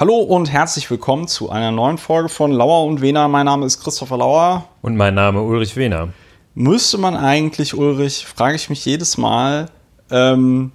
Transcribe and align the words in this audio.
Hallo 0.00 0.16
und 0.16 0.50
herzlich 0.50 0.90
willkommen 0.90 1.28
zu 1.28 1.50
einer 1.50 1.70
neuen 1.72 1.98
Folge 1.98 2.30
von 2.30 2.52
Lauer 2.52 2.86
und 2.86 3.02
Wehner. 3.02 3.28
Mein 3.28 3.44
Name 3.44 3.66
ist 3.66 3.82
Christopher 3.82 4.16
Lauer. 4.16 4.64
Und 4.80 4.96
mein 4.96 5.12
Name 5.12 5.42
Ulrich 5.42 5.76
Wehner. 5.76 6.08
Müsste 6.54 6.96
man 6.96 7.14
eigentlich, 7.14 7.76
Ulrich, 7.76 8.24
frage 8.24 8.56
ich 8.56 8.70
mich 8.70 8.82
jedes 8.86 9.18
Mal, 9.18 9.68
ähm, 10.10 10.72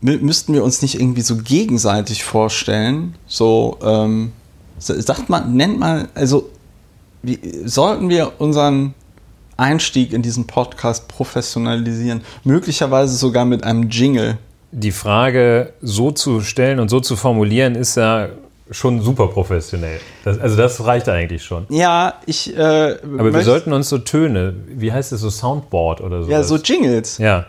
müssten 0.00 0.54
wir 0.54 0.62
uns 0.62 0.82
nicht 0.82 1.00
irgendwie 1.00 1.22
so 1.22 1.38
gegenseitig 1.38 2.22
vorstellen? 2.22 3.16
So, 3.26 3.76
ähm, 3.82 4.30
sagt 4.78 5.28
man, 5.28 5.56
nennt 5.56 5.80
man, 5.80 6.06
also 6.14 6.48
wie, 7.24 7.40
sollten 7.64 8.08
wir 8.08 8.40
unseren 8.40 8.94
Einstieg 9.56 10.12
in 10.12 10.22
diesen 10.22 10.46
Podcast 10.46 11.08
professionalisieren? 11.08 12.20
Möglicherweise 12.44 13.16
sogar 13.16 13.44
mit 13.44 13.64
einem 13.64 13.90
Jingle. 13.90 14.38
Die 14.70 14.92
Frage 14.92 15.72
so 15.80 16.10
zu 16.10 16.40
stellen 16.40 16.78
und 16.78 16.88
so 16.88 17.00
zu 17.00 17.16
formulieren, 17.16 17.74
ist 17.74 17.96
ja 17.96 18.28
schon 18.70 19.00
super 19.00 19.28
professionell. 19.28 20.00
Das, 20.24 20.38
also 20.38 20.56
das 20.56 20.84
reicht 20.84 21.08
eigentlich 21.08 21.42
schon. 21.42 21.66
Ja, 21.70 22.14
ich. 22.26 22.54
Äh, 22.56 22.96
Aber 23.02 23.32
wir 23.32 23.42
sollten 23.42 23.72
uns 23.72 23.88
so 23.88 23.98
Töne, 23.98 24.54
wie 24.68 24.92
heißt 24.92 25.12
es 25.12 25.20
so 25.20 25.30
Soundboard 25.30 26.00
oder 26.00 26.22
so? 26.22 26.30
Ja, 26.30 26.42
so 26.42 26.56
Jingles. 26.56 27.18
Ja. 27.18 27.46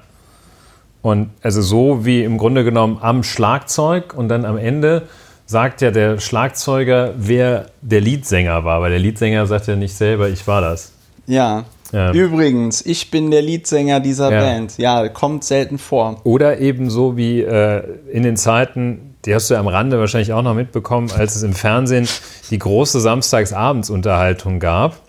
Und 1.02 1.30
also 1.42 1.62
so 1.62 2.06
wie 2.06 2.24
im 2.24 2.38
Grunde 2.38 2.64
genommen 2.64 2.98
am 3.02 3.24
Schlagzeug 3.24 4.14
und 4.14 4.30
dann 4.30 4.46
am 4.46 4.58
Ende 4.58 5.04
sagt 5.46 5.82
ja 5.82 5.92
der 5.92 6.20
Schlagzeuger, 6.20 7.14
wer 7.18 7.68
der 7.82 8.02
Leadsänger 8.02 8.66
war, 8.66 8.82
weil 8.82 8.92
der 8.92 9.00
Leadsänger 9.00 9.46
sagt 9.48 9.68
ja 9.68 9.76
nicht 9.76 9.96
selber, 9.96 10.30
ich 10.30 10.46
war 10.46 10.62
das. 10.62 10.92
Ja. 11.26 11.66
Ja. 11.92 12.12
Übrigens, 12.12 12.86
ich 12.86 13.12
bin 13.12 13.32
der 13.32 13.42
Leadsänger 13.42 14.00
dieser 14.00 14.32
ja. 14.32 14.42
Band. 14.42 14.78
Ja, 14.78 15.08
kommt 15.10 15.44
selten 15.44 15.78
vor. 15.78 16.22
Oder 16.24 16.60
eben 16.60 16.90
so 16.90 17.18
wie 17.18 17.42
äh, 17.42 17.84
in 18.12 18.24
den 18.24 18.38
Zeiten, 18.38 19.16
die 19.26 19.34
hast 19.34 19.50
du 19.50 19.56
ja 19.56 19.60
am 19.60 19.68
Rande 19.68 20.00
wahrscheinlich 20.00 20.34
auch 20.34 20.42
noch 20.42 20.56
mitbekommen, 20.56 21.12
als 21.12 21.36
es 21.36 21.44
im 21.44 21.54
Fernsehen 21.54 22.08
die 22.52 22.60
große 22.60 23.00
Samstagabendsunterhaltung 23.00 24.60
gab. 24.60 25.00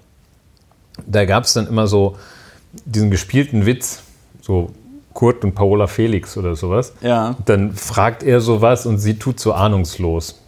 Da 1.06 1.25
gab 1.25 1.45
es 1.45 1.53
dann 1.53 1.67
immer 1.67 1.87
so 1.87 2.17
diesen 2.84 3.11
gespielten 3.11 3.67
Witz, 3.67 4.03
so 4.41 4.70
Kurt 5.12 5.44
und 5.44 5.55
Paola 5.55 5.87
Felix 5.87 6.37
oder 6.37 6.56
sowas. 6.56 6.92
Ja. 7.00 7.37
Dann 7.44 7.72
fragt 7.75 8.22
er 8.22 8.41
sowas 8.41 8.87
und 8.87 8.98
sie 8.98 9.19
tut 9.19 9.41
so 9.41 9.53
ahnungslos. 9.53 10.41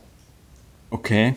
Okay. 0.91 1.35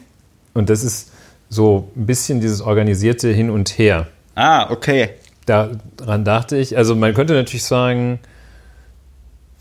Und 0.53 0.69
das 0.69 0.83
ist 0.83 1.11
so 1.49 1.89
ein 1.95 2.05
bisschen 2.05 2.41
dieses 2.41 2.61
organisierte 2.61 3.29
Hin 3.29 3.49
und 3.49 3.77
Her. 3.77 4.07
Ah, 4.35 4.69
okay. 4.69 5.11
Daran 5.45 6.25
dachte 6.25 6.57
ich, 6.57 6.77
also 6.77 6.95
man 6.95 7.13
könnte 7.13 7.33
natürlich 7.33 7.63
sagen, 7.63 8.19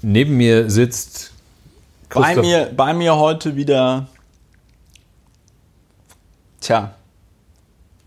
neben 0.03 0.37
mir 0.37 0.71
sitzt. 0.71 1.33
Bei 2.11 2.37
mir, 2.37 2.71
bei 2.75 2.95
mir 2.95 3.17
heute 3.17 3.57
wieder. 3.57 4.07
Tja. 6.61 6.95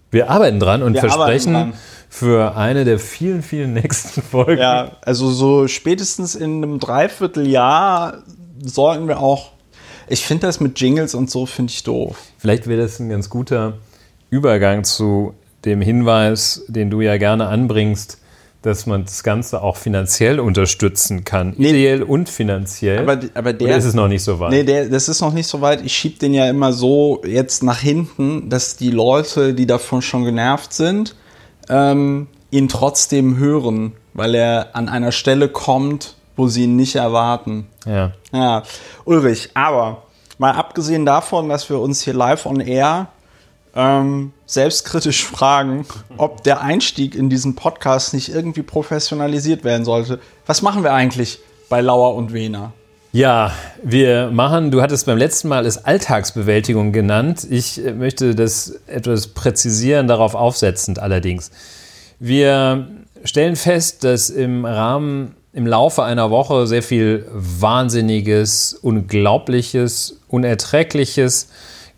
Wir 0.10 0.30
arbeiten 0.30 0.60
dran 0.60 0.82
und 0.82 0.94
Wir 0.94 1.02
versprechen, 1.02 1.54
dran 1.54 1.74
für 2.10 2.56
eine 2.56 2.86
der 2.86 3.00
vielen, 3.00 3.44
vielen 3.44 3.74
nächsten 3.74 4.22
Folgen. 4.22 4.62
Ja, 4.62 4.94
also 5.02 5.30
so 5.30 5.68
spätestens 5.68 6.36
in 6.36 6.64
einem 6.64 6.80
Dreivierteljahr 6.80 8.24
sollten 8.64 9.08
wir 9.08 9.20
auch. 9.20 9.52
Ich 10.08 10.26
finde 10.26 10.48
das 10.48 10.60
mit 10.60 10.80
Jingles 10.80 11.14
und 11.14 11.30
so 11.30 11.46
finde 11.46 11.72
ich 11.72 11.84
doof. 11.84 12.18
Vielleicht 12.38 12.68
wäre 12.68 12.82
das 12.82 13.00
ein 13.00 13.10
ganz 13.10 13.30
guter 13.30 13.74
Übergang 14.30 14.84
zu 14.84 15.36
dem 15.66 15.82
Hinweis, 15.82 16.64
den 16.68 16.90
du 16.90 17.02
ja 17.02 17.18
gerne 17.18 17.48
anbringst, 17.48 18.20
dass 18.62 18.86
man 18.86 19.06
das 19.06 19.24
Ganze 19.24 19.62
auch 19.62 19.78
finanziell 19.78 20.40
unterstützen 20.40 21.24
kann. 21.24 21.54
Nee, 21.58 21.70
Ideell 21.70 22.04
und 22.04 22.28
finanziell. 22.28 23.00
Aber, 23.00 23.20
aber 23.34 23.54
der 23.54 23.68
Oder 23.68 23.78
ist 23.78 23.86
es 23.86 23.94
noch 23.94 24.08
nicht 24.08 24.24
so 24.24 24.40
weit. 24.40 24.52
Nee, 24.52 24.64
der, 24.64 24.90
das 24.90 25.08
ist 25.08 25.22
noch 25.22 25.34
nicht 25.34 25.48
so 25.48 25.62
weit. 25.62 25.86
Ich 25.86 25.96
schiebe 25.96 26.20
den 26.20 26.34
ja 26.34 26.50
immer 26.50 26.74
so 26.74 27.22
jetzt 27.26 27.64
nach 27.64 27.80
hinten, 27.80 28.50
dass 28.50 28.76
die 28.76 28.92
Leute, 28.92 29.54
die 29.54 29.68
davon 29.68 30.02
schon 30.02 30.26
genervt 30.26 30.74
sind, 30.74 31.16
ähm, 31.70 32.28
ihn 32.50 32.68
trotzdem 32.68 33.38
hören, 33.38 33.94
weil 34.14 34.36
er 34.36 34.76
an 34.76 34.90
einer 34.90 35.12
Stelle 35.12 35.50
kommt, 35.50 36.16
wo 36.36 36.48
sie 36.48 36.64
ihn 36.64 36.76
nicht 36.76 36.96
erwarten. 36.96 37.68
Ja. 37.86 38.12
Ja, 38.34 38.64
Ulrich, 39.06 39.52
aber 39.54 40.04
mal 40.38 40.52
abgesehen 40.52 41.06
davon, 41.06 41.50
dass 41.50 41.70
wir 41.70 41.80
uns 41.80 42.02
hier 42.02 42.14
live 42.14 42.46
on 42.46 42.60
air 42.60 43.08
ähm, 43.78 44.34
selbstkritisch 44.48 45.24
fragen, 45.24 45.86
ob 46.18 46.44
der 46.44 46.62
Einstieg 46.62 47.14
in 47.14 47.30
diesen 47.30 47.56
Podcast 47.56 48.14
nicht 48.14 48.30
irgendwie 48.30 48.64
professionalisiert 48.64 49.64
werden 49.64 49.86
sollte. 49.86 50.20
Was 50.48 50.64
machen 50.64 50.84
wir 50.84 50.94
eigentlich 50.94 51.40
bei 51.70 51.80
Lauer 51.80 52.16
und 52.16 52.34
Wehner? 52.34 52.74
Ja, 53.14 53.52
wir 53.84 54.32
machen, 54.32 54.72
du 54.72 54.82
hattest 54.82 55.06
beim 55.06 55.18
letzten 55.18 55.48
Mal 55.48 55.66
es 55.66 55.86
Alltagsbewältigung 55.86 56.92
genannt. 56.92 57.48
Ich 57.50 57.84
äh, 57.84 57.94
möchte 57.94 58.36
das 58.36 58.80
etwas 58.88 59.28
präzisieren, 59.28 60.08
darauf 60.08 60.34
aufsetzend 60.34 61.00
allerdings. 61.00 61.52
Wir 62.20 62.88
stellen 63.24 63.56
fest, 63.56 64.04
dass 64.04 64.30
im 64.32 64.66
Rahmen, 64.66 65.36
im 65.54 65.68
Laufe 65.68 66.04
einer 66.04 66.32
Woche 66.32 66.66
sehr 66.66 66.84
viel 66.84 67.28
Wahnsinniges, 67.32 68.74
Unglaubliches, 68.74 70.20
Unerträgliches 70.28 71.50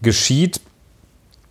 geschieht, 0.01 0.61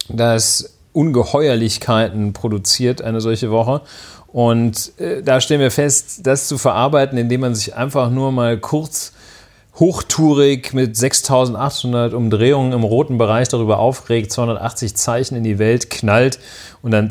dass 0.09 0.75
Ungeheuerlichkeiten 0.93 2.33
produziert 2.33 3.03
eine 3.03 3.21
solche 3.21 3.51
Woche. 3.51 3.83
Und 4.29 4.99
äh, 4.99 5.23
da 5.23 5.41
stellen 5.41 5.61
wir 5.61 5.71
fest, 5.71 6.27
das 6.27 6.49
zu 6.49 6.59
verarbeiten, 6.59 7.19
indem 7.19 7.41
man 7.41 7.55
sich 7.55 7.75
einfach 7.75 8.11
nur 8.11 8.33
mal 8.33 8.59
kurz 8.59 9.13
hochtourig 9.79 10.75
mit 10.75 10.97
6800 10.97 12.13
Umdrehungen 12.13 12.73
im 12.73 12.83
roten 12.83 13.17
Bereich 13.17 13.49
darüber 13.49 13.79
aufregt, 13.79 14.33
280 14.33 14.97
Zeichen 14.97 15.37
in 15.37 15.45
die 15.45 15.59
Welt 15.59 15.89
knallt 15.89 16.41
und 16.83 16.91
dann, 16.91 17.11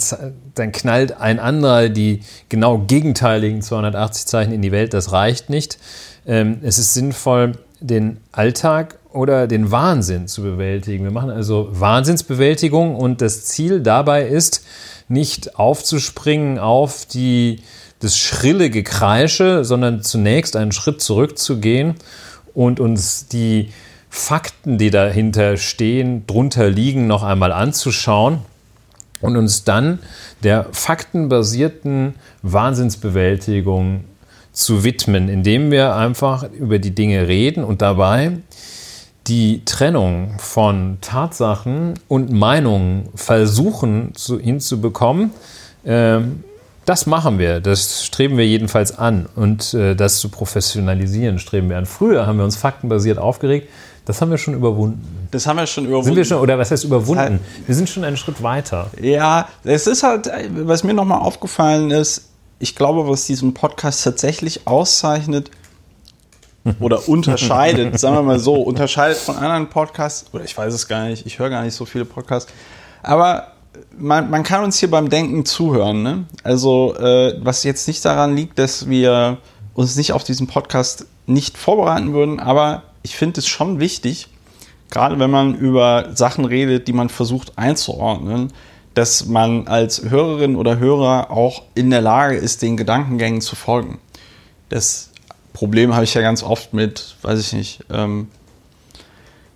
dann 0.54 0.72
knallt 0.72 1.18
ein 1.20 1.40
anderer 1.40 1.90
die 1.90 2.22
genau 2.50 2.80
gegenteiligen 2.80 3.62
280 3.62 4.26
Zeichen 4.26 4.52
in 4.52 4.62
die 4.62 4.72
Welt. 4.72 4.94
Das 4.94 5.12
reicht 5.12 5.50
nicht. 5.50 5.78
Ähm, 6.26 6.60
es 6.62 6.78
ist 6.78 6.94
sinnvoll, 6.94 7.54
den 7.80 8.18
Alltag 8.32 8.97
oder 9.14 9.48
den 9.48 9.72
Wahnsinn 9.72 10.28
zu 10.28 10.42
bewältigen. 10.42 11.04
Wir 11.04 11.12
machen 11.12 11.30
also 11.30 11.70
Wahnsinnsbewältigung 11.72 12.96
und 12.96 13.22
das 13.22 13.46
Ziel 13.46 13.82
dabei 13.82 14.28
ist, 14.28 14.66
nicht 15.08 15.58
aufzuspringen 15.58 16.60
auf 16.60 17.06
die, 17.06 17.62
das 18.00 18.18
schrille 18.18 18.70
Gekreische, 18.70 19.64
sondern 19.64 20.04
zunächst 20.04 20.56
einen 20.56 20.72
Schritt 20.72 21.02
zurückzugehen 21.02 21.96
und 22.54 22.80
uns 22.80 23.28
die 23.28 23.70
Fakten, 24.10 24.78
die 24.78 24.90
dahinter 24.90 25.58
stehen, 25.58 26.26
drunter 26.28 26.70
liegen, 26.70 27.08
noch 27.08 27.24
einmal 27.24 27.52
anzuschauen 27.52 28.40
und 29.22 29.38
uns 29.38 29.64
dann 29.64 30.00
der 30.44 30.68
faktenbasierten 30.72 32.16
Wahnsinnsbewältigung 32.42 34.04
zu 34.52 34.84
widmen, 34.84 35.30
indem 35.30 35.72
wir 35.72 35.96
einfach 35.96 36.50
über 36.52 36.80
die 36.80 36.96
Dinge 36.96 37.28
reden 37.28 37.64
und 37.64 37.82
dabei 37.82 38.38
die 39.28 39.64
Trennung 39.66 40.36
von 40.40 40.98
Tatsachen 41.02 41.96
und 42.08 42.32
Meinungen 42.32 43.10
versuchen 43.16 44.14
zu, 44.16 44.40
hinzubekommen. 44.40 45.32
Ähm, 45.86 46.44
das 46.86 47.06
machen 47.06 47.38
wir, 47.38 47.60
das 47.60 48.06
streben 48.06 48.38
wir 48.38 48.48
jedenfalls 48.48 48.98
an 48.98 49.28
und 49.36 49.74
äh, 49.74 49.94
das 49.94 50.20
zu 50.20 50.30
professionalisieren 50.30 51.38
streben 51.38 51.70
wir 51.70 51.78
an. 51.78 51.86
Früher 51.86 52.26
haben 52.26 52.38
wir 52.38 52.46
uns 52.46 52.56
faktenbasiert 52.56 53.18
aufgeregt, 53.18 53.68
das 54.06 54.22
haben 54.22 54.32
wir 54.32 54.38
schon 54.38 54.54
überwunden. 54.54 55.28
Das 55.32 55.48
haben 55.48 55.58
wir 55.58 55.68
schon 55.68 55.84
überwunden. 55.84 56.06
Sind 56.06 56.16
wir 56.16 56.24
schon, 56.24 56.38
oder 56.38 56.58
was 56.58 56.72
heißt 56.72 56.86
überwunden? 56.86 57.42
wir 57.66 57.76
sind 57.76 57.90
schon 57.90 58.06
einen 58.06 58.16
Schritt 58.16 58.42
weiter. 58.42 58.90
Ja, 59.02 59.50
es 59.66 59.86
ist 59.86 60.04
halt, 60.04 60.32
was 60.50 60.86
mir 60.86 60.94
nochmal 60.94 61.20
aufgefallen 61.20 61.92
ist, 61.92 62.30
ich 62.60 62.74
glaube, 62.74 63.08
was 63.10 63.26
diesen 63.26 63.54
Podcast 63.54 64.06
tatsächlich 64.06 64.66
auszeichnet 64.66 65.52
oder 66.80 67.08
unterscheidet, 67.08 68.00
sagen 68.00 68.16
wir 68.16 68.24
mal 68.24 68.40
so, 68.40 68.56
unterscheidet 68.56 69.18
von 69.18 69.36
anderen 69.36 69.70
Podcasts, 69.70 70.26
oder 70.34 70.44
ich 70.44 70.58
weiß 70.58 70.74
es 70.74 70.88
gar 70.88 71.06
nicht, 71.06 71.26
ich 71.26 71.40
höre 71.40 71.50
gar 71.50 71.64
nicht 71.64 71.76
so 71.76 71.86
viele 71.86 72.06
Podcasts, 72.06 72.52
aber 73.04 73.54
man, 73.98 74.30
man 74.30 74.44
kann 74.44 74.64
uns 74.64 74.80
hier 74.80 74.90
beim 74.90 75.10
Denken 75.10 75.46
zuhören. 75.46 76.04
Ne? 76.04 76.26
Also, 76.44 76.96
äh, 76.98 77.36
was 77.42 77.64
jetzt 77.64 77.88
nicht 77.88 78.04
daran 78.04 78.36
liegt, 78.36 78.60
dass 78.60 78.90
wir 78.90 79.38
uns 79.74 79.96
nicht 79.96 80.14
auf 80.14 80.24
diesen 80.24 80.48
Podcast 80.48 81.06
nicht 81.26 81.58
vorbereiten 81.58 82.14
würden, 82.14 82.40
aber 82.40 82.84
ich 83.04 83.16
finde 83.16 83.40
es 83.40 83.48
schon 83.48 83.80
wichtig, 83.80 84.28
gerade 84.90 85.20
wenn 85.20 85.30
man 85.30 85.56
über 85.56 86.10
Sachen 86.16 86.46
redet, 86.46 86.88
die 86.88 86.94
man 86.94 87.10
versucht 87.10 87.58
einzuordnen, 87.58 88.52
dass 88.94 89.28
man 89.28 89.68
als 89.68 90.10
Hörerin 90.10 90.56
oder 90.56 90.80
Hörer 90.80 91.30
auch 91.30 91.64
in 91.76 91.92
der 91.92 92.02
Lage 92.02 92.36
ist, 92.36 92.64
den 92.64 92.78
Gedankengängen 92.78 93.42
zu 93.42 93.56
folgen. 93.56 94.00
Das 94.70 95.12
Problem 95.58 95.96
habe 95.96 96.04
ich 96.04 96.14
ja 96.14 96.22
ganz 96.22 96.44
oft 96.44 96.76
mit, 96.76 97.16
weiß 97.24 97.40
ich 97.40 97.54
nicht, 97.54 97.80
ähm, 97.90 98.28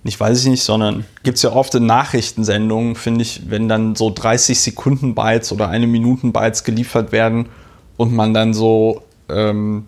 nicht 0.02 0.20
weiß 0.20 0.42
ich 0.42 0.48
nicht, 0.48 0.64
sondern 0.64 1.06
gibt 1.22 1.38
es 1.38 1.44
ja 1.44 1.52
oft 1.52 1.76
in 1.76 1.86
Nachrichtensendungen, 1.86 2.96
finde 2.96 3.22
ich, 3.22 3.52
wenn 3.52 3.70
dann 3.70 3.94
so 3.96 4.10
30 4.10 4.60
Sekunden 4.60 5.14
Bytes 5.14 5.52
oder 5.52 5.70
eine 5.70 5.86
Minuten 5.86 6.34
Bytes 6.34 6.64
geliefert 6.64 7.12
werden 7.12 7.50
und 7.98 8.14
man 8.14 8.34
dann 8.34 8.56
so 8.56 9.04
ähm, 9.30 9.86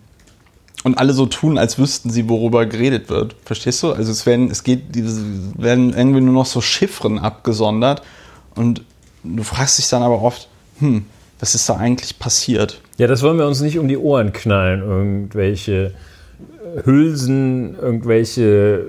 und 0.84 0.98
alle 0.98 1.14
so 1.14 1.26
tun, 1.26 1.58
als 1.58 1.80
wüssten 1.80 2.10
sie, 2.10 2.28
worüber 2.28 2.64
geredet 2.64 3.08
wird. 3.08 3.34
Verstehst 3.44 3.82
du? 3.82 3.90
Also 3.90 4.12
es 4.12 4.24
werden, 4.24 4.52
es 4.52 4.62
geht, 4.62 4.94
diese, 4.94 5.20
werden 5.58 5.94
irgendwie 5.94 6.20
nur 6.20 6.34
noch 6.34 6.46
so 6.46 6.60
Chiffren 6.60 7.18
abgesondert 7.18 8.02
und 8.54 8.82
du 9.24 9.42
fragst 9.42 9.78
dich 9.78 9.88
dann 9.88 10.04
aber 10.04 10.22
oft, 10.22 10.46
hm, 10.78 11.06
was 11.44 11.54
ist 11.54 11.68
da 11.68 11.76
eigentlich 11.76 12.18
passiert? 12.18 12.80
Ja, 12.96 13.06
das 13.06 13.22
wollen 13.22 13.36
wir 13.36 13.46
uns 13.46 13.60
nicht 13.60 13.78
um 13.78 13.86
die 13.86 13.98
Ohren 13.98 14.32
knallen, 14.32 14.80
irgendwelche 14.80 15.92
Hülsen, 16.86 17.76
irgendwelche 17.78 18.86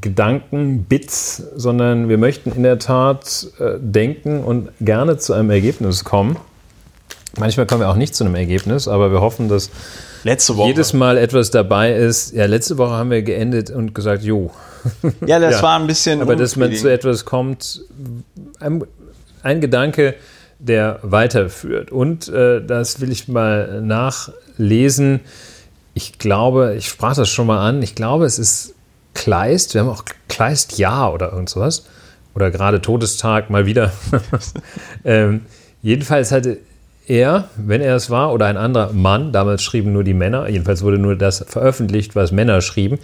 Gedanken, 0.00 0.84
Bits, 0.84 1.42
sondern 1.56 2.08
wir 2.08 2.16
möchten 2.16 2.52
in 2.52 2.62
der 2.62 2.78
Tat 2.78 3.48
äh, 3.58 3.72
denken 3.78 4.42
und 4.42 4.70
gerne 4.80 5.18
zu 5.18 5.34
einem 5.34 5.50
Ergebnis 5.50 6.02
kommen. 6.02 6.38
Manchmal 7.38 7.66
kommen 7.66 7.82
wir 7.82 7.90
auch 7.90 7.96
nicht 7.96 8.14
zu 8.14 8.24
einem 8.24 8.34
Ergebnis, 8.34 8.88
aber 8.88 9.12
wir 9.12 9.20
hoffen, 9.20 9.50
dass 9.50 9.68
jedes 10.24 10.94
Mal 10.94 11.18
etwas 11.18 11.50
dabei 11.50 11.92
ist. 11.92 12.32
Ja, 12.32 12.46
letzte 12.46 12.78
Woche 12.78 12.92
haben 12.92 13.10
wir 13.10 13.20
geendet 13.20 13.68
und 13.68 13.94
gesagt, 13.94 14.22
jo. 14.22 14.50
Ja, 15.26 15.38
das 15.38 15.56
ja. 15.56 15.62
war 15.62 15.78
ein 15.78 15.86
bisschen. 15.86 16.22
Aber 16.22 16.34
dass 16.34 16.56
man 16.56 16.74
zu 16.74 16.90
etwas 16.90 17.26
kommt, 17.26 17.82
ein, 18.58 18.84
ein 19.42 19.60
Gedanke, 19.60 20.14
der 20.60 21.00
weiterführt. 21.02 21.90
Und 21.90 22.28
äh, 22.28 22.64
das 22.64 23.00
will 23.00 23.10
ich 23.10 23.28
mal 23.28 23.80
nachlesen. 23.80 25.20
Ich 25.94 26.18
glaube, 26.18 26.74
ich 26.76 26.88
sprach 26.88 27.16
das 27.16 27.28
schon 27.28 27.46
mal 27.46 27.66
an. 27.66 27.82
Ich 27.82 27.94
glaube, 27.94 28.26
es 28.26 28.38
ist 28.38 28.74
Kleist. 29.14 29.74
Wir 29.74 29.80
haben 29.80 29.88
auch 29.88 30.04
Kleist 30.28 30.78
Ja 30.78 31.10
oder 31.10 31.32
irgend 31.32 31.48
sowas. 31.48 31.86
Oder 32.34 32.50
gerade 32.50 32.80
Todestag 32.80 33.50
mal 33.50 33.66
wieder. 33.66 33.92
ähm, 35.04 35.42
jedenfalls 35.82 36.30
hatte 36.30 36.58
er, 37.06 37.48
wenn 37.56 37.80
er 37.80 37.96
es 37.96 38.08
war, 38.10 38.32
oder 38.32 38.46
ein 38.46 38.56
anderer 38.56 38.92
Mann, 38.92 39.32
damals 39.32 39.62
schrieben 39.62 39.92
nur 39.92 40.04
die 40.04 40.14
Männer, 40.14 40.48
jedenfalls 40.48 40.82
wurde 40.82 40.98
nur 40.98 41.16
das 41.16 41.44
veröffentlicht, 41.48 42.14
was 42.14 42.30
Männer 42.30 42.60
schrieben, 42.60 43.00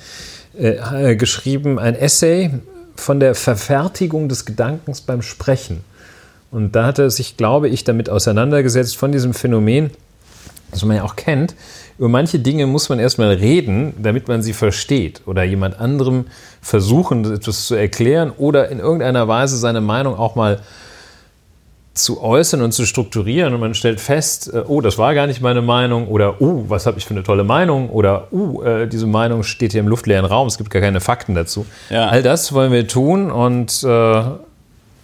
äh, 0.57 1.17
geschrieben 1.17 1.81
ein 1.81 1.97
Essay 1.97 2.51
von 2.95 3.19
der 3.19 3.35
Verfertigung 3.35 4.29
des 4.29 4.45
Gedankens 4.45 5.01
beim 5.01 5.23
Sprechen. 5.23 5.83
Und 6.57 6.75
da 6.75 6.87
hat 6.87 6.99
er 6.99 7.11
sich, 7.11 7.37
glaube 7.37 7.69
ich, 7.69 7.85
damit 7.85 8.09
auseinandergesetzt 8.09 8.97
von 8.97 9.13
diesem 9.13 9.35
Phänomen, 9.35 9.91
das 10.71 10.83
man 10.87 10.97
ja 10.97 11.03
auch 11.03 11.15
kennt. 11.15 11.55
Über 11.99 12.09
manche 12.09 12.39
Dinge 12.39 12.67
muss 12.67 12.89
man 12.89 12.99
erstmal 12.99 13.35
reden, 13.35 13.93
damit 14.03 14.27
man 14.27 14.41
sie 14.41 14.55
versteht 14.55 15.21
oder 15.27 15.45
jemand 15.45 15.79
anderem 15.79 16.25
versuchen, 16.63 17.31
etwas 17.31 17.67
zu 17.67 17.75
erklären 17.75 18.33
oder 18.39 18.71
in 18.71 18.79
irgendeiner 18.79 19.29
Weise 19.29 19.59
seine 19.59 19.83
Meinung 19.83 20.17
auch 20.17 20.35
mal 20.35 20.61
zu 21.93 22.23
äußern 22.23 22.63
und 22.63 22.73
zu 22.73 22.87
strukturieren 22.87 23.53
und 23.53 23.61
man 23.61 23.75
stellt 23.75 24.01
fest, 24.01 24.51
äh, 24.55 24.63
oh, 24.67 24.81
das 24.81 24.97
war 24.97 25.15
gar 25.15 25.27
nicht 25.27 25.43
meine 25.43 25.61
Meinung 25.61 26.09
oder 26.09 26.41
oh, 26.41 26.65
was 26.69 26.87
habe 26.87 26.97
ich 26.97 27.05
für 27.05 27.13
eine 27.13 27.23
tolle 27.23 27.45
Meinung 27.45 27.91
oder 27.91 28.29
oh, 28.31 28.63
äh, 28.63 28.89
diese 28.89 29.07
Meinung 29.07 29.43
steht 29.43 29.73
hier 29.73 29.81
im 29.83 29.89
luftleeren 29.89 30.25
Raum, 30.25 30.49
es 30.49 30.57
gibt 30.57 30.71
gar 30.71 30.81
keine 30.81 31.03
Fakten 31.03 31.35
dazu. 31.35 31.67
Ja. 31.91 32.09
All 32.09 32.23
das 32.23 32.55
wollen 32.55 32.73
wir 32.73 32.89
tun 32.89 33.31
und 33.31 33.83
äh, 33.83 34.23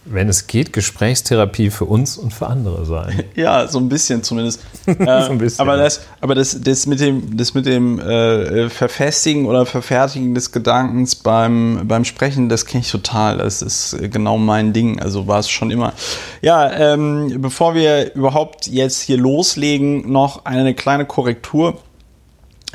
wenn 0.04 0.28
es 0.28 0.48
geht, 0.48 0.72
Gesprächstherapie 0.72 1.70
für 1.70 1.84
uns 1.84 2.16
und 2.16 2.32
für 2.32 2.48
andere 2.48 2.84
sein. 2.84 3.24
Ja, 3.34 3.66
so 3.66 3.78
ein 3.78 3.88
bisschen 3.88 4.22
zumindest. 4.22 4.60
so 4.86 4.92
ein 4.92 5.38
bisschen. 5.38 5.60
Aber 5.60 5.76
das, 5.76 6.00
aber 6.20 6.34
das, 6.34 6.60
das 6.60 6.86
mit 6.86 7.00
dem, 7.00 7.36
das 7.36 7.54
mit 7.54 7.66
dem 7.66 7.98
äh, 7.98 8.68
Verfestigen 8.68 9.46
oder 9.46 9.64
Verfertigen 9.64 10.34
des 10.34 10.52
Gedankens 10.52 11.14
beim, 11.16 11.82
beim 11.84 12.04
Sprechen, 12.04 12.48
das 12.48 12.66
kenne 12.66 12.82
ich 12.82 12.90
total. 12.90 13.38
Das 13.38 13.62
ist 13.62 13.96
genau 14.10 14.38
mein 14.38 14.72
Ding. 14.72 15.00
Also 15.00 15.26
war 15.26 15.38
es 15.38 15.48
schon 15.48 15.70
immer. 15.70 15.92
Ja, 16.40 16.70
ähm, 16.72 17.40
bevor 17.40 17.74
wir 17.74 18.14
überhaupt 18.14 18.66
jetzt 18.66 19.02
hier 19.02 19.16
loslegen, 19.16 20.10
noch 20.10 20.44
eine 20.44 20.74
kleine 20.74 21.06
Korrektur. 21.06 21.78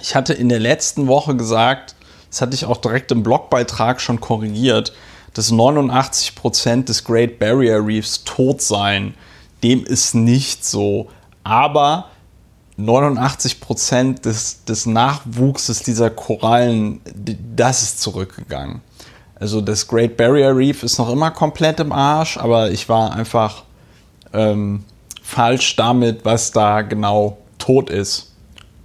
Ich 0.01 0.15
hatte 0.15 0.33
in 0.33 0.49
der 0.49 0.59
letzten 0.59 1.07
Woche 1.07 1.35
gesagt, 1.35 1.95
das 2.29 2.41
hatte 2.41 2.55
ich 2.55 2.65
auch 2.65 2.77
direkt 2.77 3.11
im 3.11 3.23
Blogbeitrag 3.23 4.01
schon 4.01 4.19
korrigiert 4.19 4.93
dass 5.37 5.51
89% 5.51 6.85
des 6.85 7.03
Great 7.03 7.37
Barrier 7.37 7.85
Reefs 7.85 8.23
tot 8.23 8.59
seien. 8.59 9.13
Dem 9.61 9.85
ist 9.85 10.15
nicht 10.15 10.65
so. 10.65 11.09
Aber 11.43 12.07
89 12.77 13.59
des, 14.23 14.63
des 14.65 14.85
Nachwuchses 14.87 15.83
dieser 15.83 16.09
Korallen, 16.09 17.01
das 17.55 17.83
ist 17.83 18.01
zurückgegangen. 18.01 18.81
Also 19.35 19.61
das 19.61 19.87
Great 19.87 20.17
Barrier 20.17 20.55
Reef 20.55 20.81
ist 20.81 20.97
noch 20.97 21.11
immer 21.11 21.29
komplett 21.29 21.79
im 21.79 21.91
Arsch, 21.91 22.37
aber 22.37 22.71
ich 22.71 22.89
war 22.89 23.13
einfach 23.13 23.63
ähm, 24.33 24.85
falsch 25.21 25.75
damit, 25.75 26.25
was 26.25 26.51
da 26.51 26.81
genau 26.81 27.37
tot 27.59 27.91
ist 27.91 28.33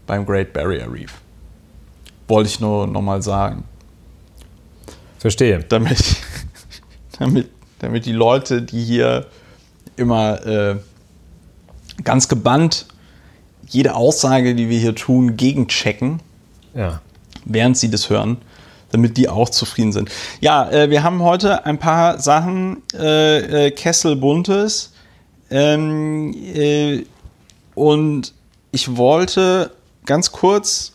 beim 0.07 0.27
Great 0.27 0.53
Barrier 0.53 0.93
Reef. 0.93 1.15
Wollte 2.29 2.51
ich 2.51 2.61
nur 2.61 2.87
nochmal 2.87 3.23
sagen. 3.23 3.65
Verstehe. 5.19 5.65
Damit, 5.69 6.17
damit, 7.23 7.49
damit 7.79 8.07
die 8.07 8.13
Leute, 8.13 8.63
die 8.63 8.83
hier 8.83 9.27
immer 9.97 10.45
äh, 10.47 10.77
ganz 12.05 12.29
gebannt 12.29 12.87
jede 13.69 13.95
Aussage, 13.95 14.55
die 14.55 14.69
wir 14.69 14.79
hier 14.79 14.95
tun, 14.95 15.37
gegenchecken, 15.37 16.21
ja. 16.75 17.01
während 17.45 17.79
sie 17.79 17.91
das 17.91 18.11
hören, 18.11 18.39
damit 18.91 19.17
die 19.17 19.29
auch 19.29 19.49
zufrieden 19.49 19.93
sind. 19.93 20.11
Ja, 20.41 20.71
äh, 20.71 20.91
wir 20.91 21.03
haben 21.03 21.23
heute 21.23 21.65
ein 21.65 21.79
paar 21.79 22.19
Sachen 22.19 22.83
äh, 22.93 23.67
äh 23.67 23.71
Kesselbuntes 23.71 24.93
ähm, 25.51 26.35
äh, 26.55 27.05
und 27.75 28.35
ich 28.73 28.97
wollte 28.97 29.71
ganz 30.05 30.33
kurz 30.33 30.93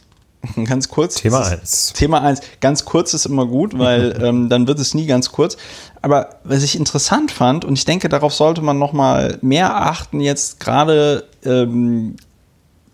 Ganz 0.65 0.89
kurz. 0.89 1.15
Thema 1.15 1.45
1. 1.45 1.93
Thema 1.93 2.21
1. 2.21 2.41
Ganz 2.61 2.85
kurz 2.85 3.13
ist 3.13 3.25
immer 3.25 3.45
gut, 3.45 3.77
weil 3.77 4.19
ähm, 4.23 4.49
dann 4.49 4.67
wird 4.67 4.79
es 4.79 4.93
nie 4.93 5.05
ganz 5.05 5.31
kurz. 5.31 5.57
Aber 6.01 6.29
was 6.43 6.63
ich 6.63 6.75
interessant 6.75 7.31
fand, 7.31 7.65
und 7.65 7.73
ich 7.73 7.85
denke, 7.85 8.09
darauf 8.09 8.33
sollte 8.33 8.61
man 8.61 8.77
noch 8.77 8.93
mal 8.93 9.37
mehr 9.41 9.75
achten, 9.75 10.19
jetzt 10.19 10.59
gerade 10.59 11.25
ähm, 11.43 12.15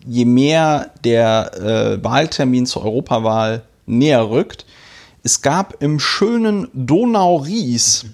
je 0.06 0.24
mehr 0.24 0.90
der 1.04 1.54
äh, 1.54 2.04
Wahltermin 2.04 2.66
zur 2.66 2.84
Europawahl 2.84 3.62
näher 3.86 4.28
rückt, 4.30 4.66
es 5.22 5.40
gab 5.40 5.82
im 5.82 6.00
schönen 6.00 6.68
Donau-Ries 6.74 8.06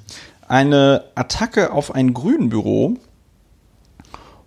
eine 0.47 1.05
Attacke 1.15 1.73
auf 1.73 1.95
ein 1.95 2.15
Grünbüro. 2.15 2.95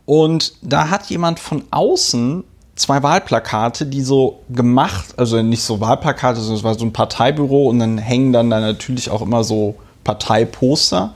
Und 0.06 0.54
da 0.62 0.90
hat 0.90 1.06
jemand 1.10 1.40
von 1.40 1.63
außen 1.72 2.44
zwei 2.75 3.04
Wahlplakate, 3.04 3.86
die 3.86 4.01
so 4.01 4.42
gemacht, 4.50 5.13
also 5.18 5.42
nicht 5.42 5.62
so 5.62 5.80
Wahlplakate, 5.80 6.40
sondern 6.40 6.57
es 6.57 6.63
war 6.63 6.78
so 6.78 6.86
ein 6.86 6.94
Parteibüro 6.94 7.69
und 7.69 7.80
dann 7.80 7.98
hängen 7.98 8.34
dann 8.34 8.50
da 8.50 8.60
natürlich 8.60 9.10
auch 9.10 9.22
immer 9.22 9.44
so 9.44 9.75
Parteiposter. 10.04 11.14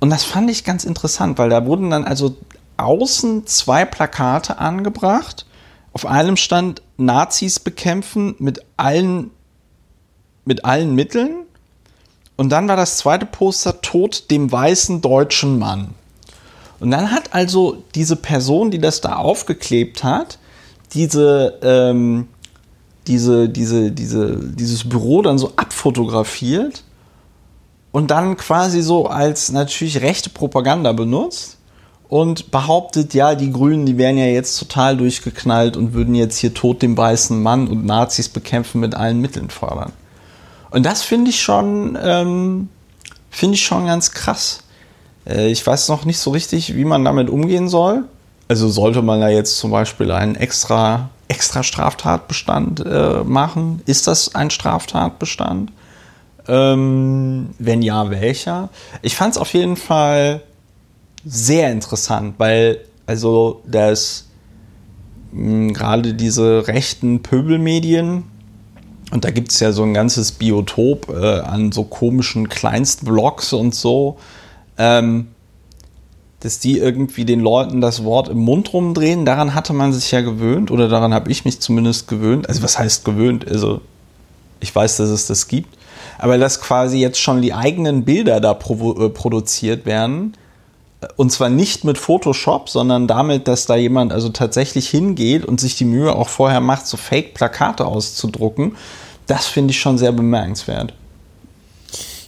Und 0.00 0.10
das 0.10 0.24
fand 0.24 0.50
ich 0.50 0.64
ganz 0.64 0.84
interessant, 0.84 1.38
weil 1.38 1.50
da 1.50 1.66
wurden 1.66 1.90
dann 1.90 2.04
also 2.04 2.36
außen 2.76 3.46
zwei 3.46 3.84
Plakate 3.84 4.58
angebracht. 4.58 5.46
Auf 5.92 6.06
einem 6.06 6.36
stand 6.36 6.82
Nazis 6.96 7.58
bekämpfen 7.58 8.34
mit 8.38 8.64
allen, 8.76 9.30
mit 10.44 10.64
allen 10.64 10.94
Mitteln. 10.94 11.44
Und 12.36 12.50
dann 12.50 12.68
war 12.68 12.76
das 12.76 12.98
zweite 12.98 13.26
Poster 13.26 13.80
Tod 13.80 14.30
dem 14.30 14.50
weißen 14.50 15.00
deutschen 15.00 15.58
Mann. 15.58 15.94
Und 16.78 16.92
dann 16.92 17.10
hat 17.10 17.34
also 17.34 17.82
diese 17.96 18.14
Person, 18.14 18.70
die 18.70 18.78
das 18.78 19.00
da 19.00 19.16
aufgeklebt 19.16 20.04
hat, 20.04 20.38
diese, 20.92 21.58
ähm, 21.62 22.28
diese, 23.08 23.48
diese, 23.48 23.90
diese, 23.90 24.36
dieses 24.36 24.88
Büro 24.88 25.22
dann 25.22 25.38
so 25.38 25.52
abfotografiert 25.56 26.84
und 27.92 28.10
dann 28.10 28.36
quasi 28.36 28.82
so 28.82 29.06
als 29.06 29.50
natürlich 29.50 30.00
rechte 30.00 30.30
Propaganda 30.30 30.92
benutzt 30.92 31.58
und 32.08 32.50
behauptet, 32.50 33.14
ja, 33.14 33.34
die 33.34 33.52
Grünen, 33.52 33.86
die 33.86 33.98
wären 33.98 34.16
ja 34.16 34.26
jetzt 34.26 34.58
total 34.58 34.96
durchgeknallt 34.96 35.76
und 35.76 35.92
würden 35.92 36.14
jetzt 36.14 36.38
hier 36.38 36.54
tot 36.54 36.82
dem 36.82 36.96
weißen 36.96 37.42
Mann 37.42 37.68
und 37.68 37.84
Nazis 37.84 38.28
bekämpfen 38.28 38.80
mit 38.80 38.94
allen 38.94 39.20
Mitteln 39.20 39.50
fordern. 39.50 39.92
Und 40.70 40.84
das 40.84 41.02
finde 41.02 41.30
ich 41.30 41.40
schon, 41.40 41.98
ähm, 42.02 42.68
finde 43.30 43.54
ich 43.54 43.62
schon 43.62 43.86
ganz 43.86 44.10
krass. 44.10 44.60
Äh, 45.26 45.50
ich 45.50 45.66
weiß 45.66 45.88
noch 45.88 46.04
nicht 46.04 46.18
so 46.18 46.30
richtig, 46.30 46.74
wie 46.74 46.84
man 46.84 47.04
damit 47.04 47.30
umgehen 47.30 47.68
soll. 47.68 48.04
Also 48.48 48.68
sollte 48.68 49.02
man 49.02 49.20
da 49.20 49.28
jetzt 49.28 49.58
zum 49.58 49.70
Beispiel 49.70 50.10
einen 50.10 50.34
extra, 50.34 51.10
extra 51.28 51.62
Straftatbestand 51.62 52.84
äh, 52.86 53.22
machen? 53.24 53.82
Ist 53.84 54.06
das 54.06 54.34
ein 54.34 54.50
Straftatbestand? 54.50 55.70
Ähm, 56.48 57.50
wenn 57.58 57.82
ja, 57.82 58.10
welcher? 58.10 58.70
Ich 59.02 59.16
fand 59.16 59.34
es 59.34 59.38
auf 59.38 59.52
jeden 59.52 59.76
Fall 59.76 60.42
sehr 61.24 61.70
interessant, 61.70 62.34
weil 62.38 62.80
also 63.06 63.62
das 63.66 64.28
hm, 65.32 65.72
gerade 65.74 66.14
diese 66.14 66.66
rechten 66.66 67.22
Pöbelmedien, 67.22 68.24
und 69.10 69.24
da 69.24 69.30
gibt 69.30 69.52
es 69.52 69.60
ja 69.60 69.72
so 69.72 69.82
ein 69.82 69.94
ganzes 69.94 70.32
Biotop 70.32 71.08
äh, 71.08 71.40
an 71.40 71.72
so 71.72 71.84
komischen 71.84 72.48
Kleinstblogs 72.48 73.54
und 73.54 73.74
so, 73.74 74.18
ähm, 74.76 75.28
dass 76.40 76.58
die 76.60 76.78
irgendwie 76.78 77.24
den 77.24 77.40
Leuten 77.40 77.80
das 77.80 78.04
Wort 78.04 78.28
im 78.28 78.38
Mund 78.38 78.72
rumdrehen. 78.72 79.24
Daran 79.24 79.54
hatte 79.54 79.72
man 79.72 79.92
sich 79.92 80.10
ja 80.10 80.20
gewöhnt 80.20 80.70
oder 80.70 80.88
daran 80.88 81.14
habe 81.14 81.30
ich 81.30 81.44
mich 81.44 81.60
zumindest 81.60 82.06
gewöhnt. 82.06 82.48
Also 82.48 82.62
was 82.62 82.78
heißt 82.78 83.04
gewöhnt? 83.04 83.48
Also 83.48 83.80
ich 84.60 84.74
weiß, 84.74 84.98
dass 84.98 85.08
es 85.08 85.26
das 85.26 85.48
gibt. 85.48 85.76
Aber 86.18 86.38
dass 86.38 86.60
quasi 86.60 86.98
jetzt 86.98 87.20
schon 87.20 87.42
die 87.42 87.54
eigenen 87.54 88.04
Bilder 88.04 88.40
da 88.40 88.52
äh, 88.52 89.08
produziert 89.08 89.86
werden. 89.86 90.36
Und 91.16 91.30
zwar 91.30 91.48
nicht 91.48 91.84
mit 91.84 91.96
Photoshop, 91.96 92.68
sondern 92.68 93.06
damit, 93.06 93.46
dass 93.46 93.66
da 93.66 93.76
jemand 93.76 94.12
also 94.12 94.30
tatsächlich 94.30 94.88
hingeht 94.88 95.44
und 95.44 95.60
sich 95.60 95.76
die 95.76 95.84
Mühe 95.84 96.12
auch 96.12 96.28
vorher 96.28 96.60
macht, 96.60 96.86
so 96.88 96.96
Fake-Plakate 96.96 97.86
auszudrucken. 97.86 98.76
Das 99.28 99.46
finde 99.46 99.70
ich 99.70 99.80
schon 99.80 99.96
sehr 99.96 100.10
bemerkenswert. 100.12 100.92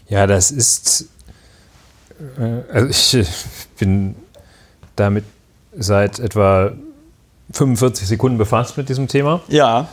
Ja, 0.08 0.26
das 0.26 0.50
ist 0.50 1.08
äh, 2.38 2.62
also 2.72 2.88
ich 2.88 3.28
bin 3.78 4.14
damit 4.96 5.24
seit 5.76 6.18
etwa 6.18 6.72
45 7.52 8.06
Sekunden 8.06 8.38
befasst 8.38 8.76
mit 8.76 8.88
diesem 8.88 9.08
Thema. 9.08 9.40
Ja. 9.48 9.88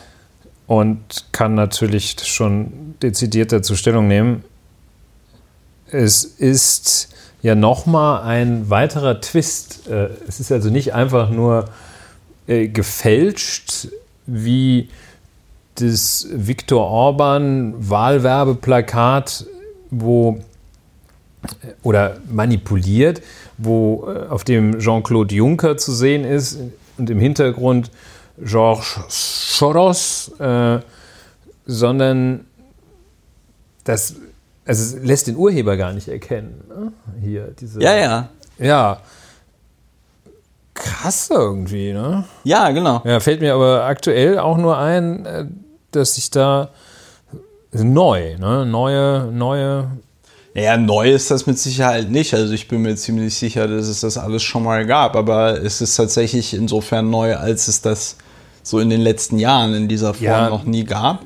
Und 0.67 1.25
kann 1.31 1.55
natürlich 1.55 2.17
schon 2.23 2.95
dezidiert 3.01 3.51
dazu 3.51 3.75
Stellung 3.75 4.07
nehmen. 4.07 4.43
Es 5.89 6.25
ist 6.25 7.09
ja 7.41 7.55
nochmal 7.55 8.23
ein 8.23 8.69
weiterer 8.69 9.21
Twist. 9.21 9.87
Äh, 9.87 10.09
es 10.27 10.39
ist 10.41 10.51
also 10.51 10.69
nicht 10.69 10.93
einfach 10.93 11.29
nur 11.29 11.69
äh, 12.47 12.67
gefälscht 12.67 13.87
wie 14.25 14.89
das 15.75 16.27
Viktor 16.31 16.85
Orban 16.87 17.73
Wahlwerbeplakat, 17.77 19.45
wo 19.89 20.39
oder 21.83 22.17
manipuliert, 22.29 23.21
wo 23.57 24.07
äh, 24.07 24.27
auf 24.27 24.43
dem 24.43 24.79
Jean-Claude 24.79 25.33
Juncker 25.33 25.77
zu 25.77 25.93
sehen 25.93 26.25
ist 26.25 26.59
und 26.97 27.09
im 27.09 27.19
Hintergrund 27.19 27.91
Georges 28.41 29.57
Soros, 29.57 30.31
äh, 30.39 30.79
sondern 31.65 32.45
das 33.83 34.15
also 34.67 34.97
es 34.97 35.03
lässt 35.03 35.27
den 35.27 35.37
Urheber 35.37 35.77
gar 35.77 35.93
nicht 35.93 36.09
erkennen. 36.09 36.61
Ne? 36.67 36.91
Hier 37.21 37.53
diese. 37.59 37.81
Ja, 37.81 37.95
ja. 37.95 38.29
Ja. 38.59 38.99
Krass 40.73 41.29
irgendwie, 41.31 41.93
ne? 41.93 42.25
Ja, 42.43 42.69
genau. 42.71 43.01
Ja, 43.05 43.19
fällt 43.19 43.39
mir 43.39 43.53
aber 43.53 43.85
aktuell 43.85 44.37
auch 44.37 44.57
nur 44.57 44.77
ein, 44.77 45.25
äh, 45.25 45.45
dass 45.91 46.17
ich 46.17 46.29
da 46.31 46.69
neu, 47.71 48.37
ne? 48.37 48.65
Neue, 48.65 49.31
neue 49.31 49.89
ja, 50.53 50.75
neu 50.75 51.11
ist 51.11 51.29
das 51.29 51.45
mit 51.45 51.59
Sicherheit 51.59 52.09
nicht. 52.09 52.33
Also 52.33 52.51
ich 52.51 52.67
bin 52.67 52.81
mir 52.81 52.95
ziemlich 52.95 53.35
sicher, 53.35 53.67
dass 53.67 53.87
es 53.87 53.99
das 53.99 54.17
alles 54.17 54.41
schon 54.41 54.63
mal 54.63 54.87
gab. 54.87 55.15
Aber 55.15 55.61
es 55.61 55.81
ist 55.81 55.95
tatsächlich 55.95 56.55
insofern 56.55 57.11
neu, 57.11 57.35
als 57.35 57.67
es 57.67 57.81
das 57.81 58.15
so 58.69 58.79
in 58.79 58.89
den 58.89 59.01
letzten 59.01 59.39
Jahren 59.39 59.73
in 59.73 59.87
dieser 59.87 60.13
Form 60.13 60.25
ja, 60.25 60.49
noch 60.49 60.65
nie 60.65 60.83
gab. 60.83 61.23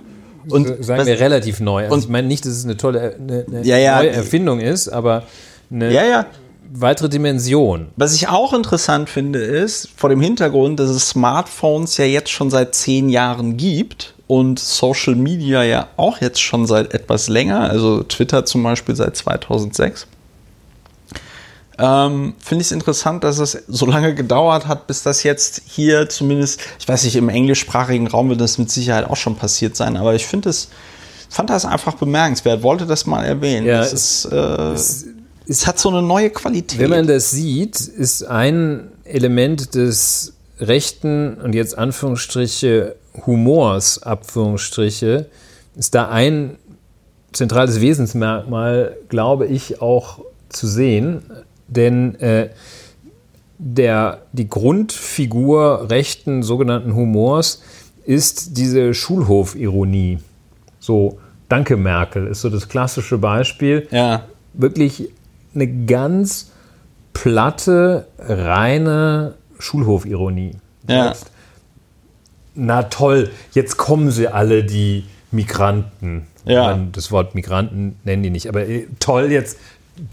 Und 0.47 0.83
sagen 0.83 1.05
wir 1.05 1.19
relativ 1.19 1.59
neu. 1.59 1.83
Also 1.83 1.93
und, 1.93 2.03
ich 2.03 2.09
meine 2.09 2.27
nicht, 2.27 2.45
dass 2.45 2.53
es 2.53 2.65
eine 2.65 2.77
tolle 2.77 3.15
eine, 3.15 3.45
eine 3.47 3.65
ja, 3.65 3.77
ja, 3.77 3.97
neue 3.97 4.09
Erfindung 4.09 4.59
ist, 4.59 4.89
aber 4.89 5.23
eine 5.71 5.91
ja, 5.93 6.25
weitere 6.73 7.09
Dimension. 7.09 7.87
Was 7.95 8.15
ich 8.15 8.27
auch 8.27 8.53
interessant 8.53 9.09
finde, 9.09 9.39
ist 9.39 9.89
vor 9.95 10.09
dem 10.09 10.21
Hintergrund, 10.21 10.79
dass 10.79 10.89
es 10.89 11.09
Smartphones 11.09 11.97
ja 11.97 12.05
jetzt 12.05 12.31
schon 12.31 12.49
seit 12.49 12.75
zehn 12.75 13.09
Jahren 13.09 13.57
gibt 13.57 14.13
und 14.27 14.59
Social 14.59 15.15
Media 15.15 15.63
ja 15.63 15.87
auch 15.97 16.21
jetzt 16.21 16.41
schon 16.41 16.65
seit 16.65 16.93
etwas 16.93 17.27
länger, 17.27 17.69
also 17.69 18.03
Twitter 18.03 18.45
zum 18.45 18.63
Beispiel 18.63 18.95
seit 18.95 19.15
2006. 19.15 20.07
Ähm, 21.81 22.35
Finde 22.39 22.61
ich 22.61 22.67
es 22.67 22.71
interessant, 22.71 23.23
dass 23.23 23.39
es 23.39 23.63
so 23.67 23.85
lange 23.85 24.13
gedauert 24.13 24.67
hat, 24.67 24.85
bis 24.85 25.01
das 25.01 25.23
jetzt 25.23 25.63
hier 25.65 26.07
zumindest, 26.09 26.61
ich 26.79 26.87
weiß 26.87 27.03
nicht, 27.03 27.15
im 27.15 27.27
englischsprachigen 27.27 28.07
Raum 28.07 28.29
wird 28.29 28.39
das 28.39 28.57
mit 28.57 28.69
Sicherheit 28.69 29.09
auch 29.09 29.15
schon 29.15 29.35
passiert 29.35 29.75
sein, 29.75 29.97
aber 29.97 30.13
ich 30.13 30.27
finde 30.27 30.49
es, 30.49 30.69
fand 31.29 31.49
das 31.49 31.65
einfach 31.65 31.95
bemerkenswert, 31.95 32.61
wollte 32.61 32.85
das 32.85 33.07
mal 33.07 33.23
erwähnen. 33.23 33.65
Ja, 33.65 33.81
es, 33.81 33.93
ist, 33.93 34.25
äh, 34.31 34.35
es, 34.35 35.05
es 35.47 35.65
hat 35.65 35.79
so 35.79 35.89
eine 35.89 36.03
neue 36.03 36.29
Qualität. 36.29 36.77
Wenn 36.79 36.91
man 36.91 37.07
das 37.07 37.31
sieht, 37.31 37.79
ist 37.79 38.23
ein 38.23 38.91
Element 39.03 39.73
des 39.73 40.33
rechten 40.59 41.35
und 41.35 41.55
jetzt 41.55 41.77
Anführungsstriche 41.77 42.95
Humors, 43.25 44.03
Abführungsstriche, 44.03 45.25
ist 45.75 45.95
da 45.95 46.09
ein 46.09 46.57
zentrales 47.33 47.81
Wesensmerkmal, 47.81 48.97
glaube 49.09 49.47
ich, 49.47 49.81
auch 49.81 50.19
zu 50.49 50.67
sehen. 50.67 51.23
Denn 51.71 52.15
äh, 52.19 52.49
der, 53.57 54.21
die 54.33 54.47
Grundfigur 54.47 55.89
rechten 55.89 56.43
sogenannten 56.43 56.95
Humors 56.95 57.63
ist 58.05 58.57
diese 58.57 58.93
Schulhofironie. 58.93 60.19
So, 60.79 61.19
danke 61.47 61.77
Merkel 61.77 62.27
ist 62.27 62.41
so 62.41 62.49
das 62.49 62.67
klassische 62.67 63.17
Beispiel. 63.17 63.87
Ja. 63.91 64.25
Wirklich 64.53 65.09
eine 65.55 65.85
ganz 65.85 66.51
platte, 67.13 68.07
reine 68.19 69.35
Schulhofironie. 69.59 70.51
Ja. 70.87 71.13
Na 72.55 72.83
toll, 72.83 73.29
jetzt 73.53 73.77
kommen 73.77 74.11
sie 74.11 74.27
alle, 74.27 74.63
die 74.63 75.05
Migranten. 75.31 76.27
Ja. 76.43 76.75
das 76.91 77.11
Wort 77.11 77.35
Migranten 77.35 77.99
nennen 78.03 78.23
die 78.23 78.31
nicht, 78.31 78.49
aber 78.49 78.67
äh, 78.67 78.87
toll 78.99 79.31
jetzt, 79.31 79.59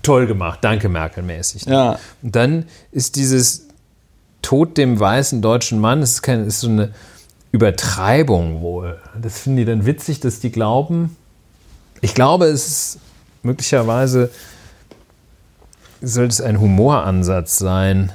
toll 0.03 0.27
gemacht, 0.27 0.61
danke 0.63 0.89
Merkel-mäßig. 0.89 1.65
Ja. 1.67 1.99
Und 2.23 2.37
dann 2.37 2.67
ist 2.93 3.17
dieses 3.17 3.69
Tod 4.43 4.77
dem 4.77 4.99
weißen 4.99 5.43
deutschen 5.43 5.81
Mann, 5.81 6.01
das 6.01 6.13
ist, 6.13 6.23
keine, 6.23 6.45
ist 6.45 6.61
so 6.61 6.69
eine 6.69 6.93
Übertreibung 7.53 8.61
wohl. 8.61 8.99
Das 9.21 9.41
finden 9.41 9.59
die 9.59 9.65
dann 9.65 9.87
witzig, 9.87 10.21
dass 10.21 10.41
die 10.41 10.51
glauben. 10.51 11.17
Ich 12.01 12.15
glaube, 12.15 12.47
es 12.47 12.67
ist 12.67 12.99
möglicherweise 13.43 14.31
sollte 16.01 16.33
es 16.33 16.41
ein 16.41 16.61
Humoransatz 16.61 17.59
sein. 17.59 18.13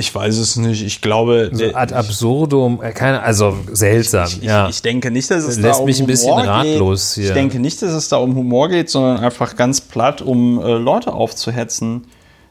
Ich 0.00 0.14
weiß 0.14 0.38
es 0.38 0.56
nicht. 0.56 0.82
Ich 0.82 1.02
glaube. 1.02 1.50
So 1.52 1.66
ad 1.74 1.94
absurdum, 1.94 2.82
äh, 2.82 2.92
keine, 2.92 3.22
also 3.22 3.56
seltsam. 3.70 4.26
Ich, 4.26 4.38
ich, 4.38 4.44
ja. 4.44 4.68
ich 4.68 4.82
denke 4.82 5.10
nicht, 5.10 5.30
dass 5.30 5.44
es 5.44 5.58
Lässt 5.58 5.78
da 5.78 5.80
um 5.80 5.84
mich 5.84 6.00
ein 6.00 6.06
bisschen 6.06 6.32
Humor 6.32 6.44
ratlos 6.44 7.14
geht. 7.14 7.24
hier. 7.24 7.30
Ich 7.30 7.34
denke 7.34 7.60
nicht, 7.60 7.80
dass 7.82 7.92
es 7.92 8.08
da 8.08 8.16
um 8.16 8.34
Humor 8.34 8.68
geht, 8.68 8.88
sondern 8.88 9.18
einfach 9.18 9.56
ganz 9.56 9.80
platt, 9.82 10.22
um 10.22 10.58
äh, 10.58 10.72
Leute 10.72 11.12
aufzuhetzen. 11.12 12.06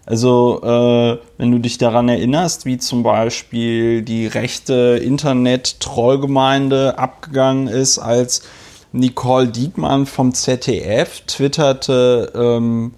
Also, 0.06 0.62
äh, 0.64 1.18
wenn 1.38 1.52
du 1.52 1.60
dich 1.60 1.78
daran 1.78 2.08
erinnerst, 2.08 2.66
wie 2.66 2.78
zum 2.78 3.04
Beispiel 3.04 4.02
die 4.02 4.28
rechte 4.28 5.00
Internet-Trollgemeinde 5.04 6.98
abgegangen 6.98 7.68
ist, 7.68 8.00
als 8.00 8.44
Nicole 8.92 9.48
Diekmann 9.48 10.06
vom 10.06 10.34
ZDF 10.34 11.22
twitterte, 11.28 12.32
ähm, 12.36 12.94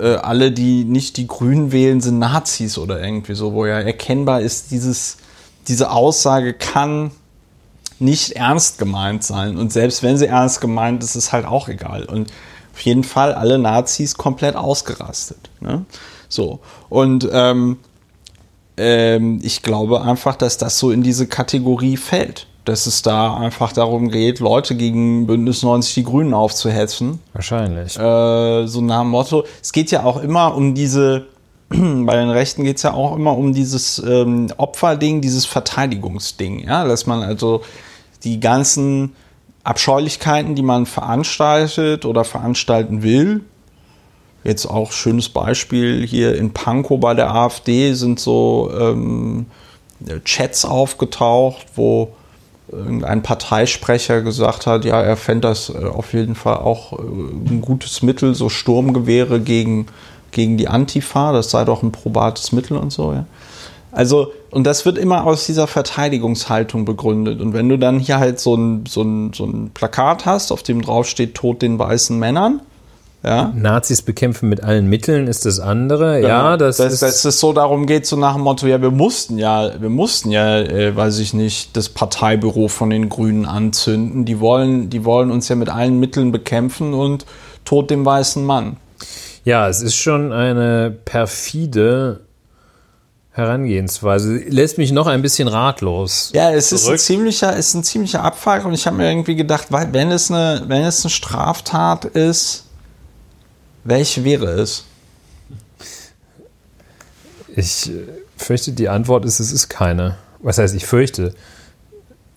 äh, 0.00 0.16
alle, 0.16 0.50
die 0.50 0.84
nicht 0.84 1.16
die 1.16 1.26
Grünen 1.26 1.72
wählen, 1.72 2.00
sind 2.00 2.18
Nazis 2.18 2.78
oder 2.78 3.02
irgendwie 3.02 3.34
so, 3.34 3.52
wo 3.52 3.66
ja 3.66 3.80
erkennbar 3.80 4.40
ist, 4.40 4.70
dieses, 4.70 5.18
diese 5.68 5.90
Aussage 5.90 6.54
kann 6.54 7.10
nicht 7.98 8.32
ernst 8.32 8.78
gemeint 8.78 9.22
sein. 9.22 9.58
Und 9.58 9.72
selbst 9.72 10.02
wenn 10.02 10.16
sie 10.16 10.26
ernst 10.26 10.60
gemeint 10.60 11.04
ist, 11.04 11.16
ist 11.16 11.32
halt 11.32 11.44
auch 11.44 11.68
egal. 11.68 12.04
Und 12.04 12.32
auf 12.72 12.80
jeden 12.80 13.04
Fall 13.04 13.34
alle 13.34 13.58
Nazis 13.58 14.14
komplett 14.14 14.56
ausgerastet. 14.56 15.50
Ne? 15.60 15.84
So. 16.28 16.60
Und 16.88 17.28
ähm, 17.30 17.78
ähm, 18.78 19.40
ich 19.42 19.62
glaube 19.62 20.00
einfach, 20.00 20.34
dass 20.36 20.56
das 20.56 20.78
so 20.78 20.90
in 20.90 21.02
diese 21.02 21.26
Kategorie 21.26 21.98
fällt 21.98 22.46
dass 22.70 22.86
es 22.86 23.02
da 23.02 23.34
einfach 23.34 23.72
darum 23.72 24.10
geht, 24.10 24.38
Leute 24.38 24.76
gegen 24.76 25.26
Bündnis 25.26 25.64
90 25.64 25.94
die 25.94 26.04
Grünen 26.04 26.32
aufzuhetzen. 26.34 27.18
Wahrscheinlich. 27.32 27.98
Äh, 27.98 28.66
so 28.68 28.80
nach 28.80 29.00
dem 29.00 29.10
Motto. 29.10 29.44
Es 29.60 29.72
geht 29.72 29.90
ja 29.90 30.04
auch 30.04 30.22
immer 30.22 30.54
um 30.54 30.76
diese, 30.76 31.26
bei 31.68 32.16
den 32.16 32.30
Rechten 32.30 32.62
geht 32.62 32.76
es 32.76 32.84
ja 32.84 32.94
auch 32.94 33.16
immer 33.16 33.36
um 33.36 33.52
dieses 33.52 33.98
ähm, 33.98 34.52
Opferding, 34.56 35.20
dieses 35.20 35.46
Verteidigungsding, 35.46 36.60
ja, 36.60 36.84
dass 36.84 37.06
man 37.06 37.24
also 37.24 37.62
die 38.22 38.38
ganzen 38.38 39.16
Abscheulichkeiten, 39.64 40.54
die 40.54 40.62
man 40.62 40.86
veranstaltet 40.86 42.04
oder 42.04 42.22
veranstalten 42.22 43.02
will, 43.02 43.40
jetzt 44.44 44.66
auch 44.66 44.92
schönes 44.92 45.28
Beispiel 45.28 46.06
hier 46.06 46.36
in 46.36 46.52
Pankow 46.52 47.00
bei 47.00 47.14
der 47.14 47.34
AfD 47.34 47.94
sind 47.94 48.20
so 48.20 48.70
ähm, 48.78 49.46
Chats 50.24 50.64
aufgetaucht, 50.64 51.66
wo 51.74 52.12
irgendein 52.70 53.22
Parteisprecher 53.22 54.22
gesagt 54.22 54.66
hat, 54.66 54.84
ja, 54.84 55.00
er 55.00 55.16
fände 55.16 55.48
das 55.48 55.70
äh, 55.70 55.86
auf 55.86 56.12
jeden 56.12 56.34
Fall 56.34 56.58
auch 56.58 56.92
äh, 56.92 57.02
ein 57.02 57.60
gutes 57.60 58.02
Mittel, 58.02 58.34
so 58.34 58.48
Sturmgewehre 58.48 59.40
gegen, 59.40 59.86
gegen 60.30 60.56
die 60.56 60.68
Antifa, 60.68 61.32
das 61.32 61.50
sei 61.50 61.64
doch 61.64 61.82
ein 61.82 61.92
probates 61.92 62.52
Mittel 62.52 62.76
und 62.76 62.92
so, 62.92 63.12
ja. 63.12 63.26
Also, 63.92 64.32
und 64.50 64.68
das 64.68 64.86
wird 64.86 64.98
immer 64.98 65.26
aus 65.26 65.46
dieser 65.46 65.66
Verteidigungshaltung 65.66 66.84
begründet. 66.84 67.40
Und 67.40 67.54
wenn 67.54 67.68
du 67.68 67.76
dann 67.76 67.98
hier 67.98 68.20
halt 68.20 68.38
so 68.38 68.54
ein, 68.54 68.86
so 68.86 69.02
ein, 69.02 69.32
so 69.32 69.44
ein 69.44 69.70
Plakat 69.74 70.26
hast, 70.26 70.52
auf 70.52 70.62
dem 70.62 70.80
drauf 70.80 71.08
steht 71.08 71.34
Tod 71.34 71.60
den 71.60 71.76
weißen 71.76 72.16
Männern, 72.16 72.60
Ja. 73.22 73.52
Nazis 73.54 74.00
bekämpfen 74.00 74.48
mit 74.48 74.62
allen 74.62 74.86
Mitteln 74.86 75.26
ist 75.26 75.44
das 75.44 75.60
andere. 75.60 76.22
Ja, 76.22 76.56
das, 76.56 76.78
dass, 76.78 76.94
ist. 76.94 77.02
dass 77.02 77.24
es 77.24 77.38
so 77.38 77.52
darum 77.52 77.84
geht, 77.84 78.06
so 78.06 78.16
nach 78.16 78.34
dem 78.34 78.42
Motto, 78.42 78.66
ja, 78.66 78.80
wir 78.80 78.90
mussten 78.90 79.36
ja, 79.36 79.78
wir 79.78 79.90
mussten 79.90 80.30
ja, 80.30 80.58
äh, 80.58 80.96
weiß 80.96 81.18
ich 81.18 81.34
nicht, 81.34 81.76
das 81.76 81.90
Parteibüro 81.90 82.68
von 82.68 82.88
den 82.88 83.10
Grünen 83.10 83.44
anzünden. 83.44 84.24
Die 84.24 84.40
wollen, 84.40 84.88
die 84.88 85.04
wollen 85.04 85.30
uns 85.30 85.48
ja 85.48 85.56
mit 85.56 85.68
allen 85.68 86.00
Mitteln 86.00 86.32
bekämpfen 86.32 86.94
und 86.94 87.26
tot 87.66 87.90
dem 87.90 88.06
weißen 88.06 88.42
Mann. 88.42 88.78
Ja, 89.44 89.68
es 89.68 89.82
ist 89.82 89.96
schon 89.96 90.32
eine 90.32 90.90
perfide 90.90 92.20
Herangehensweise. 93.32 94.36
Lässt 94.48 94.78
mich 94.78 94.92
noch 94.92 95.06
ein 95.06 95.20
bisschen 95.20 95.46
ratlos. 95.46 96.30
Ja, 96.34 96.50
es 96.52 96.72
ist 96.72 96.88
ein 96.88 96.98
ziemlicher, 96.98 97.54
ist 97.54 97.74
ein 97.74 97.84
ziemlicher 97.84 98.24
Abfuck 98.24 98.64
und 98.64 98.72
ich 98.72 98.86
habe 98.86 98.96
mir 98.96 99.10
irgendwie 99.10 99.36
gedacht, 99.36 99.66
wenn 99.70 100.10
es 100.10 100.30
eine, 100.30 100.64
wenn 100.68 100.82
es 100.82 101.04
eine 101.04 101.10
Straftat 101.10 102.06
ist, 102.06 102.64
welche 103.84 104.24
wäre 104.24 104.46
es? 104.46 104.84
Ich 107.56 107.90
äh, 107.90 108.06
fürchte, 108.36 108.72
die 108.72 108.88
Antwort 108.88 109.24
ist, 109.24 109.40
es 109.40 109.52
ist 109.52 109.68
keine. 109.68 110.16
Was 110.40 110.58
heißt, 110.58 110.74
ich 110.74 110.86
fürchte? 110.86 111.34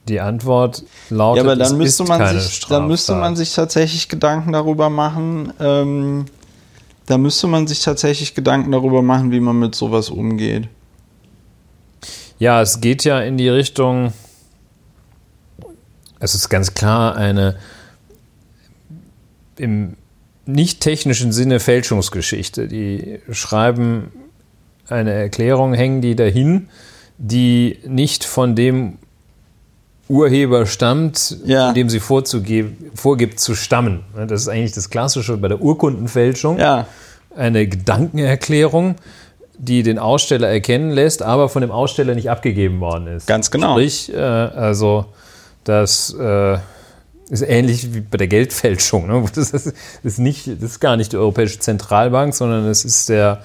Die 0.08 0.20
Antwort 0.20 0.84
lautet, 1.10 1.46
Ja, 1.46 1.52
aber 1.52 1.62
es 1.62 1.70
dann 1.70 1.78
müsste 1.78 2.04
ist 2.04 2.10
man 2.10 2.20
keine 2.20 2.40
sich, 2.40 2.60
dann 2.68 2.88
müsste 2.88 3.16
man 3.16 3.36
sich 3.36 3.54
tatsächlich 3.54 4.10
Gedanken 4.10 4.52
darüber 4.52 4.90
machen. 4.90 5.54
Ähm, 5.60 6.26
da 7.06 7.18
müsste 7.18 7.48
man 7.48 7.68
sich 7.68 7.82
tatsächlich 7.82 8.36
Gedanken 8.36 8.72
darüber 8.72 9.02
machen, 9.02 9.32
wie 9.32 9.40
man 9.40 9.60
mit 9.60 9.76
sowas 9.76 10.10
umgeht. 10.10 10.68
Ja, 12.40 12.62
es 12.62 12.82
geht 12.82 13.06
ja 13.06 13.22
in 13.22 13.38
die 13.38 13.50
Richtung. 13.50 14.14
Es 16.20 16.36
ist 16.36 16.50
ganz 16.50 16.74
klar 16.74 17.16
eine 17.16 17.58
im 19.58 19.96
nicht 20.46 20.82
technischen 20.82 21.32
Sinne 21.32 21.60
Fälschungsgeschichte. 21.60 22.68
Die 22.68 23.20
schreiben 23.32 24.12
eine 24.90 25.12
Erklärung, 25.14 25.74
hängen 25.74 26.02
die 26.02 26.16
dahin, 26.16 26.70
die 27.18 27.80
nicht 27.88 28.24
von 28.26 28.56
dem 28.56 28.98
Urheber 30.10 30.66
stammt, 30.66 31.38
Ja. 31.46 31.72
dem 31.72 31.90
sie 31.90 32.00
vorgibt 32.02 33.40
zu 33.40 33.56
stammen. 33.56 34.02
Das 34.28 34.42
ist 34.42 34.48
eigentlich 34.50 34.74
das 34.74 34.90
Klassische 34.90 35.38
bei 35.38 35.48
der 35.48 35.62
Urkundenfälschung 35.62 36.60
Ja, 36.60 36.88
eine 37.36 37.66
Gedankenerklärung, 37.68 38.96
die 39.58 39.82
den 39.82 39.98
Aussteller 40.00 40.50
erkennen 40.50 40.92
lässt, 40.92 41.22
aber 41.24 41.48
von 41.48 41.62
dem 41.62 41.72
Aussteller 41.72 42.16
nicht 42.16 42.30
abgegeben 42.30 42.82
worden 42.82 43.08
ist. 43.08 43.28
Ganz 43.28 43.50
genau. 43.50 43.74
Sprich, 43.74 44.14
äh, 44.14 44.18
also 44.20 45.06
das 45.64 46.14
äh, 46.14 46.58
ist 47.34 47.50
ähnlich 47.50 47.94
wie 47.94 48.02
bei 48.02 48.18
der 48.18 48.28
Geldfälschung. 48.28 49.08
Ne? 49.08 49.26
Das, 49.36 49.52
ist, 49.52 49.74
ist 50.04 50.20
nicht, 50.20 50.48
das 50.48 50.72
ist 50.72 50.80
gar 50.80 50.98
nicht 50.98 51.14
die 51.14 51.18
Europäische 51.18 51.60
Zentralbank, 51.60 52.34
sondern 52.34 52.66
es 52.66 52.86
ist 52.86 53.10
der 53.10 53.42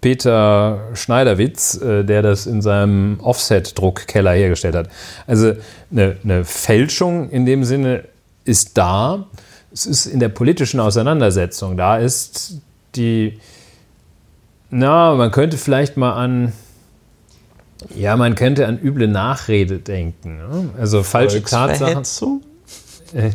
Peter 0.00 0.88
Schneiderwitz, 0.94 1.80
äh, 1.80 2.04
der 2.04 2.22
das 2.22 2.46
in 2.46 2.62
seinem 2.62 3.18
Offset-Druckkeller 3.20 4.32
hergestellt 4.32 4.74
hat. 4.74 4.88
Also 5.26 5.54
eine, 5.90 6.16
eine 6.22 6.44
Fälschung 6.44 7.30
in 7.30 7.46
dem 7.46 7.64
Sinne 7.64 8.04
ist 8.44 8.76
da. 8.76 9.26
Es 9.72 9.86
ist 9.86 10.06
in 10.06 10.20
der 10.20 10.28
politischen 10.28 10.80
Auseinandersetzung. 10.80 11.76
Da 11.76 11.96
ist 11.96 12.60
die, 12.94 13.38
na, 14.70 15.14
man 15.14 15.30
könnte 15.30 15.56
vielleicht 15.56 15.96
mal 15.96 16.12
an, 16.12 16.52
ja, 17.94 18.16
man 18.16 18.34
könnte 18.34 18.66
an 18.66 18.78
üble 18.78 19.08
Nachrede 19.08 19.78
denken. 19.78 20.38
Ne? 20.38 20.70
Also 20.78 21.02
falsche 21.02 21.42
Tatsachen. 21.42 22.40
Volksverhetzung? 23.10 23.32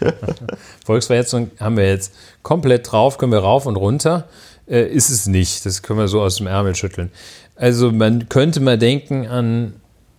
Volksverhetzung 0.84 1.50
haben 1.60 1.76
wir 1.76 1.88
jetzt 1.88 2.14
komplett 2.42 2.90
drauf, 2.90 3.18
können 3.18 3.32
wir 3.32 3.40
rauf 3.40 3.66
und 3.66 3.76
runter. 3.76 4.28
Äh, 4.66 4.86
ist 4.88 5.10
es 5.10 5.26
nicht. 5.26 5.66
Das 5.66 5.82
können 5.82 5.98
wir 5.98 6.08
so 6.08 6.22
aus 6.22 6.36
dem 6.36 6.46
Ärmel 6.46 6.74
schütteln. 6.74 7.10
Also 7.56 7.92
man 7.92 8.28
könnte 8.28 8.60
mal 8.60 8.78
denken 8.78 9.26
an, 9.26 9.74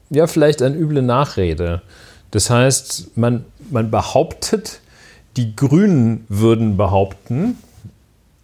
ja, 0.10 0.28
vielleicht 0.28 0.62
an 0.62 0.76
üble 0.76 1.02
Nachrede. 1.02 1.82
Das 2.32 2.50
heißt, 2.50 3.18
man, 3.18 3.46
man 3.72 3.92
behauptet, 3.92 4.82
die 5.38 5.56
Grünen 5.56 6.26
würden 6.30 6.78
behaupten, 6.78 7.58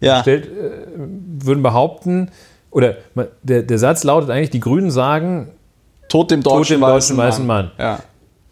Ja, 0.00 0.22
stellt, 0.22 0.46
äh, 0.46 0.86
würden 0.96 1.62
behaupten, 1.62 2.30
oder 2.70 2.96
man, 3.14 3.28
der, 3.42 3.62
der 3.62 3.78
Satz 3.78 4.02
lautet 4.04 4.30
eigentlich, 4.30 4.50
die 4.50 4.60
Grünen 4.60 4.90
sagen, 4.90 5.48
tot 6.08 6.30
dem 6.30 6.42
deutschen, 6.42 6.80
dem 6.80 6.88
deutschen 6.88 7.16
weißen 7.16 7.46
Mann. 7.46 7.70
Ja. 7.78 8.00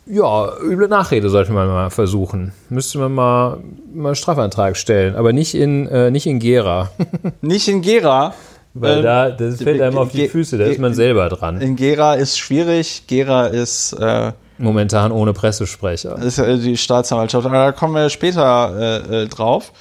Ja, 0.06 0.56
üble 0.60 0.88
Nachrede 0.88 1.28
sollte 1.28 1.52
man 1.52 1.68
mal 1.68 1.90
versuchen. 1.90 2.52
Müsste 2.68 2.98
man 2.98 3.12
mal, 3.12 3.58
mal 3.92 4.08
einen 4.08 4.16
Strafantrag 4.16 4.76
stellen, 4.76 5.14
aber 5.14 5.32
nicht 5.32 5.54
in, 5.54 5.86
äh, 5.86 6.10
nicht 6.10 6.26
in 6.26 6.38
Gera. 6.40 6.90
Nicht 7.42 7.68
in 7.68 7.80
Gera. 7.82 8.34
Weil 8.74 8.98
Ähm, 8.98 9.02
da, 9.02 9.30
das 9.30 9.62
fällt 9.62 9.80
einem 9.80 9.98
auf 9.98 10.10
die 10.12 10.28
Füße, 10.28 10.56
da 10.58 10.64
ist 10.64 10.78
man 10.78 10.94
selber 10.94 11.28
dran. 11.28 11.60
In 11.60 11.76
Gera 11.76 12.14
ist 12.14 12.38
schwierig. 12.38 13.04
Gera 13.08 13.46
ist, 13.46 13.92
äh, 13.94 14.32
Momentan 14.58 15.10
ohne 15.10 15.32
Pressesprecher. 15.32 16.18
ist 16.18 16.38
äh, 16.38 16.58
die 16.58 16.76
Staatsanwaltschaft. 16.76 17.46
Aber 17.46 17.56
da 17.56 17.72
kommen 17.72 17.94
wir 17.94 18.08
später 18.10 19.04
äh, 19.10 19.22
äh, 19.22 19.26
drauf. 19.26 19.72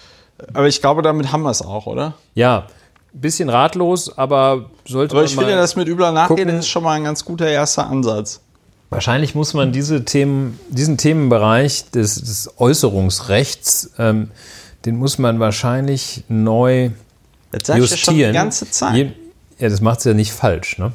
Aber 0.53 0.67
ich 0.67 0.81
glaube, 0.81 1.01
damit 1.01 1.31
haben 1.31 1.43
wir 1.43 1.51
es 1.51 1.61
auch, 1.61 1.85
oder? 1.85 2.13
Ja, 2.33 2.65
bisschen 3.13 3.49
ratlos, 3.49 4.17
aber 4.17 4.69
sollte 4.85 5.11
Aber 5.13 5.21
man 5.21 5.25
ich 5.29 5.35
mal 5.35 5.41
finde, 5.43 5.57
das 5.57 5.75
mit 5.75 5.87
übler 5.87 6.11
Nachrede 6.11 6.43
gucken. 6.43 6.59
ist 6.59 6.67
schon 6.67 6.83
mal 6.83 6.93
ein 6.93 7.03
ganz 7.03 7.25
guter 7.25 7.47
erster 7.47 7.87
Ansatz. 7.87 8.41
Wahrscheinlich 8.89 9.35
muss 9.35 9.53
man 9.53 9.71
diese 9.71 10.03
Themen, 10.03 10.59
diesen 10.69 10.97
Themenbereich 10.97 11.91
des, 11.91 12.15
des 12.15 12.49
Äußerungsrechts, 12.57 13.91
ähm, 13.99 14.31
den 14.85 14.95
muss 14.97 15.17
man 15.19 15.39
wahrscheinlich 15.39 16.23
neu 16.27 16.89
Das 17.51 17.67
sag 17.67 17.77
ich 17.79 17.89
ja 17.91 17.97
schon 17.97 18.13
die 18.15 18.21
justieren. 18.21 18.33
ganze 18.33 18.69
Zeit. 18.71 18.95
Je, 18.95 19.11
ja, 19.59 19.69
das 19.69 19.81
macht 19.81 19.99
es 19.99 20.05
ja 20.05 20.13
nicht 20.13 20.31
falsch, 20.31 20.77
ne? 20.79 20.91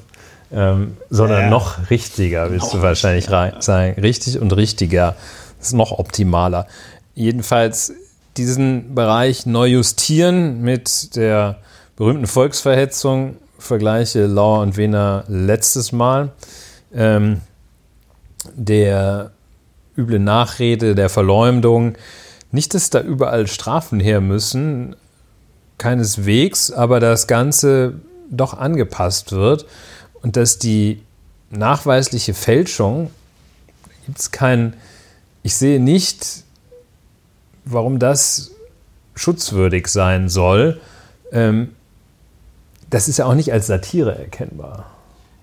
Ähm, 0.53 0.97
sondern 1.11 1.43
Ja. 1.43 1.51
noch 1.51 1.91
richtiger, 1.91 2.51
willst 2.51 2.73
du 2.73 2.77
Noch 2.77 2.83
wahrscheinlich 2.85 3.31
rei- 3.31 3.55
sagen. 3.61 4.01
Richtig 4.01 4.39
und 4.41 4.53
richtiger. 4.53 5.17
Das 5.59 5.69
ist 5.69 5.73
noch 5.75 5.93
optimaler. 5.93 6.67
Jedenfalls 7.15 7.93
diesen 8.37 8.95
Bereich 8.95 9.47
neu 9.47 9.67
justieren 9.67 10.61
mit 10.63 11.15
der 11.17 11.59
berühmten 11.97 12.27
Volksverhetzung. 12.27 13.37
Vergleiche 13.59 14.27
Lauer 14.27 14.61
und 14.61 14.77
Wehner 14.77 15.25
letztes 15.29 15.93
Mal. 15.93 16.33
Ähm, 16.95 17.41
der 18.57 19.33
üble 19.97 20.19
Nachrede, 20.19 20.95
der 20.95 21.09
Verleumdung. 21.09 21.97
Nicht, 22.51 22.75
dass 22.75 22.91
da 22.91 23.01
überall 23.01 23.47
Strafen 23.47 24.01
her 24.01 24.21
müssen, 24.21 24.97
keineswegs, 25.79 26.71
aber 26.71 27.01
das 27.01 27.27
Ganze 27.27 27.95
doch 28.31 28.55
angepasst 28.55 29.33
wird 29.33 29.67
und 30.23 30.37
dass 30.37 30.59
die 30.59 31.03
nachweisliche 31.51 32.35
Fälschung, 32.35 33.11
gibt 34.07 34.19
es 34.19 34.31
kein, 34.31 34.75
ich 35.43 35.57
sehe 35.57 35.81
nicht, 35.81 36.45
warum 37.65 37.99
das 37.99 38.53
schutzwürdig 39.15 39.89
sein 39.89 40.29
soll. 40.29 40.81
Ähm, 41.33 41.75
das 42.91 43.09
ist 43.09 43.19
ja 43.19 43.27
auch 43.27 43.35
nicht 43.35 43.53
als 43.53 43.67
Satire 43.67 44.17
erkennbar. 44.17 44.94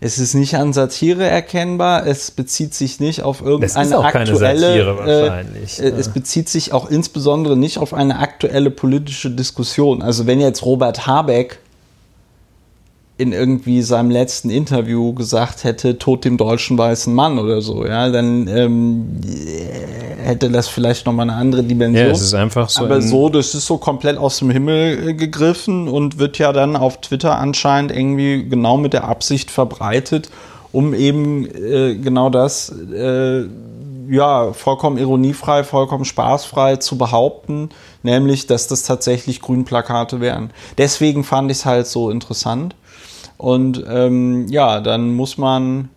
Es 0.04 0.18
ist 0.18 0.34
nicht 0.34 0.56
an 0.56 0.74
Satire 0.74 1.28
erkennbar, 1.28 2.08
es 2.08 2.32
bezieht 2.32 2.74
sich 2.74 3.00
nicht 3.00 3.22
auf 3.22 3.42
irgendeine 3.42 3.86
ist 3.88 3.94
auch 3.94 4.12
keine 4.12 4.32
aktuelle. 4.32 4.60
Satire 4.60 4.98
wahrscheinlich. 4.98 5.80
Äh, 5.80 5.90
es 5.90 6.10
bezieht 6.10 6.50
sich 6.50 6.74
auch 6.74 6.90
insbesondere 6.90 7.56
nicht 7.56 7.78
auf 7.78 7.94
eine 7.94 8.18
aktuelle 8.18 8.72
politische 8.72 9.30
Diskussion. 9.30 10.02
Also 10.02 10.26
wenn 10.26 10.42
jetzt 10.42 10.66
Robert 10.66 11.06
Habeck 11.06 11.60
in 13.22 13.34
irgendwie 13.34 13.82
seinem 13.84 14.10
letzten 14.10 14.50
Interview 14.50 15.14
gesagt 15.14 15.64
hätte, 15.64 15.98
tot 15.98 16.26
dem 16.26 16.38
deutschen 16.38 16.78
weißen 16.78 17.14
Mann 17.14 17.38
oder 17.40 17.62
so, 17.62 17.86
ja, 17.86 18.10
dann 18.10 18.48
ähm, 18.48 19.08
hätte 20.24 20.50
das 20.50 20.68
vielleicht 20.68 21.06
nochmal 21.06 21.30
eine 21.30 21.38
andere 21.38 21.64
Dimension. 21.64 22.08
Ja, 22.08 22.12
es 22.12 22.22
ist 22.22 22.34
einfach 22.34 22.70
so. 22.70 22.84
Aber 22.86 22.96
ein- 22.96 23.02
so, 23.02 23.30
das 23.30 23.54
ist 23.54 23.66
so 23.66 23.78
komplett 23.78 24.18
aus 24.18 24.40
dem 24.40 24.50
Himmel 24.50 25.10
äh, 25.10 25.14
gegriffen 25.14 25.88
und 25.88 26.18
wird 26.20 26.38
ja 26.38 26.52
dann 26.52 26.76
auf 26.76 27.00
Twitter 27.02 27.38
anscheinend 27.38 27.92
irgendwie 27.92 28.48
genau 28.48 28.78
mit 28.78 28.94
der 28.94 29.04
Absicht 29.06 29.52
verbreitet, 29.52 30.30
um 30.72 30.94
eben 30.94 31.46
äh, 31.46 31.96
genau 31.96 32.30
das 32.30 32.74
äh, 32.94 33.44
ja 34.10 34.52
vollkommen 34.54 34.98
ironiefrei, 34.98 35.64
vollkommen 35.64 36.06
spaßfrei 36.06 36.78
zu 36.78 36.98
behaupten, 36.98 37.70
nämlich, 38.04 38.48
dass 38.48 38.68
das 38.68 38.84
tatsächlich 38.84 39.42
Grünplakate 39.42 40.20
wären. 40.22 40.50
Deswegen 40.78 41.24
fand 41.24 41.52
ich 41.52 41.60
es 41.60 41.66
halt 41.66 41.88
so 41.88 42.10
interessant. 42.10 42.76
Und 43.42 43.84
ähm, 43.90 44.46
ja, 44.50 44.82
dann 44.82 45.16
muss 45.16 45.40
man 45.40 45.90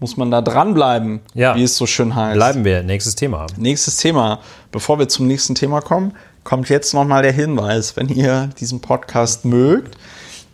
muss 0.00 0.16
man 0.16 0.30
da 0.30 0.40
dranbleiben, 0.40 1.20
Ja. 1.34 1.54
wie 1.56 1.62
es 1.62 1.76
so 1.76 1.84
schön 1.86 2.14
heißt. 2.16 2.36
Bleiben 2.36 2.64
wir. 2.64 2.82
Nächstes 2.82 3.14
Thema. 3.16 3.46
Nächstes 3.58 3.98
Thema. 3.98 4.40
Bevor 4.72 4.98
wir 4.98 5.08
zum 5.08 5.26
nächsten 5.26 5.54
Thema 5.54 5.80
kommen, 5.82 6.12
kommt 6.42 6.70
jetzt 6.70 6.94
nochmal 6.94 7.22
der 7.22 7.32
Hinweis. 7.32 7.96
Wenn 7.96 8.08
ihr 8.08 8.48
diesen 8.58 8.80
Podcast 8.80 9.44
mögt, 9.44 9.98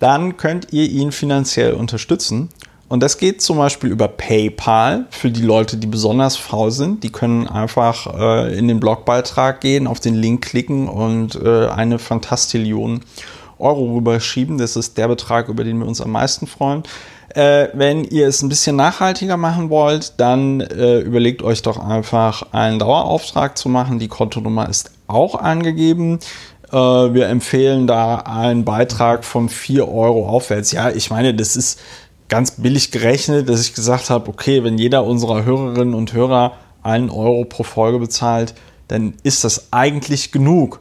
dann 0.00 0.36
könnt 0.36 0.72
ihr 0.72 0.88
ihn 0.90 1.12
finanziell 1.12 1.74
unterstützen. 1.74 2.48
Und 2.88 3.04
das 3.04 3.18
geht 3.18 3.40
zum 3.40 3.58
Beispiel 3.58 3.90
über 3.90 4.08
PayPal 4.08 5.06
für 5.10 5.30
die 5.30 5.42
Leute, 5.42 5.76
die 5.76 5.86
besonders 5.86 6.36
faul 6.36 6.72
sind. 6.72 7.04
Die 7.04 7.10
können 7.10 7.46
einfach 7.46 8.12
äh, 8.18 8.58
in 8.58 8.66
den 8.66 8.80
Blogbeitrag 8.80 9.60
gehen, 9.60 9.86
auf 9.86 10.00
den 10.00 10.16
Link 10.16 10.42
klicken 10.44 10.88
und 10.88 11.36
äh, 11.36 11.68
eine 11.68 12.00
Fantastillion 12.00 13.00
Euro 13.60 13.94
rüberschieben. 13.94 14.58
Das 14.58 14.76
ist 14.76 14.98
der 14.98 15.08
Betrag, 15.08 15.48
über 15.48 15.64
den 15.64 15.78
wir 15.78 15.86
uns 15.86 16.00
am 16.00 16.12
meisten 16.12 16.46
freuen. 16.46 16.82
Äh, 17.34 17.68
wenn 17.74 18.04
ihr 18.04 18.26
es 18.26 18.42
ein 18.42 18.48
bisschen 18.48 18.74
nachhaltiger 18.76 19.36
machen 19.36 19.70
wollt, 19.70 20.14
dann 20.18 20.60
äh, 20.60 20.98
überlegt 20.98 21.42
euch 21.42 21.62
doch 21.62 21.78
einfach 21.78 22.52
einen 22.52 22.80
Dauerauftrag 22.80 23.56
zu 23.56 23.68
machen. 23.68 24.00
Die 24.00 24.08
Kontonummer 24.08 24.68
ist 24.68 24.90
auch 25.06 25.36
angegeben. 25.36 26.18
Äh, 26.72 26.76
wir 26.76 27.28
empfehlen 27.28 27.86
da 27.86 28.16
einen 28.16 28.64
Beitrag 28.64 29.24
von 29.24 29.48
4 29.48 29.88
Euro 29.88 30.28
aufwärts. 30.28 30.72
Ja, 30.72 30.90
ich 30.90 31.10
meine, 31.10 31.34
das 31.34 31.54
ist 31.54 31.78
ganz 32.28 32.52
billig 32.52 32.90
gerechnet, 32.90 33.48
dass 33.48 33.60
ich 33.60 33.74
gesagt 33.74 34.10
habe, 34.10 34.28
okay, 34.28 34.64
wenn 34.64 34.78
jeder 34.78 35.04
unserer 35.04 35.44
Hörerinnen 35.44 35.94
und 35.94 36.12
Hörer 36.12 36.54
einen 36.82 37.10
Euro 37.10 37.44
pro 37.44 37.62
Folge 37.62 37.98
bezahlt, 37.98 38.54
dann 38.88 39.14
ist 39.22 39.44
das 39.44 39.72
eigentlich 39.72 40.32
genug. 40.32 40.80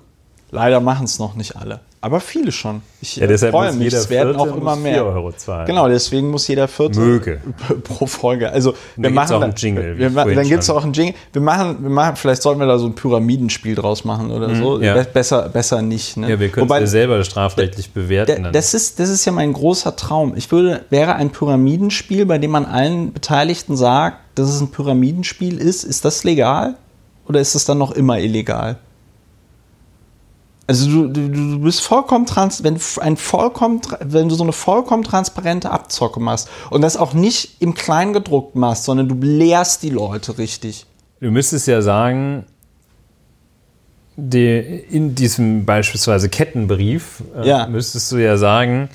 Leider 0.52 0.80
machen 0.80 1.06
es 1.06 1.20
noch 1.20 1.36
nicht 1.36 1.56
alle. 1.58 1.82
Aber 2.02 2.22
viele 2.22 2.54
schon. 2.54 2.82
Ich 3.02 3.18
ja, 3.18 3.28
deshalb 3.28 3.52
freue 3.52 3.74
mich, 3.74 3.94
es 3.94 4.10
werden 4.10 4.38
auch 4.38 4.56
immer 4.56 4.78
mehr. 4.78 4.94
4 5.04 5.06
Euro 5.06 5.34
zahlen. 5.34 5.66
Genau, 5.68 5.90
deswegen 5.90 6.30
muss 6.32 6.48
jeder 6.48 6.70
Vierte 6.70 6.98
Möge. 6.98 7.42
pro 7.84 8.06
Folge. 8.06 8.50
Also 8.50 8.74
wir 8.96 9.10
machen 9.10 9.36
auch 9.36 9.42
einen 9.42 9.54
Jingle, 9.56 9.98
Wir, 9.98 10.10
dann 10.10 10.48
gibt 10.48 10.64
es 10.64 10.70
auch 10.70 10.82
einen 10.84 10.94
Jingle. 10.94 11.14
Wir 11.34 11.42
machen, 11.42 11.78
wir 11.82 11.90
machen, 11.90 12.16
vielleicht 12.16 12.42
sollten 12.42 12.62
wir 12.62 12.68
da 12.68 12.80
so 12.80 12.86
ein 12.86 12.96
Pyramidenspiel 12.96 13.76
draus 13.76 14.06
machen 14.06 14.32
oder 14.32 14.56
so. 14.56 14.78
Mhm, 14.78 14.84
ja. 14.84 14.94
Be 14.94 15.08
besser, 15.14 15.50
besser 15.50 15.82
nicht. 15.82 16.16
Ne? 16.16 16.30
Ja, 16.30 16.40
wir 16.40 16.48
können 16.48 16.72
es 16.72 16.80
ja 16.80 16.88
selber 16.88 17.22
strafrechtlich 17.26 17.92
bewerten. 17.92 18.44
da- 18.44 18.52
das 18.52 18.74
ist, 18.74 18.98
das 19.02 19.10
ist 19.10 19.26
ja 19.26 19.34
mein 19.34 19.52
großer 19.52 19.98
Traum. 19.98 20.34
Ich 20.38 20.50
würde, 20.54 20.86
wäre 20.90 21.16
ein 21.16 21.32
Pyramidenspiel, 21.32 22.26
bei 22.26 22.38
dem 22.38 22.52
man 22.52 22.66
allen 22.66 23.12
Beteiligten 23.12 23.76
sagt, 23.76 24.20
dass 24.36 24.48
es 24.48 24.62
ein 24.62 24.72
Pyramidenspiel 24.72 25.58
ist. 25.58 25.84
Ist 25.84 26.06
das 26.06 26.24
legal? 26.24 26.76
Oder 27.28 27.42
ist 27.42 27.56
es 27.56 27.66
dann 27.66 27.78
noch 27.78 27.92
immer 27.92 28.20
illegal? 28.20 28.78
Also 30.69 31.08
du, 31.08 31.08
du, 31.08 31.60
bist 31.62 31.82
vollkommen 31.82 32.27
trans, 32.27 32.63
wenn 32.63 32.75
du 32.75 33.01
ein 33.01 33.17
vollkommen, 33.17 33.82
wenn 34.01 34.29
du 34.29 34.36
so 34.36 34.43
eine 34.43 34.51
vollkommen 34.51 35.01
transparente 35.01 35.71
Abzocke 35.71 36.19
machst 36.19 36.47
und 36.69 36.82
das 36.82 36.95
auch 36.95 37.15
nicht 37.15 37.60
im 37.60 37.73
Kleingedruckten 37.73 38.62
machst, 38.62 38.84
sondern 38.84 39.10
du 39.10 39.15
belehrst 39.15 39.82
die 39.82 39.89
Leute 39.89 40.38
richtig. 40.38 40.86
Du 41.21 41.32
müsstest 41.32 41.65
ja 41.65 41.82
sagen, 41.82 42.45
die, 44.15 44.60
in 44.91 45.15
diesem 45.15 45.65
beispielsweise 45.65 46.29
Kettenbrief 46.29 47.23
äh, 47.36 47.47
Ja. 47.47 47.65
müsstest 47.65 48.12
du 48.12 48.17
ja 48.17 48.38
sagen, 48.38 48.89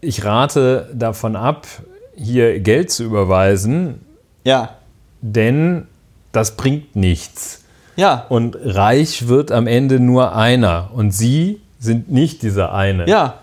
ich 0.00 0.24
rate 0.24 0.88
davon 0.94 1.36
ab, 1.36 1.66
hier 2.16 2.58
Geld 2.58 2.90
zu 2.90 3.04
überweisen, 3.04 4.00
Ja, 4.46 4.76
denn 5.20 5.88
das 6.32 6.56
bringt 6.56 6.96
nichts. 6.96 7.59
Ja, 8.00 8.26
Und 8.28 8.56
reich 8.60 9.28
wird 9.28 9.52
am 9.52 9.66
Ende 9.66 10.00
nur 10.00 10.34
einer. 10.34 10.90
Und 10.94 11.12
sie 11.12 11.60
sind 11.78 12.10
nicht 12.10 12.42
dieser 12.42 12.72
eine. 12.72 13.08
ja. 13.08 13.34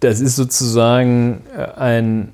Das 0.00 0.18
ist 0.20 0.34
sozusagen 0.34 1.44
äh, 1.54 1.78
ein. 1.78 2.32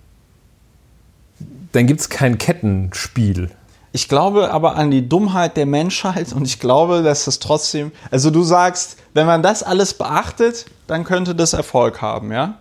Dann 1.73 1.89
gibt 1.89 2.01
es 2.01 2.09
kein 2.09 2.39
Kettenspiel. 2.39 3.51
Ich 3.91 4.09
glaube 4.09 4.53
aber 4.53 4.77
an 4.77 4.91
die 4.93 5.09
Dummheit 5.09 5.57
der 5.57 5.67
Menschheit 5.67 6.33
und 6.33 6.47
ich 6.47 6.61
glaube, 6.61 7.03
dass 7.03 7.25
das 7.25 7.41
trotzdem, 7.41 7.93
also 8.11 8.31
du 8.31 8.45
sagst, 8.45 8.99
wenn 9.15 9.27
man 9.27 9.43
das 9.43 9.63
alles 9.65 9.95
beachtet, 9.95 10.67
dann 10.87 11.03
könnte 11.03 11.35
das 11.35 11.55
Erfolg 11.55 12.01
haben, 12.03 12.31
ja? 12.31 12.59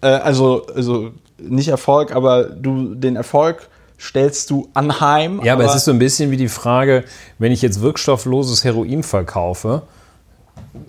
Äh, 0.00 0.06
also, 0.06 0.66
also 0.74 1.10
nicht 1.36 1.68
Erfolg, 1.68 2.14
aber 2.14 2.44
du 2.44 2.94
den 2.94 3.16
Erfolg 3.16 3.68
stellst 3.98 4.50
du 4.50 4.68
anheim. 4.74 5.40
Ja, 5.44 5.54
aber, 5.54 5.64
es 5.64 5.74
ist 5.74 5.84
so 5.84 5.90
ein 5.90 5.98
bisschen 5.98 6.30
wie 6.30 6.36
die 6.36 6.48
Frage, 6.48 7.04
wenn 7.38 7.52
ich 7.52 7.62
jetzt 7.62 7.80
wirkstoffloses 7.80 8.64
Heroin 8.64 9.02
verkaufe, 9.02 9.82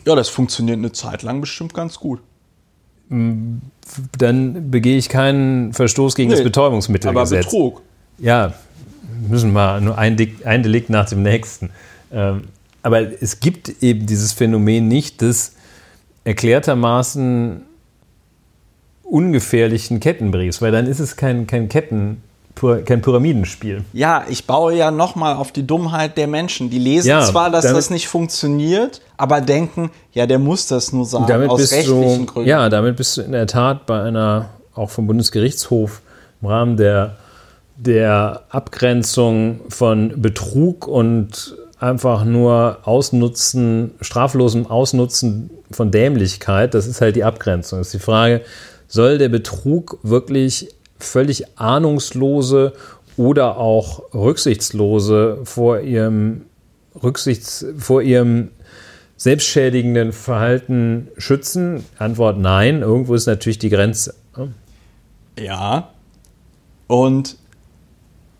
ja, 0.06 0.16
das 0.16 0.30
funktioniert 0.30 0.78
eine 0.78 0.92
Zeit 0.92 1.24
lang 1.24 1.42
bestimmt 1.42 1.74
ganz 1.74 2.00
gut. 2.00 2.22
dann 3.10 4.72
begehe 4.72 4.98
ich 4.98 5.10
keinen 5.10 5.74
Verstoß 5.74 6.16
gegen 6.16 6.30
das 6.30 6.40
Nee, 6.40 6.44
Aber 6.44 6.50
Betäubungsmittelgesetz. 6.50 7.46
Betrug. 7.46 7.82
Ja, 8.20 8.54
müssen 9.28 9.52
wir 9.54 9.82
nur 9.82 9.98
ein, 9.98 10.16
ein 10.46 10.64
Delikt 10.64 10.90
nach 10.90 11.10
dem 11.10 11.24
nächsten. 11.24 11.72
Ähm, 12.12 12.44
aber 12.82 13.22
es 13.22 13.40
gibt 13.40 13.82
eben 13.82 14.06
dieses 14.06 14.34
Phänomen 14.34 14.88
nicht 14.88 15.22
des 15.22 15.54
erklärtermaßen 16.24 17.64
ungefährlichen 19.04 20.00
Kettenbriefs, 20.00 20.62
weil 20.62 20.72
dann 20.72 20.86
ist 20.86 21.00
es 21.00 21.16
kein, 21.16 21.48
kein 21.48 21.68
Ketten, 21.68 22.22
kein 22.86 23.02
Pyramidenspiel. 23.02 23.86
Ja, 23.94 24.26
ich 24.28 24.46
baue 24.46 24.76
ja 24.76 24.92
nochmal 24.92 25.36
auf 25.36 25.52
die 25.54 25.66
Dummheit 25.66 26.18
der 26.18 26.28
Menschen. 26.28 26.70
Die 26.70 26.80
lesen 26.80 27.08
Ja, 27.08 27.22
zwar, 27.22 27.50
dass 27.50 27.64
damit- 27.64 27.78
das 27.78 27.90
nicht 27.90 28.08
funktioniert, 28.10 29.02
aber 29.18 29.40
denken, 29.42 29.92
ja, 30.12 30.26
der 30.26 30.40
muss 30.40 30.68
das 30.68 30.92
nur 30.92 31.06
sagen, 31.06 31.26
damit 31.28 31.50
aus 31.50 31.72
rechtlichen 31.72 32.26
du, 32.26 32.34
Gründen. 32.34 32.50
ja, 32.50 32.68
damit 32.70 32.98
bist 32.98 33.16
du 33.18 33.22
in 33.22 33.32
der 33.32 33.48
Tat 33.48 33.86
bei 33.86 34.02
einer, 34.02 34.50
auch 34.76 34.90
vom 34.90 35.08
Bundesgerichtshof 35.08 36.02
im 36.42 36.48
Rahmen 36.50 36.76
der, 36.78 37.16
der 37.78 38.42
Abgrenzung 38.50 39.62
von 39.70 40.22
Betrug 40.22 40.86
und 40.88 41.56
einfach 41.80 42.26
nur 42.26 42.80
Ausnutzen, 42.84 43.92
straflosem 44.02 44.68
Ausnutzen 44.68 45.50
von 45.72 45.92
Dämlichkeit, 45.92 46.74
das 46.74 46.88
ist 46.88 47.00
halt 47.00 47.16
die 47.16 47.24
Abgrenzung. 47.24 47.80
Das 47.80 47.88
ist 47.88 47.94
die 47.94 48.00
Frage, 48.04 48.42
soll 48.90 49.18
der 49.18 49.30
Betrug 49.30 49.98
wirklich 50.04 50.68
völlig 51.00 51.58
ahnungslose 51.58 52.74
oder 53.18 53.58
auch 53.58 54.14
rücksichtslose 54.14 55.40
vor 55.44 55.82
ihrem 55.82 56.46
Rücksichts, 57.02 57.66
vor 57.78 58.02
ihrem 58.02 58.52
selbstschädigenden 59.18 60.14
Verhalten 60.14 61.10
schützen? 61.18 61.86
Antwort 61.98 62.38
nein. 62.38 62.82
Irgendwo 62.82 63.16
ist 63.16 63.26
natürlich 63.26 63.60
die 63.60 63.70
Grenze. 63.70 64.16
Ja. 65.38 65.90
Und 66.88 67.38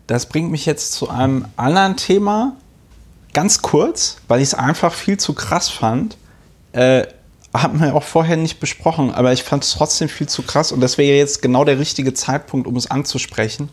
das 0.06 0.26
bringt 0.26 0.50
mich 0.50 0.66
jetzt 0.66 0.92
zu 0.92 1.08
einem 1.08 1.44
anderen 1.56 1.96
Thema. 1.96 2.56
Ganz 3.32 3.62
kurz, 3.62 4.16
weil 4.26 4.40
ich 4.40 4.48
es 4.48 4.54
einfach 4.54 4.92
viel 4.92 5.18
zu 5.18 5.34
krass 5.34 5.68
fand. 5.68 6.16
Äh, 6.72 7.06
haben 7.54 7.80
wir 7.80 7.94
auch 7.94 8.02
vorher 8.04 8.36
nicht 8.36 8.60
besprochen, 8.60 9.12
aber 9.12 9.32
ich 9.32 9.42
fand 9.42 9.64
es 9.64 9.72
trotzdem 9.72 10.08
viel 10.08 10.28
zu 10.28 10.42
krass 10.42 10.70
und 10.72 10.80
das 10.80 10.98
wäre 10.98 11.16
jetzt 11.16 11.42
genau 11.42 11.64
der 11.64 11.78
richtige 11.78 12.14
Zeitpunkt, 12.14 12.66
um 12.66 12.76
es 12.76 12.90
anzusprechen. 12.90 13.68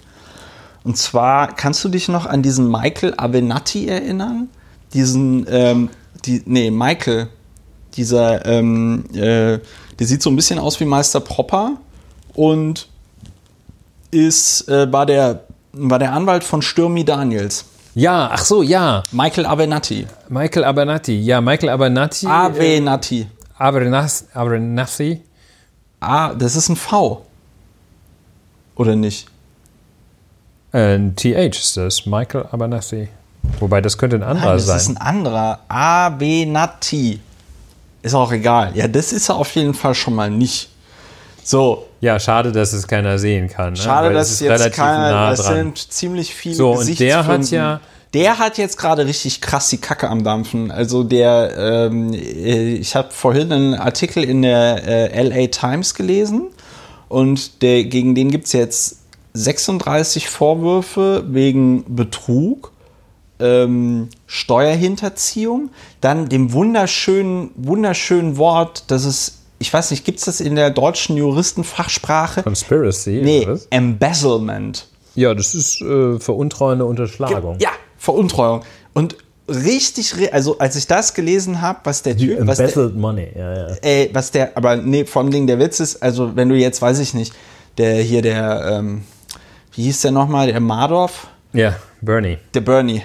Und 0.83 0.97
zwar, 0.97 1.53
kannst 1.55 1.83
du 1.83 1.89
dich 1.89 2.07
noch 2.07 2.25
an 2.25 2.41
diesen 2.41 2.71
Michael 2.71 3.13
Avenatti 3.17 3.87
erinnern? 3.87 4.49
Diesen, 4.93 5.45
ähm, 5.49 5.89
die, 6.25 6.41
nee, 6.45 6.71
Michael, 6.71 7.27
dieser, 7.95 8.45
ähm, 8.45 9.03
äh, 9.13 9.59
der 9.99 10.07
sieht 10.07 10.23
so 10.23 10.29
ein 10.29 10.35
bisschen 10.35 10.59
aus 10.59 10.79
wie 10.79 10.85
Meister 10.85 11.19
Propper 11.19 11.73
und 12.33 12.87
ist, 14.11 14.69
äh, 14.69 14.91
war, 14.91 15.05
der, 15.05 15.43
war 15.73 15.99
der 15.99 16.13
Anwalt 16.13 16.43
von 16.43 16.61
Stürmi 16.61 17.03
Daniels. 17.03 17.65
Ja, 17.95 18.29
ach 18.31 18.45
so, 18.45 18.61
ja. 18.61 19.03
Michael 19.11 19.45
Avenatti. 19.47 20.05
Michael 20.29 20.63
Abernathy. 20.63 21.19
Ja, 21.19 21.41
Michael 21.41 21.69
Abernathy. 21.69 22.27
äh, 22.27 22.29
Avenatti. 22.29 23.21
Abernas- 23.23 23.36
Abernathy. 23.57 25.21
Ah, 25.99 26.33
das 26.33 26.55
ist 26.55 26.69
ein 26.69 26.75
V. 26.75 27.25
Oder 28.75 28.95
nicht? 28.95 29.27
Äh, 30.71 30.99
TH 31.15 31.57
ist 31.57 31.77
das. 31.77 32.05
Michael 32.05 32.45
Abernathy. 32.51 33.07
Wobei, 33.59 33.81
das 33.81 33.97
könnte 33.97 34.17
ein 34.17 34.23
anderer 34.23 34.47
Nein, 34.49 34.57
das 34.57 34.65
sein. 34.67 34.77
ist 34.77 34.89
ein 34.89 34.97
anderer. 34.97 35.59
Avenatti. 35.67 37.19
Ist 38.03 38.13
auch 38.13 38.31
egal. 38.31 38.71
Ja, 38.75 38.87
das 38.87 39.11
ist 39.13 39.29
er 39.29 39.35
auf 39.37 39.53
jeden 39.55 39.73
Fall 39.73 39.95
schon 39.95 40.13
mal 40.15 40.29
nicht. 40.29 40.69
So, 41.43 41.87
ja, 42.01 42.19
schade, 42.19 42.51
dass 42.51 42.73
es 42.73 42.85
keiner 42.87 43.17
sehen 43.17 43.47
kann. 43.49 43.73
Ne? 43.73 43.79
schade, 43.79 44.09
Weil 44.09 44.17
es 44.17 44.29
dass 44.29 44.41
ist 44.41 44.63
jetzt 44.65 44.73
keiner. 44.75 45.11
nah 45.11 45.29
das 45.31 45.43
dran. 45.43 45.55
sind 45.55 45.77
ziemlich 45.91 46.35
viele 46.35 46.55
So, 46.55 46.71
und 46.73 46.99
der 46.99 47.25
hat 47.25 47.49
ja- 47.49 47.79
Der 48.13 48.39
hat 48.39 48.57
jetzt 48.57 48.77
gerade 48.77 49.05
richtig 49.05 49.41
krass 49.41 49.69
die 49.69 49.77
Kacke 49.77 50.09
am 50.09 50.23
Dampfen. 50.23 50.71
Also 50.71 51.03
der, 51.03 51.89
ähm, 51.89 52.13
äh, 52.13 52.73
ich 52.75 52.95
habe 52.95 53.11
vorhin 53.11 53.51
einen 53.51 53.73
Artikel 53.73 54.23
in 54.23 54.41
der 54.41 54.83
äh, 54.87 55.23
LA 55.23 55.47
Times 55.47 55.93
gelesen 55.93 56.47
und 57.09 57.61
der, 57.61 57.83
gegen 57.85 58.15
den 58.15 58.31
gibt 58.31 58.45
es 58.45 58.53
jetzt 58.53 58.99
36 59.33 60.29
Vorwürfe 60.29 61.25
wegen 61.27 61.83
Betrug, 61.95 62.71
ähm, 63.39 64.09
Steuerhinterziehung, 64.25 65.69
dann 66.01 66.27
dem 66.27 66.53
wunderschönen, 66.53 67.51
wunderschönen 67.55 68.37
Wort, 68.37 68.85
das 68.87 69.05
ist, 69.05 69.43
ich 69.59 69.71
weiß 69.71 69.91
nicht, 69.91 70.05
gibt 70.05 70.19
es 70.19 70.25
das 70.25 70.41
in 70.41 70.55
der 70.55 70.71
deutschen 70.71 71.17
Juristenfachsprache? 71.17 72.43
Conspiracy. 72.43 73.21
Nee? 73.23 73.47
Embezzlement. 73.69 74.87
Ja, 75.13 75.33
das 75.33 75.53
ist 75.53 75.81
äh, 75.81 76.19
veruntreuende 76.19 76.85
Unterschlagung. 76.85 77.57
Ja, 77.59 77.71
Veruntreuung. 78.07 78.61
Und 78.93 79.17
richtig, 79.49 80.33
also 80.33 80.57
als 80.59 80.77
ich 80.77 80.87
das 80.87 81.13
gelesen 81.13 81.61
habe, 81.61 81.79
was 81.83 82.03
der 82.03 82.15
Typ, 82.15 82.37
was 82.41 82.57
der, 82.57 82.89
money. 82.89 83.27
Ja, 83.35 83.53
ja. 83.53 83.75
ey, 83.81 84.09
was 84.13 84.31
der, 84.31 84.55
aber 84.55 84.77
nee, 84.77 85.03
vor 85.03 85.21
allem 85.21 85.31
Ding, 85.31 85.45
der 85.45 85.59
Witz 85.59 85.81
ist, 85.81 86.01
also 86.01 86.37
wenn 86.37 86.47
du 86.47 86.55
jetzt, 86.55 86.81
weiß 86.81 86.99
ich 86.99 87.13
nicht, 87.13 87.33
der 87.77 88.01
hier 88.01 88.21
der, 88.21 88.79
ähm, 88.79 89.03
wie 89.73 89.83
hieß 89.83 90.01
der 90.01 90.11
nochmal, 90.11 90.47
der 90.47 90.61
Madoff? 90.61 91.27
Ja, 91.51 91.75
Bernie. 92.01 92.37
Der 92.53 92.61
Bernie. 92.61 93.03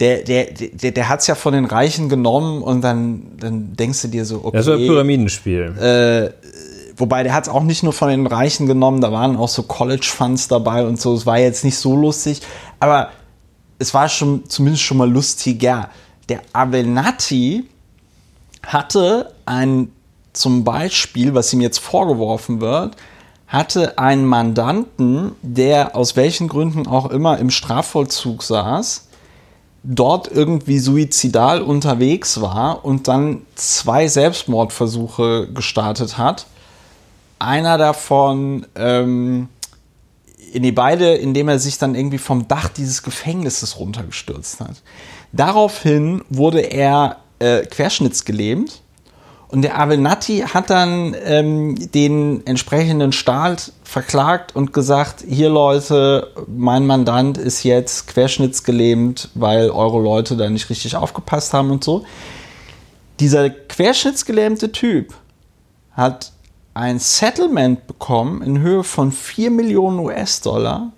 Der, 0.00 0.22
der, 0.24 0.46
der, 0.46 0.90
der 0.90 1.08
hat 1.08 1.20
es 1.20 1.28
ja 1.28 1.36
von 1.36 1.52
den 1.52 1.64
Reichen 1.64 2.08
genommen 2.08 2.62
und 2.62 2.80
dann, 2.80 3.36
dann 3.38 3.76
denkst 3.76 4.02
du 4.02 4.08
dir 4.08 4.24
so, 4.24 4.40
okay. 4.42 4.56
Das 4.56 4.66
war 4.66 4.74
ein 4.74 4.86
Pyramidenspiel. 4.86 5.76
Äh, 5.78 6.30
wobei 6.96 7.22
der 7.22 7.32
hat 7.32 7.44
es 7.44 7.48
auch 7.48 7.62
nicht 7.62 7.84
nur 7.84 7.92
von 7.92 8.08
den 8.08 8.26
Reichen 8.26 8.66
genommen, 8.66 9.00
da 9.00 9.12
waren 9.12 9.36
auch 9.36 9.48
so 9.48 9.62
College-Funds 9.62 10.48
dabei 10.48 10.84
und 10.84 11.00
so. 11.00 11.14
Es 11.14 11.24
war 11.24 11.38
jetzt 11.38 11.64
nicht 11.64 11.76
so 11.76 11.94
lustig, 11.94 12.42
aber 12.80 13.10
es 13.82 13.92
war 13.94 14.08
schon 14.08 14.48
zumindest 14.48 14.84
schon 14.84 14.96
mal 14.96 15.10
lustiger. 15.10 15.90
Der 16.28 16.40
Avenatti 16.52 17.64
hatte 18.64 19.34
ein, 19.44 19.90
zum 20.32 20.62
Beispiel, 20.62 21.34
was 21.34 21.52
ihm 21.52 21.60
jetzt 21.60 21.78
vorgeworfen 21.78 22.60
wird, 22.60 22.96
hatte 23.48 23.98
einen 23.98 24.24
Mandanten, 24.24 25.32
der 25.42 25.96
aus 25.96 26.14
welchen 26.14 26.46
Gründen 26.46 26.86
auch 26.86 27.10
immer 27.10 27.38
im 27.38 27.50
Strafvollzug 27.50 28.44
saß, 28.44 29.08
dort 29.82 30.30
irgendwie 30.30 30.78
suizidal 30.78 31.60
unterwegs 31.60 32.40
war 32.40 32.84
und 32.84 33.08
dann 33.08 33.42
zwei 33.56 34.06
Selbstmordversuche 34.06 35.48
gestartet 35.52 36.18
hat. 36.18 36.46
Einer 37.40 37.78
davon, 37.78 38.64
ähm, 38.76 39.48
in 40.52 40.62
die 40.62 40.72
beide, 40.72 41.14
indem 41.14 41.48
er 41.48 41.58
sich 41.58 41.78
dann 41.78 41.94
irgendwie 41.94 42.18
vom 42.18 42.48
Dach 42.48 42.68
dieses 42.68 43.02
Gefängnisses 43.02 43.78
runtergestürzt 43.78 44.60
hat. 44.60 44.82
Daraufhin 45.32 46.22
wurde 46.28 46.60
er 46.60 47.18
äh, 47.38 47.62
querschnittsgelähmt 47.62 48.82
und 49.52 49.60
der 49.60 49.78
Avenatti 49.78 50.40
hat 50.40 50.70
dann 50.70 51.14
ähm, 51.24 51.90
den 51.92 52.46
entsprechenden 52.46 53.12
Staat 53.12 53.72
verklagt 53.84 54.56
und 54.56 54.72
gesagt, 54.72 55.24
hier 55.28 55.50
Leute, 55.50 56.32
mein 56.46 56.86
Mandant 56.86 57.36
ist 57.36 57.62
jetzt 57.62 58.06
querschnittsgelähmt, 58.06 59.28
weil 59.34 59.68
eure 59.68 60.00
Leute 60.00 60.38
da 60.38 60.48
nicht 60.48 60.70
richtig 60.70 60.96
aufgepasst 60.96 61.52
haben 61.52 61.70
und 61.70 61.84
so. 61.84 62.04
Dieser 63.20 63.50
querschnittsgelähmte 63.50 64.72
Typ 64.72 65.12
hat 65.92 66.32
ein 66.74 66.98
Settlement 66.98 67.86
bekommen 67.86 68.42
in 68.42 68.60
Höhe 68.60 68.84
von 68.84 69.12
4 69.12 69.50
Millionen 69.50 69.98
US-Dollar 69.98 70.92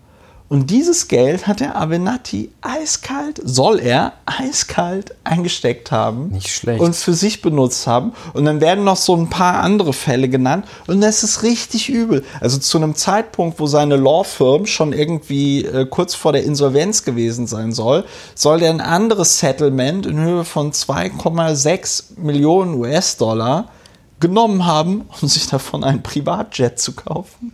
und 0.50 0.70
dieses 0.70 1.08
Geld 1.08 1.46
hat 1.46 1.60
der 1.60 1.74
Avenatti 1.74 2.52
eiskalt, 2.60 3.40
soll 3.42 3.80
er 3.80 4.12
eiskalt 4.26 5.14
eingesteckt 5.24 5.90
haben. 5.90 6.28
Nicht 6.28 6.48
schlecht. 6.48 6.80
Und 6.80 6.94
für 6.94 7.14
sich 7.14 7.40
benutzt 7.40 7.86
haben. 7.86 8.12
Und 8.34 8.44
dann 8.44 8.60
werden 8.60 8.84
noch 8.84 8.96
so 8.98 9.16
ein 9.16 9.30
paar 9.30 9.62
andere 9.64 9.94
Fälle 9.94 10.28
genannt. 10.28 10.66
Und 10.86 11.00
das 11.00 11.24
ist 11.24 11.42
richtig 11.42 11.88
übel. 11.88 12.24
Also 12.40 12.58
zu 12.58 12.76
einem 12.76 12.94
Zeitpunkt, 12.94 13.58
wo 13.58 13.66
seine 13.66 13.96
Law-Firm 13.96 14.66
schon 14.66 14.92
irgendwie 14.92 15.64
äh, 15.64 15.86
kurz 15.86 16.14
vor 16.14 16.32
der 16.32 16.44
Insolvenz 16.44 17.04
gewesen 17.04 17.46
sein 17.46 17.72
soll, 17.72 18.04
soll 18.34 18.60
der 18.60 18.70
ein 18.70 18.82
anderes 18.82 19.38
Settlement 19.38 20.04
in 20.04 20.20
Höhe 20.20 20.44
von 20.44 20.72
2,6 20.72 22.20
Millionen 22.20 22.74
US-Dollar 22.74 23.70
genommen 24.24 24.64
haben, 24.64 25.04
um 25.20 25.28
sich 25.28 25.46
davon 25.46 25.84
einen 25.84 26.02
Privatjet 26.02 26.78
zu 26.78 26.94
kaufen. 26.94 27.52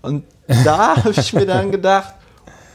Und 0.00 0.22
da 0.64 0.96
habe 1.04 1.10
ich 1.10 1.32
mir 1.32 1.44
dann 1.44 1.72
gedacht, 1.72 2.14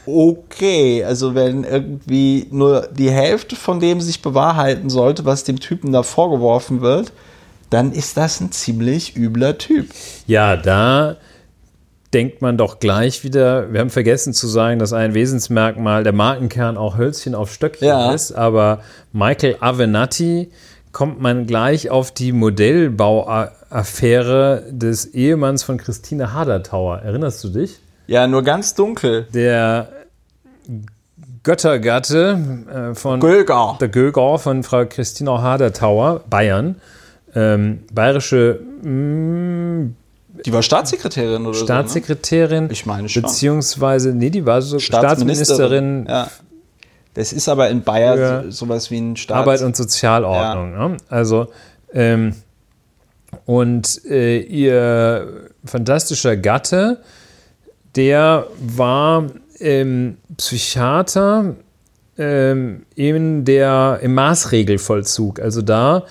okay, 0.04 1.02
also 1.04 1.34
wenn 1.34 1.64
irgendwie 1.64 2.46
nur 2.50 2.88
die 2.92 3.10
Hälfte 3.10 3.56
von 3.56 3.80
dem 3.80 4.00
sich 4.02 4.20
bewahrheiten 4.20 4.90
sollte, 4.90 5.24
was 5.24 5.44
dem 5.44 5.58
Typen 5.58 5.92
da 5.92 6.02
vorgeworfen 6.02 6.82
wird, 6.82 7.12
dann 7.70 7.92
ist 7.92 8.16
das 8.16 8.40
ein 8.40 8.52
ziemlich 8.52 9.16
übler 9.16 9.56
Typ. 9.56 9.88
Ja, 10.26 10.56
da 10.56 11.16
denkt 12.12 12.42
man 12.42 12.58
doch 12.58 12.78
gleich 12.80 13.22
wieder, 13.24 13.72
wir 13.72 13.80
haben 13.80 13.90
vergessen 13.90 14.34
zu 14.34 14.48
sagen, 14.48 14.78
dass 14.80 14.92
ein 14.92 15.14
Wesensmerkmal 15.14 16.02
der 16.02 16.12
Markenkern 16.12 16.76
auch 16.76 16.98
Hölzchen 16.98 17.34
auf 17.34 17.52
Stöckchen 17.52 17.86
Ja. 17.88 18.12
ist, 18.12 18.32
aber 18.32 18.80
Michael 19.12 19.56
Avenatti 19.60 20.50
kommt 20.92 21.20
man 21.20 21.46
gleich 21.46 21.90
auf 21.90 22.12
die 22.12 22.32
Modellbauaffäre 22.32 24.64
des 24.70 25.06
Ehemanns 25.06 25.62
von 25.62 25.78
Christine 25.78 26.32
Hadertauer. 26.32 26.98
Erinnerst 26.98 27.44
du 27.44 27.48
dich? 27.50 27.78
Ja, 28.06 28.26
nur 28.26 28.42
ganz 28.42 28.74
dunkel. 28.74 29.26
Der 29.32 29.88
Göttergatte 31.42 32.90
äh, 32.92 32.94
von 32.94 33.20
Gölger. 33.20 33.78
der 33.80 33.88
Göger 33.88 34.38
von 34.38 34.62
Frau 34.62 34.84
Christina 34.84 35.40
Hadertauer, 35.40 36.20
Bayern, 36.28 36.76
ähm, 37.34 37.80
bayerische 37.92 38.60
mm, 38.82 39.94
Die 40.44 40.52
war 40.52 40.62
Staatssekretärin 40.62 41.46
oder 41.46 41.56
Staatssekretärin, 41.56 42.64
so. 42.64 42.66
Ne? 42.66 42.72
Ich 42.72 42.84
meine 42.84 43.08
schon. 43.08 43.22
beziehungsweise, 43.22 44.12
nee, 44.12 44.30
die 44.30 44.44
war 44.44 44.60
so 44.60 44.78
Staatsministerin 44.78 46.06
Ja. 46.08 46.28
Das 47.14 47.32
ist 47.32 47.48
aber 47.48 47.70
in 47.70 47.82
Bayern 47.82 48.44
Für 48.44 48.52
sowas 48.52 48.90
wie 48.90 48.98
ein 48.98 49.16
Staats 49.16 49.40
Arbeit 49.40 49.62
und 49.62 49.76
Sozialordnung. 49.76 50.72
Ne? 50.72 50.96
Also, 51.08 51.48
ähm, 51.92 52.34
und 53.46 54.04
äh, 54.04 54.40
ihr 54.40 55.50
fantastischer 55.64 56.36
Gatte, 56.36 57.02
der 57.96 58.46
war 58.60 59.26
ähm, 59.58 60.18
Psychiater 60.36 61.56
ähm, 62.18 62.86
in 62.94 63.44
der, 63.44 64.00
im 64.02 64.14
Maßregelvollzug. 64.14 65.40
Also 65.40 65.62
da, 65.62 66.04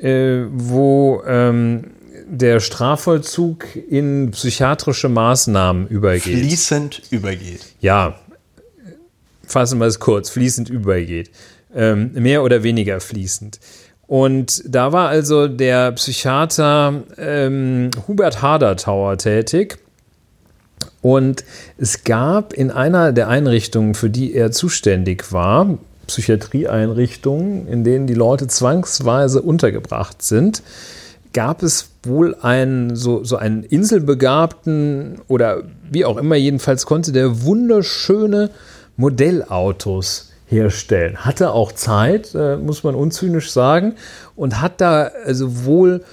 äh, 0.00 0.42
wo 0.50 1.22
ähm, 1.26 1.92
der 2.28 2.60
Strafvollzug 2.60 3.64
in 3.88 4.30
psychiatrische 4.32 5.08
Maßnahmen 5.08 5.86
übergeht. 5.88 6.22
fließend 6.22 7.02
übergeht. 7.10 7.74
Ja, 7.80 8.16
fassen 9.46 9.78
wir 9.78 9.86
es 9.86 10.00
kurz, 10.00 10.30
fließend 10.30 10.68
übergeht. 10.68 11.30
Ähm, 11.74 12.12
mehr 12.14 12.42
oder 12.42 12.62
weniger 12.62 13.00
fließend. 13.00 13.58
Und 14.06 14.62
da 14.66 14.92
war 14.92 15.08
also 15.08 15.48
der 15.48 15.92
Psychiater 15.92 17.02
ähm, 17.18 17.90
Hubert 18.06 18.40
Hadertauer 18.40 19.18
tätig. 19.18 19.78
Und 21.02 21.44
es 21.78 22.04
gab 22.04 22.52
in 22.52 22.70
einer 22.70 23.12
der 23.12 23.28
Einrichtungen, 23.28 23.94
für 23.94 24.10
die 24.10 24.34
er 24.34 24.52
zuständig 24.52 25.32
war, 25.32 25.78
Psychiatrieeinrichtungen, 26.06 27.66
in 27.68 27.84
denen 27.84 28.06
die 28.06 28.14
Leute 28.14 28.46
zwangsweise 28.46 29.42
untergebracht 29.42 30.22
sind, 30.22 30.62
gab 31.32 31.62
es 31.62 31.90
wohl 32.04 32.34
einen, 32.40 32.96
so, 32.96 33.24
so 33.24 33.36
einen 33.36 33.62
Inselbegabten 33.62 35.20
oder 35.28 35.64
wie 35.90 36.04
auch 36.04 36.16
immer, 36.16 36.36
jedenfalls 36.36 36.86
konnte 36.86 37.12
der 37.12 37.42
wunderschöne 37.42 38.50
Modellautos 38.96 40.32
herstellen. 40.46 41.24
Hatte 41.24 41.52
auch 41.52 41.72
Zeit, 41.72 42.34
äh, 42.34 42.56
muss 42.56 42.84
man 42.84 42.94
unzynisch 42.94 43.50
sagen, 43.50 43.94
und 44.36 44.60
hat 44.60 44.80
da 44.80 45.10
also 45.24 45.64
wohl 45.64 46.04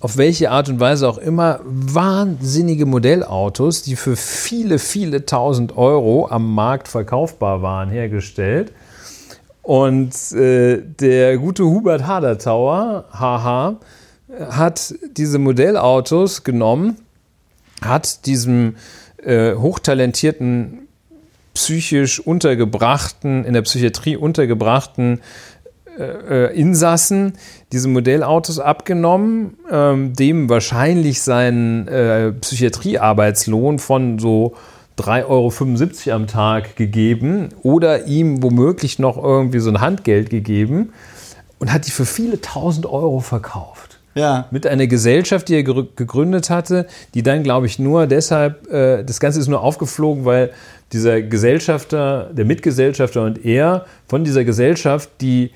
auf 0.00 0.16
welche 0.16 0.50
Art 0.50 0.68
und 0.68 0.80
Weise 0.80 1.06
auch 1.08 1.18
immer 1.18 1.60
wahnsinnige 1.64 2.86
Modellautos, 2.86 3.82
die 3.82 3.96
für 3.96 4.16
viele, 4.16 4.78
viele 4.78 5.26
tausend 5.26 5.76
Euro 5.76 6.26
am 6.28 6.54
Markt 6.54 6.88
verkaufbar 6.88 7.60
waren, 7.60 7.90
hergestellt. 7.90 8.72
Und 9.62 10.32
äh, 10.32 10.80
der 10.82 11.36
gute 11.36 11.64
Hubert 11.64 12.06
Hadertauer, 12.06 13.04
haha, 13.12 13.76
hat 14.50 14.94
diese 15.16 15.38
Modellautos 15.38 16.44
genommen, 16.44 16.96
hat 17.82 18.26
diesem 18.26 18.76
äh, 19.22 19.54
hochtalentierten, 19.54 20.88
psychisch 21.60 22.20
untergebrachten, 22.20 23.44
in 23.44 23.52
der 23.52 23.60
Psychiatrie 23.60 24.16
untergebrachten 24.16 25.20
äh, 25.98 26.46
äh, 26.46 26.58
Insassen 26.58 27.34
diese 27.70 27.88
Modellautos 27.88 28.58
abgenommen, 28.58 29.58
ähm, 29.70 30.14
dem 30.14 30.48
wahrscheinlich 30.48 31.20
seinen 31.20 31.86
äh, 31.86 32.32
Psychiatriearbeitslohn 32.32 33.78
von 33.78 34.18
so 34.18 34.54
3,75 34.98 36.06
Euro 36.08 36.16
am 36.16 36.26
Tag 36.26 36.76
gegeben 36.76 37.50
oder 37.62 38.06
ihm 38.06 38.42
womöglich 38.42 38.98
noch 38.98 39.22
irgendwie 39.22 39.60
so 39.60 39.68
ein 39.68 39.82
Handgeld 39.82 40.30
gegeben 40.30 40.94
und 41.58 41.70
hat 41.70 41.86
die 41.86 41.90
für 41.90 42.06
viele 42.06 42.40
tausend 42.40 42.86
Euro 42.86 43.20
verkauft 43.20 43.89
Ja. 44.14 44.46
mit 44.50 44.66
einer 44.66 44.86
Gesellschaft, 44.88 45.48
die 45.48 45.54
er 45.54 45.62
gegrü- 45.62 45.86
gegründet 45.94 46.50
hatte, 46.50 46.86
die 47.14 47.22
dann, 47.22 47.42
glaube 47.44 47.66
ich, 47.66 47.78
nur 47.78 48.06
deshalb, 48.08 48.70
äh, 48.72 49.04
das 49.04 49.20
Ganze 49.20 49.38
ist 49.38 49.46
nur 49.48 49.62
aufgeflogen, 49.62 50.24
weil 50.24 50.50
dieser 50.92 51.22
Gesellschafter, 51.22 52.30
der 52.32 52.44
Mitgesellschafter 52.44 53.22
und 53.24 53.44
er 53.44 53.84
von 54.08 54.24
dieser 54.24 54.44
Gesellschaft 54.44 55.08
die 55.20 55.52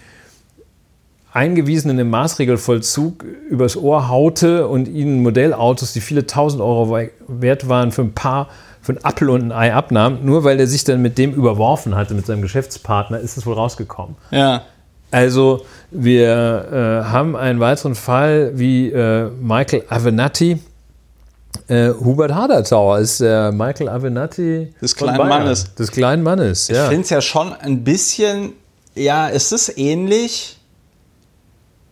Eingewiesenen 1.33 1.99
im 1.99 2.11
Maßregelvollzug 2.11 3.25
übers 3.51 3.77
Ohr 3.77 4.09
haute 4.09 4.69
und 4.69 4.87
ihnen 4.87 5.21
Modellautos, 5.23 5.93
die 5.93 6.01
viele 6.01 6.27
tausend 6.27 6.63
Euro 6.63 6.97
wert 7.27 7.69
waren, 7.69 7.91
für 7.91 8.03
ein 8.03 8.13
paar, 8.13 8.49
für 8.81 8.93
ein 8.93 9.05
Apfel 9.05 9.31
und 9.31 9.43
ein 9.43 9.53
Ei 9.53 9.75
abnahm, 9.75 10.19
nur 10.23 10.45
weil 10.45 10.61
er 10.61 10.69
sich 10.69 10.85
dann 10.85 11.03
mit 11.03 11.19
dem 11.19 11.33
überworfen 11.35 11.97
hatte, 11.97 12.15
mit 12.15 12.27
seinem 12.27 12.43
Geschäftspartner, 12.43 13.19
ist 13.19 13.37
es 13.37 13.47
wohl 13.47 13.55
rausgekommen. 13.55 14.15
Ja. 14.31 14.63
Also 15.15 15.65
wir 15.93 17.05
äh, 17.07 17.09
haben 17.09 17.37
einen 17.37 17.61
weiteren 17.61 17.95
Fall 17.95 18.51
wie 18.55 18.91
äh, 18.91 19.31
Michael 19.41 19.85
Avenatti, 19.89 20.59
Äh, 21.69 21.91
Hubert 21.91 22.35
Hadertauer 22.35 22.99
ist 22.99 23.21
der 23.21 23.53
Michael 23.53 23.89
Avenatti 23.89 24.75
des 24.83 24.97
kleinen 24.97 25.29
Mannes. 25.29 25.73
Des 25.77 25.93
kleinen 25.93 26.23
Mannes, 26.25 26.67
ja. 26.67 26.83
Ich 26.83 26.89
finde 26.89 27.05
es 27.05 27.11
ja 27.11 27.21
schon 27.21 27.53
ein 27.53 27.85
bisschen, 27.85 28.55
ja, 28.97 29.29
es 29.31 29.53
ist 29.53 29.79
ähnlich. 29.79 30.59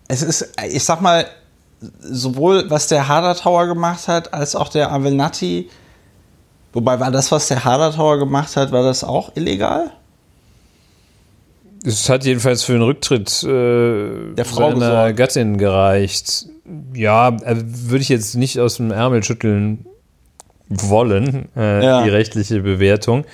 Es 0.08 0.22
ist, 0.22 0.52
ich 0.68 0.82
sag 0.82 1.00
mal, 1.00 1.24
sowohl 2.00 2.68
was 2.70 2.88
der 2.88 3.06
Hadertauer 3.06 3.68
gemacht 3.68 4.08
hat, 4.08 4.35
als 4.35 4.56
auch 4.56 4.68
der 4.68 4.90
Avenatti. 4.92 5.70
Wobei 6.72 6.98
war 6.98 7.12
das, 7.12 7.30
was 7.30 7.46
der 7.46 7.64
Hadertauer 7.64 8.18
gemacht 8.18 8.56
hat, 8.56 8.72
war 8.72 8.82
das 8.82 9.04
auch 9.04 9.30
illegal? 9.37 9.92
Es 11.84 12.08
hat 12.08 12.24
jedenfalls 12.24 12.62
für 12.62 12.72
den 12.72 12.82
Rücktritt 12.82 13.42
äh, 13.42 14.34
der 14.34 14.44
Frau 14.44 14.70
seiner 14.70 15.12
gesorgt. 15.12 15.16
Gattin 15.16 15.58
gereicht. 15.58 16.46
Ja, 16.94 17.28
äh, 17.28 17.56
würde 17.56 18.02
ich 18.02 18.08
jetzt 18.08 18.36
nicht 18.36 18.60
aus 18.60 18.76
dem 18.76 18.92
Ärmel 18.92 19.24
schütteln 19.24 19.86
wollen, 20.68 21.48
äh, 21.56 21.84
ja. 21.84 22.04
die 22.04 22.10
rechtliche 22.10 22.60
Bewertung. 22.60 23.24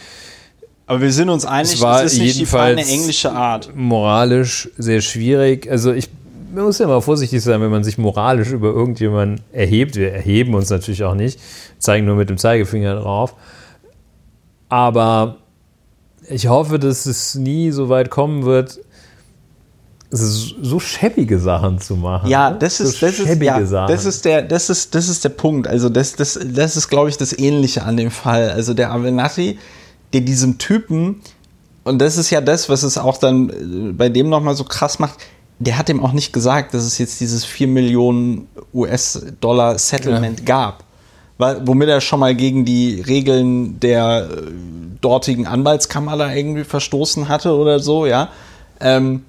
Aber 0.87 1.02
wir 1.02 1.12
sind 1.12 1.28
uns 1.28 1.44
einig, 1.44 1.74
es 1.74 1.80
war 1.82 2.02
das 2.02 2.14
ist 2.14 2.18
nicht 2.20 2.40
die 2.40 2.46
feine 2.46 2.80
englische 2.87 3.30
Art. 3.30 3.70
Moralisch 3.74 4.70
sehr 4.78 5.02
schwierig. 5.02 5.70
Also 5.70 5.92
ich 5.92 6.08
man 6.54 6.64
muss 6.64 6.78
ja 6.78 6.87
mal 6.87 7.00
vorsichtig 7.00 7.42
sein, 7.42 7.61
wenn 7.61 7.70
man 7.70 7.84
sich 7.84 7.98
moralisch 7.98 8.50
über 8.50 8.68
irgendjemanden 8.68 9.44
erhebt. 9.52 9.96
Wir 9.96 10.12
erheben 10.12 10.54
uns 10.54 10.70
natürlich 10.70 11.04
auch 11.04 11.14
nicht, 11.14 11.38
zeigen 11.78 12.06
nur 12.06 12.16
mit 12.16 12.30
dem 12.30 12.38
Zeigefinger 12.38 12.96
drauf. 12.96 13.34
Aber 14.68 15.37
ich 16.31 16.49
hoffe, 16.49 16.79
dass 16.79 17.07
es 17.07 17.35
nie 17.35 17.71
so 17.71 17.88
weit 17.88 18.11
kommen 18.11 18.45
wird, 18.45 18.79
so 20.11 20.81
schäbige 20.81 21.38
Sachen 21.38 21.81
zu 21.81 21.97
machen. 21.97 22.31
Ja, 22.31 22.51
das 22.51 22.81
ist, 22.81 22.99
so 22.99 23.07
das, 23.07 23.19
ist, 23.19 23.43
ja, 23.43 23.87
das 23.87 24.05
ist 24.07 24.25
der, 24.25 24.43
das 24.43 24.71
ist, 24.71 24.95
das 24.95 25.09
ist 25.09 25.23
der 25.23 25.29
Punkt. 25.31 25.67
Also 25.67 25.91
das, 25.91 26.14
das, 26.14 26.38
das 26.43 26.77
ist, 26.77 26.88
glaube 26.88 27.11
ich, 27.11 27.19
das 27.19 27.38
Ähnliche 27.38 27.83
an 27.83 27.99
dem 27.99 28.11
Fall. 28.11 28.51
Also 28.51 28.73
der 28.73 28.91
Avenatti, 28.91 29.59
der 30.14 30.23
diesem 30.23 30.57
Typen, 30.57 31.21
und 31.85 31.99
das 32.01 32.17
ist 32.17 32.31
ja 32.31 32.41
das, 32.41 32.71
was 32.71 32.83
es 32.85 32.97
auch 32.97 33.19
dann 33.19 33.51
äh, 33.51 33.93
bei 33.93 34.09
dem 34.09 34.31
nochmal 34.31 34.55
so 34.55 34.64
krass 34.64 34.99
macht, 34.99 35.19
der 35.59 35.77
hat 35.77 35.88
ihm 35.88 36.03
auch 36.03 36.12
nicht 36.12 36.33
gesagt, 36.33 36.73
dass 36.73 36.85
es 36.85 36.99
jetzt 36.99 37.21
dieses 37.21 37.45
4 37.45 37.67
Millionen 37.67 38.47
US-Dollar 38.73 39.79
Settlement 39.79 40.41
ja. 40.41 40.45
gab. 40.45 40.85
Womit 41.38 41.88
er 41.88 42.01
schon 42.01 42.20
mal 42.20 42.35
gegen 42.35 42.64
die 42.64 43.01
Regeln 43.01 43.79
der 43.79 44.29
äh, 44.31 44.51
dortigen 45.01 45.46
Anwaltskammer 45.46 46.16
da 46.16 46.33
irgendwie 46.33 46.64
verstoßen 46.64 47.29
hatte 47.29 47.55
oder 47.55 47.79
so, 47.79 48.07
ja. 48.07 48.31
Ähm, 48.81 49.22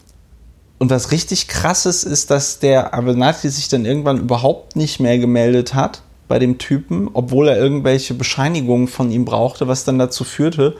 und 0.79 0.89
was 0.89 1.11
richtig 1.11 1.47
krass 1.47 1.85
ist, 1.85 2.03
ist, 2.03 2.31
dass 2.31 2.59
der 2.59 2.93
Avenatti 2.93 3.49
sich 3.49 3.67
dann 3.67 3.85
irgendwann 3.85 4.17
überhaupt 4.17 4.75
nicht 4.75 4.99
mehr 4.99 5.19
gemeldet 5.19 5.73
hat 5.73 6.01
bei 6.27 6.39
dem 6.39 6.57
Typen, 6.57 7.09
obwohl 7.13 7.49
er 7.49 7.57
irgendwelche 7.57 8.13
Bescheinigungen 8.13 8.87
von 8.87 9.11
ihm 9.11 9.25
brauchte, 9.25 9.67
was 9.67 9.83
dann 9.83 9.99
dazu 9.99 10.23
führte, 10.23 10.77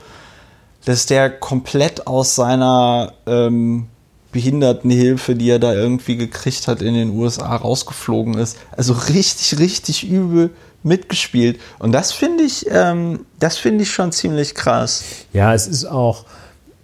dass 0.84 1.06
der 1.06 1.28
komplett 1.28 2.06
aus 2.06 2.34
seiner 2.34 3.12
ähm, 3.26 3.88
Behindertenhilfe, 4.32 5.34
die 5.34 5.50
er 5.50 5.58
da 5.58 5.74
irgendwie 5.74 6.16
gekriegt 6.16 6.68
hat 6.68 6.82
in 6.82 6.94
den 6.94 7.10
USA, 7.10 7.54
rausgeflogen 7.54 8.34
ist. 8.34 8.56
Also 8.76 8.94
richtig, 8.94 9.58
richtig 9.58 10.08
übel 10.08 10.50
mitgespielt. 10.82 11.60
Und 11.78 11.92
das 11.92 12.12
finde 12.12 12.44
ich, 12.44 12.66
ähm, 12.70 13.26
das 13.38 13.58
finde 13.58 13.82
ich 13.82 13.90
schon 13.90 14.12
ziemlich 14.12 14.54
krass. 14.54 15.04
Ja, 15.32 15.54
es 15.54 15.66
ist 15.66 15.84
auch, 15.84 16.24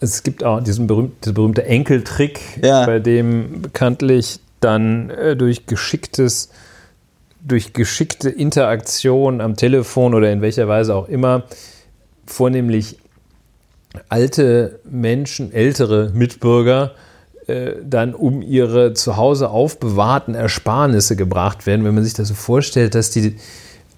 es 0.00 0.22
gibt 0.22 0.44
auch 0.44 0.62
diesen 0.62 0.86
berühmten, 0.86 1.16
diesen 1.22 1.34
berühmte 1.34 1.64
Enkeltrick, 1.64 2.40
ja. 2.62 2.84
bei 2.84 2.98
dem 2.98 3.62
bekanntlich 3.62 4.40
dann 4.60 5.10
äh, 5.10 5.36
durch 5.36 5.66
geschicktes, 5.66 6.50
durch 7.40 7.72
geschickte 7.72 8.28
Interaktion 8.28 9.40
am 9.40 9.56
Telefon 9.56 10.14
oder 10.14 10.30
in 10.30 10.42
welcher 10.42 10.68
Weise 10.68 10.94
auch 10.94 11.08
immer, 11.08 11.44
vornehmlich 12.26 12.98
alte 14.08 14.80
Menschen, 14.84 15.52
ältere 15.52 16.10
Mitbürger, 16.12 16.92
äh, 17.46 17.74
dann 17.82 18.14
um 18.14 18.42
ihre 18.42 18.92
zu 18.92 19.16
Hause 19.16 19.50
aufbewahrten 19.50 20.34
Ersparnisse 20.34 21.16
gebracht 21.16 21.66
werden. 21.66 21.84
Wenn 21.84 21.94
man 21.94 22.04
sich 22.04 22.14
das 22.14 22.28
so 22.28 22.34
vorstellt, 22.34 22.94
dass 22.94 23.10
die 23.10 23.36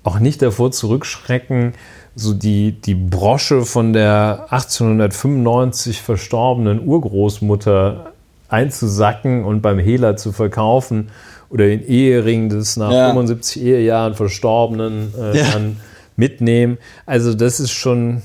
auch 0.03 0.19
nicht 0.19 0.43
davor 0.43 0.71
zurückschrecken, 0.73 1.75
so 2.15 2.35
die, 2.35 2.73
die 2.73 2.95
Brosche 2.95 3.65
von 3.65 3.93
der 3.93 4.47
1895 4.51 6.03
verstorbenen 6.03 6.87
Urgroßmutter 6.87 8.13
einzusacken 8.49 9.45
und 9.45 9.61
beim 9.61 9.79
Hehler 9.79 10.17
zu 10.17 10.33
verkaufen 10.33 11.11
oder 11.51 11.67
den 11.67 11.87
Ehering 11.87 12.49
des 12.49 12.77
nach 12.77 12.91
ja. 12.91 13.09
75 13.09 13.63
Ehejahren 13.63 14.15
Verstorbenen 14.15 15.13
äh, 15.19 15.39
ja. 15.39 15.45
dann 15.53 15.77
mitnehmen. 16.19 16.79
Also 17.07 17.33
das 17.33 17.61
ist 17.61 17.71
schon, 17.71 18.23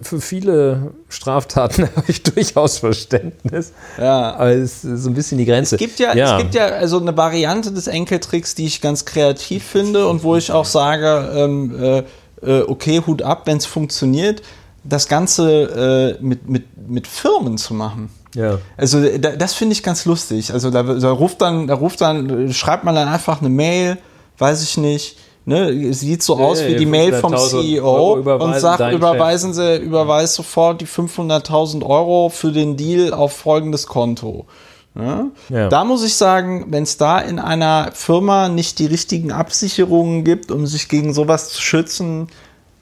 für 0.00 0.20
viele 0.20 0.94
Straftaten 1.10 1.88
habe 1.96 2.06
ich 2.08 2.22
durchaus 2.22 2.78
Verständnis. 2.78 3.72
Ja. 3.98 4.34
Aber 4.34 4.50
es 4.50 4.82
ist 4.82 5.02
so 5.02 5.10
ein 5.10 5.14
bisschen 5.14 5.36
die 5.36 5.44
Grenze. 5.44 5.76
Es 5.76 5.78
gibt 5.78 5.98
ja, 5.98 6.16
ja. 6.16 6.36
Es 6.36 6.42
gibt 6.42 6.54
ja 6.54 6.66
also 6.68 6.98
eine 6.98 7.16
Variante 7.16 7.70
des 7.70 7.86
Enkeltricks, 7.86 8.54
die 8.54 8.64
ich 8.64 8.80
ganz 8.80 9.04
kreativ 9.04 9.62
finde 9.62 10.08
und 10.08 10.22
wo 10.22 10.36
ich 10.36 10.50
auch 10.50 10.64
sage, 10.64 11.32
ähm, 11.36 11.78
äh, 11.78 11.98
äh 12.42 12.62
okay, 12.62 13.02
Hut 13.06 13.20
ab, 13.20 13.42
wenn 13.44 13.58
es 13.58 13.66
funktioniert, 13.66 14.42
das 14.82 15.06
Ganze 15.06 16.16
äh, 16.18 16.24
mit, 16.24 16.48
mit, 16.48 16.88
mit 16.88 17.06
Firmen 17.06 17.58
zu 17.58 17.74
machen. 17.74 18.08
Ja. 18.34 18.58
Also 18.78 19.06
da, 19.18 19.36
das 19.36 19.52
finde 19.52 19.74
ich 19.74 19.82
ganz 19.82 20.06
lustig. 20.06 20.50
Also 20.52 20.70
da, 20.70 20.82
da 20.82 21.10
ruft 21.10 21.42
dann, 21.42 21.66
da 21.66 21.74
ruft 21.74 22.00
dann, 22.00 22.52
schreibt 22.54 22.84
man 22.84 22.94
dann 22.94 23.08
einfach 23.08 23.40
eine 23.40 23.50
Mail, 23.50 23.98
weiß 24.38 24.62
ich 24.62 24.78
nicht, 24.78 25.18
Ne, 25.46 25.92
sieht 25.92 26.22
so 26.22 26.38
aus 26.38 26.62
ja, 26.62 26.68
wie 26.68 26.76
die 26.76 26.86
Mail 26.86 27.12
vom 27.12 27.36
CEO 27.36 28.14
und 28.14 28.58
sagt, 28.58 28.94
überweisen 28.94 29.52
Sie, 29.52 29.76
überweist 29.76 30.34
sofort 30.34 30.80
die 30.80 30.86
500.000 30.86 31.84
Euro 31.84 32.30
für 32.30 32.50
den 32.50 32.78
Deal 32.78 33.12
auf 33.12 33.32
folgendes 33.36 33.86
Konto. 33.86 34.46
Ja? 34.94 35.26
Ja. 35.50 35.68
Da 35.68 35.84
muss 35.84 36.02
ich 36.02 36.14
sagen, 36.14 36.66
wenn 36.70 36.84
es 36.84 36.96
da 36.96 37.18
in 37.18 37.38
einer 37.38 37.90
Firma 37.92 38.48
nicht 38.48 38.78
die 38.78 38.86
richtigen 38.86 39.32
Absicherungen 39.32 40.24
gibt, 40.24 40.50
um 40.50 40.66
sich 40.66 40.88
gegen 40.88 41.12
sowas 41.12 41.50
zu 41.50 41.60
schützen, 41.60 42.28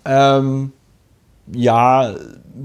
ähm, 0.05 0.73
ja, 1.51 2.15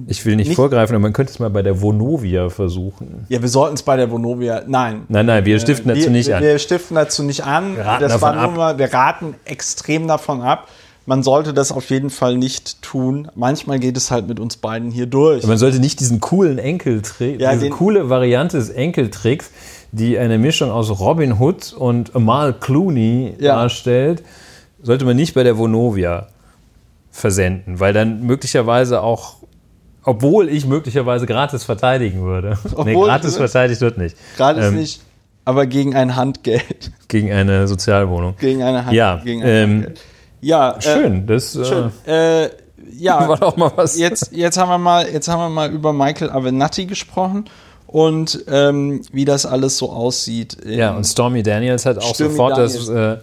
ich 0.07 0.25
will 0.25 0.35
nicht, 0.35 0.47
nicht, 0.47 0.55
vorgreifen, 0.55 0.95
aber 0.95 1.01
man 1.01 1.13
könnte 1.13 1.31
es 1.31 1.39
mal 1.39 1.49
bei 1.49 1.63
der 1.63 1.81
Vonovia 1.81 2.49
versuchen. 2.49 3.25
Ja, 3.29 3.41
wir 3.41 3.49
sollten 3.49 3.75
es 3.75 3.83
bei 3.83 3.97
der 3.97 4.11
Vonovia. 4.11 4.63
Nein. 4.67 5.03
Nein, 5.07 5.25
nein, 5.25 5.45
wir 5.45 5.59
stiften 5.59 5.87
dazu 5.89 6.01
wir, 6.01 6.09
nicht 6.11 6.33
an. 6.33 6.43
Wir 6.43 6.59
stiften 6.59 6.95
dazu 6.95 7.23
nicht 7.23 7.43
an. 7.43 7.75
Wir 7.75 7.85
raten, 7.85 8.01
das 8.01 8.11
davon 8.13 8.37
ab. 8.37 8.55
Mal, 8.55 8.77
wir 8.77 8.93
raten 8.93 9.35
extrem 9.45 10.07
davon 10.07 10.41
ab. 10.41 10.67
Man 11.05 11.23
sollte 11.23 11.53
das 11.53 11.71
auf 11.71 11.89
jeden 11.89 12.09
Fall 12.09 12.37
nicht 12.37 12.81
tun. 12.81 13.29
Manchmal 13.33 13.79
geht 13.79 13.95
es 13.95 14.11
halt 14.11 14.27
mit 14.27 14.41
uns 14.41 14.57
beiden 14.57 14.91
hier 14.91 15.05
durch. 15.05 15.45
Man 15.47 15.57
sollte 15.57 15.79
nicht 15.79 16.01
diesen 16.01 16.19
coolen 16.19 16.59
Enkeltrick, 16.59 17.39
ja, 17.39 17.53
diese 17.53 17.69
coole 17.69 18.09
Variante 18.09 18.57
des 18.57 18.69
Enkeltricks, 18.69 19.51
die 19.93 20.17
eine 20.17 20.37
Mischung 20.37 20.69
aus 20.69 20.99
Robin 20.99 21.39
Hood 21.39 21.71
und 21.71 22.13
Amal 22.13 22.53
Clooney 22.53 23.35
ja. 23.39 23.55
darstellt, 23.55 24.21
sollte 24.81 25.05
man 25.05 25.15
nicht 25.15 25.33
bei 25.33 25.43
der 25.43 25.57
Vonovia 25.57 26.27
versenden, 27.17 27.79
weil 27.79 27.93
dann 27.93 28.21
möglicherweise 28.23 29.01
auch 29.01 29.37
obwohl 30.03 30.47
ich 30.47 30.65
möglicherweise 30.65 31.25
gratis 31.25 31.65
verteidigen 31.65 32.23
würde. 32.23 32.57
Obwohl, 32.75 32.85
nee, 32.85 32.93
gratis 32.93 33.35
verteidigt 33.35 33.81
wird 33.81 33.97
nicht. 33.97 34.15
Gratis 34.37 34.67
ähm, 34.67 34.75
nicht, 34.75 35.01
aber 35.43 35.65
gegen 35.65 35.95
ein 35.95 36.15
Handgeld. 36.15 36.91
Gegen 37.09 37.31
eine 37.31 37.67
Sozialwohnung. 37.67 38.35
Gegen 38.39 38.63
eine 38.63 38.85
Hand, 38.85 38.93
ja, 38.93 39.21
gegen 39.23 39.41
ein 39.43 39.47
ähm, 39.49 39.71
Handgeld. 39.71 40.01
Ja, 40.39 40.77
äh, 40.77 40.81
schön. 40.81 41.27
Das, 41.27 41.55
äh, 41.55 41.65
schön. 41.65 41.91
Äh, 42.05 42.49
ja, 42.97 43.27
war 43.27 43.37
doch 43.37 43.57
mal 43.57 43.71
was. 43.75 43.97
Jetzt, 43.97 44.31
jetzt, 44.31 44.57
haben 44.57 44.69
wir 44.69 44.77
mal, 44.77 45.09
jetzt 45.09 45.27
haben 45.27 45.39
wir 45.39 45.49
mal 45.49 45.71
über 45.71 45.91
Michael 45.91 46.29
Avenatti 46.31 46.85
gesprochen 46.85 47.45
und 47.85 48.45
ähm, 48.47 49.01
wie 49.11 49.25
das 49.25 49.45
alles 49.45 49.77
so 49.77 49.89
aussieht. 49.89 50.57
Ja, 50.65 50.95
und 50.95 51.05
Stormy 51.05 51.43
Daniels 51.43 51.85
hat 51.85 51.97
auch 51.97 52.13
Stormy 52.13 52.31
sofort 52.31 52.57
Daniels. 52.57 52.87
das 52.87 52.89
äh, 52.89 53.17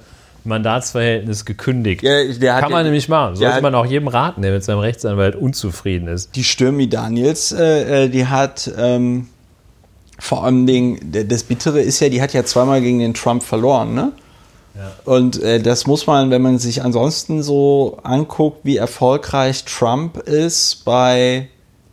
Mandatsverhältnis 0.45 1.45
gekündigt. 1.45 2.03
Ja, 2.03 2.61
Kann 2.61 2.71
man 2.71 2.81
ja, 2.81 2.85
nämlich 2.85 3.09
machen. 3.09 3.37
Sollte 3.37 3.63
man 3.63 3.75
auch 3.75 3.87
jedem 3.87 4.09
raten, 4.09 4.43
der 4.43 4.53
mit 4.53 4.65
seinem 4.65 4.81
Rechtsanwalt 4.81 5.37
unzufrieden 5.37 6.09
ist. 6.09 6.37
Die 6.37 6.45
Stürmi 6.45 6.89
Daniels, 6.89 7.53
äh, 7.53 8.05
äh 8.05 8.09
die 8.09 8.27
hat 8.27 8.71
ähm, 8.79 9.29
vor 10.19 10.45
allem 10.45 10.67
Dingen, 10.67 11.13
das 11.29 11.45
Bittere 11.45 11.81
ist 11.81 12.01
ja, 12.01 12.09
die 12.09 12.23
hat 12.23 12.33
ja 12.33 12.45
zweimal 12.45 12.81
gegen 12.81 12.99
den 12.99 13.15
Trump 13.15 13.43
verloren, 13.43 13.95
ne? 13.95 14.13
Ja. 14.77 14.93
Und 15.05 15.41
äh, 15.41 15.61
das 15.61 15.87
muss 15.87 16.07
man, 16.07 16.31
wenn 16.31 16.43
man 16.43 16.59
sich 16.59 16.83
ansonsten 16.83 17.43
so 17.43 17.99
anguckt, 18.03 18.61
wie 18.65 18.77
erfolgreich 18.77 19.65
Trump 19.65 20.17
ist 20.19 20.85
bei 20.85 21.49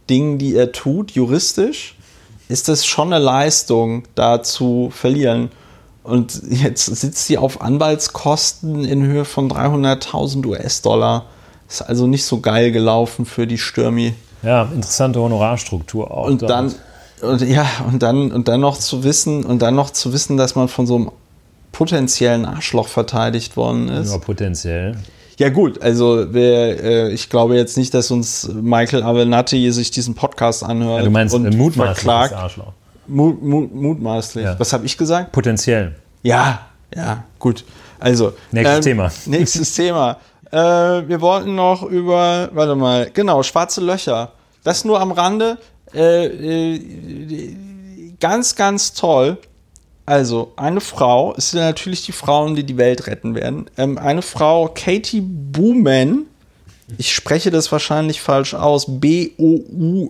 Dingen, 0.10 0.40
die 0.40 0.56
er 0.56 0.72
tut, 0.72 1.12
juristisch, 1.12 1.96
ist 2.50 2.68
das 2.68 2.86
schon 2.86 3.14
eine 3.14 3.24
Leistung, 3.24 4.04
da 4.16 4.42
zu 4.42 4.92
verlieren. 4.92 5.52
Und 6.04 6.42
jetzt 6.50 6.86
sitzt 6.86 7.28
sie 7.28 7.38
auf 7.38 7.62
Anwaltskosten 7.62 8.84
in 8.86 9.04
Höhe 9.04 9.26
von 9.26 9.50
300.000 9.50 10.46
US-Dollar. 10.48 11.26
Ist 11.70 11.82
also 11.82 12.08
nicht 12.08 12.26
so 12.26 12.40
geil 12.40 12.72
gelaufen 12.72 13.26
für 13.26 13.46
die 13.46 13.58
Stürmi. 13.58 14.14
Ja, 14.44 14.64
interessante 14.64 15.22
Honorarstruktur 15.22 16.12
auch. 16.12 16.26
Und 16.26 16.42
dann, 16.42 16.74
und 17.22 17.42
ja, 17.42 17.68
und 17.88 18.02
dann, 18.02 18.32
und 18.32 18.48
dann 18.48 18.60
noch 18.60 18.78
zu 18.78 19.04
wissen, 19.04 19.46
und 19.46 19.62
dann 19.62 19.76
noch 19.76 19.92
zu 19.92 20.12
wissen, 20.12 20.38
dass 20.38 20.56
man 20.56 20.68
von 20.68 20.88
so 20.88 20.96
einem 20.96 21.12
potenziellen 21.72 22.46
Arschloch 22.46 22.88
verteidigt 22.88 23.56
worden 23.56 23.88
ist. 23.88 24.10
Nur 24.10 24.22
potenziell. 24.22 24.98
Ja 25.38 25.50
gut, 25.50 25.82
also 25.82 26.34
wir, 26.34 26.84
äh, 26.84 27.14
ich 27.14 27.30
glaube 27.30 27.56
jetzt 27.56 27.78
nicht, 27.78 27.94
dass 27.94 28.12
uns 28.12 28.50
Michael 28.54 29.04
Avenatti 29.04 29.72
sich 29.72 29.92
diesen 29.92 30.14
Podcast 30.14 30.64
anhört. 30.64 31.00
Ja, 31.00 31.06
du 31.06 31.12
meinst 31.12 31.34
und 31.34 31.46
äh, 31.46 31.56
mutmaßliches 31.56 32.04
verklagt. 32.04 32.34
Arschloch. 32.34 32.74
Mut, 33.12 33.42
mut, 33.42 33.74
mutmaßlich. 33.74 34.46
Ja. 34.46 34.60
Was 34.60 34.74
habe 34.74 34.86
ich 34.86 34.98
gesagt? 34.98 35.32
Potenziell. 35.32 35.96
Ja, 36.24 36.68
ja, 36.96 37.24
gut. 37.40 37.66
Also. 38.00 38.34
Nächstes 38.52 38.86
Thema. 38.86 39.12
Nächstes 39.26 39.76
Thema. 39.76 40.18
Äh, 40.52 40.58
wir 40.58 41.22
wollten 41.22 41.56
noch 41.56 41.84
über, 41.84 42.50
warte 42.54 42.76
mal, 42.76 43.10
genau, 43.14 43.44
schwarze 43.44 43.82
Löcher. 43.82 44.32
Das 44.64 44.86
nur 44.86 45.00
am 45.00 45.12
Rande. 45.12 45.58
Äh, 45.94 46.26
äh, 46.26 47.56
ganz, 48.20 48.56
ganz 48.56 48.94
toll. 48.94 49.38
Also, 50.06 50.54
eine 50.56 50.82
Frau, 50.82 51.34
es 51.38 51.52
sind 51.52 51.62
natürlich 51.62 52.06
die 52.06 52.12
Frauen, 52.12 52.56
die 52.56 52.64
die 52.64 52.78
Welt 52.78 53.08
retten 53.08 53.36
werden. 53.36 53.70
Ähm, 53.78 53.98
eine 53.98 54.22
Frau, 54.22 54.70
Katie 54.74 55.22
Booman, 55.22 56.26
ich 56.98 57.14
spreche 57.14 57.52
das 57.52 57.72
wahrscheinlich 57.72 58.20
falsch 58.20 58.54
aus, 58.54 58.86
B-O-U-M-A-N-N, 59.00 60.08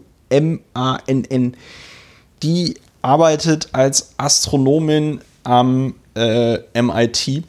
die 2.42 2.76
arbeitet 3.02 3.70
als 3.74 4.14
Astronomin 4.18 5.22
am 5.44 5.96
äh, 6.16 6.60
MIT 6.82 7.44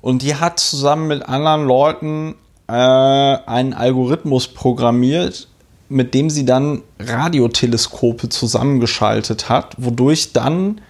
und 0.00 0.22
die 0.22 0.36
hat 0.36 0.60
zusammen 0.60 1.08
mit 1.08 1.28
anderen 1.28 1.66
Leuten 1.66 2.34
äh, 2.68 2.72
einen 2.72 3.74
Algorithmus 3.74 4.48
programmiert, 4.48 5.48
mit 5.88 6.14
dem 6.14 6.30
sie 6.30 6.44
dann 6.44 6.82
Radioteleskope 6.98 8.28
zusammengeschaltet 8.28 9.48
hat, 9.48 9.74
wodurch 9.78 10.32
dann 10.32 10.80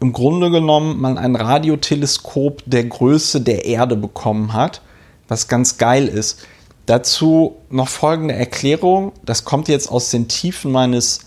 im 0.00 0.12
Grunde 0.12 0.50
genommen 0.50 1.00
man 1.00 1.18
ein 1.18 1.34
Radioteleskop 1.34 2.62
der 2.66 2.84
Größe 2.84 3.40
der 3.40 3.64
Erde 3.64 3.96
bekommen 3.96 4.52
hat, 4.52 4.80
was 5.26 5.48
ganz 5.48 5.76
geil 5.76 6.06
ist. 6.06 6.46
Dazu 6.86 7.56
noch 7.68 7.88
folgende 7.88 8.34
Erklärung. 8.34 9.12
Das 9.24 9.44
kommt 9.44 9.68
jetzt 9.68 9.90
aus 9.90 10.10
den 10.10 10.28
Tiefen 10.28 10.72
meines 10.72 11.20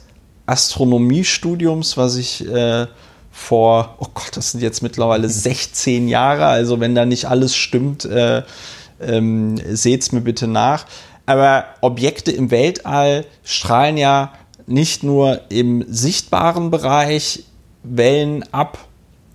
Astronomiestudiums, 0.45 1.97
was 1.97 2.15
ich 2.17 2.47
äh, 2.47 2.87
vor, 3.31 3.95
oh 3.99 4.07
Gott, 4.13 4.35
das 4.35 4.51
sind 4.51 4.61
jetzt 4.61 4.83
mittlerweile 4.83 5.29
16 5.29 6.07
Jahre, 6.07 6.45
also 6.45 6.79
wenn 6.79 6.95
da 6.95 7.05
nicht 7.05 7.25
alles 7.25 7.55
stimmt, 7.55 8.05
äh, 8.05 8.43
ähm, 8.99 9.59
seht's 9.65 10.11
mir 10.11 10.21
bitte 10.21 10.47
nach. 10.47 10.85
Aber 11.25 11.65
Objekte 11.81 12.31
im 12.31 12.51
Weltall 12.51 13.25
strahlen 13.43 13.97
ja 13.97 14.33
nicht 14.67 15.03
nur 15.03 15.41
im 15.49 15.85
sichtbaren 15.87 16.71
Bereich 16.71 17.45
Wellen 17.83 18.43
ab, 18.51 18.77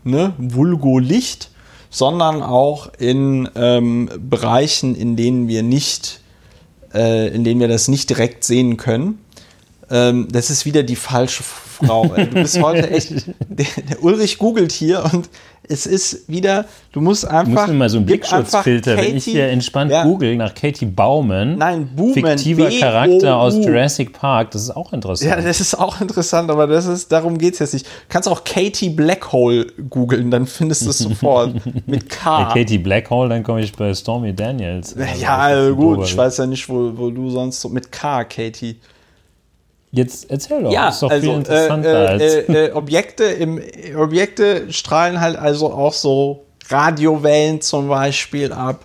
ne, 0.04 0.34
vulgo 0.38 0.98
Licht, 0.98 1.50
sondern 1.90 2.42
auch 2.42 2.90
in 2.98 3.48
ähm, 3.54 4.10
Bereichen, 4.18 4.94
in 4.94 5.16
denen 5.16 5.48
wir 5.48 5.62
nicht, 5.62 6.20
äh, 6.94 7.28
in 7.28 7.44
denen 7.44 7.60
wir 7.60 7.68
das 7.68 7.88
nicht 7.88 8.10
direkt 8.10 8.44
sehen 8.44 8.76
können. 8.76 9.18
Ähm, 9.88 10.26
das 10.30 10.50
ist 10.50 10.64
wieder 10.66 10.82
die 10.82 10.96
falsche 10.96 11.42
Frau. 11.42 12.12
ey. 12.16 12.26
Du 12.26 12.34
bist 12.34 12.60
heute 12.60 12.90
echt. 12.90 13.12
Der, 13.48 13.66
der 13.88 14.02
Ulrich 14.02 14.36
googelt 14.38 14.70
hier 14.72 15.02
und 15.12 15.30
es 15.68 15.86
ist 15.86 16.28
wieder. 16.28 16.66
Du 16.92 17.00
musst 17.00 17.22
Du 17.24 17.28
einfach. 17.28 17.46
musst 17.52 17.68
mir 17.68 17.74
mal 17.74 17.88
so 17.88 17.96
einen 17.96 18.04
Blickschutzfilter, 18.06 18.96
wenn 18.98 19.16
ich 19.16 19.24
hier 19.24 19.48
entspannt 19.48 19.90
Ja. 19.90 20.02
google 20.04 20.36
nach 20.36 20.54
Katie 20.54 20.84
Bauman, 20.84 21.56
Nein, 21.56 21.88
Booman, 21.96 22.12
fiktiver 22.14 22.66
B-O-U. 22.66 22.80
Charakter 22.80 23.36
aus 23.38 23.54
Jurassic 23.56 24.12
Park, 24.12 24.50
das 24.50 24.62
ist 24.64 24.76
auch 24.76 24.92
interessant. 24.92 25.30
Ja, 25.30 25.40
das 25.40 25.60
ist 25.60 25.74
auch 25.78 26.00
interessant, 26.02 26.50
aber 26.50 26.66
das 26.66 26.84
ist, 26.86 27.10
darum 27.12 27.38
geht 27.38 27.54
es 27.54 27.60
jetzt 27.60 27.72
nicht. 27.74 27.86
Du 27.86 27.90
kannst 28.10 28.28
auch 28.28 28.44
Katie 28.44 28.90
Blackhole 28.90 29.66
googeln, 29.88 30.30
dann 30.30 30.46
findest 30.46 30.84
du 30.84 30.90
es 30.90 30.98
sofort. 30.98 31.54
Mit 31.86 32.10
K. 32.10 32.44
Bei 32.44 32.60
Katie 32.60 32.78
Blackhole, 32.78 33.30
dann 33.30 33.42
komme 33.42 33.60
ich 33.62 33.72
bei 33.72 33.94
Stormy 33.94 34.34
Daniels. 34.34 34.94
Also, 34.96 35.22
ja, 35.22 35.70
gut, 35.70 36.04
ich 36.04 36.14
weiß 36.16 36.36
ja 36.38 36.46
nicht, 36.46 36.68
wo, 36.68 36.92
wo 36.96 37.10
du 37.10 37.30
sonst 37.30 37.60
so 37.60 37.70
mit 37.70 37.90
K, 37.90 38.24
Katie. 38.24 38.76
Jetzt 39.96 40.30
erzähl 40.30 40.62
doch, 40.62 40.70
Ja, 40.70 40.90
ist 40.90 41.02
doch 41.02 41.10
also 41.10 41.26
viel 41.26 41.36
interessanter 41.38 42.04
äh, 42.04 42.06
als. 42.06 42.22
äh, 42.22 42.66
äh, 42.66 42.72
Objekte 42.72 43.24
im 43.24 43.60
Objekte 43.96 44.70
strahlen 44.70 45.20
halt 45.20 45.36
also 45.36 45.72
auch 45.72 45.94
so 45.94 46.44
Radiowellen 46.68 47.62
zum 47.62 47.88
Beispiel 47.88 48.52
ab, 48.52 48.84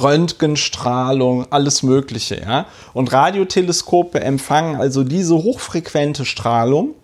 Röntgenstrahlung, 0.00 1.46
alles 1.50 1.82
Mögliche, 1.82 2.40
ja. 2.40 2.66
Und 2.92 3.12
Radioteleskope 3.12 4.20
empfangen 4.20 4.76
also 4.76 5.02
diese 5.02 5.34
hochfrequente 5.34 6.24
Strahlung 6.24 6.94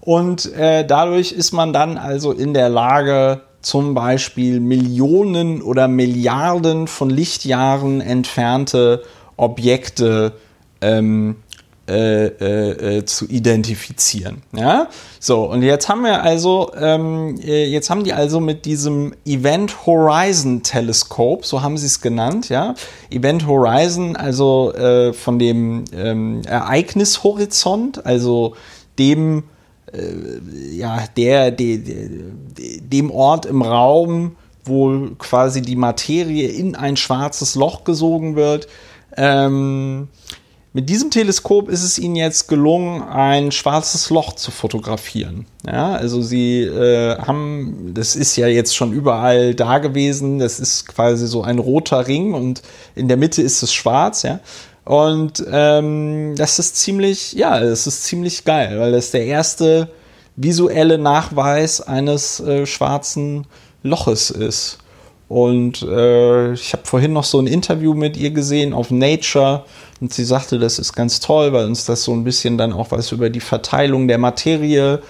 und 0.00 0.52
äh, 0.54 0.84
dadurch 0.84 1.30
ist 1.30 1.52
man 1.52 1.72
dann 1.72 1.98
also 1.98 2.32
in 2.32 2.54
der 2.54 2.68
Lage, 2.68 3.42
zum 3.60 3.94
Beispiel 3.94 4.60
Millionen 4.60 5.60
oder 5.60 5.88
Milliarden 5.88 6.86
von 6.86 7.10
Lichtjahren 7.10 8.00
entfernte 8.00 9.02
Objekte 9.36 10.32
ähm, 10.80 11.36
äh, 11.88 12.26
äh, 12.26 12.96
äh, 12.96 13.04
zu 13.04 13.26
identifizieren. 13.26 14.42
Ja, 14.52 14.88
so 15.20 15.48
und 15.48 15.62
jetzt 15.62 15.88
haben 15.88 16.02
wir 16.02 16.20
also, 16.20 16.72
ähm, 16.76 17.38
äh, 17.40 17.64
jetzt 17.66 17.90
haben 17.90 18.02
die 18.02 18.12
also 18.12 18.40
mit 18.40 18.64
diesem 18.64 19.14
Event 19.24 19.86
Horizon 19.86 20.64
Teleskop, 20.64 21.46
so 21.46 21.62
haben 21.62 21.78
sie 21.78 21.86
es 21.86 22.00
genannt, 22.00 22.48
ja, 22.48 22.74
Event 23.10 23.46
Horizon, 23.46 24.16
also 24.16 24.72
äh, 24.74 25.12
von 25.12 25.38
dem 25.38 25.84
ähm, 25.92 26.42
Ereignishorizont, 26.44 28.04
also 28.04 28.56
dem 28.98 29.44
ja, 30.72 31.04
der, 31.16 31.52
der, 31.52 31.78
der, 31.78 32.08
dem 32.80 33.10
Ort 33.12 33.46
im 33.46 33.62
Raum, 33.62 34.36
wo 34.64 35.10
quasi 35.16 35.62
die 35.62 35.76
Materie 35.76 36.48
in 36.48 36.74
ein 36.74 36.96
schwarzes 36.96 37.54
Loch 37.54 37.84
gesogen 37.84 38.34
wird. 38.34 38.66
Ähm, 39.16 40.08
mit 40.76 40.90
diesem 40.90 41.10
Teleskop 41.10 41.70
ist 41.70 41.82
es 41.82 41.98
ihnen 41.98 42.16
jetzt 42.16 42.48
gelungen, 42.48 43.00
ein 43.00 43.50
schwarzes 43.50 44.10
Loch 44.10 44.34
zu 44.34 44.50
fotografieren. 44.50 45.46
Ja, 45.66 45.94
also 45.94 46.20
sie 46.20 46.64
äh, 46.64 47.16
haben, 47.16 47.92
das 47.94 48.14
ist 48.14 48.36
ja 48.36 48.46
jetzt 48.46 48.76
schon 48.76 48.92
überall 48.92 49.54
da 49.54 49.78
gewesen, 49.78 50.38
das 50.38 50.60
ist 50.60 50.86
quasi 50.86 51.28
so 51.28 51.42
ein 51.42 51.60
roter 51.60 52.06
Ring 52.06 52.34
und 52.34 52.60
in 52.94 53.08
der 53.08 53.16
Mitte 53.16 53.40
ist 53.40 53.62
es 53.62 53.72
schwarz, 53.72 54.22
ja. 54.22 54.40
Und 54.84 55.42
ähm, 55.50 56.34
das 56.36 56.58
ist 56.58 56.76
ziemlich, 56.76 57.32
ja, 57.32 57.58
das 57.58 57.86
ist 57.86 58.04
ziemlich 58.04 58.44
geil, 58.44 58.78
weil 58.78 58.92
das 58.92 59.12
der 59.12 59.24
erste 59.24 59.88
visuelle 60.36 60.98
Nachweis 60.98 61.80
eines 61.80 62.38
äh, 62.40 62.66
schwarzen 62.66 63.46
Loches 63.82 64.30
ist. 64.30 64.76
Und 65.28 65.82
äh, 65.82 66.52
ich 66.52 66.72
habe 66.74 66.84
vorhin 66.84 67.14
noch 67.14 67.24
so 67.24 67.40
ein 67.40 67.46
Interview 67.46 67.94
mit 67.94 68.16
ihr 68.18 68.30
gesehen 68.30 68.74
auf 68.74 68.90
Nature 68.90 69.64
und 70.00 70.12
sie 70.12 70.24
sagte, 70.24 70.58
das 70.58 70.78
ist 70.78 70.92
ganz 70.92 71.20
toll, 71.20 71.52
weil 71.52 71.66
uns 71.66 71.84
das 71.84 72.02
so 72.02 72.12
ein 72.12 72.24
bisschen 72.24 72.58
dann 72.58 72.72
auch 72.72 72.90
was 72.90 73.12
über 73.12 73.30
die 73.30 73.40
Verteilung 73.40 74.08
der 74.08 74.18
Materie 74.18 75.00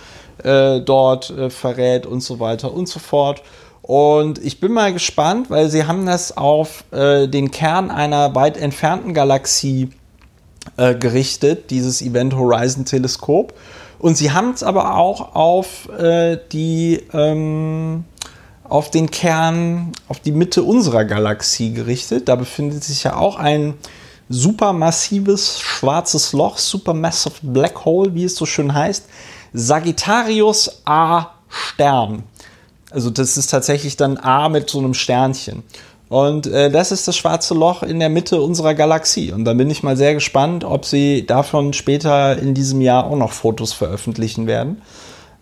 äh, 0.43 0.81
dort 0.81 1.31
äh, 1.31 1.51
verrät 1.51 2.07
und 2.07 2.21
so 2.21 2.39
weiter 2.39 2.73
und 2.73 2.89
so 2.89 3.01
fort. 3.01 3.43
Und 3.83 4.39
ich 4.39 4.61
bin 4.61 4.73
mal 4.73 4.93
gespannt, 4.93 5.51
weil 5.51 5.71
sie 5.71 5.85
haben 5.85 6.07
das 6.07 6.37
auf 6.37 6.85
äh, 6.91 7.29
den 7.29 7.51
Kern 7.51 7.91
einer 7.91 8.35
weit 8.35 8.57
entfernten 8.57 9.15
Galaxie 9.15 9.91
äh, 10.77 10.95
gerichtet, 10.95 11.71
dieses 11.71 12.03
Event 12.03 12.35
Horizon 12.35 12.85
Teleskop. 12.85 13.55
Und 13.99 14.17
sie 14.17 14.33
haben 14.33 14.51
es 14.51 14.63
aber 14.63 14.97
auch 14.97 15.35
auf 15.35 15.89
äh, 15.99 16.39
die 16.53 17.03
ähm, 17.13 18.05
auf 18.65 18.91
den 18.91 19.11
Kern, 19.11 19.93
auf 20.09 20.19
die 20.21 20.33
Mitte 20.33 20.63
unserer 20.65 21.05
Galaxie 21.05 21.73
gerichtet. 21.73 22.29
Da 22.29 22.35
befindet 22.35 22.83
sich 22.83 23.05
ja 23.05 23.17
auch 23.17 23.37
ein 23.37 23.75
supermassives 24.29 25.61
schwarzes 25.61 26.33
Loch, 26.33 26.59
supermassive 26.59 27.35
Black 27.43 27.85
Hole, 27.85 28.15
wie 28.15 28.25
es 28.25 28.37
so 28.37 28.47
schön 28.47 28.75
heißt, 28.75 29.05
Sagittarius 29.53 30.83
A 30.85 31.27
Stern. 31.49 32.25
Also 32.91 33.11
das 33.11 33.37
ist 33.37 33.51
tatsächlich 33.51 33.97
dann 33.97 34.17
A 34.19 34.49
mit 34.49 34.69
so 34.71 34.79
einem 34.79 34.95
Sternchen. 34.95 35.63
Und 36.09 36.47
äh, 36.47 36.71
das 36.71 36.93
ist 36.93 37.09
das 37.09 37.17
schwarze 37.17 37.55
Loch 37.55 37.83
in 37.83 37.99
der 37.99 38.09
Mitte 38.09 38.41
unserer 38.41 38.75
Galaxie. 38.75 39.33
Und 39.33 39.45
da 39.45 39.55
bin 39.55 39.69
ich 39.71 39.83
mal 39.83 39.97
sehr 39.97 40.15
gespannt, 40.15 40.65
ob 40.65 40.85
sie 40.85 41.27
davon 41.27 41.73
später 41.73 42.39
in 42.39 42.55
diesem 42.55 42.81
Jahr 42.81 43.07
auch 43.07 43.17
noch 43.17 43.33
Fotos 43.33 43.73
veröffentlichen 43.73 44.47
werden. 44.47 44.83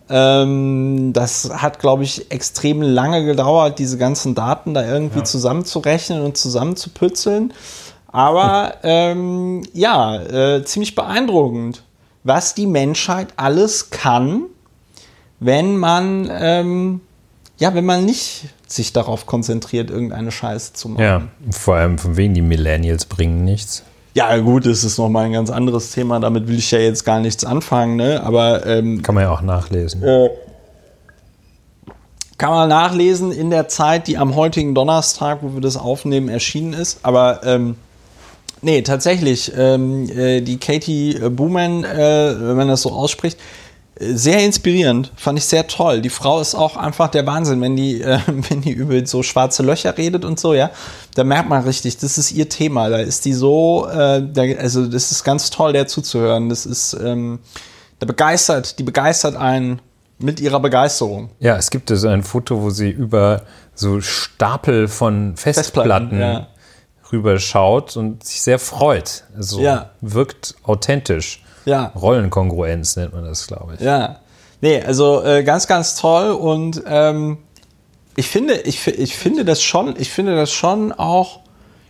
Ähm, 0.09 1.11
das 1.13 1.49
hat, 1.53 1.79
glaube 1.79 2.03
ich, 2.03 2.31
extrem 2.31 2.81
lange 2.81 3.25
gedauert, 3.25 3.77
diese 3.79 3.97
ganzen 3.97 4.33
Daten 4.33 4.73
da 4.73 4.85
irgendwie 4.87 5.19
Ja. 5.19 5.23
zusammenzurechnen 5.23 6.21
und 6.21 6.37
zusammenzupützeln. 6.37 7.53
Aber 8.15 8.75
ähm, 8.83 9.63
ja, 9.73 10.15
äh, 10.21 10.63
ziemlich 10.63 10.95
beeindruckend, 10.95 11.83
was 12.23 12.55
die 12.55 12.65
Menschheit 12.65 13.27
alles 13.35 13.89
kann, 13.89 14.43
wenn 15.41 15.75
man 15.75 16.29
ähm, 16.31 17.01
ja, 17.57 17.75
wenn 17.75 17.85
man 17.85 18.05
nicht 18.05 18.45
sich 18.67 18.93
darauf 18.93 19.25
konzentriert, 19.25 19.89
irgendeine 19.89 20.31
Scheiße 20.31 20.71
zu 20.71 20.89
machen. 20.89 21.03
ja, 21.03 21.21
vor 21.51 21.75
allem 21.75 21.97
von 21.97 22.15
wegen 22.15 22.33
die 22.33 22.41
Millennials 22.41 23.05
bringen 23.05 23.43
nichts. 23.43 23.83
Ja, 24.13 24.37
gut, 24.37 24.65
das 24.65 24.85
ist 24.85 24.97
nochmal 24.97 25.25
ein 25.25 25.33
ganz 25.33 25.49
anderes 25.49 25.91
Thema. 25.91 26.21
Damit 26.21 26.47
will 26.47 26.57
ich 26.57 26.71
ja 26.71 26.79
jetzt 26.79 27.03
gar 27.03 27.19
nichts 27.19 27.43
anfangen, 27.43 27.97
ne? 27.97 28.23
Aber 28.23 28.65
ähm, 28.65 29.01
Kann 29.01 29.15
man 29.15 29.25
ja 29.25 29.31
auch 29.31 29.41
nachlesen. 29.41 30.01
äh, 30.03 30.29
Kann 32.37 32.51
man 32.51 32.69
nachlesen 32.69 33.33
in 33.33 33.49
der 33.49 33.67
Zeit, 33.67 34.07
die 34.07 34.17
am 34.17 34.35
heutigen 34.35 34.73
Donnerstag, 34.73 35.39
wo 35.41 35.53
wir 35.53 35.59
das 35.59 35.75
aufnehmen, 35.75 36.29
erschienen 36.29 36.71
ist. 36.71 36.99
Aber 37.03 37.41
ähm, 37.43 37.75
nee, 38.65 38.81
tatsächlich, 38.81 39.51
ähm, 39.55 40.09
äh, 40.09 40.41
die 40.41 40.57
Katie 40.57 41.19
Booman, 41.29 41.83
äh, 41.83 42.35
wenn 42.37 42.57
man 42.57 42.67
das 42.67 42.81
so 42.81 42.91
ausspricht, 42.91 43.39
äh, 43.99 44.13
sehr 44.13 44.43
inspirierend, 44.43 45.11
fand 45.15 45.37
ich 45.37 45.45
sehr 45.45 45.67
toll. 45.67 46.01
Die 46.01 46.09
Frau 46.09 46.41
ist 46.41 46.55
auch 46.55 46.75
einfach 46.75 47.09
der 47.09 47.25
Wahnsinn, 47.27 47.61
wenn 47.61 47.75
die, 47.75 48.01
äh, 48.01 48.19
wenn 48.27 48.61
die 48.61 48.71
über 48.71 49.05
so 49.05 49.23
schwarze 49.23 49.63
Löcher 49.63 49.97
redet 49.97 50.25
und 50.25 50.39
so, 50.39 50.53
ja. 50.53 50.71
Da 51.13 51.23
merkt 51.23 51.47
man 51.47 51.63
richtig, 51.63 51.97
das 51.97 52.17
ist 52.17 52.31
ihr 52.31 52.49
Thema. 52.49 52.89
Da 52.89 52.97
ist 52.97 53.23
die 53.25 53.33
so, 53.33 53.87
äh, 53.87 54.21
da, 54.27 54.41
also 54.59 54.87
das 54.87 55.11
ist 55.11 55.23
ganz 55.23 55.51
toll, 55.51 55.71
der 55.71 55.87
zuzuhören. 55.87 56.49
Das 56.49 56.65
ist, 56.65 56.97
ähm, 57.01 57.39
da 57.99 58.07
begeistert, 58.07 58.79
die 58.79 58.83
begeistert 58.83 59.35
einen 59.35 59.79
mit 60.17 60.39
ihrer 60.39 60.59
Begeisterung. 60.59 61.29
Ja, 61.39 61.55
es 61.55 61.69
gibt 61.69 61.89
so 61.89 62.07
ein 62.07 62.23
Foto, 62.23 62.61
wo 62.61 62.69
sie 62.71 62.89
über 62.89 63.43
so 63.75 64.01
Stapel 64.01 64.87
von 64.87 65.35
Festplatten, 65.35 66.09
Festplatten 66.09 66.19
ja. 66.19 66.47
Rüberschaut 67.11 67.97
und 67.97 68.23
sich 68.23 68.41
sehr 68.41 68.59
freut. 68.59 69.23
Also 69.35 69.59
ja. 69.59 69.91
wirkt 70.01 70.55
authentisch. 70.63 71.43
Ja. 71.65 71.91
Rollenkongruenz 71.95 72.95
nennt 72.95 73.13
man 73.13 73.25
das, 73.25 73.47
glaube 73.47 73.75
ich. 73.75 73.81
Ja. 73.81 74.19
Nee, 74.61 74.81
also 74.81 75.23
äh, 75.23 75.43
ganz, 75.43 75.67
ganz 75.67 75.95
toll 75.95 76.31
und 76.31 76.81
ähm, 76.87 77.37
ich 78.15 78.27
finde, 78.27 78.55
ich, 78.61 78.87
ich 78.87 79.15
finde 79.15 79.43
das 79.43 79.61
schon, 79.61 79.95
ich 79.97 80.09
finde 80.09 80.35
das 80.35 80.51
schon 80.51 80.91
auch 80.93 81.41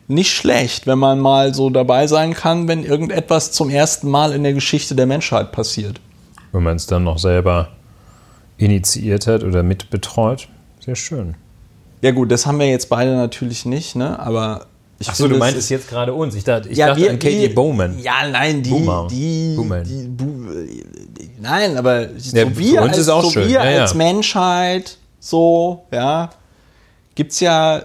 nicht 0.07 0.31
schlecht, 0.31 0.87
wenn 0.87 0.99
man 0.99 1.19
mal 1.19 1.53
so 1.53 1.69
dabei 1.69 2.07
sein 2.07 2.33
kann, 2.33 2.67
wenn 2.67 2.83
irgendetwas 2.83 3.51
zum 3.51 3.69
ersten 3.69 4.09
Mal 4.09 4.33
in 4.33 4.43
der 4.43 4.53
Geschichte 4.53 4.95
der 4.95 5.05
Menschheit 5.05 5.51
passiert. 5.51 5.99
Wenn 6.51 6.63
man 6.63 6.75
es 6.75 6.85
dann 6.87 7.03
noch 7.03 7.17
selber 7.17 7.69
initiiert 8.57 9.27
hat 9.27 9.43
oder 9.43 9.63
mitbetreut. 9.63 10.47
Sehr 10.79 10.95
schön. 10.95 11.35
Ja 12.01 12.11
gut, 12.11 12.31
das 12.31 12.45
haben 12.45 12.59
wir 12.59 12.69
jetzt 12.69 12.89
beide 12.89 13.15
natürlich 13.15 13.65
nicht, 13.65 13.95
ne? 13.95 14.19
Aber 14.19 14.67
ich 14.99 15.09
Achso, 15.09 15.27
du 15.27 15.37
meintest 15.37 15.69
jetzt 15.69 15.89
gerade 15.89 16.13
uns. 16.13 16.35
Ich 16.35 16.43
dachte, 16.43 16.69
ich 16.69 16.77
ja, 16.77 16.87
dachte 16.87 17.01
wir, 17.01 17.09
an 17.09 17.19
Katie 17.19 17.49
Bowman. 17.49 17.99
Ja, 17.99 18.27
nein, 18.29 18.63
die, 18.63 18.69
Boomer. 18.69 19.07
die, 19.09 19.57
die 19.85 20.07
Bu 20.07 20.25
nein, 21.39 21.77
aber 21.77 22.09
so 22.17 22.37
ja, 22.37 22.57
wir, 22.57 22.81
als, 22.81 23.05
so 23.05 23.35
wir 23.35 23.47
ja, 23.47 23.61
als 23.61 23.93
Menschheit, 23.93 24.97
so, 25.19 25.85
ja, 25.91 26.29
gibt's 27.13 27.39
ja 27.41 27.83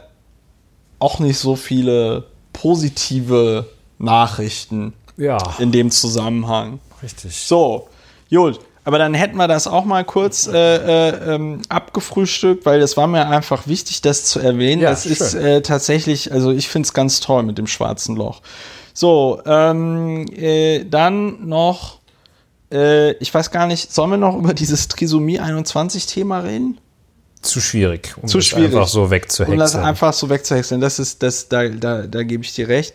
auch 1.01 1.19
nicht 1.19 1.39
so 1.39 1.57
viele 1.57 2.27
positive 2.53 3.67
Nachrichten 3.99 4.93
ja. 5.17 5.39
in 5.59 5.73
dem 5.73 5.91
Zusammenhang. 5.91 6.79
Richtig. 7.03 7.37
So, 7.37 7.89
gut. 8.31 8.61
Aber 8.85 8.99
dann 8.99 9.13
hätten 9.15 9.37
wir 9.37 9.47
das 9.47 9.67
auch 9.67 9.85
mal 9.85 10.05
kurz 10.05 10.47
äh, 10.47 11.09
äh, 11.09 11.35
ähm, 11.35 11.61
abgefrühstückt, 11.69 12.65
weil 12.65 12.81
das 12.81 12.97
war 12.97 13.07
mir 13.07 13.29
einfach 13.29 13.67
wichtig, 13.67 14.01
das 14.01 14.25
zu 14.25 14.41
erwähnen. 14.41 14.81
Ja, 14.83 14.91
das 14.91 15.03
schön. 15.03 15.13
ist 15.13 15.35
äh, 15.35 15.61
tatsächlich, 15.61 16.33
also 16.33 16.51
ich 16.51 16.69
finde 16.69 16.87
es 16.87 16.95
ganz 16.95 17.21
toll 17.21 17.43
mit 17.43 17.59
dem 17.59 17.67
schwarzen 17.67 18.17
Loch. 18.17 18.41
So, 18.95 19.41
ähm, 19.45 20.27
äh, 20.35 20.85
dann 20.85 21.47
noch, 21.47 22.01
äh, 22.73 23.13
ich 23.15 23.33
weiß 23.33 23.51
gar 23.51 23.67
nicht, 23.67 23.93
sollen 23.93 24.11
wir 24.11 24.17
noch 24.17 24.37
über 24.37 24.55
dieses 24.55 24.89
Trisomie 24.89 25.41
21 25.41 26.07
Thema 26.07 26.41
reden? 26.41 26.79
Zu 27.43 27.61
schwierig, 27.61 28.15
um 28.21 28.29
Zu 28.29 28.39
das 28.39 28.47
schwierig. 28.47 28.75
einfach 28.75 28.89
so 28.89 29.11
wegzuhexen. 29.11 29.55
Um 29.55 29.59
das 29.59 29.75
einfach 29.75 30.13
so 30.13 30.29
wegzuhexen, 30.29 30.81
das 30.81 30.99
ist, 30.99 31.23
das, 31.23 31.49
da, 31.49 31.69
da, 31.69 32.07
da 32.07 32.23
gebe 32.23 32.45
ich 32.45 32.55
dir 32.55 32.69
recht. 32.69 32.95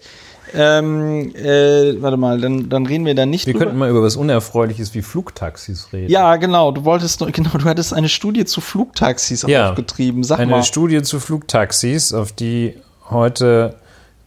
Ähm, 0.53 1.33
äh, 1.35 2.01
warte 2.01 2.17
mal, 2.17 2.39
dann, 2.39 2.69
dann 2.69 2.85
reden 2.85 3.05
wir 3.05 3.15
da 3.15 3.25
nicht 3.25 3.45
Wir 3.45 3.53
drüber. 3.53 3.65
könnten 3.65 3.79
mal 3.79 3.89
über 3.89 4.03
was 4.03 4.15
Unerfreuliches 4.15 4.93
wie 4.93 5.01
Flugtaxis 5.01 5.91
reden. 5.91 6.09
Ja, 6.11 6.35
genau. 6.35 6.71
Du 6.71 6.85
wolltest, 6.85 7.19
genau, 7.33 7.49
du 7.51 7.65
hattest 7.65 7.93
eine 7.93 8.09
Studie 8.09 8.45
zu 8.45 8.61
Flugtaxis 8.61 9.43
ja, 9.43 9.69
aufgetrieben. 9.69 10.23
Sag 10.23 10.39
eine 10.39 10.51
mal. 10.51 10.57
Eine 10.57 10.65
Studie 10.65 11.01
zu 11.01 11.19
Flugtaxis, 11.19 12.13
auf 12.13 12.31
die 12.31 12.75
heute 13.09 13.75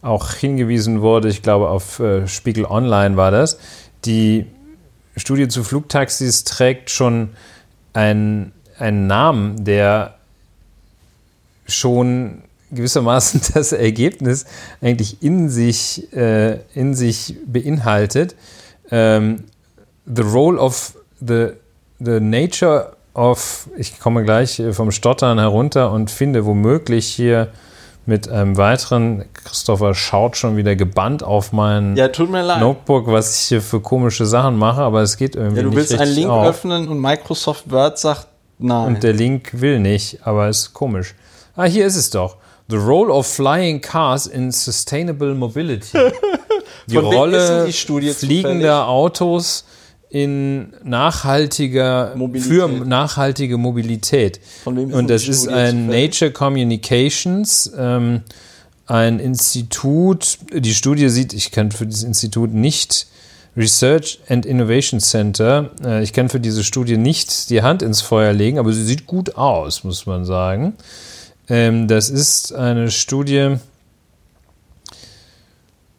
auch 0.01 0.33
hingewiesen 0.33 1.01
wurde. 1.01 1.29
Ich 1.29 1.41
glaube, 1.41 1.69
auf 1.69 1.99
äh, 1.99 2.27
Spiegel 2.27 2.65
Online 2.65 3.17
war 3.17 3.31
das. 3.31 3.59
Die 4.05 4.45
Studie 5.17 5.47
zu 5.47 5.63
Flugtaxis 5.63 6.43
trägt 6.43 6.89
schon 6.89 7.29
einen, 7.93 8.53
einen 8.77 9.07
Namen, 9.07 9.65
der 9.65 10.15
schon 11.67 12.43
gewissermaßen 12.71 13.41
das 13.53 13.71
Ergebnis 13.71 14.45
eigentlich 14.81 15.21
in 15.21 15.49
sich, 15.49 16.11
äh, 16.13 16.59
in 16.73 16.93
sich 16.93 17.35
beinhaltet. 17.45 18.35
Ähm, 18.91 19.45
the 20.05 20.23
role 20.23 20.59
of 20.59 20.95
the, 21.19 21.49
the 21.99 22.19
nature 22.19 22.93
of, 23.13 23.69
ich 23.77 23.99
komme 23.99 24.23
gleich 24.23 24.61
vom 24.71 24.91
Stottern 24.91 25.39
herunter 25.39 25.91
und 25.91 26.09
finde 26.09 26.45
womöglich 26.45 27.07
hier 27.07 27.49
mit 28.05 28.27
einem 28.27 28.57
weiteren, 28.57 29.25
Christopher 29.33 29.93
schaut 29.93 30.35
schon 30.35 30.57
wieder 30.57 30.75
gebannt 30.75 31.23
auf 31.23 31.53
mein 31.53 31.95
ja, 31.95 32.07
Notebook, 32.07 33.07
was 33.07 33.39
ich 33.39 33.47
hier 33.47 33.61
für 33.61 33.79
komische 33.79 34.25
Sachen 34.25 34.57
mache, 34.57 34.81
aber 34.81 35.01
es 35.01 35.15
geht 35.15 35.35
irgendwie 35.35 35.63
nicht. 35.63 35.63
Ja, 35.63 35.69
du 35.69 35.75
willst 35.75 35.99
einen 35.99 36.11
Link 36.11 36.29
auf. 36.29 36.47
öffnen 36.47 36.87
und 36.87 36.99
Microsoft 36.99 37.69
Word 37.71 37.99
sagt 37.99 38.27
nein. 38.57 38.87
Und 38.87 39.03
der 39.03 39.13
Link 39.13 39.61
will 39.61 39.79
nicht, 39.79 40.25
aber 40.25 40.47
es 40.47 40.59
ist 40.59 40.73
komisch. 40.73 41.13
Ah, 41.55 41.65
hier 41.65 41.85
ist 41.85 41.95
es 41.95 42.09
doch. 42.09 42.37
The 42.69 42.77
Role 42.77 43.11
of 43.11 43.25
Flying 43.25 43.81
Cars 43.81 44.27
in 44.27 44.51
Sustainable 44.51 45.33
Mobility. 45.33 45.97
Die 46.87 46.97
Rolle 46.97 47.67
die 47.67 48.13
fliegender 48.13 48.87
Autos 48.87 49.63
in 50.09 50.73
nachhaltiger 50.83 52.15
Mobilität. 52.15 52.51
für 52.51 52.67
nachhaltige 52.67 53.57
Mobilität. 53.57 54.39
Und 54.65 55.07
das 55.09 55.27
ist 55.27 55.47
ein 55.47 55.85
Nature 55.87 56.31
Communications, 56.31 57.71
ähm, 57.77 58.21
ein 58.87 59.19
Institut. 59.19 60.39
Die 60.51 60.73
Studie 60.73 61.09
sieht, 61.09 61.33
ich 61.33 61.51
kann 61.51 61.71
für 61.71 61.85
dieses 61.85 62.03
Institut 62.03 62.53
nicht 62.53 63.05
Research 63.55 64.19
and 64.29 64.47
Innovation 64.47 64.99
Center. 64.99 65.71
Äh, 65.83 66.01
ich 66.01 66.13
kann 66.13 66.29
für 66.29 66.39
diese 66.39 66.63
Studie 66.63 66.97
nicht 66.97 67.51
die 67.51 67.61
Hand 67.61 67.83
ins 67.83 68.01
Feuer 68.01 68.33
legen, 68.33 68.57
aber 68.57 68.73
sie 68.73 68.83
sieht 68.83 69.05
gut 69.05 69.35
aus, 69.35 69.83
muss 69.83 70.07
man 70.07 70.25
sagen. 70.25 70.73
Ähm, 71.49 71.87
das 71.87 72.09
ist 72.09 72.53
eine 72.53 72.91
Studie, 72.91 73.57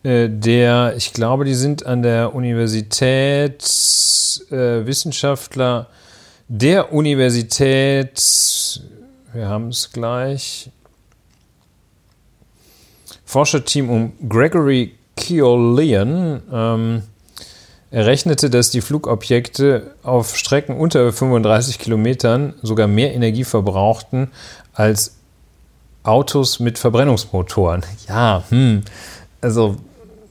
äh, 0.02 0.28
der, 0.28 0.94
ich 0.96 1.12
glaube, 1.12 1.44
die 1.44 1.54
sind 1.54 1.84
an 1.84 2.02
der 2.02 2.34
Universität 2.34 3.62
äh, 4.50 4.86
Wissenschaftler 4.86 5.88
der 6.48 6.92
Universität, 6.92 8.82
wir 9.32 9.48
haben 9.48 9.68
es 9.68 9.92
gleich, 9.92 10.70
Forscherteam 13.24 13.88
um 13.88 14.12
Gregory 14.28 14.96
Keolean 15.14 16.42
ähm, 16.52 17.02
errechnete, 17.92 18.50
dass 18.50 18.70
die 18.70 18.80
Flugobjekte 18.80 19.94
auf 20.02 20.36
Strecken 20.36 20.76
unter 20.76 21.12
35 21.12 21.78
Kilometern 21.78 22.54
sogar 22.62 22.88
mehr 22.88 23.14
Energie 23.14 23.44
verbrauchten 23.44 24.32
als 24.72 25.19
Autos 26.02 26.60
mit 26.60 26.78
Verbrennungsmotoren. 26.78 27.84
Ja, 28.08 28.42
hm, 28.48 28.82
also 29.40 29.76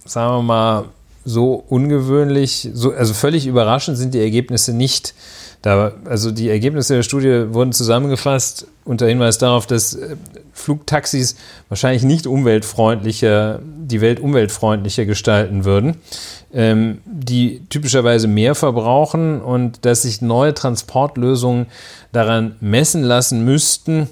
sagen 0.06 0.38
wir 0.38 0.42
mal, 0.42 0.86
so 1.26 1.64
ungewöhnlich, 1.70 2.70
so, 2.74 2.92
also 2.92 3.14
völlig 3.14 3.46
überraschend 3.46 3.98
sind 3.98 4.14
die 4.14 4.22
Ergebnisse 4.22 4.74
nicht. 4.74 5.14
Da, 5.62 5.92
also 6.06 6.32
die 6.32 6.50
Ergebnisse 6.50 6.96
der 6.96 7.04
Studie 7.04 7.54
wurden 7.54 7.74
zusammengefasst 7.74 8.66
unter 8.86 9.08
Hinweis 9.08 9.38
darauf, 9.38 9.68
dass 9.68 9.94
äh, 9.94 10.16
Flugtaxis 10.54 11.36
wahrscheinlich 11.68 12.04
nicht 12.04 12.28
umweltfreundlicher, 12.28 13.60
die 13.62 14.00
Welt 14.00 14.22
umweltfreundlicher 14.22 15.06
gestalten 15.06 15.66
würden, 15.66 15.98
ähm, 16.54 17.00
die 17.06 17.62
typischerweise 17.70 18.30
mehr 18.30 18.56
verbrauchen 18.56 19.42
und 19.42 19.86
dass 19.86 20.04
sich 20.04 20.22
neue 20.22 20.54
Transportlösungen 20.54 21.66
daran 22.14 22.56
messen 22.62 23.04
lassen 23.04 23.44
müssten, 23.44 24.08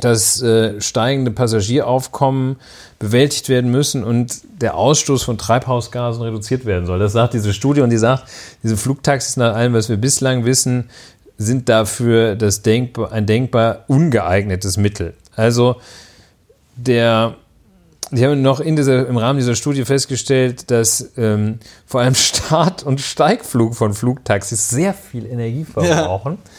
das 0.00 0.40
äh, 0.42 0.80
steigende 0.80 1.30
Passagieraufkommen 1.30 2.56
bewältigt 2.98 3.48
werden 3.48 3.70
müssen 3.70 4.04
und 4.04 4.40
der 4.60 4.76
Ausstoß 4.76 5.22
von 5.22 5.36
Treibhausgasen 5.36 6.22
reduziert 6.22 6.64
werden 6.64 6.86
soll. 6.86 6.98
Das 6.98 7.12
sagt 7.12 7.34
diese 7.34 7.52
Studie 7.52 7.82
und 7.82 7.90
die 7.90 7.98
sagt, 7.98 8.24
diese 8.62 8.76
Flugtaxis 8.76 9.36
nach 9.36 9.54
allem, 9.54 9.74
was 9.74 9.88
wir 9.88 9.96
bislang 9.96 10.44
wissen, 10.44 10.88
sind 11.36 11.68
dafür 11.68 12.36
das 12.36 12.62
denkbar, 12.62 13.12
ein 13.12 13.26
denkbar 13.26 13.84
ungeeignetes 13.88 14.76
Mittel. 14.76 15.14
Also 15.34 15.76
der, 16.76 17.34
die 18.10 18.24
haben 18.24 18.40
noch 18.40 18.60
in 18.60 18.76
dieser, 18.76 19.06
im 19.06 19.16
Rahmen 19.16 19.38
dieser 19.38 19.56
Studie 19.56 19.84
festgestellt, 19.84 20.70
dass 20.70 21.12
ähm, 21.16 21.58
vor 21.86 22.00
allem 22.00 22.14
Start- 22.14 22.82
und 22.82 23.00
Steigflug 23.00 23.74
von 23.74 23.92
Flugtaxis 23.92 24.70
sehr 24.70 24.94
viel 24.94 25.26
Energie 25.26 25.64
verbrauchen. 25.64 26.38
Ja. 26.42 26.50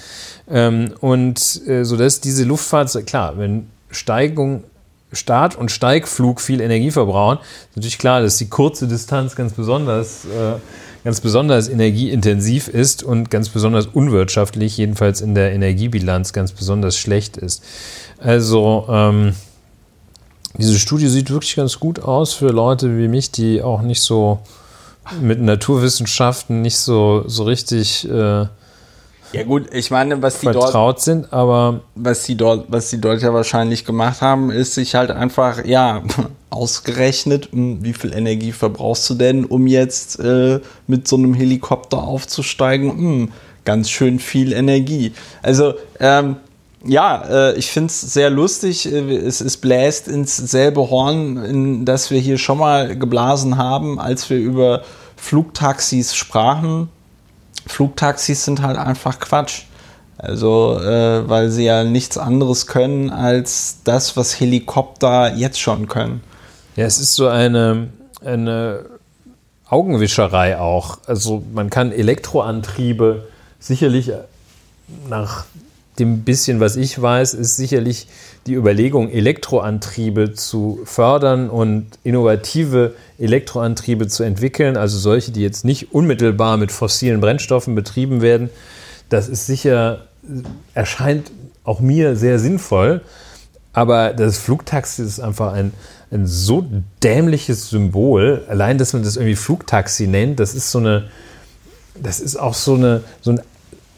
Ähm, 0.49 0.93
und 0.99 1.61
äh, 1.67 1.83
so 1.83 1.97
dass 1.97 2.21
diese 2.21 2.43
Luftfahrt, 2.43 3.05
klar, 3.05 3.37
wenn 3.37 3.67
Steigung, 3.89 4.63
Start- 5.11 5.55
und 5.55 5.71
Steigflug 5.71 6.41
viel 6.41 6.59
Energie 6.59 6.91
verbrauchen, 6.91 7.37
ist 7.69 7.75
natürlich 7.75 7.99
klar, 7.99 8.21
dass 8.21 8.37
die 8.37 8.49
kurze 8.49 8.87
Distanz 8.87 9.35
ganz 9.35 9.53
besonders 9.53 10.25
äh, 10.25 10.55
ganz 11.03 11.19
besonders 11.19 11.67
energieintensiv 11.67 12.67
ist 12.67 13.03
und 13.03 13.29
ganz 13.29 13.49
besonders 13.49 13.87
unwirtschaftlich, 13.87 14.77
jedenfalls 14.77 15.21
in 15.21 15.35
der 15.35 15.51
Energiebilanz 15.51 16.33
ganz 16.33 16.53
besonders 16.53 16.97
schlecht 16.97 17.37
ist. 17.37 17.63
Also 18.19 18.85
ähm, 18.89 19.33
diese 20.57 20.79
Studie 20.79 21.07
sieht 21.07 21.29
wirklich 21.29 21.55
ganz 21.55 21.79
gut 21.79 21.99
aus 21.99 22.33
für 22.33 22.49
Leute 22.49 22.97
wie 22.97 23.07
mich, 23.07 23.31
die 23.31 23.61
auch 23.61 23.81
nicht 23.81 24.01
so 24.01 24.39
mit 25.19 25.41
Naturwissenschaften 25.41 26.61
nicht 26.61 26.77
so, 26.77 27.25
so 27.27 27.43
richtig 27.43 28.09
äh, 28.09 28.45
ja 29.33 29.43
gut, 29.43 29.73
ich 29.73 29.89
meine, 29.89 30.21
was 30.21 30.39
die 30.39 30.45
vertraut 30.45 30.73
dort, 30.73 31.01
sind, 31.01 31.33
aber 31.33 31.81
was 31.95 32.23
die 32.23 32.35
dort, 32.35 32.65
was 32.69 32.89
die 32.89 33.01
dort 33.01 33.21
ja 33.21 33.33
wahrscheinlich 33.33 33.83
gemacht 33.83 34.21
haben, 34.21 34.51
ist 34.51 34.75
sich 34.75 34.95
halt 34.95 35.11
einfach, 35.11 35.65
ja, 35.65 36.03
ausgerechnet, 36.49 37.49
hm, 37.51 37.83
wie 37.83 37.93
viel 37.93 38.13
Energie 38.13 38.51
verbrauchst 38.51 39.09
du 39.09 39.15
denn, 39.15 39.45
um 39.45 39.65
jetzt 39.65 40.19
äh, 40.19 40.59
mit 40.87 41.07
so 41.07 41.15
einem 41.15 41.33
Helikopter 41.33 42.03
aufzusteigen? 42.03 42.91
Hm, 42.91 43.31
ganz 43.65 43.89
schön 43.89 44.19
viel 44.19 44.53
Energie. 44.53 45.13
Also, 45.41 45.73
ähm, 45.99 46.37
ja, 46.85 47.23
äh, 47.29 47.57
ich 47.57 47.71
finde 47.71 47.87
es 47.87 48.01
sehr 48.01 48.29
lustig. 48.29 48.91
Äh, 48.91 49.15
es, 49.15 49.41
es 49.41 49.57
bläst 49.57 50.07
ins 50.07 50.37
selbe 50.37 50.89
Horn, 50.89 51.37
in 51.37 51.85
das 51.85 52.11
wir 52.11 52.19
hier 52.19 52.37
schon 52.37 52.59
mal 52.59 52.95
geblasen 52.97 53.57
haben, 53.57 53.99
als 53.99 54.29
wir 54.29 54.37
über 54.37 54.83
Flugtaxis 55.15 56.15
sprachen. 56.15 56.89
Flugtaxis 57.65 58.45
sind 58.45 58.61
halt 58.61 58.77
einfach 58.77 59.19
Quatsch. 59.19 59.63
Also, 60.17 60.79
äh, 60.79 61.27
weil 61.27 61.49
sie 61.49 61.65
ja 61.65 61.83
nichts 61.83 62.17
anderes 62.17 62.67
können 62.67 63.09
als 63.09 63.79
das, 63.83 64.15
was 64.15 64.39
Helikopter 64.39 65.33
jetzt 65.35 65.59
schon 65.59 65.87
können. 65.87 66.21
Ja, 66.75 66.85
es 66.85 66.99
ist 66.99 67.15
so 67.15 67.27
eine, 67.27 67.89
eine 68.23 68.85
Augenwischerei 69.67 70.59
auch. 70.59 70.99
Also 71.07 71.43
man 71.53 71.69
kann 71.69 71.91
Elektroantriebe 71.91 73.27
sicherlich 73.59 74.11
nach 75.09 75.45
dem 75.99 76.23
bisschen, 76.23 76.59
was 76.59 76.75
ich 76.75 76.99
weiß, 76.99 77.33
ist 77.33 77.55
sicherlich 77.55 78.07
die 78.47 78.53
Überlegung, 78.53 79.09
Elektroantriebe 79.09 80.33
zu 80.33 80.81
fördern 80.85 81.49
und 81.49 81.87
innovative 82.03 82.95
Elektroantriebe 83.19 84.07
zu 84.07 84.23
entwickeln, 84.23 84.75
also 84.75 84.97
solche, 84.97 85.31
die 85.31 85.41
jetzt 85.41 85.63
nicht 85.65 85.93
unmittelbar 85.93 86.57
mit 86.57 86.71
fossilen 86.71 87.21
Brennstoffen 87.21 87.75
betrieben 87.75 88.21
werden. 88.21 88.49
Das 89.09 89.29
ist 89.29 89.45
sicher, 89.45 90.07
erscheint 90.73 91.31
auch 91.63 91.79
mir 91.79 92.15
sehr 92.15 92.39
sinnvoll. 92.39 93.01
Aber 93.73 94.13
das 94.13 94.37
Flugtaxi 94.37 95.01
ist 95.01 95.19
einfach 95.19 95.53
ein, 95.53 95.73
ein 96.11 96.27
so 96.27 96.65
dämliches 97.01 97.69
Symbol. 97.69 98.43
Allein, 98.47 98.77
dass 98.77 98.93
man 98.93 99.03
das 99.03 99.15
irgendwie 99.15 99.35
Flugtaxi 99.35 100.05
nennt, 100.05 100.39
das 100.39 100.53
ist 100.53 100.69
so 100.69 100.77
eine, 100.77 101.09
das 101.99 102.19
ist 102.19 102.35
auch 102.35 102.53
so, 102.53 102.75
eine, 102.75 103.03
so 103.21 103.31
ein 103.31 103.41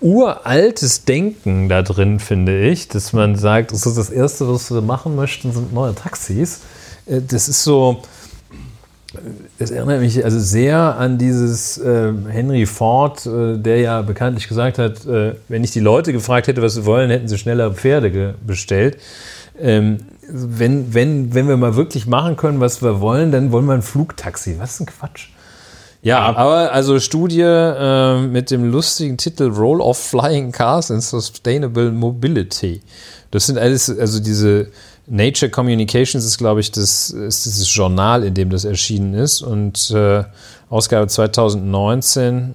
uraltes 0.05 1.03
Denken 1.03 1.67
da 1.67 1.81
drin, 1.81 2.19
finde 2.19 2.61
ich, 2.61 2.87
dass 2.87 3.11
man 3.11 3.35
sagt, 3.35 3.71
das 3.71 3.87
ist 3.87 3.97
das 3.97 4.11
Erste, 4.11 4.47
was 4.47 4.71
wir 4.71 4.81
machen 4.81 5.15
möchten, 5.15 5.51
sind 5.51 5.73
neue 5.73 5.95
Taxis. 5.95 6.61
Äh, 7.07 7.21
das 7.27 7.49
ist 7.49 7.63
so, 7.63 8.03
das 9.57 9.71
erinnert 9.71 10.01
mich 10.01 10.23
also 10.23 10.39
sehr 10.39 10.77
an 10.77 11.17
dieses 11.17 11.79
äh, 11.79 12.13
Henry 12.29 12.67
Ford, 12.67 13.25
äh, 13.25 13.57
der 13.57 13.79
ja 13.79 14.01
bekanntlich 14.03 14.47
gesagt 14.47 14.77
hat, 14.77 15.05
äh, 15.07 15.33
wenn 15.47 15.63
ich 15.63 15.71
die 15.71 15.79
Leute 15.79 16.13
gefragt 16.13 16.47
hätte, 16.47 16.61
was 16.61 16.75
sie 16.75 16.85
wollen, 16.85 17.09
hätten 17.09 17.27
sie 17.27 17.39
schneller 17.39 17.73
Pferde 17.73 18.35
bestellt. 18.45 18.97
Ähm, 19.59 19.97
wenn, 20.29 20.93
wenn, 20.93 21.33
wenn 21.33 21.47
wir 21.47 21.57
mal 21.57 21.75
wirklich 21.75 22.05
machen 22.05 22.35
können, 22.35 22.59
was 22.59 22.83
wir 22.83 23.01
wollen, 23.01 23.31
dann 23.31 23.51
wollen 23.51 23.65
wir 23.65 23.73
ein 23.73 23.81
Flugtaxi. 23.81 24.55
Was 24.59 24.75
ist 24.75 24.81
ein 24.81 24.85
Quatsch? 24.85 25.29
Ja, 26.05 26.35
aber 26.35 26.71
also 26.71 26.99
Studie 26.99 27.41
äh, 27.41 28.21
mit 28.21 28.51
dem 28.51 28.71
lustigen 28.71 29.17
Titel 29.17 29.45
Role 29.45 29.83
of 29.83 29.97
Flying 29.97 30.51
Cars 30.51 30.91
in 30.91 31.01
Sustainable 31.01 31.91
Mobility. 31.91 32.83
Das 33.31 33.47
sind 33.47 33.57
alles, 33.57 33.89
also 33.89 34.19
diese 34.19 34.67
Nature 35.07 35.49
Communications 35.49 36.23
ist, 36.23 36.37
glaube 36.37 36.59
ich, 36.59 36.71
das 36.71 37.09
ist 37.09 37.45
dieses 37.45 37.73
Journal, 37.73 38.23
in 38.23 38.35
dem 38.35 38.51
das 38.51 38.65
erschienen 38.65 39.15
ist. 39.15 39.41
Und 39.41 39.89
äh, 39.89 40.23
Ausgabe 40.69 41.07
2019, 41.07 42.53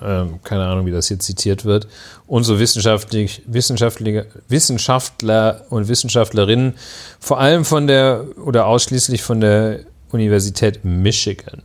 äh, 0.00 0.24
keine 0.42 0.64
Ahnung, 0.64 0.86
wie 0.86 0.90
das 0.90 1.06
hier 1.06 1.20
zitiert 1.20 1.64
wird, 1.64 1.86
und 2.26 2.42
so 2.42 2.58
wissenschaftlich, 2.58 3.42
Wissenschaftler, 3.46 4.24
Wissenschaftler 4.48 5.62
und 5.70 5.86
Wissenschaftlerinnen, 5.86 6.74
vor 7.20 7.38
allem 7.38 7.64
von 7.64 7.86
der 7.86 8.24
oder 8.44 8.66
ausschließlich 8.66 9.22
von 9.22 9.40
der 9.40 9.82
Universität 10.10 10.84
Michigan. 10.84 11.62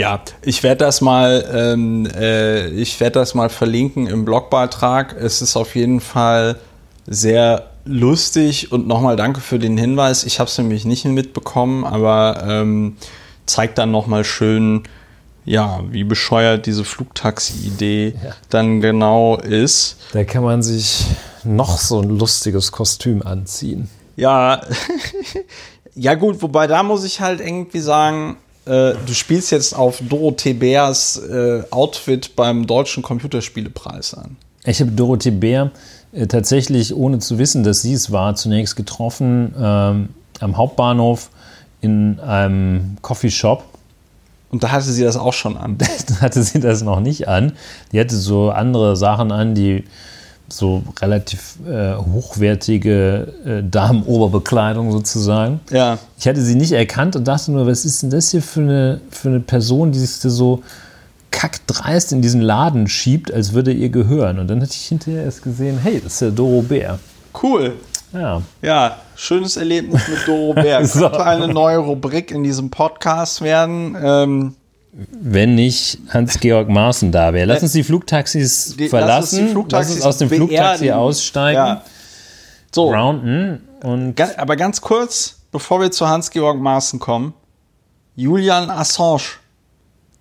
Ja, 0.00 0.18
ich 0.40 0.62
werde 0.62 0.86
das 0.86 1.02
mal, 1.02 1.46
ähm, 1.52 2.08
äh, 2.16 2.68
ich 2.68 2.98
werde 3.00 3.18
das 3.18 3.34
mal 3.34 3.50
verlinken 3.50 4.06
im 4.06 4.24
Blogbeitrag. 4.24 5.14
Es 5.14 5.42
ist 5.42 5.56
auf 5.56 5.76
jeden 5.76 6.00
Fall 6.00 6.56
sehr 7.06 7.66
lustig 7.84 8.72
und 8.72 8.88
nochmal 8.88 9.16
danke 9.16 9.42
für 9.42 9.58
den 9.58 9.76
Hinweis. 9.76 10.24
Ich 10.24 10.40
habe 10.40 10.48
es 10.48 10.56
nämlich 10.56 10.86
nicht 10.86 11.04
mitbekommen, 11.04 11.84
aber 11.84 12.42
ähm, 12.48 12.96
zeigt 13.44 13.76
dann 13.76 13.90
nochmal 13.90 14.24
schön, 14.24 14.84
ja, 15.44 15.80
wie 15.90 16.04
bescheuert 16.04 16.64
diese 16.64 16.86
Flugtaxi-Idee 16.86 18.14
ja. 18.24 18.32
dann 18.48 18.80
genau 18.80 19.36
ist. 19.36 19.98
Da 20.12 20.24
kann 20.24 20.44
man 20.44 20.62
sich 20.62 21.04
noch 21.44 21.76
so 21.76 22.00
ein 22.00 22.08
lustiges 22.08 22.72
Kostüm 22.72 23.20
anziehen. 23.20 23.90
Ja, 24.16 24.62
Ja, 25.94 26.14
gut, 26.14 26.40
wobei 26.40 26.66
da 26.66 26.82
muss 26.82 27.04
ich 27.04 27.20
halt 27.20 27.40
irgendwie 27.40 27.80
sagen, 27.80 28.36
äh, 28.66 28.94
du 29.06 29.12
spielst 29.12 29.50
jetzt 29.50 29.74
auf 29.74 30.00
Dorothee 30.06 30.52
Bärs 30.52 31.16
äh, 31.16 31.62
Outfit 31.70 32.36
beim 32.36 32.66
Deutschen 32.66 33.02
Computerspielepreis 33.02 34.14
an. 34.14 34.36
Ich 34.64 34.80
habe 34.80 34.90
Dorothee 34.90 35.30
Bär 35.30 35.70
äh, 36.12 36.26
tatsächlich, 36.26 36.94
ohne 36.94 37.18
zu 37.18 37.38
wissen, 37.38 37.64
dass 37.64 37.82
sie 37.82 37.94
es 37.94 38.12
war, 38.12 38.34
zunächst 38.34 38.76
getroffen 38.76 39.54
ähm, 39.58 40.08
am 40.40 40.56
Hauptbahnhof 40.56 41.30
in 41.80 42.20
einem 42.20 42.96
Coffeeshop. 43.02 43.64
Und 44.50 44.64
da 44.64 44.72
hatte 44.72 44.86
sie 44.86 45.04
das 45.04 45.16
auch 45.16 45.32
schon 45.32 45.56
an. 45.56 45.78
da 46.08 46.20
hatte 46.20 46.42
sie 46.42 46.60
das 46.60 46.82
noch 46.82 47.00
nicht 47.00 47.28
an. 47.28 47.52
Die 47.92 48.00
hatte 48.00 48.16
so 48.16 48.50
andere 48.50 48.96
Sachen 48.96 49.32
an, 49.32 49.54
die 49.54 49.84
so 50.52 50.82
relativ 51.00 51.56
äh, 51.66 51.94
hochwertige 51.94 53.32
äh, 53.44 53.62
Damenoberbekleidung 53.62 54.92
sozusagen. 54.92 55.60
Ja. 55.70 55.98
Ich 56.18 56.26
hatte 56.26 56.40
sie 56.42 56.54
nicht 56.54 56.72
erkannt 56.72 57.16
und 57.16 57.26
dachte 57.26 57.52
nur, 57.52 57.66
was 57.66 57.84
ist 57.84 58.02
denn 58.02 58.10
das 58.10 58.30
hier 58.30 58.42
für 58.42 58.60
eine, 58.60 59.00
für 59.10 59.28
eine 59.28 59.40
Person, 59.40 59.92
die 59.92 59.98
sich 59.98 60.10
so 60.10 60.62
kackdreist 61.30 62.12
in 62.12 62.22
diesen 62.22 62.40
Laden 62.40 62.88
schiebt, 62.88 63.32
als 63.32 63.52
würde 63.52 63.72
ihr 63.72 63.88
gehören. 63.88 64.38
Und 64.38 64.48
dann 64.48 64.60
hatte 64.60 64.72
ich 64.72 64.86
hinterher 64.86 65.24
erst 65.24 65.42
gesehen, 65.42 65.78
hey, 65.82 66.00
das 66.02 66.14
ist 66.14 66.22
der 66.22 66.30
Doro 66.30 66.62
Bär. 66.62 66.98
Cool. 67.40 67.74
Ja. 68.12 68.42
Ja, 68.60 68.96
schönes 69.14 69.56
Erlebnis 69.56 70.02
mit 70.08 70.26
Doro 70.26 70.54
Bär. 70.54 70.84
so. 70.84 71.00
Könnte 71.00 71.24
eine 71.24 71.48
neue 71.48 71.78
Rubrik 71.78 72.32
in 72.32 72.42
diesem 72.42 72.70
Podcast 72.70 73.42
werden. 73.42 73.96
Ähm, 74.02 74.54
wenn 74.92 75.54
nicht 75.54 75.98
Hans-Georg 76.08 76.68
Maaßen 76.68 77.12
da 77.12 77.32
wäre. 77.32 77.46
Lass 77.46 77.62
uns 77.62 77.72
die 77.72 77.84
Flugtaxis 77.84 78.74
die, 78.76 78.88
verlassen. 78.88 79.36
Lass 79.36 79.42
uns, 79.42 79.52
Flugtaxis 79.52 79.88
lass 79.88 79.96
uns 79.96 80.06
aus 80.06 80.18
dem 80.18 80.28
beerdigen. 80.28 80.48
Flugtaxi 80.56 80.90
aussteigen. 80.90 81.58
Ja. 81.58 81.84
So. 82.74 82.90
Grounden 82.90 83.68
und 83.82 84.20
aber 84.38 84.56
ganz 84.56 84.80
kurz, 84.80 85.40
bevor 85.52 85.80
wir 85.80 85.90
zu 85.90 86.08
Hans-Georg 86.08 86.58
Maaßen 86.58 86.98
kommen. 86.98 87.34
Julian 88.16 88.70
Assange, 88.70 89.22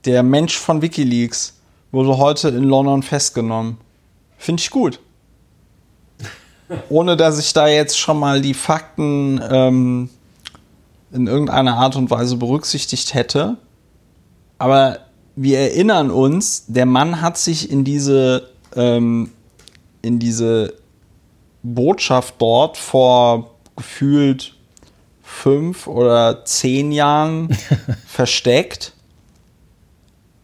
der 0.06 0.24
Mensch 0.24 0.58
von 0.58 0.82
Wikileaks, 0.82 1.54
wurde 1.92 2.18
heute 2.18 2.50
in 2.50 2.64
London 2.64 3.04
festgenommen. 3.04 3.78
Finde 4.38 4.62
ich 4.62 4.70
gut. 4.70 5.00
Ohne 6.90 7.18
dass 7.18 7.40
ich 7.40 7.52
da 7.54 7.68
jetzt 7.68 7.98
schon 7.98 8.20
mal 8.20 8.42
die 8.42 8.54
Fakten 8.54 9.42
ähm, 9.52 10.10
in 11.12 11.28
irgendeiner 11.28 11.76
Art 11.76 11.96
und 11.96 12.10
Weise 12.12 12.38
berücksichtigt 12.38 13.14
hätte 13.16 13.58
aber 14.60 14.99
wir 15.36 15.60
erinnern 15.60 16.12
uns, 16.12 16.66
der 16.68 16.86
Mann 16.86 17.22
hat 17.22 17.38
sich 17.38 17.72
in 17.72 17.84
diese, 17.86 18.49
ähm, 18.76 19.32
in 20.01 20.20
diese 20.20 20.74
Botschaft 21.64 22.36
dort 22.39 22.78
vor 22.78 23.55
gefühlt 23.76 24.55
fünf 25.24 25.88
oder 25.88 26.43
zehn 26.43 26.91
Jahren 26.91 27.49
versteckt, 28.05 28.93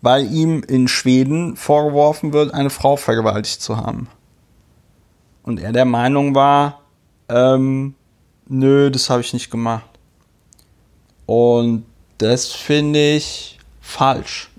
weil 0.02 0.32
ihm 0.32 0.64
in 0.64 0.88
Schweden 0.88 1.58
vorgeworfen 1.58 2.32
wird, 2.32 2.54
eine 2.54 2.70
Frau 2.70 2.96
vergewaltigt 2.96 3.62
zu 3.62 3.78
haben. 3.78 4.08
Und 5.44 5.60
er 5.60 5.74
der 5.74 5.86
Meinung 5.86 6.36
war, 6.36 6.82
ähm, 7.28 7.96
nö, 8.48 8.90
das 8.90 9.10
habe 9.10 9.22
ich 9.22 9.34
nicht 9.34 9.52
gemacht. 9.52 9.90
Und 11.26 11.86
das 12.18 12.52
finde 12.54 13.16
ich 13.16 13.55
falsch. 13.86 14.50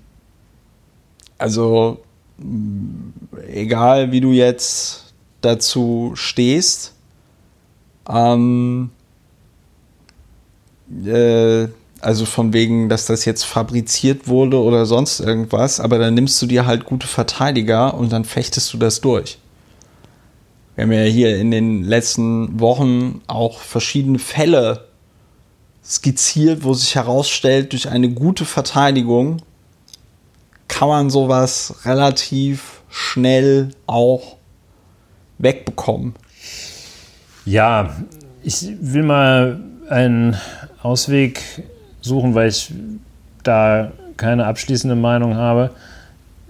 Also 1.37 1.99
egal 3.47 4.11
wie 4.11 4.21
du 4.21 4.31
jetzt 4.31 5.13
dazu 5.41 6.13
stehst, 6.15 6.93
ähm, 8.09 8.89
äh, 11.05 11.67
Also 11.99 12.25
von 12.25 12.53
wegen, 12.53 12.89
dass 12.89 13.07
das 13.07 13.25
jetzt 13.25 13.43
fabriziert 13.43 14.27
wurde 14.27 14.61
oder 14.61 14.85
sonst 14.85 15.19
irgendwas, 15.19 15.79
aber 15.79 15.97
dann 15.97 16.13
nimmst 16.13 16.39
du 16.41 16.45
dir 16.45 16.67
halt 16.67 16.85
gute 16.85 17.07
Verteidiger 17.07 17.95
und 17.95 18.11
dann 18.11 18.23
fechtest 18.23 18.71
du 18.71 18.77
das 18.77 19.01
durch. 19.01 19.39
Wir 20.75 20.83
haben 20.83 20.91
ja 20.91 21.01
hier 21.01 21.37
in 21.37 21.49
den 21.49 21.83
letzten 21.83 22.59
Wochen 22.59 23.21
auch 23.25 23.59
verschiedene 23.61 24.19
Fälle 24.19 24.86
skizziert, 25.87 26.63
wo 26.63 26.73
sich 26.73 26.95
herausstellt, 26.95 27.71
durch 27.71 27.89
eine 27.89 28.09
gute 28.09 28.45
Verteidigung 28.45 29.37
kann 30.67 30.89
man 30.89 31.09
sowas 31.09 31.75
relativ 31.85 32.81
schnell 32.89 33.69
auch 33.85 34.35
wegbekommen. 35.37 36.13
Ja, 37.45 37.95
ich 38.43 38.67
will 38.81 39.03
mal 39.03 39.61
einen 39.89 40.35
Ausweg 40.81 41.41
suchen, 42.01 42.35
weil 42.35 42.49
ich 42.49 42.73
da 43.43 43.93
keine 44.17 44.45
abschließende 44.45 44.95
Meinung 44.95 45.35
habe 45.35 45.71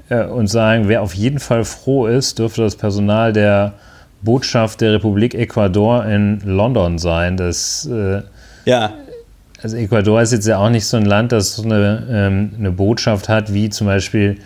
äh, 0.09 0.25
und 0.25 0.47
sagen, 0.47 0.88
wer 0.88 1.01
auf 1.03 1.13
jeden 1.13 1.39
Fall 1.39 1.63
froh 1.63 2.07
ist, 2.07 2.39
dürfte 2.39 2.61
das 2.61 2.75
Personal 2.75 3.33
der 3.33 3.73
Botschaft 4.21 4.81
der 4.81 4.93
Republik 4.93 5.35
Ecuador 5.35 6.05
in 6.05 6.41
London 6.43 6.97
sein. 6.97 7.38
Das, 7.38 7.85
äh, 7.85 8.23
ja. 8.65 8.93
Also 9.61 9.75
Ecuador 9.77 10.21
ist 10.21 10.33
jetzt 10.33 10.47
ja 10.47 10.59
auch 10.59 10.69
nicht 10.69 10.85
so 10.85 10.97
ein 10.97 11.05
Land, 11.05 11.31
das 11.31 11.55
so 11.55 11.63
eine, 11.63 12.05
ähm, 12.09 12.51
eine 12.57 12.71
Botschaft 12.71 13.27
hat, 13.27 13.53
wie 13.53 13.69
zum 13.69 13.87
Beispiel 13.87 14.37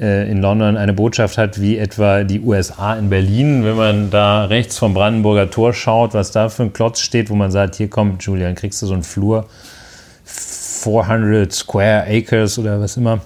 äh, 0.00 0.30
in 0.30 0.40
London 0.40 0.78
eine 0.78 0.94
Botschaft 0.94 1.36
hat, 1.36 1.60
wie 1.60 1.76
etwa 1.76 2.24
die 2.24 2.40
USA 2.40 2.94
in 2.94 3.10
Berlin. 3.10 3.64
Wenn 3.64 3.76
man 3.76 4.10
da 4.10 4.46
rechts 4.46 4.78
vom 4.78 4.94
Brandenburger 4.94 5.50
Tor 5.50 5.74
schaut, 5.74 6.14
was 6.14 6.30
da 6.30 6.48
für 6.48 6.62
ein 6.62 6.72
Klotz 6.72 7.00
steht, 7.00 7.28
wo 7.28 7.34
man 7.34 7.50
sagt, 7.50 7.74
hier 7.74 7.88
kommt 7.88 8.22
Julian, 8.22 8.54
kriegst 8.54 8.80
du 8.80 8.86
so 8.86 8.94
einen 8.94 9.02
Flur, 9.02 9.46
400 10.24 11.52
Square 11.52 12.06
Acres 12.08 12.58
oder 12.58 12.80
was 12.80 12.96
immer. 12.96 13.20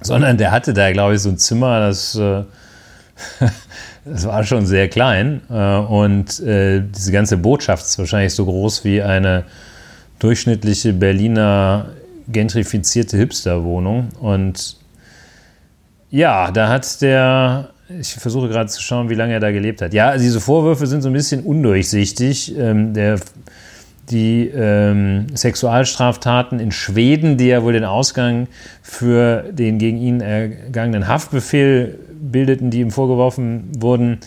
Sondern 0.00 0.38
der 0.38 0.52
hatte 0.52 0.72
da, 0.72 0.90
glaube 0.92 1.14
ich, 1.14 1.20
so 1.20 1.28
ein 1.28 1.38
Zimmer, 1.38 1.80
das... 1.80 2.14
Äh, 2.16 2.44
war 4.04 4.44
schon 4.44 4.66
sehr 4.66 4.88
klein 4.88 5.40
äh, 5.48 5.76
und 5.76 6.40
äh, 6.40 6.82
diese 6.82 7.12
ganze 7.12 7.36
Botschaft 7.36 7.86
ist 7.86 7.98
wahrscheinlich 7.98 8.34
so 8.34 8.44
groß 8.44 8.84
wie 8.84 9.00
eine 9.00 9.44
durchschnittliche 10.24 10.94
Berliner 10.94 11.90
gentrifizierte 12.28 13.18
Hipsterwohnung. 13.18 14.08
Und 14.20 14.78
ja, 16.10 16.50
da 16.50 16.68
hat 16.68 17.02
der, 17.02 17.68
ich 18.00 18.14
versuche 18.14 18.48
gerade 18.48 18.70
zu 18.70 18.80
schauen, 18.80 19.10
wie 19.10 19.14
lange 19.14 19.34
er 19.34 19.40
da 19.40 19.50
gelebt 19.50 19.82
hat. 19.82 19.92
Ja, 19.92 20.16
diese 20.16 20.40
Vorwürfe 20.40 20.86
sind 20.86 21.02
so 21.02 21.10
ein 21.10 21.12
bisschen 21.12 21.42
undurchsichtig. 21.42 22.56
Ähm, 22.56 22.94
der, 22.94 23.20
die 24.08 24.48
ähm, 24.48 25.26
Sexualstraftaten 25.34 26.58
in 26.58 26.72
Schweden, 26.72 27.36
die 27.36 27.48
ja 27.48 27.62
wohl 27.62 27.74
den 27.74 27.84
Ausgang 27.84 28.48
für 28.80 29.44
den 29.52 29.78
gegen 29.78 29.98
ihn 29.98 30.22
ergangenen 30.22 31.06
Haftbefehl 31.06 31.98
bildeten, 32.12 32.70
die 32.70 32.80
ihm 32.80 32.90
vorgeworfen 32.90 33.72
wurden, 33.78 34.20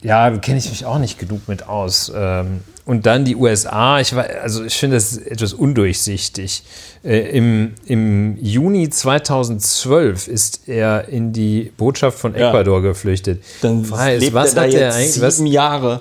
ja, 0.00 0.30
kenne 0.38 0.56
ich 0.56 0.70
mich 0.70 0.86
auch 0.86 0.98
nicht 0.98 1.18
genug 1.18 1.46
mit 1.46 1.68
aus. 1.68 2.10
Ähm, 2.14 2.60
und 2.86 3.04
dann 3.04 3.24
die 3.24 3.34
USA, 3.34 4.00
ich 4.00 4.14
war, 4.14 4.26
also 4.42 4.64
ich 4.64 4.74
finde 4.74 4.96
das 4.96 5.18
etwas 5.18 5.52
undurchsichtig. 5.52 6.62
Äh, 7.04 7.36
im, 7.36 7.74
Im 7.84 8.38
Juni 8.40 8.88
2012 8.88 10.28
ist 10.28 10.68
er 10.68 11.08
in 11.08 11.32
die 11.32 11.72
Botschaft 11.76 12.16
von 12.16 12.36
Ecuador 12.36 12.76
ja. 12.76 12.88
geflüchtet. 12.88 13.42
Dann 13.60 13.90
Weiß, 13.90 14.20
lebt 14.20 14.34
was 14.34 14.54
er 14.54 14.62
hat 14.62 14.72
er 14.72 14.94
eigentlich? 14.94 15.12
Sieben 15.12 15.26
was, 15.26 15.52
Jahre. 15.52 16.00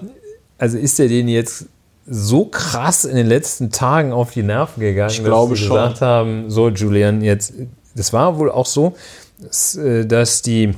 Also 0.59 0.77
ist 0.77 0.99
er 0.99 1.07
den 1.07 1.27
jetzt 1.27 1.65
so 2.07 2.45
krass 2.45 3.03
in 3.03 3.15
den 3.15 3.25
letzten 3.25 3.71
Tagen 3.71 4.13
auf 4.13 4.31
die 4.31 4.43
Nerven 4.43 4.79
gegangen, 4.79 5.09
ich 5.09 5.23
glaube 5.23 5.55
sie 5.55 5.63
schon. 5.63 5.75
gesagt 5.75 6.01
haben, 6.01 6.51
so 6.51 6.69
Julian, 6.69 7.23
jetzt, 7.23 7.53
das 7.95 8.13
war 8.13 8.38
wohl 8.38 8.51
auch 8.51 8.67
so, 8.67 8.95
dass, 9.39 9.75
äh, 9.75 10.05
dass 10.05 10.43
die 10.43 10.75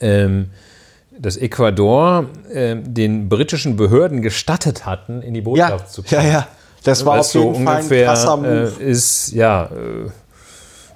ähm, 0.00 0.50
dass 1.20 1.36
Ecuador 1.36 2.26
äh, 2.52 2.76
den 2.76 3.28
britischen 3.28 3.76
Behörden 3.76 4.22
gestattet 4.22 4.86
hatten, 4.86 5.20
in 5.22 5.34
die 5.34 5.42
Botschaft 5.42 5.84
ja, 5.84 5.86
zu 5.86 6.02
kommen. 6.02 6.24
Ja, 6.24 6.28
ja, 6.28 6.48
das 6.82 7.04
war 7.04 7.20
auf 7.20 7.34
jeden 7.34 7.54
so 7.54 7.64
Fall 7.64 7.76
ein 7.76 7.88
krasser 7.88 8.36
Move. 8.36 8.72
Äh, 8.80 8.90
ist, 8.90 9.32
ja, 9.32 9.64
äh, 9.64 10.10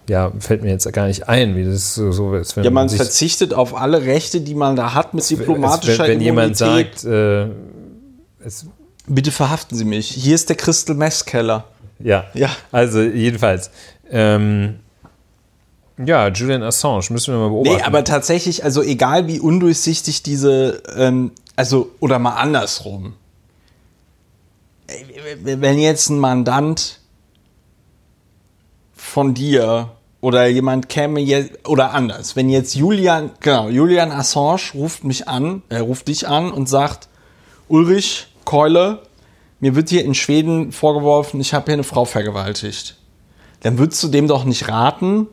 ja, 0.09 0.33
fällt 0.39 0.63
mir 0.63 0.71
jetzt 0.71 0.91
gar 0.93 1.07
nicht 1.07 1.29
ein, 1.29 1.57
wie 1.57 1.65
das 1.65 1.95
so, 1.95 2.11
so 2.13 2.35
ist. 2.35 2.57
ja, 2.57 2.71
man 2.71 2.89
verzichtet 2.89 3.55
auf 3.55 3.75
alle 3.75 4.03
Rechte, 4.03 4.41
die 4.41 4.55
man 4.55 4.77
da 4.77 4.95
hat 4.95 5.15
mit 5.15 5.29
diplomatischer 5.29 6.05
wenn, 6.05 6.13
wenn 6.13 6.21
jemand 6.21 6.57
sagt, 6.57 7.05
äh, 7.05 7.47
bitte 9.07 9.31
verhaften 9.31 9.77
Sie 9.77 9.85
mich. 9.85 10.09
Hier 10.09 10.35
ist 10.35 10.49
der 10.49 10.57
Crystal 10.57 10.97
Mess 10.97 11.25
Keller. 11.25 11.65
Ja, 11.99 12.25
ja. 12.35 12.51
also 12.73 13.01
jedenfalls. 13.01 13.71
Ähm, 14.11 14.81
ja, 15.97 16.29
Julian 16.29 16.63
Assange, 16.63 17.05
müssen 17.11 17.35
wir 17.35 17.39
mal 17.39 17.49
beobachten. 17.49 17.77
Nee, 17.77 17.83
aber 17.83 18.03
tatsächlich, 18.05 18.65
also 18.65 18.83
egal 18.83 19.29
wie 19.29 19.39
undurchsichtig 19.39 20.23
diese, 20.23 20.83
ähm, 20.97 21.31
also, 21.57 21.91
oder 22.01 22.19
mal 22.19 22.35
andersrum. 22.35 23.15
Wenn 25.43 25.79
jetzt 25.79 26.11
ein 26.11 26.19
Mandant 26.19 27.01
von 28.95 29.35
dir 29.35 29.93
oder 30.21 30.47
jemand 30.47 30.89
käme 30.89 31.21
jetzt, 31.21 31.69
oder 31.69 31.93
anders, 31.93 32.35
wenn 32.35 32.51
jetzt 32.51 32.75
Julian, 32.75 33.31
genau, 33.41 33.69
Julian 33.69 34.11
Assange 34.11 34.73
ruft 34.75 35.05
mich 35.05 35.29
an, 35.29 35.63
er 35.69 35.83
ruft 35.83 36.09
dich 36.09 36.27
an 36.27 36.51
und 36.51 36.69
sagt, 36.69 37.09
Ulrich 37.69 38.27
Keule, 38.45 39.01
mir 39.61 39.75
wird 39.77 39.89
hier 39.89 40.05
in 40.05 40.15
Schweden 40.15 40.73
vorgeworfen, 40.73 41.41
ich 41.41 41.55
habe 41.55 41.67
hier 41.67 41.75
eine 41.75 41.85
Frau 41.85 42.05
vergewaltigt. 42.05 42.97
Dann 43.61 43.79
würdest 43.79 44.03
du 44.03 44.09
dem 44.09 44.29
doch 44.29 44.45
nicht 44.45 44.69
raten, 44.69 45.29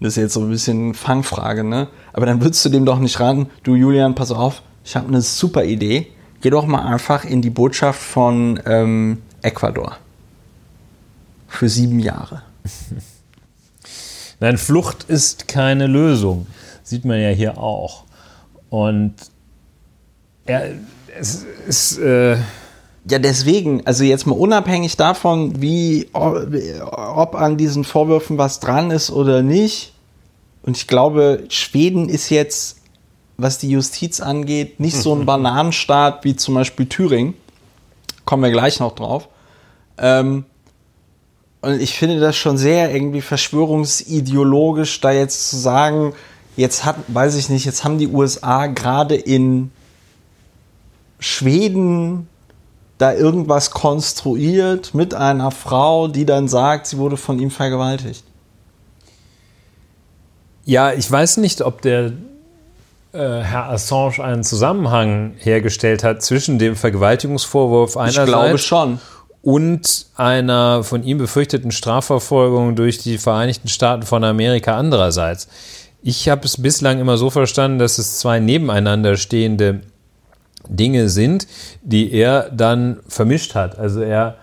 das 0.00 0.14
ist 0.14 0.16
jetzt 0.16 0.34
so 0.34 0.40
ein 0.40 0.48
bisschen 0.48 0.94
Fangfrage, 0.94 1.62
ne? 1.62 1.88
Aber 2.12 2.26
dann 2.26 2.40
würdest 2.40 2.64
du 2.64 2.70
dem 2.70 2.86
doch 2.86 2.98
nicht 2.98 3.20
raten, 3.20 3.48
du 3.62 3.74
Julian, 3.74 4.14
pass 4.14 4.30
auf, 4.30 4.62
ich 4.84 4.96
habe 4.96 5.08
eine 5.08 5.20
super 5.20 5.64
Idee. 5.64 6.08
Geh 6.40 6.50
doch 6.50 6.66
mal 6.66 6.86
einfach 6.86 7.24
in 7.24 7.42
die 7.42 7.50
Botschaft 7.50 8.00
von 8.00 8.60
ähm, 8.64 9.18
Ecuador. 9.42 9.98
Für 11.48 11.68
sieben 11.68 11.98
Jahre. 11.98 12.42
Nein, 14.40 14.56
Flucht 14.56 15.04
ist 15.04 15.48
keine 15.48 15.86
Lösung. 15.86 16.46
Sieht 16.82 17.04
man 17.04 17.20
ja 17.20 17.28
hier 17.28 17.58
auch. 17.58 18.04
Und 18.70 19.14
er, 20.46 20.70
es 21.18 21.44
ist. 21.66 21.98
Äh 21.98 22.38
ja, 23.08 23.18
deswegen, 23.18 23.86
also 23.86 24.04
jetzt 24.04 24.26
mal 24.26 24.34
unabhängig 24.34 24.96
davon, 24.96 25.62
wie, 25.62 26.08
ob 26.12 27.34
an 27.34 27.56
diesen 27.56 27.84
Vorwürfen 27.84 28.36
was 28.36 28.60
dran 28.60 28.90
ist 28.90 29.10
oder 29.10 29.42
nicht. 29.42 29.94
Und 30.62 30.76
ich 30.76 30.86
glaube, 30.86 31.44
Schweden 31.48 32.08
ist 32.08 32.28
jetzt, 32.28 32.78
was 33.38 33.56
die 33.56 33.70
Justiz 33.70 34.20
angeht, 34.20 34.80
nicht 34.80 34.96
so 34.96 35.14
ein 35.14 35.24
Bananenstaat 35.26 36.24
wie 36.24 36.36
zum 36.36 36.54
Beispiel 36.54 36.86
Thüringen. 36.86 37.34
Kommen 38.26 38.42
wir 38.42 38.50
gleich 38.50 38.80
noch 38.80 38.94
drauf. 38.94 39.28
Ähm, 39.96 40.44
und 41.62 41.80
ich 41.80 41.98
finde 41.98 42.20
das 42.20 42.36
schon 42.36 42.58
sehr 42.58 42.92
irgendwie 42.92 43.22
verschwörungsideologisch, 43.22 45.00
da 45.00 45.10
jetzt 45.10 45.48
zu 45.48 45.56
sagen, 45.56 46.12
jetzt 46.56 46.84
hat, 46.84 46.96
weiß 47.08 47.36
ich 47.36 47.48
nicht, 47.48 47.64
jetzt 47.64 47.84
haben 47.84 47.98
die 47.98 48.08
USA 48.08 48.66
gerade 48.66 49.14
in 49.14 49.70
Schweden 51.18 52.28
da 53.00 53.14
irgendwas 53.14 53.70
konstruiert 53.70 54.94
mit 54.94 55.14
einer 55.14 55.50
Frau, 55.50 56.06
die 56.06 56.26
dann 56.26 56.48
sagt, 56.48 56.86
sie 56.86 56.98
wurde 56.98 57.16
von 57.16 57.38
ihm 57.38 57.50
vergewaltigt. 57.50 58.24
Ja, 60.66 60.92
ich 60.92 61.10
weiß 61.10 61.38
nicht, 61.38 61.62
ob 61.62 61.80
der 61.80 62.12
äh, 63.12 63.40
Herr 63.40 63.70
Assange 63.70 64.22
einen 64.22 64.44
Zusammenhang 64.44 65.32
hergestellt 65.38 66.04
hat 66.04 66.22
zwischen 66.22 66.58
dem 66.58 66.76
Vergewaltigungsvorwurf 66.76 67.96
einerseits 67.96 68.28
ich 68.28 68.34
glaube 68.34 68.58
schon. 68.58 69.00
und 69.40 70.06
einer 70.16 70.84
von 70.84 71.02
ihm 71.02 71.16
befürchteten 71.16 71.72
Strafverfolgung 71.72 72.76
durch 72.76 72.98
die 72.98 73.16
Vereinigten 73.16 73.68
Staaten 73.68 74.02
von 74.02 74.22
Amerika 74.24 74.76
andererseits. 74.76 75.48
Ich 76.02 76.28
habe 76.28 76.44
es 76.44 76.60
bislang 76.60 77.00
immer 77.00 77.16
so 77.16 77.30
verstanden, 77.30 77.78
dass 77.78 77.96
es 77.96 78.18
zwei 78.18 78.40
nebeneinander 78.40 79.16
stehende 79.16 79.80
Dinge 80.68 81.08
sind, 81.08 81.46
die 81.82 82.12
er 82.12 82.50
dann 82.50 82.98
vermischt 83.08 83.54
hat. 83.54 83.78
Also 83.78 84.00
er 84.00 84.36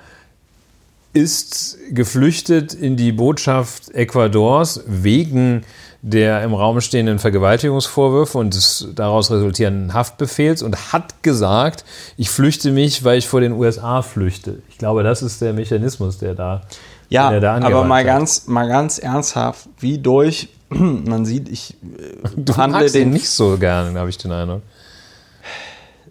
ist 1.14 1.78
geflüchtet 1.92 2.74
in 2.74 2.96
die 2.96 3.12
Botschaft 3.12 3.90
Ecuadors 3.96 4.84
wegen 4.86 5.64
der 6.04 6.44
im 6.44 6.54
Raum 6.54 6.80
stehenden 6.80 7.18
Vergewaltigungsvorwürfe 7.18 8.38
und 8.38 8.54
des 8.54 8.88
daraus 8.96 9.32
resultierenden 9.32 9.94
Haftbefehls 9.94 10.62
und 10.62 10.94
hat 10.94 11.24
gesagt, 11.24 11.84
ich 12.18 12.30
flüchte 12.30 12.72
mich, 12.72 13.04
weil 13.04 13.18
ich 13.18 13.28
vor 13.28 13.42
den 13.42 13.54
USA 13.54 14.04
flüchte. 14.04 14.60
Ich 14.70 14.78
glaube, 14.78 15.04
das 15.04 15.24
ist 15.24 15.42
der 15.42 15.54
Mechanismus, 15.54 16.20
der 16.20 16.36
da 16.36 16.62
ja, 17.10 17.32
der 17.32 17.40
da 17.40 17.56
aber 17.56 17.84
mal 17.84 18.02
hat. 18.02 18.06
ganz 18.06 18.48
mal 18.48 18.68
ganz 18.68 19.00
ernsthaft, 19.00 19.68
wie 19.80 19.98
durch 19.98 20.50
man 20.70 21.26
sieht, 21.26 21.50
ich 21.50 21.74
äh, 21.74 22.28
du 22.36 22.56
handle 22.56 22.92
den 22.92 23.10
nicht 23.10 23.30
so 23.30 23.58
gerne, 23.58 23.98
habe 23.98 24.10
ich 24.10 24.18
den 24.18 24.32
Eindruck 24.32 24.62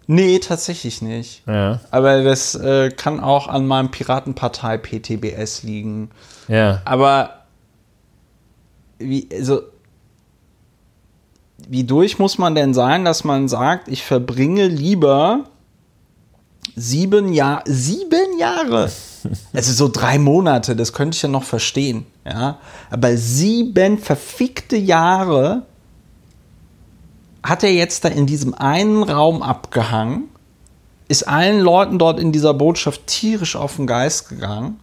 Nee, 0.08 0.38
tatsächlich 0.38 1.02
nicht. 1.02 1.42
Ja. 1.46 1.80
Aber 1.90 2.22
das 2.22 2.54
äh, 2.54 2.90
kann 2.90 3.18
auch 3.20 3.48
an 3.48 3.66
meinem 3.66 3.90
Piratenpartei 3.90 4.78
PTBS 4.78 5.64
liegen. 5.64 6.10
Ja. 6.48 6.80
Aber 6.84 7.46
wie, 8.98 9.28
also, 9.32 9.62
wie 11.68 11.84
durch 11.84 12.18
muss 12.18 12.38
man 12.38 12.54
denn 12.54 12.72
sein, 12.72 13.04
dass 13.04 13.24
man 13.24 13.48
sagt, 13.48 13.88
ich 13.88 14.04
verbringe 14.04 14.68
lieber 14.68 15.44
sieben 16.76 17.32
Jahre, 17.32 17.62
sieben 17.66 18.38
Jahre, 18.38 18.90
also 19.52 19.72
so 19.72 19.88
drei 19.88 20.18
Monate, 20.18 20.76
das 20.76 20.92
könnte 20.92 21.16
ich 21.16 21.22
ja 21.22 21.28
noch 21.28 21.44
verstehen, 21.44 22.06
ja, 22.24 22.58
aber 22.90 23.16
sieben 23.16 23.98
verfickte 23.98 24.76
Jahre 24.76 25.62
hat 27.48 27.62
er 27.62 27.72
jetzt 27.72 28.04
da 28.04 28.08
in 28.08 28.26
diesem 28.26 28.54
einen 28.54 29.02
Raum 29.04 29.42
abgehangen, 29.42 30.24
ist 31.08 31.28
allen 31.28 31.60
Leuten 31.60 31.98
dort 31.98 32.18
in 32.18 32.32
dieser 32.32 32.54
Botschaft 32.54 33.06
tierisch 33.06 33.54
auf 33.54 33.76
den 33.76 33.86
Geist 33.86 34.28
gegangen, 34.28 34.80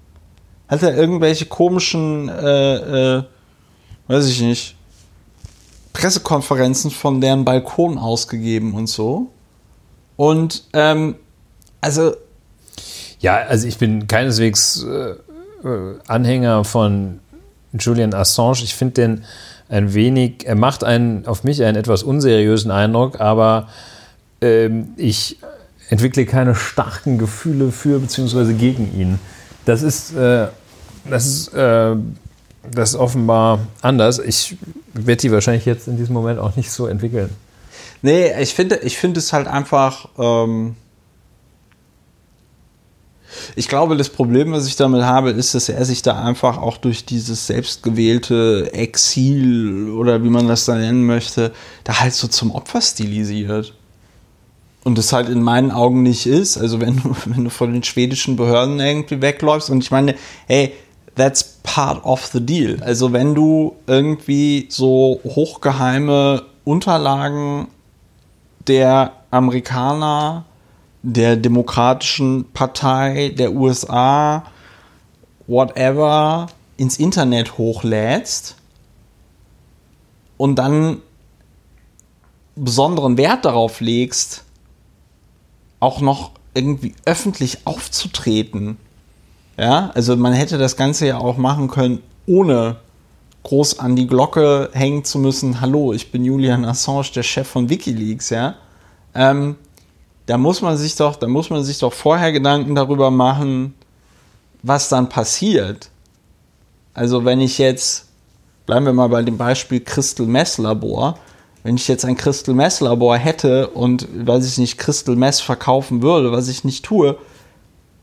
hat 0.70 0.82
er 0.82 0.96
irgendwelche 0.96 1.46
komischen, 1.46 2.30
äh, 2.30 3.18
äh, 3.18 3.24
weiß 4.08 4.28
ich 4.28 4.42
nicht, 4.42 4.76
Pressekonferenzen 5.92 6.90
von 6.90 7.22
deren 7.22 7.46
Balkon 7.46 7.98
ausgegeben 7.98 8.74
und 8.74 8.88
so. 8.88 9.30
Und 10.16 10.64
ähm, 10.74 11.16
also 11.82 12.14
Ja, 13.20 13.36
also 13.36 13.68
ich 13.68 13.78
bin 13.78 14.08
keineswegs 14.08 14.84
äh, 14.84 15.16
äh, 15.68 16.00
Anhänger 16.08 16.64
von 16.64 17.20
Julian 17.78 18.14
Assange. 18.14 18.64
Ich 18.64 18.76
finde 18.76 18.94
den 18.94 19.26
ein 19.74 19.94
wenig, 19.94 20.46
er 20.46 20.56
macht 20.56 20.84
einen 20.84 21.26
auf 21.26 21.44
mich 21.44 21.64
einen 21.64 21.76
etwas 21.76 22.04
unseriösen 22.04 22.70
Eindruck, 22.70 23.20
aber 23.20 23.70
ähm, 24.40 24.90
ich 24.98 25.40
entwickle 25.90 26.26
keine 26.26 26.54
starken 26.54 27.18
Gefühle 27.18 27.72
für 27.72 28.00
bzw. 28.00 28.54
gegen 28.54 28.94
ihn. 28.98 29.20
Das 29.66 29.82
ist, 29.82 30.16
äh, 30.16 30.48
das 31.10 31.26
ist, 31.26 31.54
äh, 31.56 31.96
das 32.72 32.92
ist 32.92 32.96
offenbar 32.96 33.60
anders. 33.82 34.20
Ich 34.20 34.58
werde 34.94 35.22
die 35.22 35.32
wahrscheinlich 35.32 35.66
jetzt 35.66 35.88
in 35.88 35.98
diesem 35.98 36.14
Moment 36.14 36.40
auch 36.40 36.56
nicht 36.56 36.72
so 36.72 36.86
entwickeln. 36.86 37.30
Nee, 38.04 38.32
ich 38.40 38.54
finde, 38.54 38.78
ich 38.78 38.98
finde 38.98 39.20
es 39.20 39.34
halt 39.34 39.48
einfach. 39.48 40.08
Ähm 40.20 40.76
ich 43.56 43.68
glaube, 43.68 43.98
das 43.98 44.10
Problem, 44.10 44.52
was 44.52 44.68
ich 44.68 44.76
damit 44.76 45.04
habe, 45.04 45.32
ist, 45.32 45.56
dass 45.56 45.70
er 45.70 45.86
sich 45.86 46.02
da 46.02 46.24
einfach 46.24 46.58
auch 46.58 46.78
durch 46.78 47.06
dieses 47.06 47.48
selbstgewählte 47.48 48.72
Exil 48.74 49.92
oder 49.92 50.24
wie 50.24 50.30
man 50.30 50.48
das 50.48 50.66
da 50.66 50.76
nennen 50.76 51.06
möchte, 51.06 51.52
da 51.84 52.00
halt 52.00 52.14
so 52.14 52.28
zum 52.28 52.52
Opfer 52.52 52.82
stilisiert. 52.82 53.74
Und 54.84 54.98
das 54.98 55.14
halt 55.14 55.30
in 55.30 55.42
meinen 55.42 55.72
Augen 55.72 56.04
nicht 56.04 56.26
ist. 56.26 56.58
Also 56.58 56.82
wenn 56.82 56.98
du, 56.98 57.16
wenn 57.26 57.44
du 57.44 57.50
von 57.50 57.74
den 57.74 57.84
schwedischen 57.84 58.36
Behörden 58.36 58.80
irgendwie 58.80 59.22
wegläufst 59.22 59.70
und 59.70 59.84
ich 59.84 59.92
meine, 59.92 60.16
hey, 60.48 60.74
that's 61.16 61.60
part 61.64 62.04
of 62.04 62.26
the 62.28 62.46
deal. 62.46 62.82
Also 62.82 63.14
wenn 63.14 63.36
du 63.36 63.76
irgendwie 63.88 64.68
so 64.70 65.20
hochgeheime 65.24 66.44
Unterlagen 66.66 67.68
der 68.68 69.14
Amerikaner, 69.32 70.46
der 71.04 71.36
Demokratischen 71.36 72.46
Partei 72.54 73.34
der 73.38 73.54
USA, 73.54 74.46
whatever, 75.48 76.48
ins 76.78 76.98
Internet 76.98 77.58
hochlädst 77.58 78.56
und 80.38 80.56
dann 80.56 81.02
besonderen 82.56 83.18
Wert 83.18 83.46
darauf 83.46 83.82
legst, 83.82 84.46
auch 85.80 86.00
noch 86.00 86.32
irgendwie 86.54 86.96
öffentlich 87.06 87.60
aufzutreten. 87.66 88.78
Ja, 89.58 89.92
also 89.94 90.16
man 90.16 90.34
hätte 90.34 90.58
das 90.58 90.78
Ganze 90.78 91.08
ja 91.08 91.18
auch 91.18 91.38
machen 91.38 91.68
können, 91.68 92.02
ohne 92.26 92.78
groß 93.44 93.80
an 93.80 93.96
die 93.96 94.08
Glocke 94.08 94.70
hängen 94.74 95.04
zu 95.04 95.20
müssen. 95.20 95.60
Hallo, 95.60 95.92
ich 95.92 96.12
bin 96.12 96.24
Julian 96.24 96.64
Assange, 96.64 97.12
der 97.14 97.24
Chef 97.24 97.48
von 97.48 97.70
WikiLeaks, 97.70 98.30
ja. 98.30 98.56
Ähm, 99.14 99.58
da 100.26 100.38
muss 100.38 100.62
man 100.62 100.78
sich 100.78 100.96
doch, 100.96 101.16
da 101.16 101.28
muss 101.28 101.50
man 101.50 101.64
sich 101.64 101.80
doch 101.80 101.94
vorher 101.94 102.32
Gedanken 102.32 102.76
darüber 102.76 103.12
machen, 103.12 103.74
was 104.62 104.90
dann 104.90 105.10
passiert. 105.10 105.90
Also 106.94 107.26
wenn 107.26 107.42
ich 107.42 107.58
jetzt, 107.58 108.06
bleiben 108.66 108.86
wir 108.86 108.94
mal 108.94 109.10
bei 109.10 109.22
dem 109.22 109.38
Beispiel 109.38 109.82
Crystal 109.82 110.26
Mess 110.26 110.58
Labor, 110.58 111.18
wenn 111.64 111.76
ich 111.76 111.88
jetzt 111.88 112.06
ein 112.06 112.18
Crystal 112.18 112.56
Mess 112.56 112.80
Labor 112.82 113.18
hätte 113.18 113.68
und, 113.70 114.08
weiß 114.14 114.46
ich 114.46 114.58
nicht, 114.58 114.78
Crystal 114.78 115.16
Mess 115.16 115.42
verkaufen 115.42 116.02
würde, 116.02 116.32
was 116.32 116.48
ich 116.48 116.64
nicht 116.64 116.86
tue, 116.86 117.18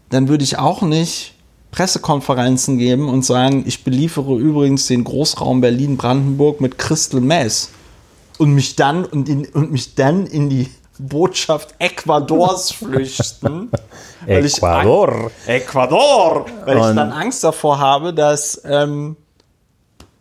dann 0.08 0.28
würde 0.28 0.44
ich 0.44 0.58
auch 0.58 0.82
nicht 0.82 1.34
Pressekonferenzen 1.70 2.78
geben 2.78 3.08
und 3.08 3.24
sagen, 3.24 3.64
ich 3.66 3.84
beliefere 3.84 4.36
übrigens 4.36 4.86
den 4.86 5.04
Großraum 5.04 5.60
Berlin-Brandenburg 5.60 6.60
mit 6.60 6.78
Crystal 6.78 7.20
Mess 7.20 7.70
und 8.38 8.52
mich 8.52 8.76
dann 8.76 9.04
und, 9.04 9.28
in, 9.28 9.46
und 9.46 9.70
mich 9.70 9.94
dann 9.94 10.26
in 10.26 10.50
die 10.50 10.68
Botschaft 11.08 11.74
Ecuadors 11.78 12.70
flüchten. 12.72 13.70
weil 14.26 14.44
ich 14.44 14.56
Ecuador. 14.58 15.08
Ang- 15.08 15.30
Ecuador! 15.46 16.46
Weil 16.64 16.76
ich 16.78 16.82
Und- 16.84 16.96
dann 16.96 17.12
Angst 17.12 17.42
davor 17.44 17.78
habe, 17.78 18.12
dass, 18.14 18.60
ähm, 18.64 19.16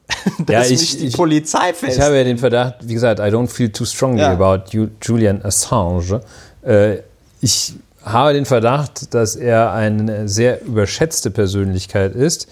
dass 0.40 0.48
Ja, 0.50 0.62
ich- 0.64 0.80
mich 0.80 0.98
die 0.98 1.08
ich- 1.08 1.16
Polizei 1.18 1.74
fest. 1.74 1.98
Ich 1.98 2.02
habe 2.02 2.18
ja 2.18 2.24
den 2.24 2.38
Verdacht, 2.38 2.76
wie 2.82 2.94
gesagt, 2.94 3.20
I 3.20 3.24
don't 3.24 3.48
feel 3.48 3.70
too 3.72 3.86
strongly 3.86 4.22
Ja. 4.22 4.32
about 4.32 4.70
Ju 4.72 4.88
Julian 5.02 5.44
Assange. 5.44 6.22
Äh, 6.66 6.98
ich 7.42 7.74
habe 8.04 8.34
den 8.34 8.46
Verdacht, 8.46 9.14
dass 9.14 9.36
er 9.36 9.72
eine 9.74 10.28
sehr 10.28 10.62
überschätzte 10.64 11.32
Persönlichkeit 11.32 12.16
ist. 12.16 12.48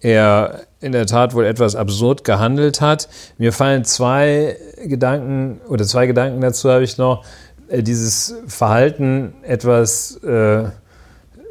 Er 0.00 0.60
in 0.80 0.92
der 0.92 1.06
Tat 1.06 1.34
wohl 1.34 1.46
etwas 1.46 1.74
absurd 1.76 2.24
gehandelt 2.24 2.82
hat. 2.82 3.08
Mir 3.38 3.52
fallen 3.54 3.84
zwei 3.86 4.56
Gedanken 4.84 5.60
oder 5.68 5.86
zwei 5.86 6.06
Gedanken 6.06 6.42
dazu 6.42 6.70
habe 6.70 6.84
ich 6.84 6.98
noch. 6.98 7.24
Äh, 7.74 7.82
Dieses 7.82 8.34
Verhalten 8.46 9.34
etwas 9.42 10.16
äh, 10.22 10.64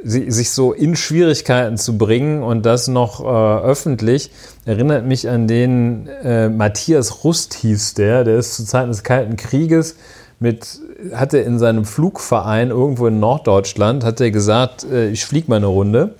si- 0.03 0.31
sich 0.31 0.51
so 0.51 0.73
in 0.73 0.95
Schwierigkeiten 0.95 1.77
zu 1.77 1.97
bringen 1.97 2.43
und 2.43 2.65
das 2.65 2.87
noch 2.87 3.19
äh, 3.21 3.63
öffentlich, 3.65 4.31
erinnert 4.65 5.05
mich 5.05 5.29
an 5.29 5.47
den 5.47 6.07
äh, 6.07 6.49
Matthias 6.49 7.23
Rust 7.23 7.53
hieß 7.55 7.93
der, 7.95 8.23
der 8.23 8.37
ist 8.37 8.55
zu 8.55 8.65
Zeiten 8.65 8.89
des 8.89 9.03
Kalten 9.03 9.35
Krieges 9.37 9.95
mit, 10.39 10.79
hatte 11.13 11.37
in 11.39 11.57
seinem 11.59 11.85
Flugverein 11.85 12.69
irgendwo 12.69 13.07
in 13.07 13.19
Norddeutschland, 13.19 14.03
hat 14.03 14.19
er 14.21 14.31
gesagt, 14.31 14.83
äh, 14.83 15.09
ich 15.09 15.25
fliege 15.25 15.49
mal 15.49 15.57
eine 15.57 15.67
Runde 15.67 16.15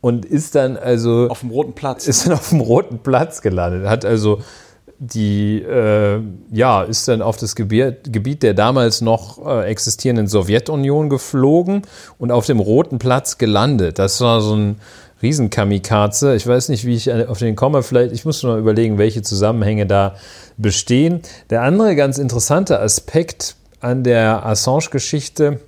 und 0.00 0.24
ist 0.24 0.54
dann 0.54 0.76
also 0.76 1.26
auf 1.28 1.40
dem 1.40 1.50
Roten 1.50 1.72
Platz. 1.72 2.06
ist 2.06 2.26
dann 2.26 2.34
auf 2.34 2.50
dem 2.50 2.60
roten 2.60 2.98
Platz 3.00 3.42
gelandet. 3.42 3.88
Hat 3.88 4.04
also 4.04 4.40
die, 4.98 5.62
äh, 5.62 6.20
ja, 6.50 6.82
ist 6.82 7.08
dann 7.08 7.22
auf 7.22 7.36
das 7.36 7.54
Gebiet, 7.54 8.42
der 8.42 8.54
damals 8.54 9.00
noch 9.00 9.44
äh, 9.46 9.66
existierenden 9.66 10.26
Sowjetunion 10.26 11.08
geflogen 11.10 11.82
und 12.18 12.30
auf 12.30 12.46
dem 12.46 12.60
roten 12.60 12.98
Platz 12.98 13.38
gelandet. 13.38 13.98
Das 13.98 14.20
war 14.20 14.40
so 14.40 14.56
ein 14.56 14.80
Riesenkamikaze. 15.22 16.34
Ich 16.34 16.46
weiß 16.46 16.68
nicht, 16.68 16.84
wie 16.84 16.94
ich 16.94 17.12
auf 17.12 17.38
den 17.38 17.56
komme. 17.56 17.82
Vielleicht, 17.82 18.12
ich 18.12 18.24
muss 18.24 18.42
nur 18.42 18.56
überlegen, 18.56 18.98
welche 18.98 19.22
Zusammenhänge 19.22 19.86
da 19.86 20.16
bestehen. 20.56 21.20
Der 21.50 21.62
andere 21.62 21.96
ganz 21.96 22.18
interessante 22.18 22.80
Aspekt 22.80 23.56
an 23.80 24.04
der 24.04 24.44
Assange-Geschichte, 24.46 25.60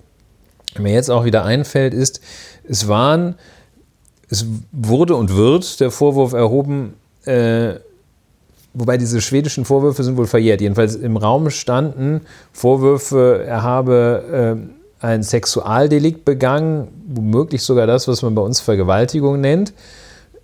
mir 0.78 0.92
jetzt 0.92 1.10
auch 1.10 1.24
wieder 1.24 1.44
einfällt, 1.44 1.94
ist, 1.94 2.20
es 2.68 2.88
waren 2.88 3.36
es 4.30 4.46
wurde 4.72 5.16
und 5.16 5.34
wird 5.34 5.80
der 5.80 5.90
Vorwurf 5.90 6.32
erhoben, 6.32 6.94
äh, 7.24 7.74
wobei 8.78 8.96
diese 8.96 9.20
schwedischen 9.20 9.64
Vorwürfe 9.64 10.02
sind 10.04 10.16
wohl 10.16 10.26
verjährt. 10.26 10.60
Jedenfalls 10.60 10.94
im 10.94 11.16
Raum 11.16 11.50
standen 11.50 12.22
Vorwürfe, 12.52 13.44
er 13.46 13.62
habe 13.62 14.58
äh, 15.00 15.06
ein 15.06 15.22
Sexualdelikt 15.22 16.24
begangen, 16.24 16.88
womöglich 17.06 17.62
sogar 17.62 17.86
das, 17.86 18.08
was 18.08 18.22
man 18.22 18.34
bei 18.34 18.42
uns 18.42 18.60
Vergewaltigung 18.60 19.40
nennt. 19.40 19.72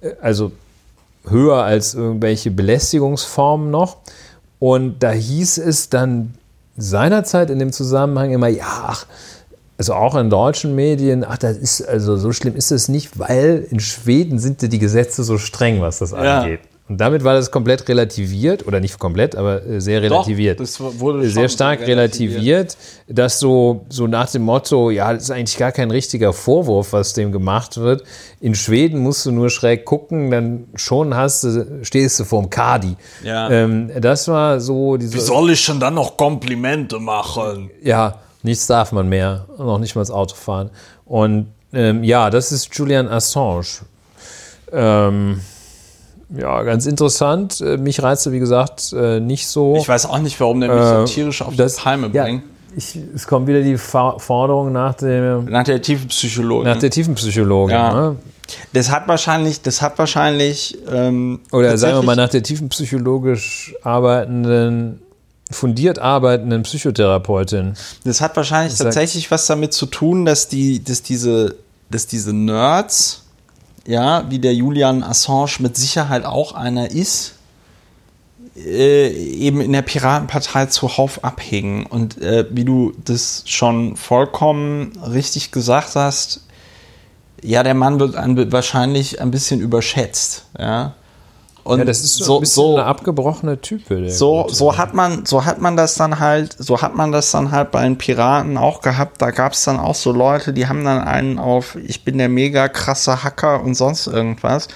Äh, 0.01 0.13
Also 0.21 0.53
höher 1.29 1.63
als 1.63 1.95
irgendwelche 1.95 2.51
Belästigungsformen 2.51 3.71
noch. 3.71 3.97
Und 4.59 5.03
da 5.03 5.11
hieß 5.11 5.59
es 5.59 5.89
dann 5.91 6.35
seinerzeit 6.77 7.51
in 7.51 7.59
dem 7.59 7.73
Zusammenhang 7.73 8.31
immer, 8.33 8.49
ja, 8.49 8.65
ach, 8.67 9.07
also 9.77 9.95
auch 9.95 10.15
in 10.15 10.31
deutschen 10.31 10.75
Medien, 10.75 11.25
ach, 11.27 11.39
das 11.39 11.57
ist, 11.57 11.83
also 11.87 12.17
so 12.17 12.33
schlimm 12.33 12.55
ist 12.55 12.71
es 12.71 12.89
nicht, 12.89 13.19
weil 13.19 13.67
in 13.71 13.81
Schweden 13.81 14.39
sind 14.39 14.63
die 14.63 14.79
Gesetze 14.79 15.25
so 15.25 15.37
streng, 15.39 15.81
was 15.81 15.99
das 15.99 16.13
Ja. 16.13 16.41
angeht. 16.43 16.61
Und 16.87 17.01
damit 17.01 17.25
war 17.25 17.33
das 17.33 17.51
komplett 17.51 17.89
relativiert, 17.89 18.67
oder 18.67 18.79
nicht 18.79 18.99
komplett, 18.99 19.37
aber 19.37 19.65
äh, 19.65 19.81
sehr 19.81 20.03
relativiert. 20.03 20.61
das 20.61 20.79
wurde 20.81 21.29
sehr 21.31 21.49
stark 21.49 21.81
so 21.81 21.87
relativiert, 21.87 22.77
dass 23.09 23.41
so, 23.41 23.87
so 23.89 24.07
nach 24.07 24.31
dem 24.31 24.43
Motto, 24.43 24.91
ja, 24.91 25.13
das 25.15 25.25
ist 25.25 25.31
eigentlich 25.31 25.57
gar 25.57 25.73
kein 25.73 25.91
richtiger 25.91 26.35
Vorwurf, 26.35 26.93
was 26.93 27.15
dem 27.15 27.33
gemacht 27.33 27.79
wird. 27.79 28.05
In 28.41 28.55
Schweden 28.55 28.99
musst 28.99 29.25
du 29.25 29.33
nur 29.33 29.49
schräg 29.49 29.87
gucken, 29.87 30.31
dann 30.31 30.67
schon 30.75 31.15
hast 31.17 31.45
du, 31.45 31.81
stehst 31.83 32.21
du 32.21 32.25
vorm 32.25 32.51
Kadi. 32.51 32.97
Ja. 33.23 33.51
Ähm, 33.51 33.91
das 34.01 34.29
war 34.29 34.61
so 34.61 34.99
diese. 34.99 35.19
soll 35.21 35.51
ich 35.51 35.61
schon 35.61 35.81
dann 35.81 35.95
noch 35.95 36.19
Komplimente 36.19 36.99
machen? 36.99 37.71
Ja, 37.83 38.21
Nichts 38.45 38.67
darf 38.67 38.93
man 38.93 39.09
mehr, 39.09 39.47
noch 39.57 39.79
nicht 39.79 39.95
mal 39.95 40.03
das 40.03 40.11
Auto 40.11 40.35
fahren. 40.35 40.71
Und 41.07 41.47
ähm, 41.73 42.05
ja, 42.05 42.29
das 42.29 42.53
ist 42.53 42.77
Julian 42.77 43.09
Assange. 43.09 43.87
Ähm, 44.71 45.41
ja, 46.37 46.63
ganz 46.63 46.87
interessant. 46.87 47.61
Äh, 47.61 47.77
mich 47.77 48.03
reizte, 48.03 48.33
wie 48.33 48.39
gesagt, 48.39 48.93
äh, 48.93 49.21
nicht 49.21 49.47
so. 49.47 49.77
Ich 49.77 49.89
weiß 49.89 50.07
auch 50.07 50.19
nicht, 50.19 50.39
warum 50.41 50.61
der 50.61 50.69
mich 50.73 50.81
Äh, 50.83 50.97
so 51.01 51.05
tierisch 51.05 51.43
auf 51.43 51.55
das- 51.57 51.77
die 51.77 51.83
Palme 51.83 52.11
ja, 52.13 52.25
bringt. 52.25 52.43
ich, 52.77 52.99
es 53.15 53.27
kommt 53.27 53.47
wieder 53.47 53.63
die 53.63 53.77
Forderung 53.77 54.73
nach, 54.73 54.95
dem, 54.95 55.45
Nach 55.47 55.65
der 55.65 55.81
tiefen 55.83 56.09
Psychologin. 56.09 56.69
nach 56.73 56.79
der 56.79 56.91
Tiefenpsychologin. 56.91 57.75
Ja. 57.75 57.93
Ne? 58.11 58.17
das 58.75 58.91
hat 58.91 59.09
wahrscheinlich, 59.09 59.63
das 59.63 59.81
hat 59.81 59.99
wahrscheinlich. 59.99 60.77
Ähm, 60.93 61.41
Oder 61.51 61.79
sagen 61.79 61.97
wir 61.97 62.03
mal 62.03 62.15
nach 62.17 62.29
der 62.29 62.43
tiefenpsychologisch 62.43 63.75
arbeitenden, 63.83 65.01
fundiert 65.51 65.99
arbeitenden 65.99 66.63
Psychotherapeutin. 66.63 67.75
Das 68.05 68.21
hat 68.21 68.37
wahrscheinlich 68.37 68.73
Das 68.75 68.81
tatsächlich 68.85 69.31
was 69.31 69.47
damit 69.47 69.73
zu 69.73 69.87
tun, 69.87 70.25
dass 70.27 70.49
die, 70.49 70.83
dass 70.85 71.03
diese, 71.03 71.55
dass 71.91 72.07
diese 72.07 72.33
Nerds, 72.35 73.24
ja, 73.87 74.31
wie 74.31 74.39
der 74.39 74.55
Julian 74.55 75.03
Assange 75.03 75.57
mit 75.61 75.77
Sicherheit 75.77 76.25
auch 76.25 76.53
einer 76.53 76.91
ist, 76.91 77.35
äh, 78.57 79.09
eben 79.09 79.61
in 79.61 79.73
der 79.73 79.83
Piratenpartei 79.83 80.67
zuhauf 80.67 81.25
abhängen. 81.25 81.87
Und 81.87 82.21
äh, 82.23 82.47
wie 82.51 82.65
du 82.65 82.93
das 83.05 83.43
schon 83.47 83.97
vollkommen 83.97 84.93
richtig 84.99 85.51
gesagt 85.51 85.97
hast, 85.97 86.43
ja, 87.43 87.63
der 87.63 87.75
Mann 87.75 88.01
wird 88.01 88.17
ein, 88.17 88.53
wahrscheinlich 88.53 89.21
ein 89.21 89.31
bisschen 89.31 89.61
überschätzt, 89.61 90.47
ja. 90.59 90.95
Und 91.65 91.79
Ja, 91.79 91.85
das 91.87 92.01
ist 92.01 92.17
so, 92.17 92.41
ein 92.41 92.45
so, 92.45 92.77
eine 92.77 92.85
abgebrochene 92.85 93.59
Type. 93.59 94.03
Der 94.03 94.11
so, 94.11 94.43
Gute. 94.43 94.55
so 94.55 94.77
hat 94.77 94.93
man, 94.93 95.25
so 95.25 95.47
hat 95.47 95.61
man 95.63 95.77
das 95.77 95.95
dann 95.95 96.21
halt, 96.21 96.55
so 96.59 96.83
hat 96.83 96.95
man 96.95 97.11
das 97.11 97.31
dann 97.31 97.51
halt 97.51 97.71
bei 97.71 97.83
den 97.83 97.97
Piraten 97.97 98.59
auch 98.59 98.83
gehabt. 98.83 99.23
Da 99.23 99.31
gab 99.31 99.55
es 99.55 99.65
dann 99.65 99.81
auch 99.81 99.95
so 99.95 100.13
Leute, 100.13 100.53
die 100.53 100.69
haben 100.69 100.85
dann 100.85 101.01
einen 101.03 101.39
auf, 101.39 101.77
ich 101.77 102.05
bin 102.05 102.19
der 102.19 102.29
mega 102.29 102.69
krasse 102.69 103.25
Hacker 103.25 103.63
und 103.63 103.75
sonst 103.75 104.07
irgendwas. 104.07 104.69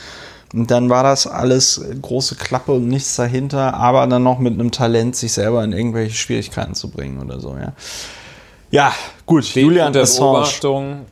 Und 0.54 0.70
dann 0.70 0.88
war 0.88 1.02
das 1.02 1.26
alles 1.26 1.84
große 2.00 2.36
Klappe 2.36 2.72
und 2.72 2.88
nichts 2.88 3.16
dahinter, 3.16 3.74
aber 3.74 4.06
dann 4.06 4.22
noch 4.22 4.38
mit 4.38 4.54
einem 4.54 4.70
Talent, 4.70 5.14
sich 5.14 5.34
selber 5.34 5.62
in 5.62 5.74
irgendwelche 5.74 6.14
Schwierigkeiten 6.16 6.74
zu 6.74 6.88
bringen 6.90 7.20
oder 7.22 7.38
so, 7.38 7.54
ja. 7.54 7.74
Ja, 8.70 8.92
gut, 9.26 9.44
Julian 9.54 9.88
unter 9.88 10.02
Assange. 10.02 10.32
Beobachtung. 10.32 11.06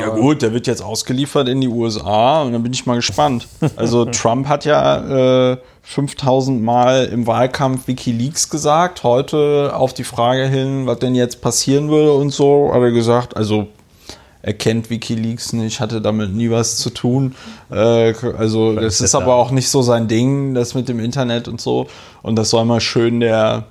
Ja 0.00 0.08
gut, 0.08 0.42
der 0.42 0.52
wird 0.52 0.66
jetzt 0.66 0.82
ausgeliefert 0.82 1.48
in 1.48 1.60
die 1.60 1.68
USA 1.68 2.42
und 2.42 2.52
dann 2.52 2.62
bin 2.62 2.72
ich 2.72 2.86
mal 2.86 2.96
gespannt. 2.96 3.48
Also 3.76 4.06
Trump 4.06 4.48
hat 4.48 4.64
ja 4.64 5.52
äh, 5.52 5.56
5000 5.82 6.62
Mal 6.62 7.06
im 7.06 7.26
Wahlkampf 7.26 7.86
WikiLeaks 7.86 8.48
gesagt. 8.48 9.02
Heute 9.02 9.72
auf 9.74 9.92
die 9.92 10.04
Frage 10.04 10.46
hin, 10.46 10.86
was 10.86 10.98
denn 10.98 11.14
jetzt 11.14 11.40
passieren 11.40 11.90
würde 11.90 12.12
und 12.12 12.30
so, 12.30 12.70
hat 12.72 12.80
er 12.80 12.90
gesagt, 12.90 13.36
also 13.36 13.68
er 14.42 14.52
kennt 14.54 14.90
WikiLeaks 14.90 15.52
nicht, 15.54 15.80
hatte 15.80 16.00
damit 16.00 16.32
nie 16.32 16.50
was 16.50 16.76
zu 16.76 16.90
tun. 16.90 17.34
Äh, 17.70 18.14
also 18.38 18.76
das 18.76 19.00
ist 19.00 19.14
aber 19.14 19.34
auch 19.34 19.50
nicht 19.50 19.68
so 19.68 19.82
sein 19.82 20.06
Ding, 20.06 20.54
das 20.54 20.74
mit 20.74 20.88
dem 20.88 21.00
Internet 21.00 21.48
und 21.48 21.60
so. 21.60 21.88
Und 22.22 22.36
das 22.36 22.50
soll 22.50 22.64
mal 22.64 22.80
schön 22.80 23.20
der 23.20 23.64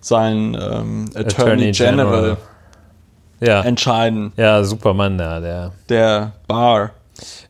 sein 0.00 0.54
ähm, 0.54 1.06
Attorney, 1.14 1.18
Attorney 1.18 1.72
General, 1.72 2.20
General. 2.20 2.36
Ja. 3.40 3.62
entscheiden. 3.62 4.32
ja, 4.36 4.62
Superman 4.64 5.18
da, 5.18 5.40
der. 5.40 5.72
Der 5.88 6.32
Bar. 6.46 6.90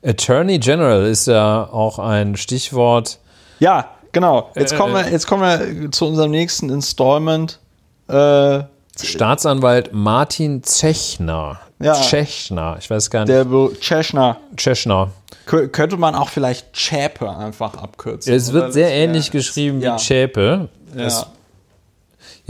Attorney 0.05 0.59
General 0.59 1.03
ist 1.07 1.27
ja 1.27 1.65
auch 1.71 1.99
ein 1.99 2.37
Stichwort. 2.37 3.19
Ja, 3.59 3.89
genau. 4.13 4.51
Jetzt 4.57 4.73
Äh, 4.73 4.77
kommen 4.77 4.95
wir, 4.95 5.11
jetzt 5.11 5.27
kommen 5.27 5.43
wir 5.43 5.91
zu 5.93 6.07
unserem 6.07 6.31
nächsten 6.31 6.71
Installment. 6.71 7.59
Äh, 8.09 8.61
Staatsanwalt 9.03 9.93
Martin 9.93 10.63
Zechner. 10.63 11.61
Ja. 11.83 11.95
Tschechner, 11.95 12.77
ich 12.79 12.91
weiß 12.91 13.09
gar 13.11 13.21
nicht. 13.21 13.31
der 13.31 13.45
Be- 13.45 13.71
Tschechner. 13.81 14.37
Tschechner. 14.57 15.11
Kö- 15.47 15.69
Könnte 15.69 15.97
man 15.97 16.15
auch 16.15 16.29
vielleicht 16.29 16.73
Chäpe 16.75 17.31
einfach 17.35 17.75
abkürzen. 17.75 18.35
Es 18.35 18.53
wird 18.53 18.73
sehr 18.75 18.91
ähnlich 18.93 19.31
geschrieben 19.31 19.81
ja. 19.81 19.95
wie 19.95 19.99
Zschäpe. 19.99 20.69
Das, 20.95 21.23
Ja. 21.23 21.27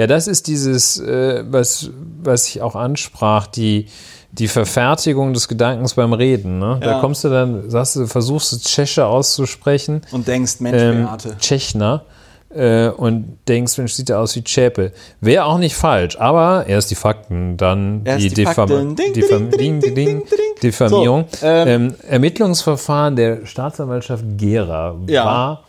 Ja, 0.00 0.06
das 0.06 0.26
ist 0.26 0.46
dieses, 0.46 0.98
äh, 0.98 1.44
was, 1.46 1.90
was 2.22 2.48
ich 2.48 2.62
auch 2.62 2.74
ansprach, 2.74 3.46
die, 3.46 3.84
die 4.32 4.48
Verfertigung 4.48 5.34
des 5.34 5.46
Gedankens 5.46 5.92
beim 5.92 6.14
Reden. 6.14 6.58
Ne? 6.58 6.78
Da 6.80 6.92
Ja. 6.92 7.00
kommst 7.00 7.22
du 7.22 7.28
dann, 7.28 7.68
sagst 7.68 7.96
du, 7.96 8.06
versuchst 8.06 8.50
du 8.52 8.56
Tscheche 8.56 9.04
auszusprechen. 9.04 10.00
Und 10.10 10.26
denkst, 10.26 10.60
Mensch, 10.60 10.80
ähm, 10.80 11.04
Beate. 11.04 11.36
Tschechner 11.38 12.04
äh, 12.48 12.88
und 12.88 13.36
denkst, 13.46 13.76
Mensch, 13.76 13.92
sieht 13.92 14.08
er 14.08 14.20
aus 14.20 14.34
wie 14.36 14.42
Zschäpe. 14.42 14.92
Wäre 15.20 15.44
auch 15.44 15.58
nicht 15.58 15.76
falsch, 15.76 16.16
aber 16.18 16.64
erst 16.66 16.90
die 16.90 16.94
Fakten, 16.94 17.58
dann 17.58 18.00
Erst 18.04 18.24
die. 18.24 18.30
Ding, 18.30 19.80
ding, 19.80 19.94
ding. 19.94 20.22
Diffamierung. 20.62 21.26
So, 21.30 21.46
ähm, 21.46 21.68
ähm, 21.68 21.94
Ermittlungsverfahren 22.08 23.16
der 23.16 23.44
Staatsanwaltschaft 23.44 24.24
Gera 24.38 24.96
Ja. 25.08 25.24
war 25.26 25.64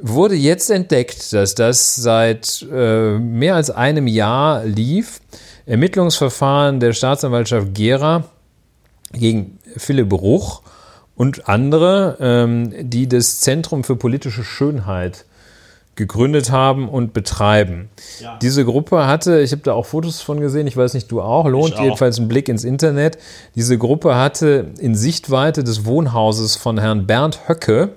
wurde 0.00 0.34
jetzt 0.34 0.70
entdeckt, 0.70 1.32
dass 1.32 1.54
das 1.54 1.94
seit 1.94 2.66
äh, 2.70 3.18
mehr 3.18 3.54
als 3.54 3.70
einem 3.70 4.06
Jahr 4.06 4.64
lief. 4.64 5.20
Ermittlungsverfahren 5.66 6.80
der 6.80 6.92
Staatsanwaltschaft 6.92 7.74
Gera 7.74 8.24
gegen 9.12 9.58
Philipp 9.76 10.08
Bruch 10.08 10.62
und 11.16 11.48
andere, 11.48 12.16
ähm, 12.20 12.72
die 12.90 13.08
das 13.08 13.40
Zentrum 13.40 13.82
für 13.82 13.96
politische 13.96 14.44
Schönheit 14.44 15.24
gegründet 15.96 16.50
haben 16.50 16.90
und 16.90 17.14
betreiben. 17.14 17.88
Ja. 18.20 18.38
Diese 18.42 18.66
Gruppe 18.66 19.06
hatte, 19.06 19.40
ich 19.40 19.52
habe 19.52 19.62
da 19.62 19.72
auch 19.72 19.86
Fotos 19.86 20.20
von 20.20 20.40
gesehen, 20.40 20.66
ich 20.66 20.76
weiß 20.76 20.92
nicht, 20.92 21.10
du 21.10 21.22
auch, 21.22 21.48
lohnt 21.48 21.74
auch. 21.76 21.82
jedenfalls 21.82 22.18
einen 22.18 22.28
Blick 22.28 22.50
ins 22.50 22.64
Internet. 22.64 23.16
Diese 23.54 23.78
Gruppe 23.78 24.14
hatte 24.14 24.72
in 24.78 24.94
Sichtweite 24.94 25.64
des 25.64 25.86
Wohnhauses 25.86 26.54
von 26.54 26.78
Herrn 26.78 27.06
Bernd 27.06 27.48
Höcke 27.48 27.92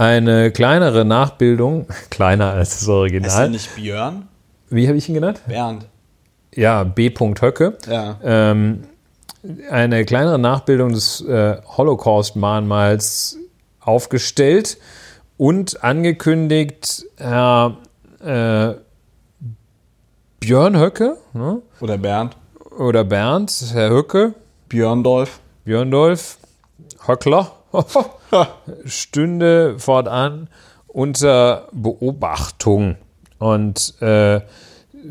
eine 0.00 0.50
kleinere 0.50 1.04
Nachbildung, 1.04 1.86
kleiner 2.10 2.52
als 2.52 2.70
das 2.70 2.82
Ist 2.82 2.88
er 2.88 2.94
Original. 2.94 3.50
nicht 3.50 3.74
Björn? 3.76 4.28
Wie 4.70 4.88
habe 4.88 4.96
ich 4.96 5.08
ihn 5.08 5.14
genannt? 5.14 5.40
Bernd. 5.46 5.86
Ja, 6.54 6.84
B. 6.84 7.10
Höcke. 7.10 7.76
Ja. 7.86 8.16
Ähm, 8.24 8.84
eine 9.70 10.04
kleinere 10.04 10.38
Nachbildung 10.38 10.92
des 10.92 11.20
äh, 11.20 11.58
Holocaust-Mahnmals 11.76 13.36
aufgestellt 13.80 14.78
und 15.36 15.84
angekündigt, 15.84 17.04
Herr 17.18 17.76
äh, 18.24 18.74
Björn 20.40 20.78
Höcke 20.78 21.16
ne? 21.34 21.60
Oder 21.80 21.98
Bernd. 21.98 22.36
oder 22.78 23.04
Bernd, 23.04 23.52
Herr 23.72 23.90
Höcke, 23.90 24.34
Björndolf. 24.68 25.40
Björndolf, 25.64 26.38
Höckler, 27.06 27.52
stünde 28.84 29.78
fortan 29.78 30.48
unter 30.86 31.68
Beobachtung. 31.72 32.96
Und 33.38 33.94
äh, 34.00 34.40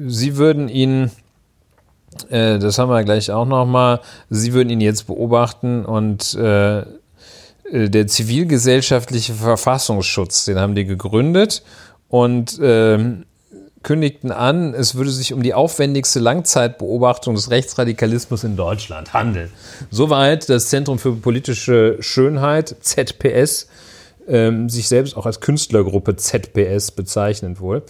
sie 0.07 0.38
würden 0.38 0.70
ihn, 0.70 1.12
äh, 2.30 2.60
das 2.60 2.78
haben 2.78 2.89
wir 2.89 3.03
gleich 3.03 3.32
auch 3.32 3.45
nochmal, 3.45 4.01
sie 4.30 4.53
würden 4.53 4.70
ihn 4.70 4.82
jetzt 4.82 5.07
beobachten 5.07 5.86
und 5.86 6.36
äh, 6.36 6.84
der 7.72 8.07
zivilgesellschaftliche 8.07 9.34
Verfassungsschutz, 9.34 10.45
den 10.45 10.60
haben 10.60 10.76
die 10.76 10.86
gegründet 10.86 11.64
und 12.07 12.60
ähm, 12.62 13.26
kündigten 13.84 14.32
an, 14.32 14.73
es 14.73 14.95
würde 14.95 15.09
sich 15.09 15.34
um 15.34 15.41
die 15.41 15.53
aufwendigste 15.53 16.19
Langzeitbeobachtung 16.19 17.36
des 17.36 17.49
Rechtsradikalismus 17.49 18.43
in 18.43 18.57
Deutschland 18.57 19.13
handeln. 19.13 19.49
Soweit 19.89 20.49
das 20.49 20.69
Zentrum 20.69 20.99
für 20.99 21.13
politische 21.13 21.97
Schönheit, 21.99 22.75
ZPS, 22.82 23.67
ähm, 24.27 24.69
sich 24.69 24.88
selbst 24.88 25.15
auch 25.15 25.25
als 25.25 25.39
Künstlergruppe 25.39 26.15
ZPS 26.15 26.91
bezeichnet 26.91 27.59
wohl. 27.61 27.84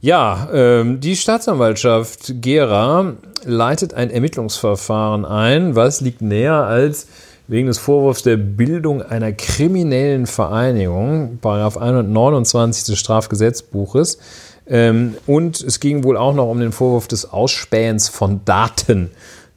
Ja, 0.00 0.48
ähm, 0.52 1.00
die 1.00 1.16
Staatsanwaltschaft 1.16 2.40
Gera 2.40 3.14
leitet 3.44 3.94
ein 3.94 4.10
Ermittlungsverfahren 4.10 5.24
ein. 5.24 5.76
Was 5.76 6.00
liegt 6.00 6.22
näher 6.22 6.54
als 6.54 7.06
wegen 7.48 7.66
des 7.66 7.78
Vorwurfs 7.78 8.22
der 8.22 8.36
Bildung 8.36 9.02
einer 9.02 9.32
kriminellen 9.32 10.26
Vereinigung, 10.26 11.38
Paragraph 11.40 11.76
129 11.76 12.84
des 12.84 12.98
Strafgesetzbuches. 12.98 14.18
Ähm, 14.66 15.16
und 15.26 15.60
es 15.60 15.80
ging 15.80 16.04
wohl 16.04 16.16
auch 16.16 16.34
noch 16.34 16.48
um 16.48 16.60
den 16.60 16.72
Vorwurf 16.72 17.08
des 17.08 17.30
Ausspähens 17.30 18.08
von 18.08 18.44
Daten. 18.44 19.10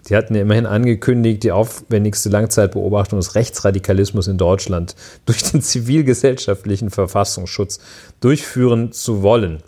Die 0.08 0.16
hatten 0.16 0.36
ja 0.36 0.42
immerhin 0.42 0.66
angekündigt, 0.66 1.44
die 1.44 1.52
aufwendigste 1.52 2.30
Langzeitbeobachtung 2.30 3.20
des 3.20 3.36
Rechtsradikalismus 3.36 4.28
in 4.28 4.38
Deutschland 4.38 4.96
durch 5.26 5.44
den 5.44 5.62
zivilgesellschaftlichen 5.62 6.90
Verfassungsschutz 6.90 7.80
durchführen 8.20 8.92
zu 8.92 9.22
wollen. 9.22 9.64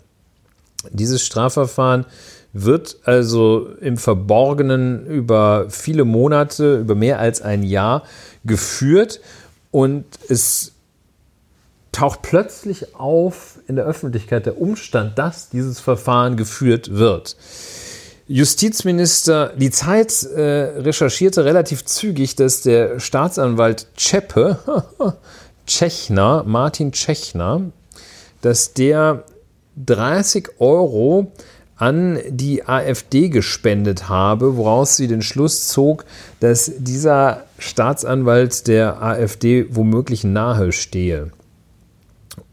Dieses 0.90 1.22
Strafverfahren 1.22 2.06
wird 2.52 2.98
also 3.04 3.68
im 3.80 3.96
Verborgenen 3.96 5.04
über 5.06 5.66
viele 5.68 6.04
Monate, 6.04 6.78
über 6.78 6.94
mehr 6.94 7.18
als 7.18 7.42
ein 7.42 7.62
Jahr 7.62 8.04
geführt 8.44 9.20
und 9.70 10.04
es 10.28 10.72
taucht 11.92 12.22
plötzlich 12.22 12.94
auf 12.94 13.57
in 13.68 13.76
der 13.76 13.84
Öffentlichkeit 13.84 14.46
der 14.46 14.60
Umstand, 14.60 15.18
dass 15.18 15.50
dieses 15.50 15.78
Verfahren 15.78 16.36
geführt 16.36 16.94
wird. 16.94 17.36
Justizminister, 18.26 19.52
die 19.56 19.70
Zeit 19.70 20.22
äh, 20.24 20.80
recherchierte 20.80 21.44
relativ 21.44 21.84
zügig, 21.84 22.36
dass 22.36 22.62
der 22.62 22.98
Staatsanwalt 23.00 23.86
Czeppe, 23.96 24.58
Tschechner, 25.66 26.44
Martin 26.46 26.92
Tschechner, 26.92 27.62
dass 28.42 28.74
der 28.74 29.24
30 29.86 30.48
Euro 30.58 31.32
an 31.76 32.18
die 32.28 32.66
AfD 32.66 33.28
gespendet 33.28 34.08
habe, 34.08 34.56
woraus 34.56 34.96
sie 34.96 35.06
den 35.06 35.22
Schluss 35.22 35.68
zog, 35.68 36.04
dass 36.40 36.70
dieser 36.78 37.44
Staatsanwalt 37.58 38.66
der 38.66 39.02
AfD 39.02 39.66
womöglich 39.70 40.24
nahe 40.24 40.72
stehe. 40.72 41.30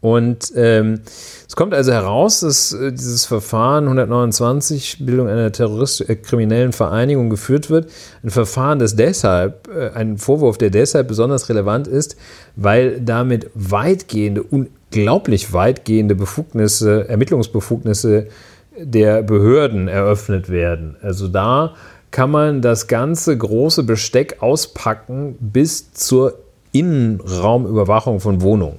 Und 0.00 0.52
ähm, 0.56 1.00
es 1.48 1.56
kommt 1.56 1.74
also 1.74 1.92
heraus, 1.92 2.40
dass 2.40 2.72
äh, 2.72 2.92
dieses 2.92 3.24
Verfahren 3.24 3.84
129, 3.84 5.04
Bildung 5.04 5.28
einer 5.28 5.52
terrorist 5.52 6.08
äh, 6.08 6.16
kriminellen 6.16 6.72
Vereinigung 6.72 7.30
geführt 7.30 7.70
wird. 7.70 7.90
Ein 8.22 8.30
Verfahren, 8.30 8.78
das 8.78 8.96
deshalb, 8.96 9.68
äh, 9.68 9.90
ein 9.94 10.18
Vorwurf, 10.18 10.58
der 10.58 10.70
deshalb 10.70 11.08
besonders 11.08 11.48
relevant 11.48 11.86
ist, 11.88 12.16
weil 12.56 13.00
damit 13.00 13.50
weitgehende, 13.54 14.42
unglaublich 14.42 15.52
weitgehende 15.52 16.14
Befugnisse, 16.14 17.08
Ermittlungsbefugnisse 17.08 18.28
der 18.78 19.22
Behörden 19.22 19.88
eröffnet 19.88 20.50
werden. 20.50 20.96
Also 21.02 21.28
da 21.28 21.74
kann 22.10 22.30
man 22.30 22.62
das 22.62 22.86
ganze 22.86 23.36
große 23.36 23.82
Besteck 23.82 24.36
auspacken 24.40 25.36
bis 25.40 25.92
zur 25.92 26.34
Innenraumüberwachung 26.72 28.20
von 28.20 28.42
Wohnungen. 28.42 28.78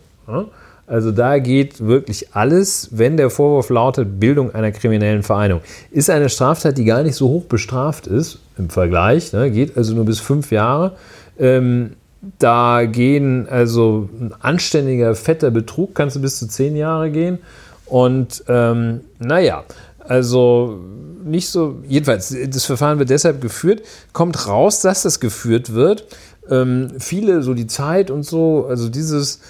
Also 0.88 1.12
da 1.12 1.38
geht 1.40 1.86
wirklich 1.86 2.34
alles, 2.34 2.90
wenn 2.92 3.18
der 3.18 3.30
Vorwurf 3.30 3.70
lautet 3.70 4.22
Bildung 4.22 4.56
einer 4.56 4.72
kriminellen 4.72 5.22
Vereinigung. 5.22 5.62
Ist 5.92 6.10
eine 6.10 6.30
Straftat, 6.30 6.78
die 6.78 6.86
gar 6.86 7.04
nicht 7.04 7.16
so 7.16 7.28
hoch 7.28 7.44
bestraft 7.44 8.08
ist 8.08 8.40
im 8.58 8.70
Vergleich, 8.70 9.34
ne, 9.34 9.52
geht 9.52 9.76
also 9.76 9.94
nur 9.94 10.06
bis 10.06 10.22
fünf 10.22 10.50
Jahre. 10.50 10.96
Ähm, 11.38 11.92
da 12.40 12.86
gehen 12.86 13.48
also 13.50 14.10
ein 14.18 14.34
anständiger, 14.40 15.14
fetter 15.14 15.52
Betrug, 15.52 15.94
kannst 15.94 16.16
du 16.16 16.22
bis 16.22 16.40
zu 16.40 16.48
zehn 16.48 16.78
Jahre 16.78 17.12
gehen. 17.12 17.40
Und 17.86 18.46
ähm, 18.48 19.02
naja, 19.20 19.66
also 20.00 20.80
nicht 21.26 21.50
so, 21.50 21.80
jedenfalls, 21.86 22.34
das 22.50 22.66
Verfahren 22.66 22.98
wird 22.98 23.10
deshalb 23.10 23.42
geführt, 23.42 23.82
kommt 24.14 24.48
raus, 24.48 24.82
dass 24.82 25.04
das 25.04 25.20
geführt 25.20 25.74
wird. 25.74 26.08
Ähm, 26.50 26.92
viele, 26.98 27.44
so 27.44 27.54
die 27.54 27.68
Zeit 27.68 28.10
und 28.10 28.24
so, 28.24 28.68
also 28.70 28.88
dieses, 28.88 29.42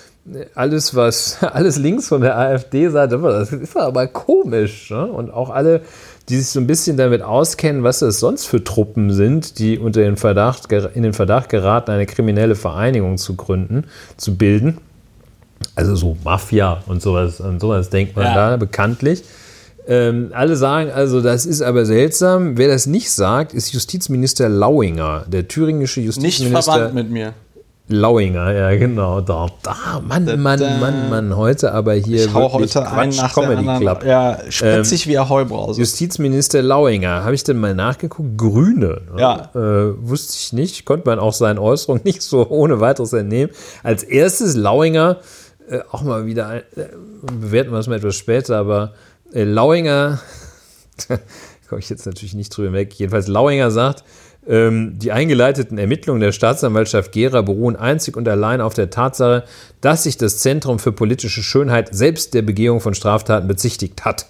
alles, 0.56 0.96
was, 0.96 1.38
alles 1.44 1.78
links 1.78 2.08
von 2.08 2.22
der 2.22 2.38
AfD 2.38 2.90
sagt, 2.90 3.14
das 3.14 3.52
ist 3.52 3.78
aber 3.78 4.08
komisch. 4.08 4.92
Ne? 4.92 5.06
Und 5.06 5.32
auch 5.32 5.50
alle, 5.50 5.82
die 6.30 6.38
sich 6.38 6.50
so 6.50 6.60
ein 6.60 6.68
bisschen 6.68 6.98
damit 6.98 7.22
auskennen, 7.22 7.84
was 7.84 8.00
das 8.00 8.20
sonst 8.20 8.46
für 8.46 8.64
Truppen 8.64 9.14
sind, 9.14 9.60
die 9.60 9.80
unter 9.80 10.02
den 10.02 10.18
Verdacht, 10.18 10.72
in 10.72 11.04
den 11.04 11.14
Verdacht 11.14 11.50
geraten, 11.50 11.92
eine 11.92 12.06
kriminelle 12.06 12.56
Vereinigung 12.56 13.18
zu 13.18 13.36
gründen, 13.36 13.86
zu 14.18 14.36
bilden. 14.36 14.80
Also 15.76 15.96
so 15.96 16.18
Mafia 16.24 16.84
und 16.88 17.02
sowas, 17.02 17.42
an 17.42 17.60
sowas 17.60 17.90
denkt 17.90 18.16
man 18.16 18.26
ja. 18.26 18.36
da 18.36 18.58
bekanntlich. 18.58 19.24
Ähm, 19.88 20.32
alle 20.34 20.58
sagen 20.58 20.92
also, 20.92 21.22
das 21.22 21.46
ist 21.46 21.62
aber 21.62 21.86
seltsam. 21.86 22.58
Wer 22.58 22.68
das 22.68 22.88
nicht 22.88 23.10
sagt, 23.10 23.54
ist 23.54 23.72
Justizminister 23.72 24.50
Lauinger, 24.50 25.26
der 25.28 25.48
thüringische 25.48 26.02
Justizminister. 26.02 26.50
Nicht 26.50 26.66
verwandt 26.66 26.94
mit 26.94 27.10
mir. 27.10 27.34
Lauinger, 27.90 28.52
ja 28.52 28.76
genau. 28.76 29.22
Da, 29.22 29.48
da 29.64 30.02
Mann, 30.06 30.26
da, 30.26 30.36
Mann, 30.36 30.60
da. 30.60 30.78
Mann, 30.78 31.10
Mann, 31.10 31.38
heute 31.38 31.72
aber 31.72 31.94
hier 31.94 32.26
ich 32.26 32.34
hau 32.34 32.52
heute 32.52 32.68
Quatsch 32.68 32.94
einen 32.94 33.16
nach 33.16 33.34
Comedy 33.34 33.64
der 33.64 33.78
Club. 33.80 34.04
Ja, 34.04 34.40
spitzig 34.50 35.06
ähm, 35.06 35.12
wie 35.12 35.18
ein 35.20 35.30
Heubrause. 35.30 35.80
Justizminister 35.80 36.62
Lauinger, 36.62 37.24
habe 37.24 37.34
ich 37.34 37.46
denn 37.46 37.58
mal 37.58 37.74
nachgeguckt? 37.74 38.38
Grüne. 38.38 39.04
Ne? 39.14 39.22
Ja. 39.22 39.50
Äh, 39.56 39.94
wusste 40.02 40.34
ich 40.36 40.52
nicht, 40.52 40.84
konnte 40.84 41.08
man 41.08 41.18
auch 41.20 41.34
seinen 41.34 41.60
Äußerungen 41.60 42.02
nicht 42.06 42.22
so 42.22 42.50
ohne 42.50 42.82
weiteres 42.82 43.14
entnehmen. 43.14 43.54
Als 43.84 44.04
erstes 44.04 44.58
Lauinger, 44.58 45.20
äh, 45.70 45.80
auch 45.90 46.02
mal 46.02 46.26
wieder, 46.26 46.58
äh, 46.58 46.64
bewerten 47.40 47.72
wir 47.72 47.80
es 47.80 47.88
mal 47.88 47.96
etwas 47.96 48.16
später, 48.16 48.58
aber 48.58 48.94
äh, 49.32 49.46
Lauinger, 49.46 50.20
komme 51.70 51.80
ich 51.80 51.90
jetzt 51.90 52.06
natürlich 52.06 52.34
nicht 52.34 52.50
drüber 52.50 52.74
weg, 52.74 52.94
jedenfalls 52.96 53.28
Lauinger 53.28 53.72
sagt, 53.72 54.02
ähm, 54.02 54.08
die 54.50 55.12
eingeleiteten 55.12 55.78
Ermittlungen 55.78 56.22
der 56.22 56.32
Staatsanwaltschaft 56.32 57.12
Gera 57.12 57.42
beruhen 57.42 57.76
einzig 57.76 58.16
und 58.16 58.30
allein 58.30 58.62
auf 58.62 58.74
der 58.74 58.90
Tatsache, 58.90 59.44
dass 59.82 60.04
sich 60.04 60.18
das 60.18 60.38
Zentrum 60.38 60.80
für 60.80 60.94
politische 60.94 61.44
Schönheit 61.44 61.94
selbst 61.94 62.34
der 62.34 62.44
Begehung 62.44 62.80
von 62.80 62.94
Straftaten 62.94 63.48
bezichtigt 63.48 64.06
hat. 64.06 64.28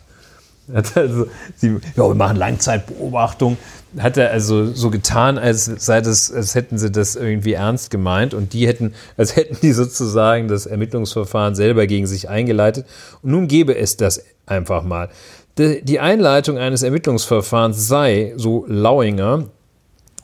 Also, 0.96 1.28
sie, 1.56 1.78
ja, 1.96 2.08
wir 2.08 2.16
machen 2.16 2.36
Langzeitbeobachtung. 2.36 3.58
Hat 4.00 4.18
er 4.18 4.32
also 4.32 4.74
so 4.74 4.90
getan, 4.90 5.38
als 5.38 5.66
sei 5.66 6.02
das, 6.02 6.32
als 6.32 6.56
hätten 6.56 6.78
sie 6.78 6.92
das 6.92 7.16
irgendwie 7.16 7.54
ernst 7.54 7.90
gemeint 7.90 8.34
und 8.34 8.52
die 8.52 8.68
hätten, 8.68 8.94
als 9.16 9.36
hätten 9.36 9.58
die 9.62 9.72
sozusagen 9.72 10.50
das 10.50 10.66
Ermittlungsverfahren 10.66 11.56
selber 11.56 11.88
gegen 11.88 12.06
sich 12.06 12.28
eingeleitet. 12.28 12.86
Und 13.22 13.32
nun 13.32 13.48
gäbe 13.48 13.78
es 13.78 13.96
das 13.96 14.24
einfach 14.46 14.84
mal. 14.84 15.10
Die 15.58 16.00
Einleitung 16.00 16.58
eines 16.58 16.84
Ermittlungsverfahrens 16.84 17.88
sei, 17.88 18.34
so 18.36 18.66
Lauinger, 18.68 19.46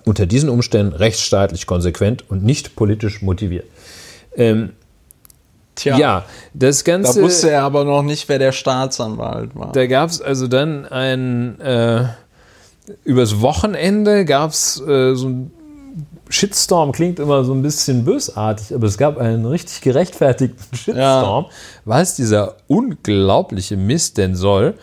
unter 0.06 0.26
diesen 0.26 0.50
Umständen 0.50 0.94
rechtsstaatlich 0.94 1.66
konsequent 1.66 2.30
und 2.30 2.44
nicht 2.44 2.76
politisch 2.76 3.22
motiviert. 3.22 3.66
Ähm, 4.36 4.74
Tja, 5.76 5.98
ja, 5.98 6.26
das 6.54 6.84
Ganze. 6.84 7.20
Da 7.20 7.26
wusste 7.26 7.50
er 7.50 7.64
aber 7.64 7.84
noch 7.84 8.04
nicht, 8.04 8.30
wer 8.30 8.38
der 8.38 8.52
Staatsanwalt 8.52 9.56
war. 9.56 9.72
Da 9.72 9.88
gab 9.88 10.10
es 10.10 10.22
also 10.22 10.48
dann 10.48 10.86
ein. 10.86 11.60
Äh, 11.60 12.06
übers 13.06 13.42
Wochenende 13.42 14.26
gab 14.26 14.52
es 14.52 14.80
äh, 14.82 15.16
so 15.16 15.30
ein 15.30 15.52
Shitstorm, 16.30 16.92
klingt 16.92 17.20
immer 17.20 17.44
so 17.44 17.54
ein 17.54 17.62
bisschen 17.62 18.06
bösartig, 18.06 18.76
aber 18.76 18.88
es 18.88 18.98
gab 18.98 19.18
einen 19.18 19.46
richtig 19.46 19.82
gerechtfertigten 19.82 20.78
Shitstorm, 20.78 21.46
ja. 21.46 21.50
was 21.86 22.16
dieser 22.16 22.56
unglaubliche 22.68 23.78
Mist 23.78 24.18
denn 24.18 24.36
soll. 24.36 24.76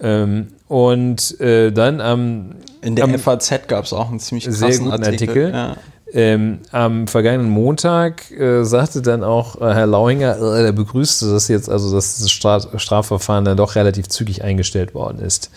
Ähm, 0.00 0.48
und 0.68 1.40
äh, 1.40 1.70
dann 1.72 2.00
am. 2.00 2.56
In 2.82 2.96
der 2.96 3.04
am, 3.04 3.18
FAZ 3.18 3.68
gab 3.68 3.84
es 3.84 3.92
auch 3.92 4.10
einen 4.10 4.20
ziemlich 4.20 4.44
krassen 4.44 4.70
sehr 4.70 4.78
guten 4.78 4.92
Artikel. 4.92 5.28
Artikel. 5.28 5.52
Ja. 5.52 5.76
Ähm, 6.12 6.60
am 6.70 7.08
vergangenen 7.08 7.50
Montag 7.50 8.30
äh, 8.30 8.64
sagte 8.64 9.02
dann 9.02 9.24
auch 9.24 9.60
äh, 9.60 9.74
Herr 9.74 9.86
Lauinger, 9.86 10.36
äh, 10.40 10.66
er 10.66 10.72
begrüßte 10.72 11.30
das 11.30 11.48
jetzt, 11.48 11.68
also 11.68 11.92
dass 11.92 12.18
das 12.20 12.30
Strafverfahren 12.30 13.44
dann 13.44 13.56
doch 13.56 13.74
relativ 13.74 14.08
zügig 14.08 14.44
eingestellt 14.44 14.94
worden 14.94 15.18
ist. 15.18 15.50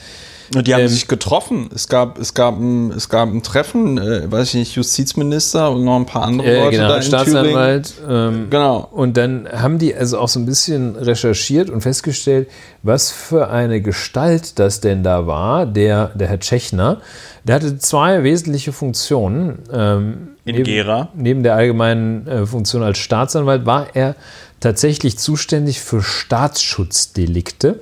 Und 0.55 0.67
die 0.67 0.73
haben 0.73 0.81
ähm, 0.81 0.87
sich 0.87 1.07
getroffen. 1.07 1.69
Es 1.73 1.87
gab, 1.87 2.17
es 2.17 2.33
gab, 2.33 2.59
ein, 2.59 2.91
es 2.91 3.09
gab 3.09 3.29
ein 3.29 3.43
Treffen, 3.43 3.97
äh, 3.97 4.31
weiß 4.31 4.49
ich 4.49 4.55
nicht, 4.55 4.75
Justizminister 4.75 5.71
und 5.71 5.83
noch 5.83 5.95
ein 5.95 6.05
paar 6.05 6.23
andere 6.23 6.47
äh, 6.47 6.63
Leute 6.63 6.77
genau, 6.77 6.87
da 6.87 7.01
Staatsanwalt. 7.01 7.93
Ähm, 8.07 8.47
genau. 8.49 8.87
Und 8.91 9.17
dann 9.17 9.47
haben 9.51 9.77
die 9.77 9.93
also 9.93 10.19
auch 10.19 10.27
so 10.27 10.39
ein 10.39 10.45
bisschen 10.45 10.95
recherchiert 10.95 11.69
und 11.69 11.81
festgestellt, 11.81 12.49
was 12.81 13.11
für 13.11 13.49
eine 13.49 13.81
Gestalt 13.81 14.57
das 14.57 14.81
denn 14.81 15.03
da 15.03 15.27
war, 15.27 15.65
der, 15.65 16.07
der 16.15 16.27
Herr 16.27 16.39
Tschechner. 16.39 17.01
Der 17.43 17.55
hatte 17.55 17.77
zwei 17.77 18.23
wesentliche 18.23 18.71
Funktionen. 18.71 19.59
Ähm, 19.71 20.29
In 20.45 20.55
neben, 20.55 20.63
Gera. 20.63 21.09
Neben 21.15 21.43
der 21.43 21.55
allgemeinen 21.55 22.27
äh, 22.27 22.45
Funktion 22.45 22.81
als 22.81 22.97
Staatsanwalt 22.97 23.65
war 23.65 23.87
er 23.93 24.15
tatsächlich 24.59 25.17
zuständig 25.17 25.79
für 25.79 26.01
Staatsschutzdelikte. 26.01 27.79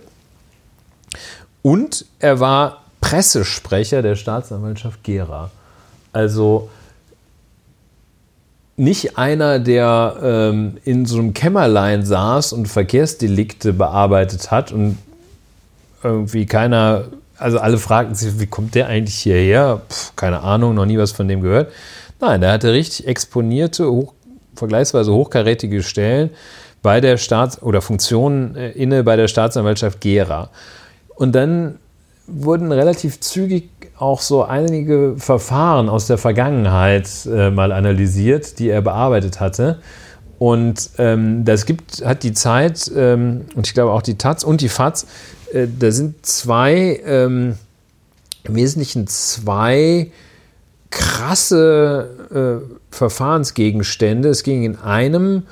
Und 1.67 2.05
er 2.19 2.39
war 2.39 2.83
Pressesprecher 3.01 4.01
der 4.01 4.15
Staatsanwaltschaft 4.15 5.03
Gera. 5.03 5.51
Also 6.13 6.69
nicht 8.77 9.17
einer, 9.17 9.59
der 9.59 10.15
ähm, 10.23 10.77
in 10.85 11.05
so 11.05 11.17
einem 11.17 11.33
Kämmerlein 11.33 12.05
saß 12.05 12.53
und 12.53 12.67
Verkehrsdelikte 12.67 13.73
bearbeitet 13.73 14.49
hat 14.49 14.71
und 14.71 14.97
irgendwie 16.01 16.45
keiner, 16.45 17.09
also 17.37 17.59
alle 17.59 17.77
fragten 17.79 18.15
sich, 18.15 18.39
wie 18.39 18.47
kommt 18.47 18.73
der 18.73 18.87
eigentlich 18.87 19.17
hierher? 19.17 19.81
Puh, 19.89 20.11
keine 20.15 20.43
Ahnung, 20.43 20.73
noch 20.73 20.85
nie 20.85 20.97
was 20.97 21.11
von 21.11 21.27
dem 21.27 21.41
gehört. 21.41 21.73
Nein, 22.21 22.39
der 22.39 22.53
hatte 22.53 22.71
richtig 22.71 23.07
exponierte, 23.07 23.91
hoch, 23.91 24.13
vergleichsweise 24.55 25.11
hochkarätige 25.11 25.83
Stellen 25.83 26.29
bei 26.81 27.01
der 27.01 27.17
Staats- 27.17 27.61
oder 27.61 27.81
Funktionen 27.81 28.55
äh, 28.55 28.69
inne 28.69 29.03
bei 29.03 29.17
der 29.17 29.27
Staatsanwaltschaft 29.27 29.99
Gera. 29.99 30.49
Und 31.17 31.33
dann 31.33 31.79
wurden 32.27 32.71
relativ 32.71 33.19
zügig 33.19 33.69
auch 33.97 34.21
so 34.21 34.43
einige 34.43 35.15
Verfahren 35.17 35.89
aus 35.89 36.07
der 36.07 36.17
Vergangenheit 36.17 37.09
äh, 37.25 37.49
mal 37.49 37.71
analysiert, 37.71 38.59
die 38.59 38.69
er 38.69 38.81
bearbeitet 38.81 39.39
hatte. 39.39 39.79
Und 40.37 40.91
ähm, 40.99 41.45
das 41.45 41.65
gibt, 41.65 42.05
hat 42.05 42.21
die 42.21 42.33
Zeit 42.33 42.91
ähm, 42.95 43.45
und 43.55 43.65
ich 43.65 43.73
glaube 43.73 43.91
auch 43.91 44.03
die 44.03 44.19
Taz 44.19 44.43
und 44.43 44.61
die 44.61 44.69
FAZ, 44.69 45.07
äh, 45.51 45.67
da 45.79 45.91
sind 45.91 46.23
zwei, 46.25 47.01
ähm, 47.03 47.55
im 48.43 48.55
Wesentlichen 48.55 49.07
zwei 49.07 50.11
krasse 50.91 52.61
äh, 52.61 52.95
Verfahrensgegenstände. 52.95 54.29
Es 54.29 54.43
ging 54.43 54.63
in 54.63 54.77
einem 54.77 55.37
um 55.37 55.47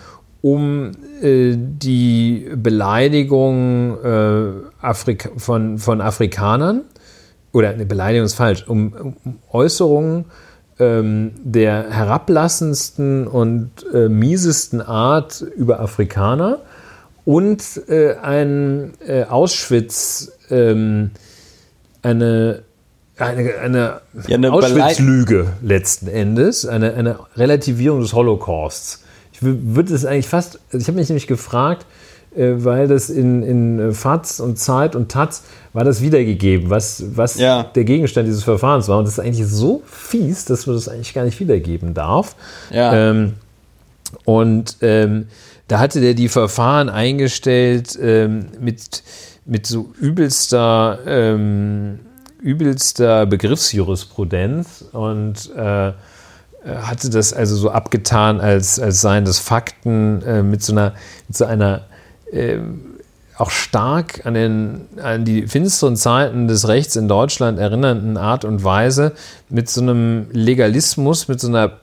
äh, 1.21 1.55
die 1.57 2.51
Beleidigung 2.55 3.97
äh, 4.03 4.51
Afrika 4.79 5.29
von, 5.37 5.79
von 5.79 6.01
Afrikanern 6.01 6.81
oder 7.51 7.69
eine 7.69 7.85
Beleidigung 7.85 8.25
ist 8.25 8.35
falsch, 8.35 8.67
um, 8.67 8.93
um 8.93 9.39
Äußerungen 9.51 10.25
ähm, 10.77 11.31
der 11.43 11.89
herablassendsten 11.89 13.27
und 13.27 13.71
äh, 13.93 14.09
miesesten 14.09 14.81
Art 14.81 15.41
über 15.41 15.79
Afrikaner 15.79 16.59
und 17.23 17.63
äh, 17.87 18.15
ein 18.15 18.93
äh, 19.07 19.23
Auschwitz, 19.23 20.31
ähm, 20.51 21.11
eine, 22.03 22.61
eine, 23.17 23.53
eine, 23.61 24.01
Ja, 24.27 24.35
eine 24.35 24.51
Auschwitz-Lüge 24.51 25.53
letzten 25.63 26.07
Endes, 26.07 26.67
eine, 26.67 26.93
eine 26.93 27.19
Relativierung 27.35 28.01
des 28.01 28.13
Holocausts. 28.13 29.04
Ich 29.35 29.45
wü- 29.45 29.57
würde 29.75 29.93
es 29.93 30.05
eigentlich 30.05 30.27
fast, 30.29 30.59
also 30.71 30.77
ich 30.81 30.87
habe 30.87 30.97
mich 30.97 31.09
nämlich 31.09 31.27
gefragt, 31.27 31.85
äh, 32.35 32.53
weil 32.57 32.87
das 32.87 33.09
in, 33.09 33.43
in 33.43 33.79
äh, 33.79 33.91
FAZ 33.91 34.39
und 34.39 34.57
Zeit 34.57 34.95
und 34.95 35.09
Taz 35.11 35.43
war 35.73 35.83
das 35.83 36.01
wiedergegeben, 36.01 36.69
was, 36.69 37.03
was 37.15 37.37
Ja. 37.37 37.63
der 37.63 37.83
Gegenstand 37.83 38.27
dieses 38.27 38.43
Verfahrens 38.43 38.87
war. 38.87 38.97
Und 38.99 39.05
das 39.05 39.15
ist 39.15 39.19
eigentlich 39.19 39.45
so 39.47 39.83
fies, 39.85 40.45
dass 40.45 40.67
man 40.67 40.75
das 40.75 40.87
eigentlich 40.87 41.13
gar 41.13 41.25
nicht 41.25 41.39
wiedergeben 41.39 41.93
darf. 41.93 42.35
Ja. 42.71 42.93
Ähm, 43.11 43.33
und 44.23 44.77
ähm, 44.81 45.27
da 45.67 45.79
hatte 45.79 45.99
der 45.99 46.13
die 46.13 46.29
Verfahren 46.29 46.89
eingestellt 46.89 47.97
ähm, 48.01 48.45
mit, 48.61 49.03
mit 49.45 49.65
so 49.67 49.93
übelster, 49.99 50.99
ähm, 51.07 51.99
übelster 52.41 53.25
Begriffsjurisprudenz 53.25 54.85
und 54.91 55.49
äh, 55.55 55.91
hatte 56.73 57.09
das 57.09 57.33
also 57.33 57.55
so 57.55 57.69
abgetan, 57.69 58.39
als, 58.41 58.79
als 58.79 59.01
seien 59.01 59.25
das 59.25 59.39
Fakten 59.39 60.21
äh, 60.23 60.43
mit, 60.43 60.63
so 60.63 60.73
einer, 60.73 60.93
mit 61.27 61.37
so 61.37 61.45
einer 61.45 61.81
ähm, 62.31 62.95
auch 63.37 63.51
stark 63.51 64.25
an, 64.25 64.33
den, 64.33 64.81
an 65.01 65.25
die 65.25 65.47
finsteren 65.47 65.97
Zeiten 65.97 66.47
des 66.47 66.67
Rechts 66.67 66.95
in 66.95 67.07
Deutschland 67.07 67.59
erinnernden 67.59 68.17
Art 68.17 68.45
und 68.45 68.63
Weise, 68.63 69.11
mit 69.49 69.69
so 69.69 69.81
einem 69.81 70.27
Legalismus, 70.31 71.27
mit 71.27 71.39
so 71.39 71.47
einer 71.47 71.79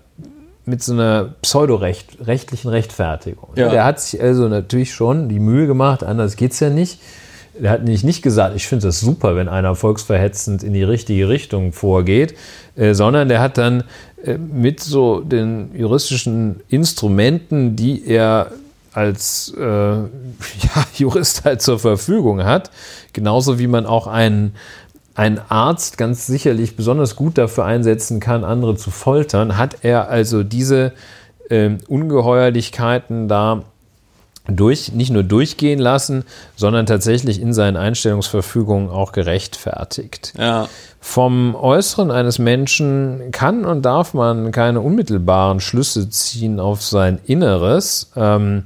mit 0.64 0.80
so 0.80 0.92
einer 0.92 1.34
pseudorechtlichen 1.42 2.70
Rechtfertigung. 2.70 3.48
Ja. 3.56 3.68
Der 3.68 3.84
hat 3.84 4.00
sich 4.00 4.20
also 4.22 4.46
natürlich 4.46 4.94
schon 4.94 5.28
die 5.28 5.40
Mühe 5.40 5.66
gemacht, 5.66 6.04
anders 6.04 6.36
geht's 6.36 6.60
ja 6.60 6.70
nicht. 6.70 7.00
Der 7.58 7.70
hat 7.70 7.82
nicht, 7.82 8.04
nicht 8.04 8.22
gesagt, 8.22 8.56
ich 8.56 8.66
finde 8.66 8.86
das 8.86 9.00
super, 9.00 9.36
wenn 9.36 9.48
einer 9.48 9.74
volksverhetzend 9.74 10.62
in 10.62 10.72
die 10.72 10.84
richtige 10.84 11.28
Richtung 11.28 11.72
vorgeht, 11.72 12.34
äh, 12.76 12.94
sondern 12.94 13.28
der 13.28 13.40
hat 13.40 13.58
dann 13.58 13.80
äh, 13.80 13.84
mit 14.36 14.80
so 14.80 15.20
den 15.20 15.70
juristischen 15.74 16.60
Instrumenten, 16.68 17.76
die 17.76 18.06
er 18.06 18.52
als 18.92 19.54
äh, 19.58 19.62
ja, 19.62 20.06
Jurist 20.94 21.44
halt 21.44 21.62
zur 21.62 21.78
Verfügung 21.78 22.44
hat, 22.44 22.70
genauso 23.12 23.58
wie 23.58 23.66
man 23.66 23.86
auch 23.86 24.06
einen 24.06 24.54
ein 25.14 25.38
Arzt 25.50 25.98
ganz 25.98 26.26
sicherlich 26.26 26.74
besonders 26.74 27.16
gut 27.16 27.36
dafür 27.36 27.66
einsetzen 27.66 28.18
kann, 28.18 28.44
andere 28.44 28.76
zu 28.76 28.90
foltern, 28.90 29.58
hat 29.58 29.78
er 29.82 30.08
also 30.08 30.42
diese 30.42 30.92
ähm, 31.50 31.78
Ungeheuerlichkeiten 31.86 33.28
da 33.28 33.64
durch, 34.46 34.92
nicht 34.92 35.10
nur 35.10 35.22
durchgehen 35.22 35.78
lassen, 35.78 36.24
sondern 36.56 36.86
tatsächlich 36.86 37.40
in 37.40 37.52
seinen 37.52 37.76
Einstellungsverfügungen 37.76 38.90
auch 38.90 39.12
gerechtfertigt. 39.12 40.34
Ja. 40.36 40.68
Vom 41.00 41.54
Äußeren 41.54 42.10
eines 42.10 42.38
Menschen 42.38 43.30
kann 43.30 43.64
und 43.64 43.82
darf 43.82 44.14
man 44.14 44.50
keine 44.50 44.80
unmittelbaren 44.80 45.60
Schlüsse 45.60 46.10
ziehen 46.10 46.58
auf 46.58 46.82
sein 46.82 47.20
Inneres. 47.24 48.10
Ähm, 48.16 48.64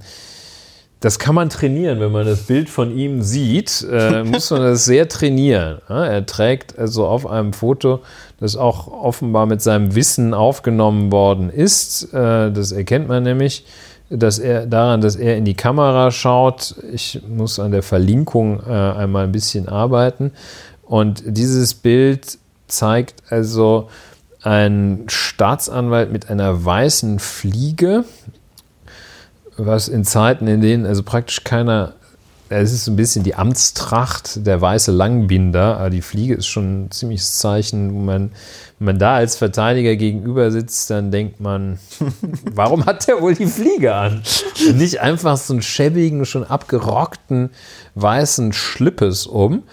das 1.01 1.19
kann 1.19 1.35
man 1.35 1.51
trainieren, 1.51 2.01
wenn 2.01 2.11
man 2.11 2.24
das 2.24 2.44
Bild 2.44 2.70
von 2.70 2.97
ihm 2.97 3.23
sieht, 3.23 3.86
äh, 3.90 4.24
muss 4.24 4.51
man 4.51 4.62
das 4.62 4.86
sehr 4.86 5.09
trainieren. 5.09 5.78
Ja, 5.89 6.07
er 6.07 6.24
trägt 6.24 6.78
also 6.78 7.07
auf 7.07 7.27
einem 7.27 7.53
Foto, 7.53 8.01
das 8.40 8.57
auch 8.57 8.89
offenbar 8.89 9.44
mit 9.47 9.61
seinem 9.61 9.94
Wissen 9.94 10.32
aufgenommen 10.32 11.12
worden 11.12 11.51
ist, 11.51 12.15
äh, 12.15 12.51
das 12.51 12.73
erkennt 12.73 13.09
man 13.09 13.23
nämlich, 13.24 13.65
dass 14.09 14.39
er 14.39 14.66
daran, 14.66 15.01
dass 15.01 15.16
er 15.16 15.37
in 15.37 15.45
die 15.45 15.55
Kamera 15.55 16.11
schaut. 16.11 16.77
Ich 16.93 17.20
muss 17.28 17.59
an 17.59 17.73
der 17.73 17.83
Verlinkung 17.83 18.61
äh, 18.66 18.73
einmal 18.73 19.24
ein 19.24 19.33
bisschen 19.33 19.69
arbeiten. 19.69 20.33
Und 20.83 21.23
dieses 21.27 21.74
Bild 21.74 22.39
zeigt 22.69 23.23
also 23.31 23.89
einen 24.43 25.09
Staatsanwalt 25.09 26.12
mit 26.12 26.31
einer 26.31 26.65
weißen 26.65 27.19
Fliege, 27.19 28.05
was 29.57 29.89
in 29.89 30.05
Zeiten, 30.05 30.47
in 30.47 30.61
denen 30.61 30.87
also 30.87 31.03
praktisch 31.03 31.43
keiner, 31.43 31.95
es 32.48 32.73
ist 32.73 32.86
ein 32.86 32.97
bisschen 32.97 33.24
die 33.24 33.35
Amtstracht, 33.35 34.47
der 34.47 34.60
weiße 34.60 34.93
Langbinder, 34.93 35.78
aber 35.78 35.90
die 35.90 36.02
Fliege 36.02 36.35
ist 36.35 36.47
schon 36.47 36.85
ein 36.85 36.90
ziemliches 36.90 37.39
Zeichen, 37.39 37.93
wo 37.93 37.98
man, 37.98 38.31
wenn 38.78 38.86
man 38.86 38.98
da 38.98 39.16
als 39.16 39.36
Verteidiger 39.36 39.97
gegenüber 39.97 40.51
sitzt, 40.52 40.90
dann 40.90 41.10
denkt 41.10 41.40
man, 41.40 41.78
warum 42.55 42.86
hat 42.86 43.09
der 43.09 43.20
wohl 43.20 43.35
die 43.35 43.47
Fliege 43.47 43.94
an? 43.94 44.23
Und 44.68 44.77
nicht 44.77 45.01
einfach 45.01 45.36
so 45.36 45.55
einen 45.55 45.62
schäbigen, 45.62 46.24
schon 46.24 46.44
abgerockten 46.44 47.51
weißen 47.94 48.52
Schlippes 48.52 49.27
um. 49.27 49.64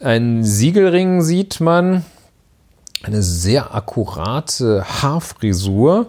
Einen 0.00 0.44
Siegelring 0.44 1.22
sieht 1.22 1.60
man, 1.60 2.04
eine 3.02 3.22
sehr 3.22 3.74
akkurate 3.74 4.84
Haarfrisur 4.84 6.08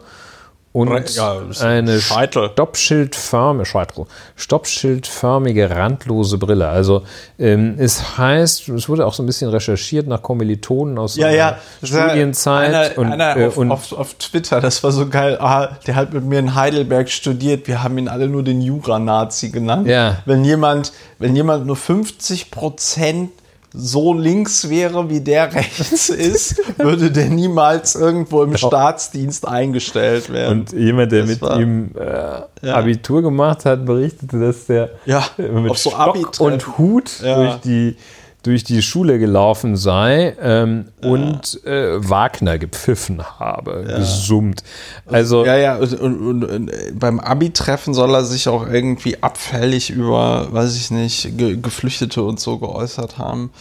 und 0.74 1.16
Ja, 1.16 1.38
eine 1.62 2.02
Scheitel. 2.02 2.50
Stoppschildförmige, 2.52 3.66
Scheitel, 3.66 4.06
Stoppschildförmige 4.36 5.70
randlose 5.70 6.40
Brille. 6.40 6.68
Also 6.68 7.04
ähm, 7.38 7.76
es 7.78 8.18
heißt, 8.18 8.70
es 8.70 8.90
wurde 8.90 9.06
auch 9.06 9.14
so 9.14 9.22
ein 9.22 9.28
bisschen 9.28 9.52
recherchiert 9.52 10.08
nach 10.08 10.24
Kommilitonen 10.24 10.98
aus 10.98 11.16
Ja, 11.16 11.30
ja. 11.30 11.60
Studienzeit 11.84 12.74
Einer, 12.74 12.98
und, 12.98 13.12
einer 13.12 13.38
äh, 13.38 13.46
auf, 13.46 13.58
und 13.58 13.72
auf, 13.72 13.94
auf 13.94 14.16
Twitter, 14.16 14.62
das 14.62 14.84
war 14.84 14.92
so 14.92 15.08
geil. 15.08 15.38
Ah, 15.40 15.78
der 15.86 15.96
hat 15.96 16.12
mit 16.12 16.24
mir 16.24 16.40
in 16.40 16.56
Heidelberg 16.56 17.08
studiert. 17.12 17.68
Wir 17.68 17.84
haben 17.84 18.00
ihn 18.00 18.08
alle 18.08 18.28
nur 18.28 18.42
den 18.42 18.60
Jura-Nazi 18.60 19.52
genannt. 19.52 19.88
Ja. 19.88 20.24
Wenn 20.26 20.44
jemand, 20.44 20.92
wenn 21.20 21.36
jemand 21.36 21.68
nur 21.68 21.76
50 21.76 22.50
Prozent 22.50 23.30
so 23.76 24.14
links 24.14 24.70
wäre, 24.70 25.10
wie 25.10 25.20
der 25.22 25.54
rechts 25.54 26.10
ist, 26.10 26.62
würde 26.78 27.10
der 27.12 27.30
niemals 27.30 27.96
irgendwo 27.96 28.44
im 28.44 28.56
Staatsdienst 28.56 29.48
eingestellt 29.48 30.32
werden. 30.32 30.60
Und 30.62 30.74
jemand, 30.74 31.12
der 31.12 31.22
Das 31.22 31.30
mit 31.30 31.42
war- 31.42 31.60
ihm 31.60 31.92
äh, 32.64 32.70
Abitur 32.70 33.22
gemacht 33.24 33.66
hat, 33.66 33.86
berichtete, 33.86 34.40
dass 34.40 34.66
der 34.68 34.92
Ja, 35.06 35.26
mit 35.38 35.76
so 35.78 35.90
Stock 35.90 36.40
und 36.40 36.78
Hut 36.78 37.20
Ja. 37.24 37.36
durch, 37.36 37.56
die, 37.62 37.96
durch 38.44 38.66
die 38.66 38.82
Schule 38.82 39.20
gelaufen 39.20 39.78
sei 39.78 40.36
ähm, 40.42 40.90
und 41.02 41.66
äh, 41.66 41.98
Wagner 42.08 42.58
gepfiffen 42.58 43.24
habe, 43.40 43.86
gesummt. 43.88 44.64
Also 45.08 45.46
Ja, 45.46 45.56
ja, 45.56 45.78
und, 45.78 45.94
und, 46.00 46.44
und, 46.44 46.70
äh, 46.70 46.92
beim 46.94 47.22
Abi-Treffen 47.22 47.94
soll 47.94 48.14
er 48.14 48.26
sich 48.26 48.50
auch 48.50 48.68
irgendwie 48.68 49.24
abfällig 49.24 49.90
über, 49.90 50.50
weiß 50.52 50.76
ich 50.76 50.92
nicht, 50.92 51.38
Ge 51.38 51.56
Geflüchtete 51.56 52.22
und 52.22 52.40
so 52.40 52.58
geäußert 52.60 53.18
haben. 53.18 53.52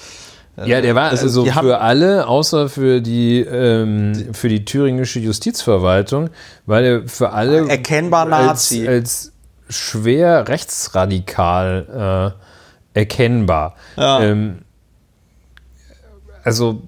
Ja, 0.65 0.81
der 0.81 0.95
war 0.95 1.11
Also, 1.11 1.45
also, 1.45 1.45
für 1.47 1.81
alle, 1.81 2.27
außer 2.27 2.69
für 2.69 3.01
die, 3.01 3.41
ähm, 3.41 4.13
für 4.33 4.49
die 4.49 4.65
thüringische 4.65 5.19
Justizverwaltung, 5.21 6.29
weil 6.67 6.85
er 6.85 7.09
für 7.09 7.31
alle 7.31 7.69
Erkennbar 7.69 8.31
als, 8.31 8.71
Nazi. 8.71 8.87
als 8.87 9.33
schwer 9.71 10.49
rechtsradikal 10.49 12.35
äh, 12.95 12.99
erkennbar. 13.01 13.77
Ja. 13.97 14.21
Ähm, 14.21 14.59
also 16.45 16.83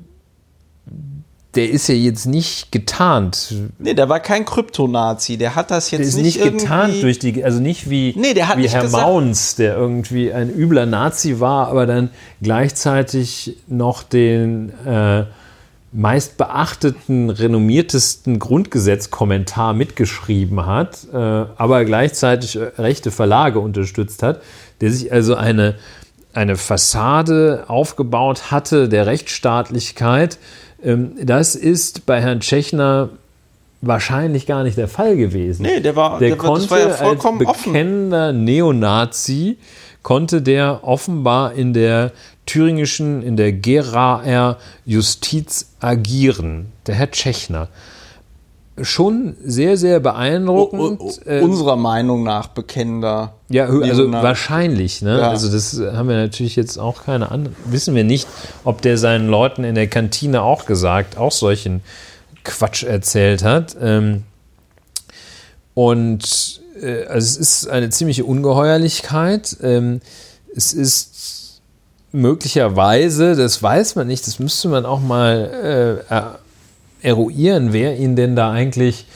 der 1.55 1.71
ist 1.71 1.89
ja 1.89 1.95
jetzt 1.95 2.27
nicht 2.27 2.73
getarnt. 2.73 3.55
Nee, 3.79 3.95
der 3.95 4.09
war 4.09 4.19
kein 4.19 4.45
Kryptonazi. 4.45 5.37
Der 5.37 5.55
hat 5.55 5.71
das 5.71 5.93
jetzt 5.93 6.01
Der 6.01 6.09
ist 6.09 6.17
nicht, 6.17 6.45
nicht, 6.45 6.59
getarnt 6.59 7.01
durch 7.01 7.21
die, 7.21 7.45
also 7.45 7.61
nicht 7.61 7.89
wie, 7.89 8.13
Nee, 8.19 8.35
der 8.35 8.49
hat 8.49 8.57
wie 8.59 8.63
nicht 8.63 8.75
Herr 8.75 8.83
gesagt- 8.83 9.05
Mauns, 9.05 9.55
der 9.55 9.77
irgendwie 9.77 10.33
ein 10.33 10.51
übler 10.53 10.85
Nazi 10.87 11.39
war, 11.39 11.69
aber 11.69 11.87
dann 11.87 12.11
gleichzeitig 12.43 13.57
noch 13.69 14.03
den 14.03 14.73
äh, 14.85 15.25
meist 15.93 16.37
beachteten, 16.39 17.31
renommiertesten 17.31 18.41
Grundgesetzkommentar 18.41 19.75
mitgeschrieben 19.75 20.67
hat, 20.67 21.07
äh, 21.13 21.17
aber 21.17 21.85
gleichzeitig 21.85 22.57
äh, 22.57 22.65
rechte 22.79 23.13
Verlage 23.13 23.61
unterstützt 23.61 24.25
hat, 24.25 24.43
der 24.81 24.91
sich 24.91 25.13
also 25.13 25.37
eine, 25.37 25.77
eine 26.35 26.57
Fassade 26.57 27.65
aufgebaut 27.69 28.51
hatte 28.51 28.89
der 28.89 29.07
Rechtsstaatlichkeit. 29.07 30.39
Ähm, 30.83 31.13
das 31.23 31.55
ist 31.55 32.07
bei 32.07 32.21
Herrn 32.21 32.41
Tschechner 32.41 33.11
wahrscheinlich 33.81 34.47
gar 34.47 34.63
nicht 34.65 34.77
der 34.79 34.89
Fall 34.89 35.17
gewesen. 35.17 35.63
Nee, 35.63 35.81
der 35.81 35.95
war- 35.97 36.19
der 36.19 36.29
der 36.31 36.39
konnte 36.39 36.71
war 36.71 36.79
ja 36.79 36.89
vollkommen 36.91 37.41
als 37.41 37.49
offen. 37.49 37.73
bekennender 37.73 38.33
Neonazi 38.33 39.59
konnte 40.03 40.43
der 40.43 40.81
offenbar 40.83 41.53
in 41.55 41.73
der 41.73 42.13
thüringischen, 42.47 43.23
in 43.23 43.37
der 43.37 43.53
Geraer 43.53 44.59
Justiz 44.85 45.71
agieren, 45.81 46.73
der 46.87 46.95
Herr 46.95 47.11
Tschechner. 47.11 47.69
Schon 48.81 49.37
sehr, 49.45 49.77
sehr 49.77 50.01
beeindruckend. 50.01 51.01
U 51.01 51.13
äh, 51.27 51.41
unserer 51.41 51.77
Meinung 51.77 52.25
nach 52.25 52.49
bekennender. 52.49 53.35
Ja, 53.49 53.67
also 53.67 54.11
wahrscheinlich. 54.11 55.01
Ne? 55.01 55.19
Ja. 55.19 55.31
Also 55.31 55.51
das 55.51 55.79
haben 55.79 56.09
wir 56.09 56.17
natürlich 56.17 56.57
jetzt 56.57 56.79
auch 56.79 57.05
keine 57.05 57.31
Ahnung. 57.31 57.55
Wissen 57.67 57.95
wir 57.95 58.05
nicht, 58.05 58.27
ob 58.65 58.83
der 58.83 58.99
seinen 58.99 59.29
Leuten 59.29 59.63
in 59.63 59.77
der 59.77 59.87
Kantine 59.87 60.43
auch 60.43 60.67
gesagt, 60.67 61.17
auch 61.17 61.33
solchen 61.33 61.83
Quatsch 62.43 62.83
erzählt 62.83 63.45
hat. 63.45 63.77
Ähm, 63.81 64.25
und 65.75 66.61
äh, 66.81 67.05
also 67.05 67.27
es 67.27 67.37
ist 67.37 67.69
eine 67.69 67.91
ziemliche 67.91 68.25
Ungeheuerlichkeit. 68.25 69.57
Ähm, 69.63 70.01
es 70.55 70.73
ist 70.73 71.61
möglicherweise, 72.11 73.35
das 73.35 73.63
weiß 73.63 73.97
man 73.97 74.07
nicht, 74.07 74.27
das 74.27 74.39
müsste 74.39 74.69
man 74.69 74.87
auch 74.87 75.01
mal 75.01 76.03
äh, 76.11 76.15
eruieren, 77.05 77.73
wer 77.73 77.97
ihn 77.97 78.17
denn 78.17 78.35
da 78.35 78.51
eigentlich 78.51 79.07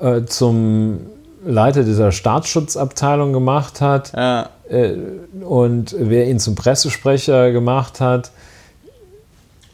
äh, 0.00 0.22
zum 0.24 1.00
Leiter 1.44 1.82
dieser 1.82 2.12
Staatsschutzabteilung 2.12 3.32
gemacht 3.32 3.80
hat 3.80 4.12
ja. 4.16 4.48
äh, 4.68 4.94
und 5.42 5.94
wer 5.98 6.26
ihn 6.28 6.38
zum 6.38 6.54
Pressesprecher 6.54 7.52
gemacht 7.52 8.00
hat. 8.00 8.30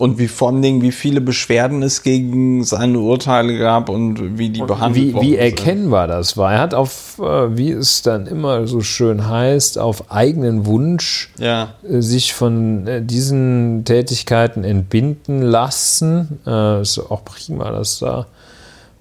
Und 0.01 0.19
wie 0.19 0.29
vor 0.29 0.49
allen 0.49 0.63
Dingen, 0.63 0.81
wie 0.81 0.93
viele 0.93 1.21
Beschwerden 1.21 1.83
es 1.83 2.03
gegen 2.03 2.65
seine 2.65 3.01
Urteile 3.01 3.59
gab 3.59 3.91
und 3.91 4.39
wie 4.39 4.49
die 4.49 4.63
und 4.63 4.69
behandelt 4.69 5.15
wie, 5.15 5.21
Wie 5.21 5.37
erkennbar 5.37 6.07
sind. 6.07 6.17
das 6.17 6.37
war. 6.39 6.55
Er 6.55 6.61
hat 6.61 6.73
auf, 6.73 7.19
äh, 7.19 7.55
wie 7.59 7.71
es 7.71 8.01
dann 8.01 8.27
immer 8.27 8.67
so 8.67 8.81
schön 8.81 9.29
heißt, 9.29 9.79
auf 9.79 10.11
eigenen 10.11 10.65
Wunsch 10.65 11.31
ja. 11.37 11.75
Äh, 11.87 12.01
sich 12.01 12.33
von 12.33 12.87
äh, 12.87 13.03
diesen 13.03 13.85
Tätigkeiten 13.85 14.65
entbinden 14.65 15.43
lassen. 15.43 16.39
ist 16.81 16.99
auch 16.99 17.23
prima, 17.23 17.71
das 17.71 17.99
da. 17.99 18.27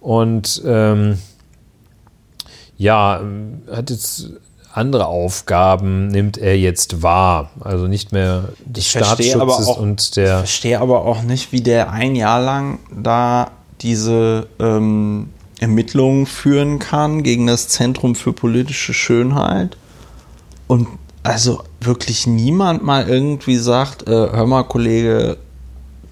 Und 0.02 0.62
ähm, 0.66 1.18
ja, 2.78 3.22
hat 3.72 3.90
jetzt 3.90 4.32
andere 4.80 5.08
Aufgaben 5.08 6.08
nimmt 6.08 6.38
er 6.38 6.58
jetzt 6.58 7.04
wahr. 7.04 7.52
Also 7.60 7.88
nicht 7.88 8.12
mehr 8.12 8.50
des 8.66 8.86
ich 8.86 8.92
Staatsschutzes 8.92 9.68
auch, 9.68 9.78
und 9.78 10.16
der. 10.16 10.26
Ich 10.26 10.40
verstehe 10.40 10.80
aber 10.80 11.06
auch 11.06 11.22
nicht, 11.22 11.52
wie 11.52 11.62
der 11.62 11.92
ein 11.92 12.16
Jahr 12.16 12.42
lang 12.42 12.80
da 12.96 13.52
diese 13.82 14.48
ähm, 14.60 15.30
Ermittlungen 15.60 16.26
führen 16.26 16.80
kann 16.80 17.24
gegen 17.24 17.48
das 17.48 17.68
Zentrum 17.68 18.16
für 18.16 18.34
politische 18.34 18.94
Schönheit. 18.94 19.78
Und 20.68 20.88
also 21.24 21.64
wirklich 21.82 22.28
niemand 22.28 22.84
mal 22.84 23.08
irgendwie 23.08 23.58
sagt, 23.58 24.08
äh, 24.08 24.12
hör 24.12 24.46
mal, 24.46 24.64
Kollege, 24.64 25.38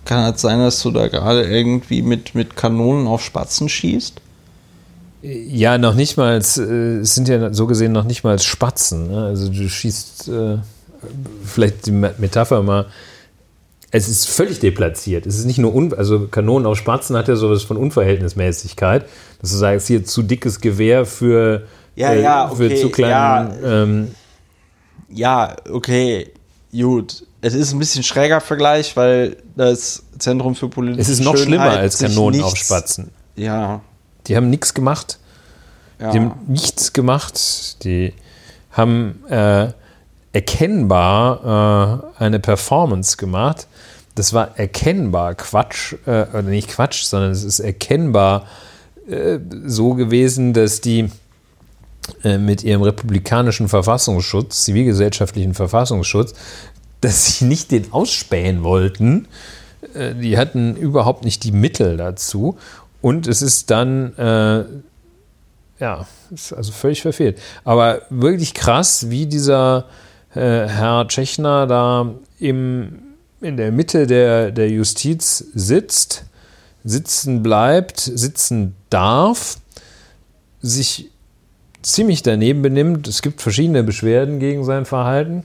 kann 0.05 0.33
es 0.33 0.41
sein, 0.41 0.59
dass 0.59 0.81
du 0.81 0.91
da 0.91 1.07
gerade 1.07 1.43
irgendwie 1.43 2.01
mit, 2.01 2.35
mit 2.35 2.55
Kanonen 2.55 3.07
auf 3.07 3.23
Spatzen 3.23 3.69
schießt? 3.69 4.21
Ja, 5.21 5.77
noch 5.77 5.95
nicht 5.95 6.17
mal, 6.17 6.37
es 6.37 6.53
sind 6.55 7.27
ja 7.27 7.53
so 7.53 7.67
gesehen 7.67 7.91
noch 7.91 8.03
nicht 8.03 8.23
mal 8.23 8.37
Spatzen. 8.39 9.07
Ne? 9.07 9.25
Also 9.25 9.49
du 9.49 9.67
schießt, 9.67 10.27
äh, 10.27 10.57
vielleicht 11.43 11.87
die 11.87 11.91
Metapher 11.91 12.61
mal, 12.61 12.85
es 13.91 14.09
ist 14.09 14.27
völlig 14.27 14.59
deplatziert. 14.59 15.25
Es 15.25 15.39
ist 15.39 15.45
nicht 15.45 15.59
nur, 15.59 15.73
un 15.73 15.93
also 15.93 16.27
Kanonen 16.27 16.65
auf 16.65 16.77
Spatzen 16.77 17.15
hat 17.15 17.27
ja 17.27 17.35
sowas 17.35 17.63
von 17.63 17.77
Unverhältnismäßigkeit, 17.77 19.05
dass 19.41 19.51
du 19.51 19.57
sagst, 19.57 19.87
hier 19.87 20.03
zu 20.03 20.23
dickes 20.23 20.59
Gewehr 20.59 21.05
für, 21.05 21.63
ja, 21.95 22.11
äh, 22.11 22.21
ja, 22.21 22.51
okay, 22.51 22.69
für 22.69 22.75
zu 22.75 22.89
kleinen. 22.89 23.63
Ja, 23.63 23.83
ähm, 23.83 24.11
ja, 25.09 25.55
okay, 25.71 26.31
gut. 26.71 27.25
Es 27.39 27.53
ist 27.53 27.71
ein 27.71 27.79
bisschen 27.79 28.03
schräger 28.03 28.41
Vergleich, 28.41 28.97
weil 28.97 29.37
das 29.55 30.03
Zentrum 30.19 30.55
für 30.55 30.67
politische 30.67 31.01
Es 31.01 31.09
ist 31.09 31.23
noch 31.23 31.37
Schönheit 31.37 31.47
schlimmer 31.47 31.69
als 31.71 31.99
Kanonen 31.99 32.41
auf 32.41 32.57
Spatzen. 32.57 33.11
Ja, 33.35 33.81
die 34.27 34.35
haben 34.35 34.49
nichts 34.49 34.73
gemacht. 34.73 35.19
Ja. 35.99 36.11
Die 36.11 36.19
haben 36.19 36.31
nichts 36.47 36.93
gemacht. 36.93 37.83
Die 37.83 38.13
haben 38.71 39.23
äh, 39.29 39.69
erkennbar 40.33 42.11
äh, 42.19 42.23
eine 42.23 42.39
Performance 42.39 43.17
gemacht. 43.17 43.67
Das 44.15 44.33
war 44.33 44.57
erkennbar 44.57 45.35
Quatsch, 45.35 45.93
äh, 46.05 46.25
oder 46.29 46.43
nicht 46.43 46.69
Quatsch, 46.69 47.03
sondern 47.03 47.31
es 47.31 47.43
ist 47.43 47.59
erkennbar 47.59 48.45
äh, 49.09 49.39
so 49.65 49.93
gewesen, 49.93 50.53
dass 50.53 50.81
die 50.81 51.09
äh, 52.23 52.37
mit 52.37 52.63
ihrem 52.63 52.81
republikanischen 52.81 53.67
Verfassungsschutz, 53.67 54.63
zivilgesellschaftlichen 54.63 55.53
Verfassungsschutz, 55.53 56.33
dass 57.01 57.37
sie 57.37 57.45
nicht 57.45 57.71
den 57.71 57.91
ausspähen 57.93 58.63
wollten. 58.63 59.27
Äh, 59.93 60.15
die 60.15 60.37
hatten 60.37 60.75
überhaupt 60.75 61.25
nicht 61.25 61.43
die 61.43 61.51
Mittel 61.51 61.97
dazu. 61.97 62.57
Und 63.01 63.27
es 63.27 63.41
ist 63.41 63.69
dann, 63.69 64.15
äh, 64.17 64.65
ja, 65.79 66.07
ist 66.31 66.53
also 66.53 66.71
völlig 66.71 67.01
verfehlt. 67.01 67.39
Aber 67.63 68.01
wirklich 68.09 68.53
krass, 68.53 69.09
wie 69.09 69.25
dieser 69.27 69.85
äh, 70.33 70.67
Herr 70.67 71.07
Tschechner 71.07 71.67
da 71.67 72.15
im, 72.39 72.99
in 73.41 73.57
der 73.57 73.71
Mitte 73.71 74.07
der, 74.07 74.51
der 74.51 74.69
Justiz 74.69 75.45
sitzt, 75.53 76.25
sitzen 76.83 77.43
bleibt, 77.43 77.99
sitzen 77.99 78.75
darf, 78.89 79.57
sich 80.61 81.11
ziemlich 81.81 82.23
daneben 82.23 82.61
benimmt. 82.61 83.07
Es 83.07 83.21
gibt 83.21 83.41
verschiedene 83.41 83.83
Beschwerden 83.83 84.39
gegen 84.39 84.63
sein 84.63 84.85
Verhalten. 84.85 85.43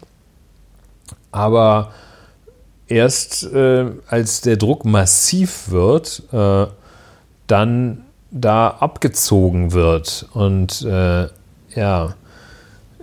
Aber 1.31 1.93
erst 2.89 3.45
äh, 3.45 3.87
als 4.09 4.41
der 4.41 4.57
Druck 4.57 4.85
massiv 4.85 5.71
wird, 5.71 6.23
äh, 6.33 6.67
dann 7.53 7.99
da 8.31 8.69
abgezogen 8.69 9.73
wird. 9.73 10.27
Und 10.33 10.83
äh, 10.83 11.29
ja, 11.75 12.15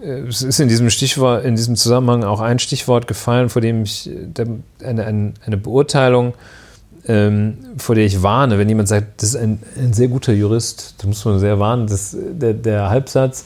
es 0.02 0.42
ist 0.42 0.60
in 0.60 0.68
diesem 0.68 0.90
Stichwort, 0.90 1.46
in 1.46 1.56
diesem 1.56 1.76
Zusammenhang 1.76 2.24
auch 2.24 2.42
ein 2.42 2.58
Stichwort 2.58 3.06
gefallen, 3.06 3.50
vor 3.50 3.62
dem 3.62 3.84
ich 3.84 4.10
eine, 4.84 5.34
eine, 5.46 5.58
Beurteilung, 5.58 6.34
ähm, 7.06 7.60
vor 7.78 7.94
der 7.94 8.06
ich 8.06 8.24
warne, 8.24 8.58
wenn 8.58 8.68
jemand 8.68 8.88
sagt, 8.88 9.22
das 9.22 9.30
ist 9.30 9.36
ein, 9.36 9.60
ein 9.78 9.94
sehr 9.94 10.08
guter 10.08 10.34
Jurist, 10.34 10.96
da 10.98 11.08
muss 11.08 11.24
man 11.26 11.40
sehr 11.40 11.60
warnen, 11.60 11.86
dass 11.86 12.18
der, 12.18 12.54
der 12.54 12.90
Halbsatz, 12.90 13.46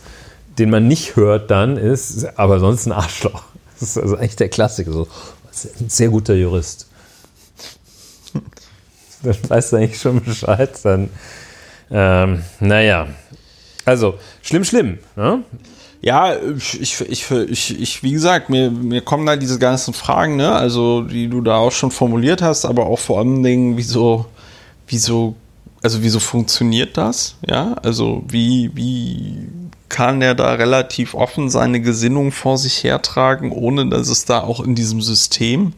den 0.57 0.69
man 0.69 0.87
nicht 0.87 1.17
hört, 1.17 1.51
dann 1.51 1.75
ist, 1.75 2.39
aber 2.39 2.59
sonst 2.59 2.85
ein 2.85 2.93
Arschloch. 2.93 3.43
Das 3.77 3.89
ist 3.89 3.97
also 3.97 4.15
eigentlich 4.15 4.37
der 4.37 4.47
Klassiker. 4.47 4.93
So, 4.93 5.07
ein 5.81 5.89
sehr 5.89 6.09
guter 6.09 6.35
Jurist 6.35 6.87
dann 9.41 9.49
weißt 9.49 9.73
du 9.73 9.77
eigentlich 9.77 9.99
schon 9.99 10.21
Bescheid. 10.23 10.71
Dann, 10.83 11.09
ähm, 11.91 12.43
naja. 12.59 13.07
Also, 13.85 14.15
schlimm, 14.41 14.63
schlimm. 14.63 14.99
Ne? 15.15 15.43
Ja, 16.01 16.35
ich, 16.35 16.81
ich, 16.81 17.01
ich, 17.31 17.81
ich, 17.81 18.03
wie 18.03 18.11
gesagt, 18.11 18.49
mir, 18.49 18.69
mir 18.69 19.01
kommen 19.01 19.25
da 19.25 19.37
diese 19.37 19.57
ganzen 19.57 19.93
Fragen, 19.93 20.35
ne, 20.35 20.53
also 20.53 21.01
die 21.01 21.29
du 21.29 21.39
da 21.39 21.55
auch 21.55 21.71
schon 21.71 21.91
formuliert 21.91 22.41
hast, 22.41 22.65
aber 22.65 22.87
auch 22.87 22.99
vor 22.99 23.19
allen 23.19 23.41
Dingen, 23.41 23.77
wieso, 23.77 24.25
wieso, 24.87 25.35
also 25.81 26.03
wieso 26.03 26.19
funktioniert 26.19 26.97
das? 26.97 27.37
Ja, 27.47 27.75
also 27.83 28.21
wie, 28.27 28.71
wie 28.73 29.47
kann 29.87 30.19
der 30.19 30.35
da 30.35 30.53
relativ 30.53 31.13
offen 31.13 31.49
seine 31.49 31.79
Gesinnung 31.79 32.33
vor 32.33 32.57
sich 32.57 32.83
hertragen, 32.83 33.51
ohne 33.53 33.87
dass 33.87 34.09
es 34.09 34.25
da 34.25 34.41
auch 34.41 34.59
in 34.59 34.75
diesem 34.75 35.01
System 35.01 35.71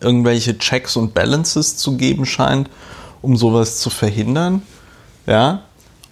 irgendwelche 0.00 0.58
Checks 0.58 0.96
und 0.96 1.14
Balances 1.14 1.76
zu 1.76 1.96
geben 1.96 2.26
scheint, 2.26 2.68
um 3.22 3.36
sowas 3.36 3.78
zu 3.78 3.90
verhindern. 3.90 4.62
Ja. 5.26 5.62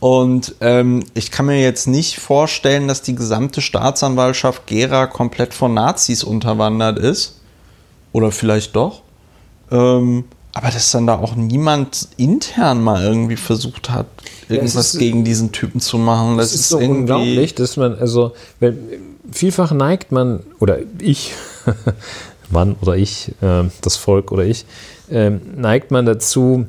Und 0.00 0.54
ähm, 0.60 1.04
ich 1.14 1.30
kann 1.30 1.46
mir 1.46 1.60
jetzt 1.60 1.88
nicht 1.88 2.18
vorstellen, 2.18 2.86
dass 2.86 3.02
die 3.02 3.14
gesamte 3.14 3.60
Staatsanwaltschaft 3.60 4.66
Gera 4.66 5.06
komplett 5.06 5.54
von 5.54 5.74
Nazis 5.74 6.22
unterwandert 6.22 6.98
ist. 6.98 7.40
Oder 8.12 8.30
vielleicht 8.30 8.76
doch. 8.76 9.02
Ähm, 9.70 10.24
aber 10.54 10.70
dass 10.70 10.90
dann 10.90 11.06
da 11.06 11.18
auch 11.18 11.36
niemand 11.36 12.08
intern 12.16 12.82
mal 12.82 13.04
irgendwie 13.04 13.36
versucht 13.36 13.90
hat, 13.90 14.06
irgendwas 14.48 14.94
ja, 14.94 14.98
gegen 15.00 15.24
diesen 15.24 15.52
Typen 15.52 15.80
zu 15.80 15.98
machen. 15.98 16.36
Das 16.38 16.54
ist, 16.54 16.62
ist 16.62 16.68
so 16.70 16.80
irgendwie 16.80 17.00
unglaublich, 17.00 17.54
dass 17.54 17.76
man, 17.76 17.96
also, 17.98 18.32
vielfach 19.30 19.72
neigt 19.72 20.10
man, 20.10 20.40
oder 20.58 20.78
ich, 20.98 21.32
Mann 22.50 22.76
oder 22.80 22.96
ich, 22.96 23.30
äh, 23.40 23.64
das 23.80 23.96
Volk 23.96 24.32
oder 24.32 24.44
ich, 24.44 24.64
äh, 25.10 25.30
neigt 25.30 25.90
man 25.90 26.06
dazu, 26.06 26.66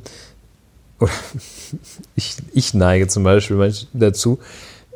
ich, 2.15 2.35
ich 2.53 2.73
neige 2.73 3.07
zum 3.07 3.23
Beispiel 3.23 3.73
dazu, 3.93 4.39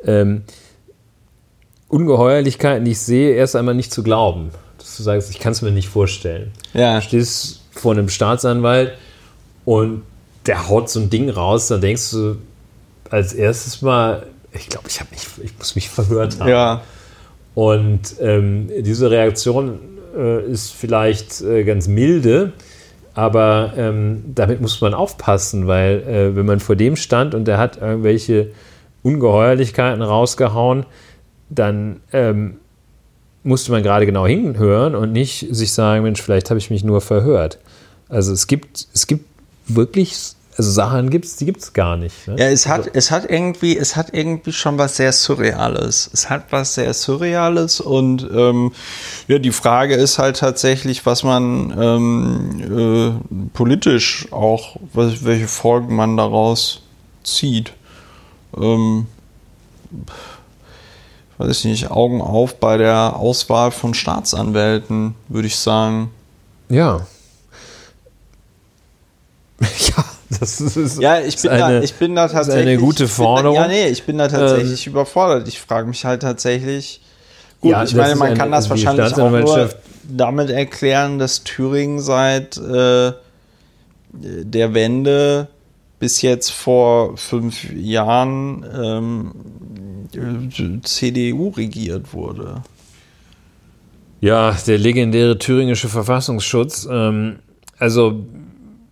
ähm, 0.06 0.44
Ungeheuerlichkeiten, 1.88 2.86
die 2.86 2.92
ich 2.92 3.00
sehe, 3.00 3.36
erst 3.36 3.56
einmal 3.56 3.76
nicht 3.76 3.94
zu 3.94 4.02
glauben. 4.02 4.50
Dass 4.80 4.98
du 4.98 5.04
sagst, 5.04 5.30
ich 5.30 5.40
kann 5.40 5.52
es 5.52 5.62
mir 5.62 5.72
nicht 5.72 5.90
vorstellen. 5.90 6.52
Ja. 6.74 6.96
Du 6.96 7.02
stehst 7.04 7.62
vor 7.72 7.92
einem 7.92 8.10
Staatsanwalt 8.10 8.94
und 9.64 10.02
der 10.46 10.68
haut 10.68 10.90
so 10.90 11.00
ein 11.00 11.10
Ding 11.10 11.30
raus, 11.30 11.68
dann 11.68 11.82
denkst 11.82 12.12
du 12.12 12.38
als 13.10 13.34
erstes 13.34 13.82
mal, 13.82 14.26
ich 14.52 14.70
glaube, 14.70 14.88
ich, 14.90 15.00
mich, 15.12 15.28
ich 15.44 15.58
muss 15.58 15.76
mich 15.76 15.90
verhört 15.92 16.40
haben. 16.40 16.50
Ja. 16.50 16.82
Und 17.56 18.16
ähm, 18.20 18.70
diese 18.80 19.12
Reaktion 19.12 19.80
äh, 20.16 20.46
ist 20.46 20.74
vielleicht 20.74 21.42
äh, 21.42 21.64
ganz 21.64 21.88
milde, 21.88 22.54
Aber 23.16 23.74
ähm, 23.78 24.24
damit 24.34 24.60
muss 24.60 24.82
man 24.82 24.94
aufpassen, 24.94 25.68
weil 25.68 26.02
äh, 26.04 26.36
wenn 26.36 26.46
man 26.46 26.60
vor 26.60 26.76
dem 26.76 26.96
stand 26.96 27.36
und 27.36 27.46
der 27.46 27.60
hat 27.60 27.78
irgendwelche 27.80 28.50
Ungeheuerlichkeiten 29.04 30.02
rausgehauen, 30.02 30.86
dann 31.50 32.02
ähm, 32.12 32.56
musste 33.44 33.72
man 33.72 33.84
gerade 33.84 34.06
genau 34.06 34.26
hinhören 34.26 34.96
und 34.96 35.12
nicht 35.12 35.48
sich 35.52 35.74
sagen, 35.74 36.04
Mensch, 36.04 36.22
vielleicht 36.22 36.50
habe 36.50 36.58
ich 36.58 36.72
mich 36.72 36.84
nur 36.84 37.02
verhört. 37.02 37.60
Also 38.10 38.34
es 38.34 38.48
gibt, 38.48 38.88
es 38.94 39.06
gibt 39.06 39.26
wirklich, 39.68 40.16
also 40.58 40.70
Sachen 40.70 41.10
gibt 41.10 41.26
es, 41.26 41.36
die 41.38 41.46
gibt 41.46 41.62
es 41.62 41.74
gar 41.74 41.98
nicht. 41.98 42.28
Ne? 42.28 42.36
Ja, 42.38 42.46
es 42.46 42.68
hat, 42.68 42.90
es 42.94 43.10
hat 43.10 43.30
irgendwie, 43.30 43.78
es 43.78 43.96
hat 43.96 44.14
irgendwie 44.14 44.52
schon 44.52 44.78
was 44.78 44.98
sehr 44.98 45.12
Surreales. 45.12 46.10
Es 46.14 46.30
hat 46.30 46.52
was 46.52 46.76
sehr 46.76 46.94
Surreales 46.94 47.80
und 47.80 48.28
ähm, 48.32 48.72
ja, 49.28 49.40
die 49.40 49.52
Frage 49.52 49.96
ist 49.96 50.20
halt 50.20 50.38
tatsächlich, 50.38 51.06
was 51.06 51.24
man 51.24 51.74
ähm, 51.80 53.22
äh, 53.32 53.48
politisch 53.54 54.28
auch, 54.32 54.78
was, 54.94 55.24
welche 55.26 55.48
Folgen 55.48 55.96
man 55.96 56.18
daraus 56.18 56.82
zieht. 57.24 57.74
Ähm, 58.56 59.08
weiß 61.38 61.60
ich 61.60 61.66
nicht, 61.66 61.92
Augen 61.92 62.22
auf 62.22 62.60
bei 62.60 62.78
der 62.78 63.16
Auswahl 63.16 63.72
von 63.72 63.94
Staatsanwälten, 63.94 65.16
würde 65.30 65.48
ich 65.48 65.56
sagen. 65.56 66.12
Ja. 66.70 67.08
ja, 69.62 70.06
das 70.40 70.62
ist. 70.62 71.02
Ja, 71.02 71.20
ich 71.20 71.42
bin, 71.42 71.52
eine, 71.52 71.80
da, 71.80 71.82
ich 71.82 71.94
bin 71.94 72.16
da 72.16 72.28
tatsächlich. 72.28 72.68
eine 72.68 72.78
gute 72.78 73.08
Forderung. 73.08 73.56
Da, 73.56 73.64
ja, 73.64 73.68
nee, 73.68 73.88
ich 73.88 74.04
bin 74.04 74.18
da 74.18 74.28
tatsächlich 74.28 74.88
ähm, 74.88 74.94
überfordert. 74.94 75.48
Ich 75.48 75.60
frage 75.60 75.88
mich 75.88 76.06
halt 76.06 76.22
tatsächlich. 76.22 77.02
Gut, 77.62 77.72
ja, 77.72 77.84
ich 77.84 77.96
meine, 77.96 78.16
man 78.16 78.30
eine, 78.30 78.38
kann 78.38 78.52
das 78.52 78.70
wahrscheinlich 78.70 79.14
auch 79.14 79.32
nur 79.32 79.70
damit 80.04 80.50
erklären, 80.50 81.18
dass 81.18 81.44
Thüringen 81.44 82.00
seit 82.00 82.58
äh, 82.58 83.14
der 84.12 84.74
Wende 84.74 85.48
bis 86.00 86.22
jetzt 86.22 86.52
vor 86.52 87.18
fünf 87.18 87.72
Jahren 87.74 88.66
ähm, 88.76 90.82
CDU 90.84 91.50
regiert 91.50 92.14
wurde. 92.14 92.62
Ja, 94.20 94.56
der 94.68 94.78
legendäre 94.78 95.38
thüringische 95.38 95.90
Verfassungsschutz. 95.90 96.88
Ähm, 96.90 97.40
also 97.78 98.26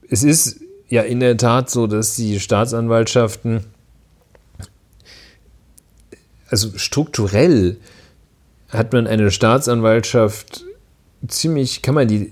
es 0.10 0.24
ist 0.24 0.62
ja 0.92 1.02
in 1.02 1.20
der 1.20 1.38
Tat 1.38 1.70
so, 1.70 1.88
dass 1.88 2.16
die 2.16 2.40
Staatsanwaltschaften, 2.40 3.64
also 6.50 6.78
strukturell 6.78 7.78
hat 8.70 8.94
man 8.94 9.08
eine 9.08 9.32
Staatsanwaltschaft 9.32 10.66
ziemlich, 11.28 11.82
kann 11.82 11.96
man 11.96 12.08
die 12.08 12.32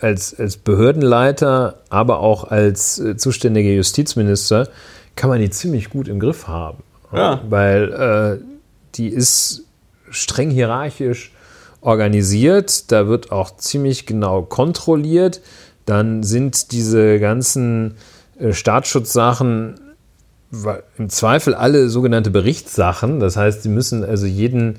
als, 0.00 0.38
als 0.38 0.58
Behördenleiter, 0.58 1.80
aber 1.88 2.20
auch 2.20 2.44
als 2.44 2.98
äh, 2.98 3.16
zuständiger 3.16 3.70
Justizminister, 3.70 4.68
kann 5.16 5.30
man 5.30 5.40
die 5.40 5.50
ziemlich 5.50 5.88
gut 5.88 6.08
im 6.08 6.20
Griff 6.20 6.46
haben. 6.46 6.82
Ja. 7.12 7.42
Weil 7.48 7.92
äh, 8.40 8.44
die 8.96 9.08
ist 9.08 9.62
streng 10.10 10.50
hierarchisch 10.50 11.32
organisiert, 11.80 12.92
da 12.92 13.06
wird 13.08 13.32
auch 13.32 13.56
ziemlich 13.56 14.04
genau 14.04 14.42
kontrolliert. 14.42 15.40
Dann 15.86 16.22
sind 16.22 16.72
diese 16.72 17.20
ganzen 17.20 17.94
äh, 18.38 18.52
Staatsschutzsachen 18.52 19.80
im 20.98 21.08
Zweifel 21.08 21.54
alle 21.54 21.88
sogenannte 21.88 22.30
Berichtssachen. 22.30 23.18
Das 23.18 23.36
heißt, 23.36 23.64
sie 23.64 23.68
müssen 23.68 24.04
also 24.04 24.26
jeden, 24.26 24.76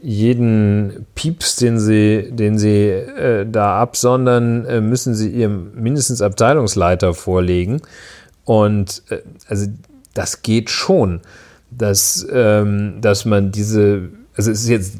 jeden 0.00 1.06
Pieps, 1.14 1.56
den 1.56 1.78
sie, 1.78 2.30
den 2.30 2.58
sie 2.58 2.88
äh, 2.88 3.46
da 3.46 3.80
absondern, 3.80 4.64
äh, 4.64 4.80
müssen 4.80 5.14
sie 5.14 5.28
ihrem 5.28 5.72
mindestens 5.74 6.22
Abteilungsleiter 6.22 7.12
vorlegen. 7.12 7.82
Und 8.44 9.02
äh, 9.10 9.18
also 9.46 9.66
das 10.14 10.42
geht 10.42 10.70
schon 10.70 11.20
dass, 11.70 12.26
ähm, 12.30 13.00
dass 13.00 13.24
man 13.24 13.52
diese, 13.52 14.10
also 14.36 14.50
es 14.50 14.62
ist 14.62 14.68
jetzt 14.68 14.98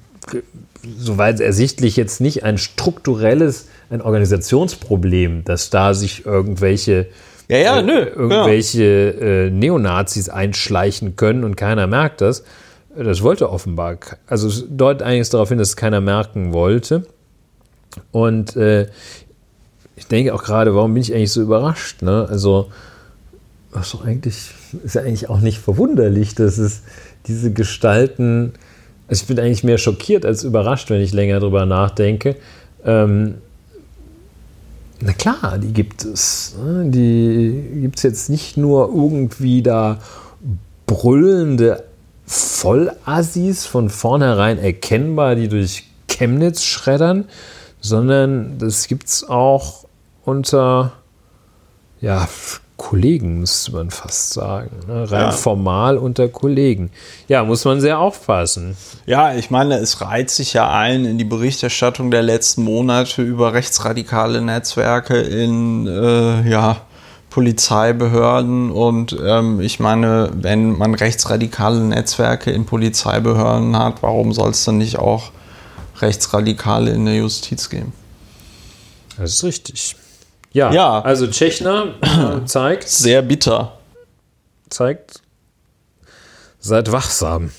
soweit 0.99 1.41
ersichtlich 1.41 1.97
jetzt 1.97 2.21
nicht 2.21 2.45
ein 2.45 2.59
strukturelles, 2.59 3.67
ein 3.91 4.01
Organisationsproblem, 4.01 5.45
dass 5.45 5.71
da 5.71 5.95
sich 5.95 6.25
irgendwelche 6.25 7.09
ja, 7.49 7.59
ja, 7.59 7.81
äh, 7.81 7.83
nö, 7.83 8.05
irgendwelche 8.05 8.85
äh, 8.85 9.51
Neonazis 9.51 10.29
einschleichen 10.29 11.17
können 11.17 11.43
und 11.43 11.57
keiner 11.57 11.89
merkt 11.89 12.21
das. 12.21 12.45
Das 12.97 13.23
wollte 13.23 13.51
offenbar, 13.51 13.99
also 14.27 14.49
es 14.49 14.65
deutet 14.69 15.03
eigentlich 15.03 15.29
darauf 15.31 15.49
hin, 15.49 15.59
dass 15.59 15.71
es 15.71 15.77
keiner 15.77 16.01
merken 16.01 16.53
wollte. 16.53 17.07
Und 18.13 18.57
äh, 18.57 18.89
ich 19.97 20.07
denke 20.07 20.33
auch 20.35 20.45
gerade, 20.45 20.75
warum 20.75 20.95
bin 20.95 21.03
ich 21.03 21.13
eigentlich 21.13 21.33
so 21.33 21.43
überrascht? 21.43 22.03
Ne? 22.03 22.27
Also, 22.31 22.71
was 23.73 23.93
doch 23.93 24.05
eigentlich 24.05 24.51
ist 24.85 24.95
ja 24.95 25.03
eigentlich 25.03 25.29
auch 25.29 25.41
nicht 25.41 25.59
verwunderlich, 25.59 26.35
dass 26.35 26.59
es 26.59 26.83
diese 27.27 27.53
Gestalten, 27.53 28.53
also 29.09 29.23
ich 29.23 29.29
bin 29.29 29.41
eigentlich 29.41 29.65
mehr 29.65 29.79
schockiert 29.79 30.25
als 30.25 30.45
überrascht, 30.45 30.91
wenn 30.91 31.01
ich 31.01 31.13
länger 31.13 31.41
drüber 31.41 31.67
nachdenke. 31.67 32.37
Ähm, 32.85 33.37
na 35.03 35.13
klar, 35.13 35.59
die 35.59 35.73
gibt 35.73 36.05
es. 36.05 36.57
Ne? 36.63 36.91
Die 36.91 37.81
gibt 37.81 37.97
es 37.97 38.03
jetzt 38.03 38.31
nicht 38.31 38.57
nur 38.57 38.89
irgendwie 38.89 39.63
da 39.63 39.99
brüllende 40.87 41.85
Vollassis 42.27 43.67
von 43.67 43.91
vornherein 43.91 44.59
erkennbar, 44.59 45.35
die 45.35 45.49
durch 45.49 45.85
Chemnitz 46.09 46.63
schreddern, 46.63 47.25
sondern 47.81 48.59
das 48.59 48.89
gibt 48.89 49.09
es 49.09 49.29
auch 49.29 49.87
unter 50.25 50.93
ja, 52.01 52.29
Kollegen, 52.81 53.41
müsste 53.41 53.73
man 53.73 53.91
fast 53.91 54.33
sagen. 54.33 54.71
Ne? 54.89 55.03
Rein 55.11 55.21
ja. 55.21 55.31
formal 55.33 55.99
unter 55.99 56.29
Kollegen. 56.29 56.91
Ja, 57.29 57.45
muss 57.45 57.67
man 57.67 57.79
sehr 57.79 57.99
aufpassen. 57.99 58.75
Ja, 59.05 59.35
ich 59.35 59.51
meine, 59.51 59.75
es 59.75 60.01
reiht 60.01 60.31
sich 60.31 60.55
ja 60.55 60.71
ein 60.71 61.05
in 61.05 61.19
die 61.19 61.25
Berichterstattung 61.25 62.11
der 62.11 62.23
letzten 62.23 62.65
Monate 62.65 63.21
über 63.21 63.53
rechtsradikale 63.53 64.41
Netzwerke 64.41 65.19
in 65.19 65.87
äh, 65.87 66.49
ja, 66.49 66.81
Polizeibehörden. 67.29 68.71
Und 68.71 69.15
ähm, 69.23 69.61
ich 69.61 69.79
meine, 69.79 70.31
wenn 70.33 70.79
man 70.79 70.95
rechtsradikale 70.95 71.81
Netzwerke 71.81 72.51
in 72.51 72.65
Polizeibehörden 72.65 73.77
hat, 73.77 74.03
warum 74.03 74.33
soll 74.33 74.53
es 74.53 74.65
dann 74.65 74.79
nicht 74.79 74.99
auch 74.99 75.33
Rechtsradikale 75.99 76.93
in 76.93 77.05
der 77.05 77.17
Justiz 77.17 77.69
geben? 77.69 77.93
Das 79.19 79.35
ist 79.35 79.45
richtig. 79.45 79.97
Ja, 80.53 80.73
ja. 80.73 81.01
also 81.01 81.27
Tschechner 81.27 81.95
zeigt. 82.45 82.89
Sehr 82.89 83.23
bitter. 83.23 83.73
Zeigt, 84.69 85.21
seid 86.59 86.91
wachsam. 86.93 87.51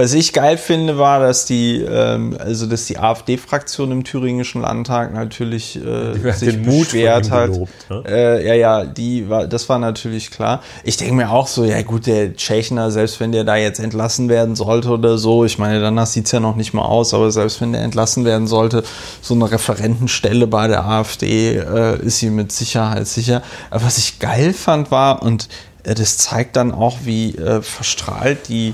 Was 0.00 0.14
ich 0.14 0.32
geil 0.32 0.56
finde, 0.56 0.96
war, 0.96 1.20
dass 1.20 1.44
die, 1.44 1.82
ähm, 1.82 2.34
also 2.38 2.64
dass 2.64 2.86
die 2.86 2.96
AfD-Fraktion 2.96 3.92
im 3.92 4.02
thüringischen 4.02 4.62
Landtag 4.62 5.12
natürlich 5.12 5.76
äh, 5.76 6.14
sich 6.32 6.54
den 6.54 6.64
Mut 6.64 6.84
beschwert 6.84 7.30
hat. 7.30 7.52
Gelobt, 7.52 7.90
ne? 7.90 8.02
äh, 8.08 8.46
ja, 8.46 8.54
ja, 8.54 8.84
die 8.86 9.28
war, 9.28 9.46
das 9.46 9.68
war 9.68 9.78
natürlich 9.78 10.30
klar. 10.30 10.62
Ich 10.84 10.96
denke 10.96 11.12
mir 11.12 11.30
auch 11.30 11.46
so, 11.46 11.64
ja 11.64 11.82
gut, 11.82 12.06
der 12.06 12.34
Tschechner, 12.34 12.90
selbst 12.90 13.20
wenn 13.20 13.30
der 13.30 13.44
da 13.44 13.56
jetzt 13.56 13.78
entlassen 13.78 14.30
werden 14.30 14.56
sollte 14.56 14.88
oder 14.88 15.18
so, 15.18 15.44
ich 15.44 15.58
meine, 15.58 15.82
danach 15.82 16.06
sieht 16.06 16.24
es 16.24 16.32
ja 16.32 16.40
noch 16.40 16.56
nicht 16.56 16.72
mal 16.72 16.86
aus, 16.86 17.12
aber 17.12 17.30
selbst 17.30 17.60
wenn 17.60 17.74
der 17.74 17.82
entlassen 17.82 18.24
werden 18.24 18.46
sollte, 18.46 18.84
so 19.20 19.34
eine 19.34 19.52
Referentenstelle 19.52 20.46
bei 20.46 20.66
der 20.66 20.86
AfD 20.86 21.58
äh, 21.58 22.00
ist 22.00 22.20
sie 22.20 22.30
mit 22.30 22.52
Sicherheit 22.52 23.06
sicher. 23.06 23.42
Aber 23.68 23.84
was 23.84 23.98
ich 23.98 24.18
geil 24.18 24.54
fand 24.54 24.90
war, 24.90 25.22
und 25.22 25.50
äh, 25.82 25.94
das 25.94 26.16
zeigt 26.16 26.56
dann 26.56 26.72
auch, 26.72 26.96
wie 27.04 27.34
äh, 27.36 27.60
verstrahlt 27.60 28.48
die 28.48 28.72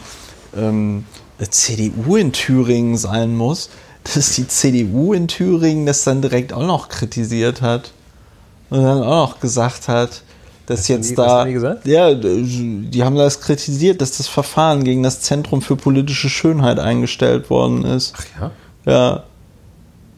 ähm, 0.56 1.04
CDU 1.38 2.16
in 2.16 2.32
Thüringen 2.32 2.96
sein 2.96 3.36
muss, 3.36 3.70
dass 4.14 4.34
die 4.34 4.46
CDU 4.46 5.12
in 5.12 5.28
Thüringen 5.28 5.86
das 5.86 6.04
dann 6.04 6.22
direkt 6.22 6.52
auch 6.52 6.66
noch 6.66 6.88
kritisiert 6.88 7.62
hat 7.62 7.92
und 8.70 8.82
dann 8.82 9.02
auch 9.02 9.30
noch 9.30 9.40
gesagt 9.40 9.88
hat, 9.88 10.22
dass 10.66 10.80
was 10.80 10.88
jetzt 10.88 11.10
die, 11.10 11.14
da. 11.14 11.46
Ja, 11.84 12.12
die 12.14 13.04
haben 13.04 13.16
das 13.16 13.40
kritisiert, 13.40 14.00
dass 14.00 14.16
das 14.16 14.26
Verfahren 14.26 14.82
gegen 14.82 15.02
das 15.02 15.20
Zentrum 15.20 15.62
für 15.62 15.76
politische 15.76 16.28
Schönheit 16.28 16.78
eingestellt 16.80 17.50
worden 17.50 17.84
ist. 17.84 18.14
Ach 18.16 18.40
ja? 18.40 18.50
Ja. 18.92 19.22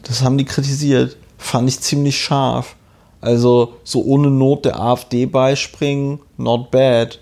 Das 0.03 0.23
haben 0.23 0.37
die 0.37 0.45
kritisiert. 0.45 1.17
Fand 1.37 1.69
ich 1.69 1.79
ziemlich 1.81 2.19
scharf. 2.19 2.75
Also 3.21 3.75
so 3.83 4.03
ohne 4.03 4.31
Not 4.31 4.65
der 4.65 4.79
AfD 4.79 5.25
beispringen, 5.25 6.19
not 6.37 6.71
bad. 6.71 7.19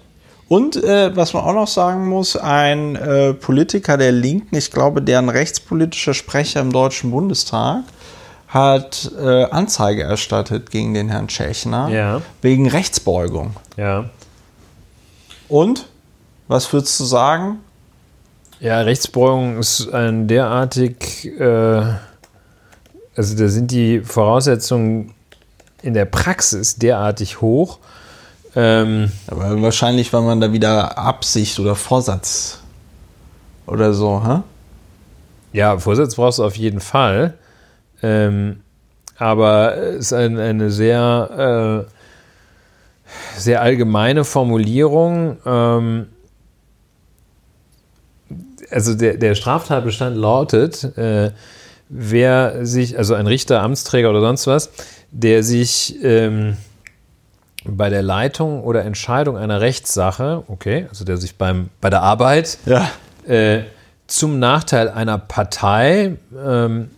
Und 0.50 0.78
äh, 0.78 1.16
was 1.16 1.34
man 1.34 1.44
auch 1.44 1.54
noch 1.54 1.68
sagen 1.68 2.08
muss, 2.08 2.38
ein 2.38 2.96
äh, 2.96 3.34
Politiker 3.34 3.98
der 3.98 4.14
Linken, 4.14 4.56
ich 4.56 4.72
glaube, 4.72 5.02
deren 5.02 5.30
rechtspolitischer 5.30 6.14
Sprecher 6.14 6.62
im 6.62 6.72
Deutschen 6.72 7.12
Bundestag, 7.12 7.84
hat 8.48 9.12
äh, 9.20 9.44
Anzeige 9.46 10.04
erstattet 10.04 10.72
gegen 10.72 10.94
den 10.94 11.10
Herrn 11.10 11.28
Tschechner 11.28 11.90
ja. 11.90 12.22
wegen 12.42 12.70
Rechtsbeugung. 12.70 13.52
Ja. 13.76 14.10
Und 15.50 15.88
was 16.48 16.72
würdest 16.72 16.98
du 17.00 17.04
sagen? 17.04 17.60
Ja, 18.60 18.80
Rechtsbeugung 18.82 19.60
ist 19.60 19.94
ein 19.94 20.28
derartig, 20.28 21.26
äh, 21.40 21.44
also 23.16 23.38
da 23.38 23.48
sind 23.50 23.72
die 23.72 24.00
Voraussetzungen 24.00 25.14
in 25.82 25.94
der 25.94 26.06
Praxis 26.06 26.78
derartig 26.78 27.42
hoch. 27.42 27.80
Ähm, 28.60 29.12
Aber 29.28 29.62
wahrscheinlich, 29.62 30.12
weil 30.14 30.24
man 30.24 30.42
da 30.42 30.52
wieder 30.52 30.98
Absicht 30.98 31.60
oder 31.60 31.76
Vorsatz 31.76 32.60
oder 33.68 33.94
so, 33.94 34.24
hä? 34.26 34.40
Ja, 35.54 35.78
Vorsatz 35.78 36.16
brauchst 36.16 36.40
du 36.40 36.44
auf 36.44 36.58
jeden 36.58 36.80
Fall. 36.80 37.36
Ähm, 38.02 38.62
aber 39.16 39.78
es 39.78 40.08
ist 40.08 40.14
ein, 40.14 40.40
eine 40.40 40.72
sehr, 40.72 41.86
äh, 43.38 43.40
sehr 43.40 43.62
allgemeine 43.62 44.24
Formulierung. 44.24 45.38
Ähm, 45.46 46.08
also 48.72 48.96
der, 48.96 49.18
der 49.18 49.36
Straftatbestand 49.36 50.18
lautet, 50.18 50.84
äh, 50.98 51.30
wer 51.90 52.66
sich, 52.66 52.98
also 52.98 53.14
ein 53.14 53.28
Richter, 53.28 53.62
Amtsträger 53.62 54.10
oder 54.10 54.22
sonst 54.22 54.48
was, 54.48 54.72
der 55.12 55.44
sich 55.44 55.96
ähm, 56.02 56.58
bei 57.68 57.90
der 57.90 58.02
Leitung 58.02 58.64
oder 58.64 58.84
Entscheidung 58.86 59.38
einer 59.38 59.62
Rechtssache, 59.62 60.44
okay, 60.48 60.86
also 60.90 61.04
der 61.06 61.18
sich 61.18 61.36
beim, 61.38 61.70
bei 61.82 61.90
der 61.90 62.02
Arbeit 62.02 62.58
Ja. 62.66 62.90
äh, 63.28 63.64
zum 64.08 64.40
Nachteil 64.40 64.90
einer 64.90 65.18
Partei, 65.18 66.16
ähm, 66.46 66.92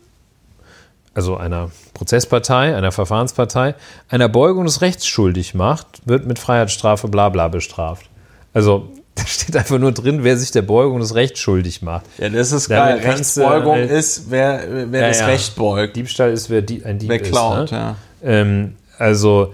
also 1.13 1.35
einer 1.37 1.71
Prozesspartei, 1.93 2.75
einer 2.75 2.91
Verfahrenspartei, 2.91 3.75
einer 4.09 4.29
Beugung 4.29 4.65
des 4.65 4.81
Rechts 4.81 5.05
schuldig 5.07 5.53
macht, 5.55 6.01
wird 6.05 6.25
mit 6.27 6.39
Freiheitsstrafe 6.39 7.07
bla 7.07 7.29
bla 7.29 7.47
bestraft. 7.47 8.05
Also 8.53 8.89
da 9.15 9.25
steht 9.25 9.57
einfach 9.57 9.79
nur 9.79 9.91
drin, 9.91 10.23
wer 10.23 10.37
sich 10.37 10.51
der 10.51 10.61
Beugung 10.61 10.99
des 10.99 11.13
Rechts 11.15 11.39
schuldig 11.39 11.81
macht. 11.81 12.05
Ja, 12.19 12.29
das 12.29 12.51
ist 12.51 12.69
Damit 12.71 13.01
geil. 13.01 13.11
Rechtsbeugung 13.11 13.73
halt- 13.73 13.91
ist, 13.91 14.29
wer, 14.29 14.63
wer 14.91 15.01
Ja, 15.01 15.07
das 15.09 15.19
ja. 15.19 15.25
Recht 15.25 15.55
beugt. 15.55 15.95
Diebstahl 15.95 16.31
ist, 16.31 16.49
wer 16.49 16.61
die, 16.61 16.85
ein 16.85 16.99
Dieb 16.99 17.09
Wer 17.09 17.21
ist. 17.21 17.29
klaut, 17.31 17.71
ne? 17.71 17.77
ja. 17.77 17.95
Ähm, 18.23 18.75
also, 18.97 19.53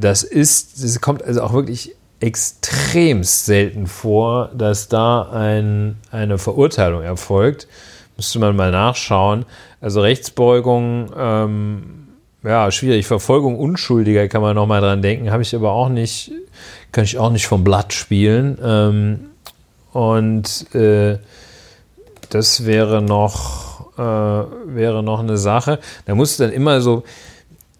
das 0.00 0.22
ist, 0.22 0.82
das 0.82 1.00
kommt 1.00 1.22
also 1.22 1.42
auch 1.42 1.52
wirklich 1.52 1.94
extremst 2.20 3.46
selten 3.46 3.86
vor, 3.86 4.50
dass 4.54 4.88
da 4.88 5.22
ein, 5.30 5.96
eine 6.10 6.38
Verurteilung 6.38 7.02
erfolgt. 7.02 7.66
Müsste 8.16 8.38
man 8.38 8.54
mal 8.54 8.70
nachschauen. 8.70 9.46
Also 9.80 10.02
Rechtsbeugung, 10.02 11.10
ähm, 11.16 12.08
ja, 12.42 12.70
schwierig. 12.70 13.06
Verfolgung 13.06 13.58
Unschuldiger 13.58 14.28
kann 14.28 14.42
man 14.42 14.54
noch 14.54 14.66
mal 14.66 14.80
dran 14.80 15.00
denken. 15.00 15.30
Habe 15.30 15.42
ich 15.42 15.54
aber 15.54 15.72
auch 15.72 15.88
nicht, 15.88 16.32
kann 16.92 17.04
ich 17.04 17.18
auch 17.18 17.30
nicht 17.30 17.46
vom 17.46 17.64
Blatt 17.64 17.94
spielen. 17.94 18.58
Ähm, 18.62 19.20
und 19.92 20.74
äh, 20.74 21.18
das 22.28 22.66
wäre 22.66 23.00
noch, 23.00 23.98
äh, 23.98 24.02
wäre 24.74 25.02
noch 25.02 25.20
eine 25.20 25.38
Sache. 25.38 25.78
Da 26.04 26.14
muss 26.14 26.36
dann 26.36 26.52
immer 26.52 26.82
so, 26.82 27.04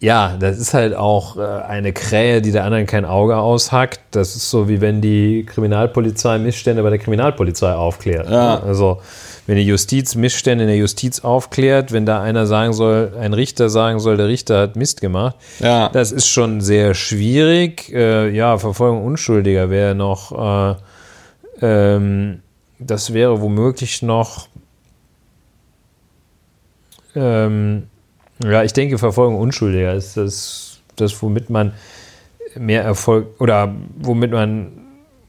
ja, 0.01 0.37
das 0.41 0.59
ist 0.59 0.73
halt 0.73 0.95
auch 0.95 1.37
äh, 1.37 1.41
eine 1.43 1.93
Krähe, 1.93 2.41
die 2.41 2.53
der 2.53 2.65
anderen 2.65 2.87
kein 2.87 3.05
Auge 3.05 3.37
aushackt. 3.37 4.01
Das 4.13 4.35
ist 4.35 4.49
so, 4.51 4.67
wie 4.67 4.81
wenn 4.81 5.03
die 5.03 5.45
Kriminalpolizei 5.47 6.39
Missstände 6.39 6.83
bei 6.83 6.89
der 6.89 6.99
Kriminalpolizei 6.99 7.75
aufklärt. 7.75 8.31
Ja. 8.31 8.61
Also, 8.61 9.03
wenn 9.47 9.57
die 9.57 9.67
Justiz 9.67 10.15
Missstände 10.15 10.65
in 10.65 10.69
der 10.69 10.79
Justiz 10.79 11.21
aufklärt, 11.21 11.93
wenn 11.93 12.07
da 12.07 12.23
einer 12.23 12.47
sagen 12.47 12.73
soll, 12.73 13.13
ein 13.21 13.35
Richter 13.35 13.69
sagen 13.69 13.99
soll, 14.01 14.17
der 14.17 14.29
Richter 14.29 14.61
hat 14.63 14.77
Mist 14.77 15.03
gemacht, 15.03 15.37
Ja. 15.59 15.91
das 15.91 16.13
ist 16.13 16.29
schon 16.29 16.63
sehr 16.63 16.95
schwierig. 16.95 17.93
Äh, 17.93 18.31
ja, 18.31 18.57
Verfolgung 18.57 19.05
Unschuldiger 19.05 19.69
wäre 19.69 19.95
noch, 19.95 20.33
äh, 20.33 20.77
ähm, 21.61 22.41
das 22.79 23.13
wäre 23.13 23.43
womöglich 23.43 24.01
noch, 24.01 24.49
ähm, 27.15 27.90
ja, 28.45 28.63
ich 28.63 28.73
denke, 28.73 28.99
Verfolgung 28.99 29.39
Unschuldiger 29.39 29.95
ist 29.95 30.17
das, 30.17 30.79
das, 30.97 31.23
womit 31.23 31.51
man 31.51 31.73
mehr 32.57 32.83
Erfolg 32.83 33.41
oder 33.41 33.75
womit 33.99 34.33
man 34.33 34.73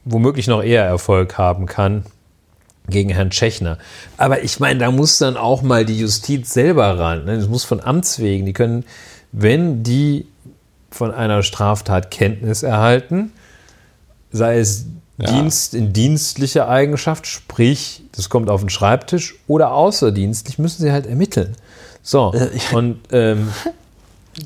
womöglich 0.04 0.46
noch 0.48 0.62
eher 0.62 0.84
Erfolg 0.84 1.38
haben 1.38 1.66
kann 1.66 2.04
gegen 2.88 3.10
Herrn 3.10 3.30
Tschechner. 3.30 3.78
Aber 4.16 4.42
ich 4.42 4.58
meine, 4.58 4.80
da 4.80 4.90
muss 4.90 5.18
dann 5.18 5.36
auch 5.36 5.62
mal 5.62 5.84
die 5.84 5.98
Justiz 5.98 6.52
selber 6.52 6.98
ran. 6.98 7.24
Ne? 7.24 7.36
Das 7.36 7.48
muss 7.48 7.64
von 7.64 7.80
Amts 7.80 8.18
wegen. 8.18 8.44
Die 8.44 8.52
können, 8.52 8.84
wenn 9.30 9.82
die 9.84 10.26
von 10.90 11.12
einer 11.12 11.42
Straftat 11.42 12.10
Kenntnis 12.10 12.62
erhalten, 12.62 13.32
sei 14.32 14.58
es 14.58 14.86
Ja. 15.18 15.30
Dienst 15.30 15.74
in 15.74 15.92
dienstlicher 15.92 16.68
Eigenschaft, 16.68 17.26
sprich, 17.26 18.02
das 18.12 18.28
kommt 18.28 18.48
auf 18.50 18.62
den 18.62 18.70
Schreibtisch, 18.70 19.36
oder 19.46 19.72
außerdienstlich, 19.72 20.58
müssen 20.58 20.82
sie 20.82 20.90
halt 20.90 21.06
ermitteln. 21.06 21.54
So, 22.02 22.32
Äh, 22.34 22.48
ich- 22.54 22.72
und 22.72 23.00
ähm, 23.12 23.52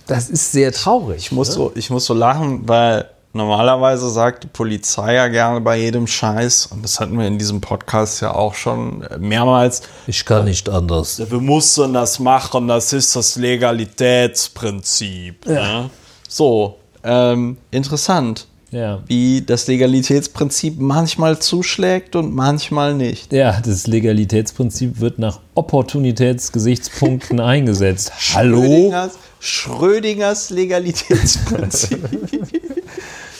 das 0.07 0.29
ist 0.31 0.53
sehr 0.53 0.73
traurig. 0.73 1.19
Ich 1.19 1.33
muss, 1.33 1.49
so, 1.53 1.73
ich 1.75 1.91
muss 1.91 2.05
so 2.07 2.15
lachen, 2.15 2.67
weil 2.69 3.09
normalerweise 3.33 4.11
sagt 4.11 4.45
die 4.45 4.49
Polizei 4.49 5.15
ja 5.15 5.29
gerne 5.29 5.61
bei 5.61 5.77
jedem 5.79 6.07
Scheiß, 6.07 6.67
und 6.67 6.83
das 6.83 6.99
hatten 7.01 7.19
wir 7.19 7.27
in 7.27 7.39
diesem 7.39 7.61
Podcast 7.61 8.21
ja 8.23 8.35
auch 8.35 8.55
schon 8.55 9.03
äh, 9.03 9.19
mehrmals, 9.19 9.83
Ich 10.07 10.25
kann 10.25 10.45
nicht 10.47 10.69
anders. 10.69 11.21
wir 11.31 11.41
mussten 11.41 11.93
das 11.95 12.19
machen, 12.19 12.69
das 12.69 12.93
ist 12.93 13.15
das 13.15 13.37
Legalitätsprinzip. 13.37 15.47
Ne? 15.47 15.91
So, 16.29 16.77
ähm, 17.05 17.59
interessant, 17.71 18.47
Ja. 18.73 19.01
wie 19.07 19.43
das 19.43 19.69
Legalitätsprinzip 19.69 20.79
manchmal 20.81 21.39
zuschlägt 21.39 22.17
und 22.17 22.35
manchmal 22.35 22.95
nicht. 22.95 23.33
Ja, 23.33 23.61
das 23.65 23.87
Legalitätsprinzip 23.87 24.99
wird 25.01 25.19
nach 25.19 25.39
Opportunitätsgesichtspunkten 25.55 27.39
eingesetzt. 27.41 28.13
Hallo? 28.35 28.63
Schrödingers, 28.63 29.19
Schrödingers 29.41 30.51
Legalitätsprinzip. 30.51 32.09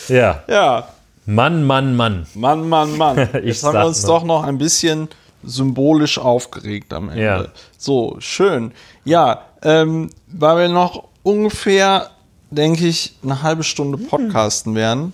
Ja. 0.09 0.45
ja, 0.49 0.87
Mann, 1.27 1.65
Mann, 1.65 1.97
Mann. 1.97 2.27
Mann, 2.35 2.69
Mann, 2.69 2.97
Mann. 2.97 3.29
Ich 3.39 3.45
Jetzt 3.47 3.65
haben 3.65 3.75
wir 3.75 3.87
uns 3.87 4.03
noch. 4.05 4.21
doch 4.21 4.25
noch 4.25 4.45
ein 4.45 4.57
bisschen 4.59 5.09
symbolisch 5.43 6.19
aufgeregt 6.19 6.93
am 6.93 7.09
Ende. 7.09 7.23
Ja. 7.25 7.47
So, 7.77 8.15
schön. 8.21 8.71
Ja, 9.05 9.43
ähm, 9.63 10.11
weil 10.29 10.59
wir 10.59 10.69
noch 10.69 11.05
ungefähr, 11.25 12.11
denke 12.51 12.87
ich, 12.87 13.17
eine 13.23 13.43
halbe 13.43 13.65
Stunde 13.65 13.99
podcasten 13.99 14.75
werden, 14.75 15.13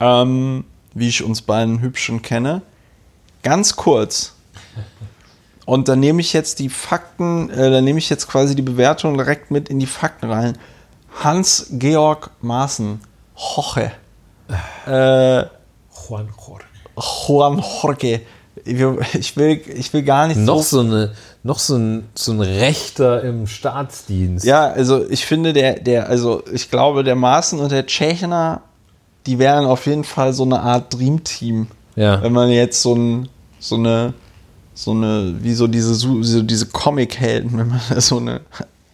ähm, 0.00 0.64
wie 0.94 1.08
ich 1.08 1.22
uns 1.22 1.42
beiden 1.42 1.80
hübschen 1.80 2.22
kenne. 2.22 2.62
Ganz 3.42 3.76
kurz. 3.76 4.34
Und 5.66 5.88
dann 5.88 6.00
nehme 6.00 6.20
ich 6.20 6.32
jetzt 6.32 6.58
die 6.58 6.68
Fakten, 6.68 7.48
äh, 7.50 7.70
dann 7.70 7.84
nehme 7.84 7.98
ich 7.98 8.10
jetzt 8.10 8.28
quasi 8.28 8.54
die 8.54 8.62
Bewertung 8.62 9.16
direkt 9.16 9.50
mit 9.50 9.68
in 9.68 9.78
die 9.78 9.86
Fakten 9.86 10.30
rein. 10.30 10.58
Hans-Georg 11.22 12.30
Maaßen, 12.42 13.00
Hoche. 13.36 13.92
Äh, 14.86 15.44
Juan 16.08 16.28
Jorge. 16.36 16.64
Juan 16.96 17.64
Jorge. 17.82 18.20
Ich 18.64 18.78
will, 18.78 18.98
ich 19.14 19.36
will, 19.36 19.62
ich 19.74 19.92
will 19.92 20.02
gar 20.02 20.26
nicht 20.26 20.38
Noch 20.38 20.62
so. 20.62 20.82
so, 20.82 20.88
eine, 20.88 21.14
noch 21.44 21.58
so 21.58 21.76
ein, 21.76 22.08
so 22.14 22.32
ein 22.32 22.40
Rechter 22.40 23.22
im 23.22 23.46
Staatsdienst. 23.46 24.46
Ja, 24.46 24.66
also 24.66 25.08
ich 25.08 25.26
finde, 25.26 25.52
der, 25.52 25.78
der, 25.78 26.08
also 26.08 26.42
ich 26.50 26.70
glaube, 26.70 27.04
der 27.04 27.16
Maaßen 27.16 27.60
und 27.60 27.70
der 27.70 27.86
Tschechner, 27.86 28.62
die 29.26 29.38
wären 29.38 29.66
auf 29.66 29.86
jeden 29.86 30.04
Fall 30.04 30.32
so 30.32 30.44
eine 30.44 30.60
Art 30.60 30.94
Dreamteam. 30.94 31.68
Ja. 31.96 32.22
Wenn 32.22 32.32
man 32.32 32.48
jetzt 32.48 32.80
so, 32.80 32.94
ein, 32.94 33.28
so 33.60 33.76
eine, 33.76 34.14
so 34.72 34.92
eine, 34.92 35.34
wie 35.40 35.52
so 35.52 35.66
diese, 35.66 35.94
so 35.94 36.42
diese 36.42 36.66
Comic-Helden, 36.66 37.58
wenn 37.58 37.68
man 37.68 37.80
so 38.00 38.16
eine 38.16 38.40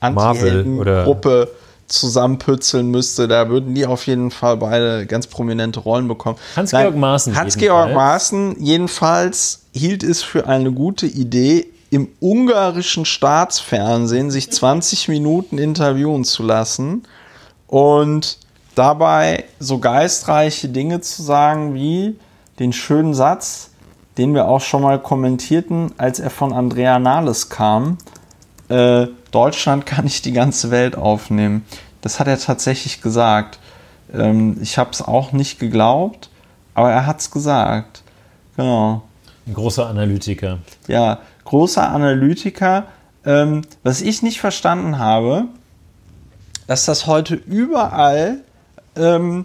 Anti-Helden-Gruppe 0.00 1.48
zusammenpützeln 1.86 2.90
müsste, 2.90 3.28
da 3.28 3.48
würden 3.48 3.76
die 3.76 3.86
auf 3.86 4.06
jeden 4.08 4.32
Fall 4.32 4.56
beide 4.56 5.06
ganz 5.06 5.28
prominente 5.28 5.80
Rollen 5.80 6.08
bekommen. 6.08 6.36
Hans-Georg 6.56 6.96
Maaßen 6.96 7.36
Hans-Georg. 7.36 7.94
Maaßen 7.94 8.56
jedenfalls 8.60 9.62
hielt 9.72 10.02
es 10.02 10.22
für 10.22 10.48
eine 10.48 10.72
gute 10.72 11.06
Idee, 11.06 11.66
im 11.90 12.08
ungarischen 12.20 13.04
Staatsfernsehen 13.04 14.30
sich 14.30 14.50
20 14.50 15.08
Minuten 15.08 15.58
interviewen 15.58 16.24
zu 16.24 16.44
lassen 16.44 17.02
und 17.66 18.38
dabei 18.76 19.44
so 19.58 19.78
geistreiche 19.78 20.68
Dinge 20.68 21.00
zu 21.00 21.22
sagen 21.22 21.74
wie 21.74 22.16
den 22.60 22.72
schönen 22.72 23.12
Satz, 23.12 23.70
den 24.18 24.34
wir 24.34 24.46
auch 24.46 24.60
schon 24.60 24.82
mal 24.82 25.00
kommentierten, 25.00 25.92
als 25.98 26.20
er 26.20 26.30
von 26.30 26.52
Andrea 26.52 26.98
Nahles 26.98 27.48
kam. 27.48 27.98
Äh, 28.68 29.08
Deutschland 29.32 29.86
kann 29.86 30.04
nicht 30.04 30.24
die 30.24 30.32
ganze 30.32 30.70
Welt 30.70 30.96
aufnehmen. 30.96 31.64
Das 32.02 32.20
hat 32.20 32.28
er 32.28 32.38
tatsächlich 32.38 33.02
gesagt. 33.02 33.58
Ähm, 34.12 34.58
ich 34.62 34.78
habe 34.78 34.90
es 34.90 35.02
auch 35.02 35.32
nicht 35.32 35.58
geglaubt, 35.58 36.30
aber 36.74 36.90
er 36.90 37.06
hat 37.06 37.20
es 37.20 37.30
gesagt. 37.30 38.02
Genau. 38.56 39.02
Ein 39.46 39.54
großer 39.54 39.86
Analytiker. 39.86 40.58
Ja, 40.86 41.20
großer 41.50 41.90
Analytiker. 41.90 42.86
Ähm, 43.24 43.62
was 43.82 44.00
ich 44.00 44.22
nicht 44.22 44.40
verstanden 44.40 44.98
habe, 44.98 45.48
dass 46.68 46.84
das 46.84 47.08
heute 47.08 47.34
überall 47.34 48.44
ähm, 48.94 49.44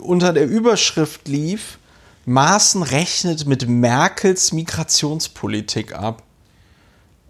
unter 0.00 0.32
der 0.32 0.48
Überschrift 0.48 1.28
lief, 1.28 1.78
Maaßen 2.24 2.82
rechnet 2.82 3.46
mit 3.46 3.68
Merkels 3.68 4.52
Migrationspolitik 4.52 5.94
ab. 5.94 6.22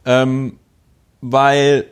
Ähm, 0.05 0.59
weil 1.21 1.87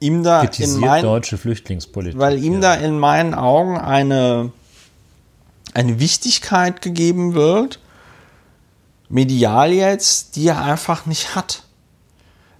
ihm 0.00 0.24
da 0.24 0.42
in 0.42 0.80
meinen, 0.80 1.04
deutsche 1.04 1.38
Flüchtlingspolitik. 1.38 2.18
weil 2.18 2.42
ihm 2.42 2.54
ja. 2.54 2.60
da 2.60 2.74
in 2.74 2.98
meinen 2.98 3.34
Augen 3.34 3.78
eine, 3.78 4.50
eine 5.72 6.00
Wichtigkeit 6.00 6.82
gegeben 6.82 7.34
wird, 7.34 7.78
medial 9.10 9.72
jetzt, 9.72 10.36
die 10.36 10.46
er 10.46 10.62
einfach 10.62 11.04
nicht 11.04 11.34
hat. 11.34 11.64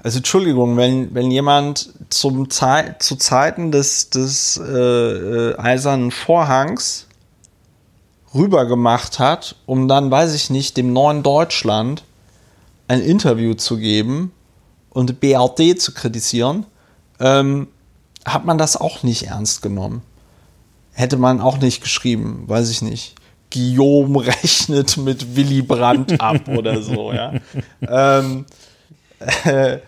Also 0.02 0.18
Entschuldigung, 0.18 0.76
wenn, 0.76 1.14
wenn 1.14 1.30
jemand 1.30 1.92
zum 2.10 2.50
Zei 2.50 2.96
zu 2.98 3.16
Zeiten 3.16 3.70
des, 3.70 4.10
des 4.10 4.56
äh, 4.58 4.62
äh, 4.62 5.58
Eisernen 5.58 6.10
Vorhangs 6.10 7.06
rübergemacht 8.34 9.18
hat, 9.18 9.56
um 9.66 9.88
dann, 9.88 10.10
weiß 10.10 10.34
ich 10.34 10.50
nicht, 10.50 10.76
dem 10.76 10.92
neuen 10.92 11.22
Deutschland 11.22 12.04
ein 12.88 13.00
Interview 13.00 13.54
zu 13.54 13.76
geben 13.76 14.32
und 14.90 15.20
BRD 15.20 15.80
zu 15.80 15.92
kritisieren, 15.92 16.66
ähm, 17.20 17.68
hat 18.24 18.44
man 18.44 18.58
das 18.58 18.76
auch 18.76 19.02
nicht 19.02 19.24
ernst 19.26 19.62
genommen. 19.62 20.02
Hätte 20.92 21.16
man 21.16 21.40
auch 21.40 21.58
nicht 21.58 21.82
geschrieben, 21.82 22.44
weiß 22.46 22.70
ich 22.70 22.82
nicht. 22.82 23.14
Guillaume 23.50 24.26
rechnet 24.26 24.96
mit 24.96 25.36
Willy 25.36 25.62
Brandt 25.62 26.20
ab 26.20 26.48
oder 26.56 26.80
so, 26.82 27.12
ja. 27.12 27.34
ähm, 27.82 28.46
äh, 29.44 29.78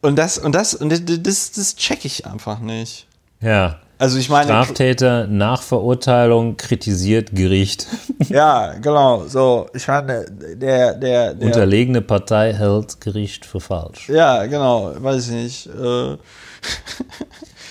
und 0.00 0.16
das, 0.16 0.38
und 0.38 0.54
das, 0.54 0.74
und 0.74 0.90
das, 1.26 1.52
das 1.52 1.76
check 1.76 2.04
ich 2.04 2.26
einfach 2.26 2.58
nicht. 2.58 3.06
Ja. 3.40 3.80
Also 3.96 4.18
ich 4.18 4.28
meine. 4.28 4.46
Straftäter 4.46 5.26
nach 5.26 5.62
Verurteilung 5.62 6.56
kritisiert 6.56 7.34
Gericht. 7.34 7.86
Ja, 8.28 8.72
genau. 8.80 9.26
So, 9.26 9.68
ich 9.74 9.86
meine, 9.86 10.24
der, 10.30 10.94
der, 10.94 11.34
der 11.34 11.46
Unterlegene 11.46 12.00
Partei 12.00 12.54
hält 12.54 13.00
Gericht 13.00 13.44
für 13.44 13.60
falsch. 13.60 14.08
Ja, 14.08 14.46
genau, 14.46 14.92
weiß 14.98 15.28
ich 15.28 15.34
nicht. 15.34 15.66
Äh, 15.66 16.16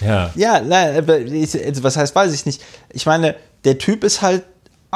Ja. 0.01 0.31
ja, 0.35 0.61
nein, 0.61 1.07
also 1.07 1.83
was 1.83 1.97
heißt, 1.97 2.15
weiß 2.15 2.33
ich 2.33 2.45
nicht. 2.45 2.61
Ich 2.91 3.05
meine, 3.05 3.35
der 3.63 3.77
Typ 3.77 4.03
ist 4.03 4.21
halt 4.21 4.43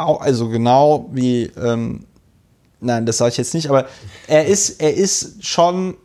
also 0.05 0.49
genau 0.49 1.09
wie, 1.11 1.43
ähm, 1.43 2.05
nein, 2.79 3.05
das 3.05 3.17
sage 3.17 3.31
ich 3.31 3.37
jetzt 3.37 3.53
nicht, 3.53 3.69
aber 3.69 3.87
er 4.27 4.45
ist, 4.45 4.81
er 4.81 4.93
ist 4.93 5.45
schon, 5.45 5.95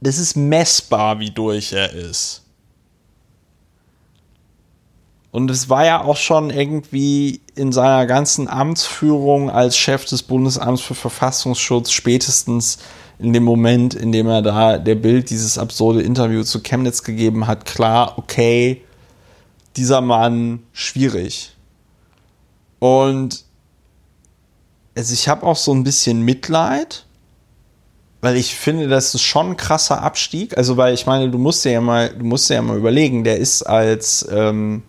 das 0.00 0.18
ist 0.18 0.36
messbar, 0.36 1.20
wie 1.20 1.30
durch 1.30 1.72
er 1.72 1.92
ist. 1.92 2.42
Und 5.30 5.50
es 5.50 5.68
war 5.68 5.84
ja 5.84 6.02
auch 6.02 6.16
schon 6.16 6.50
irgendwie 6.50 7.42
in 7.54 7.70
seiner 7.70 8.06
ganzen 8.06 8.48
Amtsführung 8.48 9.50
als 9.50 9.76
Chef 9.76 10.06
des 10.06 10.22
Bundesamts 10.22 10.80
für 10.80 10.94
Verfassungsschutz 10.94 11.90
spätestens 11.90 12.78
in 13.18 13.32
dem 13.32 13.44
Moment, 13.44 13.94
in 13.94 14.12
dem 14.12 14.28
er 14.28 14.42
da 14.42 14.78
der 14.78 14.94
Bild 14.94 15.30
dieses 15.30 15.58
absurde 15.58 16.02
Interview 16.02 16.42
zu 16.42 16.62
Chemnitz 16.62 17.02
gegeben 17.02 17.46
hat, 17.46 17.64
klar, 17.64 18.18
okay, 18.18 18.82
dieser 19.76 20.00
Mann 20.00 20.62
schwierig. 20.72 21.55
Und 22.78 23.44
also 24.96 25.12
ich 25.12 25.28
habe 25.28 25.46
auch 25.46 25.56
so 25.56 25.72
ein 25.72 25.84
bisschen 25.84 26.22
Mitleid, 26.22 27.04
weil 28.22 28.36
ich 28.36 28.54
finde, 28.54 28.88
das 28.88 29.14
ist 29.14 29.22
schon 29.22 29.50
ein 29.50 29.56
krasser 29.56 30.02
Abstieg. 30.02 30.56
Also, 30.56 30.76
weil 30.76 30.94
ich 30.94 31.06
meine, 31.06 31.30
du 31.30 31.38
musst 31.38 31.64
dir 31.64 31.72
ja 31.72 31.80
mal, 31.80 32.08
du 32.08 32.24
musst 32.24 32.48
dir 32.48 32.54
ja 32.54 32.62
mal 32.62 32.76
überlegen, 32.76 33.24
der 33.24 33.36
ist 33.36 33.62
als 33.62 34.26
ähm, 34.30 34.82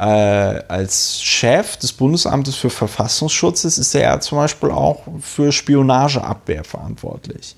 äh, 0.00 0.02
als 0.02 1.22
Chef 1.22 1.76
des 1.76 1.92
Bundesamtes 1.92 2.56
für 2.56 2.70
Verfassungsschutz 2.70 3.64
ist 3.64 3.94
er 3.94 4.02
ja 4.02 4.20
zum 4.20 4.38
Beispiel 4.38 4.70
auch 4.70 5.02
für 5.20 5.52
Spionageabwehr 5.52 6.64
verantwortlich. 6.64 7.54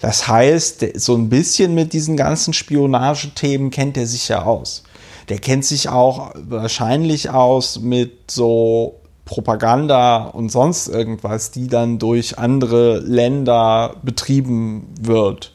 Das 0.00 0.26
heißt, 0.26 0.86
so 0.94 1.14
ein 1.14 1.28
bisschen 1.28 1.74
mit 1.74 1.92
diesen 1.92 2.16
ganzen 2.16 2.54
Spionagethemen 2.54 3.70
kennt 3.70 3.98
er 3.98 4.06
sich 4.06 4.28
ja 4.28 4.42
aus. 4.42 4.82
Der 5.28 5.38
kennt 5.38 5.64
sich 5.64 5.88
auch 5.88 6.32
wahrscheinlich 6.34 7.30
aus 7.30 7.80
mit 7.80 8.30
so 8.30 9.00
Propaganda 9.24 10.24
und 10.24 10.50
sonst 10.50 10.88
irgendwas, 10.88 11.50
die 11.50 11.68
dann 11.68 11.98
durch 11.98 12.38
andere 12.38 12.98
Länder 12.98 13.94
betrieben 14.02 14.88
wird. 15.00 15.52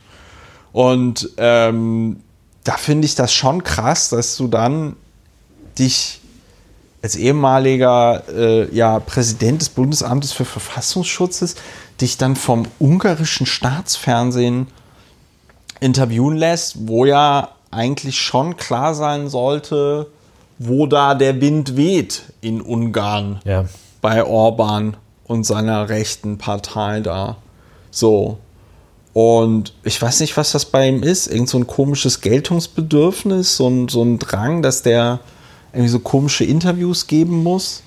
Und 0.72 1.30
ähm, 1.38 2.22
da 2.64 2.74
finde 2.74 3.06
ich 3.06 3.16
das 3.16 3.34
schon 3.34 3.64
krass, 3.64 4.10
dass 4.10 4.38
du 4.38 4.48
dann 4.48 4.96
dich 5.78 6.22
als 7.02 7.16
ehemaliger 7.16 8.24
äh, 8.34 8.76
ja, 8.76 9.00
Präsident 9.00 9.62
des 9.62 9.70
Bundesamtes 9.70 10.34
für 10.34 10.46
Verfassungsschutzes 10.46 11.56
dich 12.02 12.18
dann 12.18 12.36
vom 12.36 12.66
ungarischen 12.80 13.46
Staatsfernsehen 13.46 14.68
interviewen 15.80 16.36
lässt, 16.36 16.88
wo 16.88 17.06
ja 17.06 17.50
eigentlich 17.72 18.20
schon 18.20 18.58
klar 18.58 18.96
sein 18.96 19.30
sollte, 19.30 20.08
wo 20.60 20.88
da 20.88 21.14
der 21.16 21.40
Wind 21.42 21.78
weht 21.78 22.24
in 22.42 22.62
Ungarn 22.62 23.40
Ja. 23.46 23.66
bei 24.02 24.24
Orban 24.24 24.98
und 25.26 25.46
seiner 25.46 25.90
rechten 25.90 26.38
Partei 26.38 27.00
da. 27.02 27.38
So. 27.92 28.38
Und 29.14 29.74
ich 29.84 30.02
weiß 30.02 30.20
nicht, 30.20 30.38
was 30.38 30.52
das 30.52 30.66
bei 30.66 30.88
ihm 30.88 31.02
ist. 31.04 31.28
Irgend 31.28 31.50
so 31.50 31.58
ein 31.58 31.68
komisches 31.68 32.22
Geltungsbedürfnis, 32.22 33.58
so 33.58 33.68
ein, 33.68 33.88
so 33.88 34.04
ein 34.04 34.20
Drang, 34.20 34.62
dass 34.62 34.84
der 34.84 35.20
irgendwie 35.74 35.90
so 35.90 36.00
komische 36.00 36.44
Interviews 36.44 37.08
geben 37.08 37.44
muss. 37.44 37.82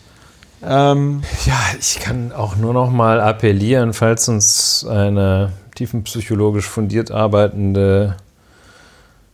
Ähm, 0.63 1.23
Ja, 1.47 1.59
ich 1.79 2.01
kann 2.01 2.33
auch 2.33 2.57
nur 2.57 2.75
noch 2.75 2.91
mal 2.91 3.21
appellieren, 3.21 3.95
falls 3.95 4.29
uns 4.29 4.85
eine 4.89 5.53
tiefenpsychologisch 5.77 6.67
fundiert 6.69 7.11
arbeitende 7.11 8.17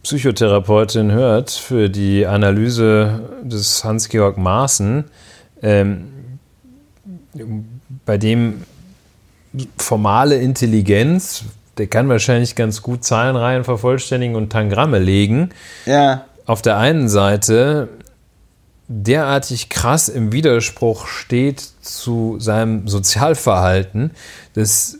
Psychotherapeutin 0.06 1.10
hört, 1.10 1.50
für 1.50 1.90
die 1.90 2.28
Analyse 2.28 3.28
des 3.42 3.82
Hans-Georg 3.82 4.38
Maaßen, 4.38 5.06
ähm, 5.62 6.38
bei 8.04 8.16
dem 8.16 8.62
formale 9.76 10.36
Intelligenz, 10.36 11.42
der 11.76 11.88
kann 11.88 12.08
wahrscheinlich 12.08 12.54
ganz 12.54 12.82
gut 12.82 13.02
Zahlenreihen 13.02 13.64
vervollständigen 13.64 14.36
und 14.36 14.50
Tangramme 14.50 15.00
legen. 15.00 15.48
ja, 15.86 16.24
auf 16.46 16.62
der 16.62 16.76
einen 16.76 17.08
Seite 17.08 17.88
derartig 18.86 19.70
krass 19.70 20.08
im 20.08 20.30
Widerspruch 20.30 21.08
steht 21.08 21.68
zu 21.80 22.36
seinem 22.38 22.86
Sozialverhalten, 22.86 24.12
das 24.54 24.98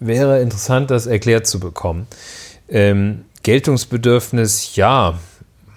wäre 0.00 0.40
interessant, 0.40 0.90
das 0.90 1.04
erklärt 1.04 1.46
zu 1.46 1.60
bekommen. 1.60 2.06
Ähm, 2.70 3.26
Geltungsbedürfnis, 3.42 4.76
ja, 4.76 5.14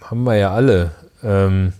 haben 0.01 0.23
wir 0.23 0.35
ja 0.35 0.51
alle. 0.51 0.91
Ähm, 1.23 1.73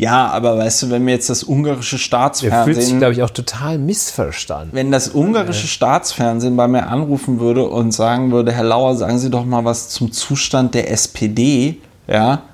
ja, 0.00 0.28
aber 0.28 0.56
weißt 0.56 0.82
du, 0.82 0.90
wenn 0.90 1.04
mir 1.04 1.10
jetzt 1.10 1.28
das 1.28 1.42
ungarische 1.42 1.96
er 1.96 2.00
fühlt 2.00 2.06
sich, 2.06 2.06
Staatsfernsehen, 2.06 2.98
glaube 3.00 3.12
ich, 3.12 3.22
auch 3.22 3.28
total 3.28 3.76
missverstanden. 3.76 4.70
wenn 4.72 4.90
das 4.90 5.08
ungarische 5.08 5.66
Staatsfernsehen 5.66 6.56
bei 6.56 6.68
mir 6.68 6.86
anrufen 6.86 7.38
würde 7.38 7.66
und 7.66 7.92
sagen 7.92 8.32
würde, 8.32 8.50
Herr 8.52 8.64
Lauer, 8.64 8.96
sagen 8.96 9.18
Sie 9.18 9.28
doch 9.28 9.44
mal 9.44 9.66
was 9.66 9.90
zum 9.90 10.10
Zustand 10.10 10.74
der 10.74 10.90
SPD, 10.90 11.76
ja, 12.08 12.44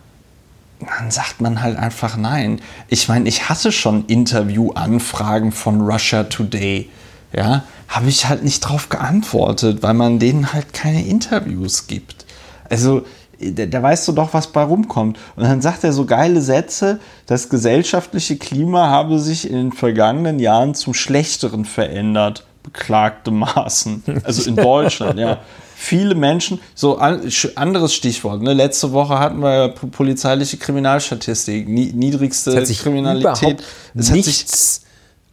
dann 0.81 1.13
sagt 1.13 1.41
man 1.41 1.63
halt 1.63 1.79
einfach 1.79 2.17
nein. 2.17 2.61
Ich 2.89 3.09
meine, 3.09 3.29
ich 3.29 3.49
hatte 3.49 3.71
schon 3.71 4.07
Interviewanfragen 4.07 5.53
von 5.53 5.83
Russia 5.83 6.25
Today, 6.25 6.91
ja, 7.33 7.63
habe 7.87 8.09
ich 8.09 8.29
halt 8.29 8.43
nicht 8.43 8.61
drauf 8.61 8.89
geantwortet, 8.89 9.85
weil 9.85 9.95
man 9.95 10.19
denen 10.19 10.53
halt 10.53 10.73
keine 10.73 11.07
Interviews 11.07 11.87
gibt. 11.87 12.26
Also, 12.71 13.03
da, 13.41 13.67
da 13.67 13.83
weißt 13.83 14.09
du 14.09 14.13
doch, 14.13 14.33
was 14.33 14.47
bei 14.47 14.63
rumkommt. 14.63 15.19
Und 15.37 15.45
dann 15.45 15.61
sagt 15.61 15.85
er 15.85 15.93
so 15.93 16.07
geile 16.07 16.41
Sätze, 16.41 17.01
das 17.27 17.49
gesellschaftliche 17.49 18.37
Klima 18.37 18.89
habe 18.89 19.19
sich 19.19 19.49
in 19.49 19.55
den 19.57 19.73
vergangenen 19.73 20.39
Jahren 20.39 20.75
zum 20.75 20.95
Schlechteren 20.95 21.65
verändert, 21.65 22.45
beklagte 22.63 23.31
Maßen. 23.31 24.03
Also 24.25 24.49
in 24.49 24.57
Deutschland, 24.57 25.19
ja. 25.19 25.39
Viele 25.79 26.15
Menschen, 26.15 26.59
so 26.75 26.97
an, 26.97 27.31
anderes 27.57 27.93
Stichwort, 27.93 28.41
ne? 28.41 28.55
letzte 28.55 28.93
Woche 28.93 29.19
hatten 29.19 29.41
wir 29.41 29.69
po- 29.69 29.89
polizeiliche 29.89 30.57
Kriminalstatistik, 30.57 31.69
nie, 31.69 31.93
niedrigste 31.93 32.53
Es 32.53 32.57
hat 32.57 32.67
sich 32.67 32.81
Kriminalität. 32.81 33.43
überhaupt 33.43 33.63
Es 33.95 34.07
hat 34.09 34.15
sich 34.15 34.27
nichts 34.27 34.83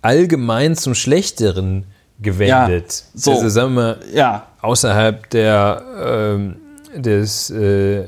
allgemein 0.01 0.75
zum 0.75 0.95
Schlechteren 0.95 1.85
gewendet. 2.21 3.03
Ja, 3.13 3.19
so. 3.19 3.31
Also 3.31 3.47
sagen 3.47 3.75
wir, 3.75 3.99
ja, 4.13 4.47
außerhalb 4.61 5.29
der 5.29 5.81
ähm, 6.05 6.57
des 6.95 7.49
äh, 7.49 8.07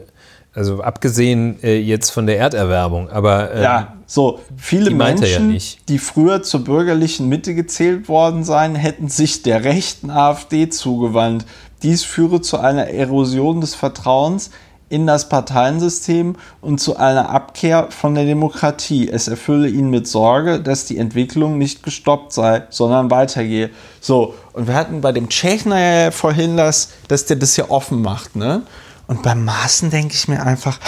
also 0.55 0.81
abgesehen 0.81 1.61
äh, 1.63 1.77
jetzt 1.77 2.11
von 2.11 2.25
der 2.27 2.39
Erderwärmung, 2.39 3.09
aber 3.09 3.53
ähm, 3.53 3.61
Ja, 3.63 3.93
so 4.05 4.39
viele 4.55 4.85
die 4.85 4.91
ja 4.91 4.97
Menschen, 4.97 5.47
nicht. 5.49 5.89
die 5.89 5.99
früher 5.99 6.43
zur 6.43 6.63
bürgerlichen 6.63 7.27
Mitte 7.27 7.53
gezählt 7.55 8.07
worden 8.07 8.45
seien, 8.45 8.75
hätten 8.75 9.09
sich 9.09 9.43
der 9.43 9.65
rechten 9.65 10.09
AfD 10.09 10.69
zugewandt. 10.69 11.45
Dies 11.83 12.03
führe 12.05 12.39
zu 12.39 12.57
einer 12.57 12.87
Erosion 12.87 13.59
des 13.59 13.75
Vertrauens 13.75 14.51
in 14.89 15.07
das 15.07 15.29
Parteiensystem 15.29 16.35
und 16.61 16.79
zu 16.79 16.97
einer 16.97 17.29
Abkehr 17.29 17.87
von 17.89 18.13
der 18.13 18.25
Demokratie. 18.25 19.09
Es 19.09 19.27
erfülle 19.27 19.67
ihn 19.67 19.89
mit 19.89 20.07
Sorge, 20.07 20.59
dass 20.59 20.85
die 20.85 20.97
Entwicklung 20.97 21.57
nicht 21.57 21.81
gestoppt 21.81 22.33
sei, 22.33 22.63
sondern 22.69 23.09
weitergehe. 23.09 23.71
So, 23.99 24.35
und 24.53 24.67
wir 24.67 24.75
hatten 24.75 25.01
bei 25.01 25.11
dem 25.11 25.27
Tschechner 25.29 25.79
ja 25.79 26.11
vorhin 26.11 26.55
das, 26.55 26.89
dass 27.07 27.25
der 27.25 27.37
das 27.37 27.57
ja 27.57 27.69
offen 27.69 28.01
macht, 28.01 28.35
ne? 28.35 28.61
Und 29.07 29.23
beim 29.23 29.43
Maaßen 29.45 29.89
denke 29.89 30.13
ich 30.13 30.27
mir 30.27 30.43
einfach, 30.43 30.79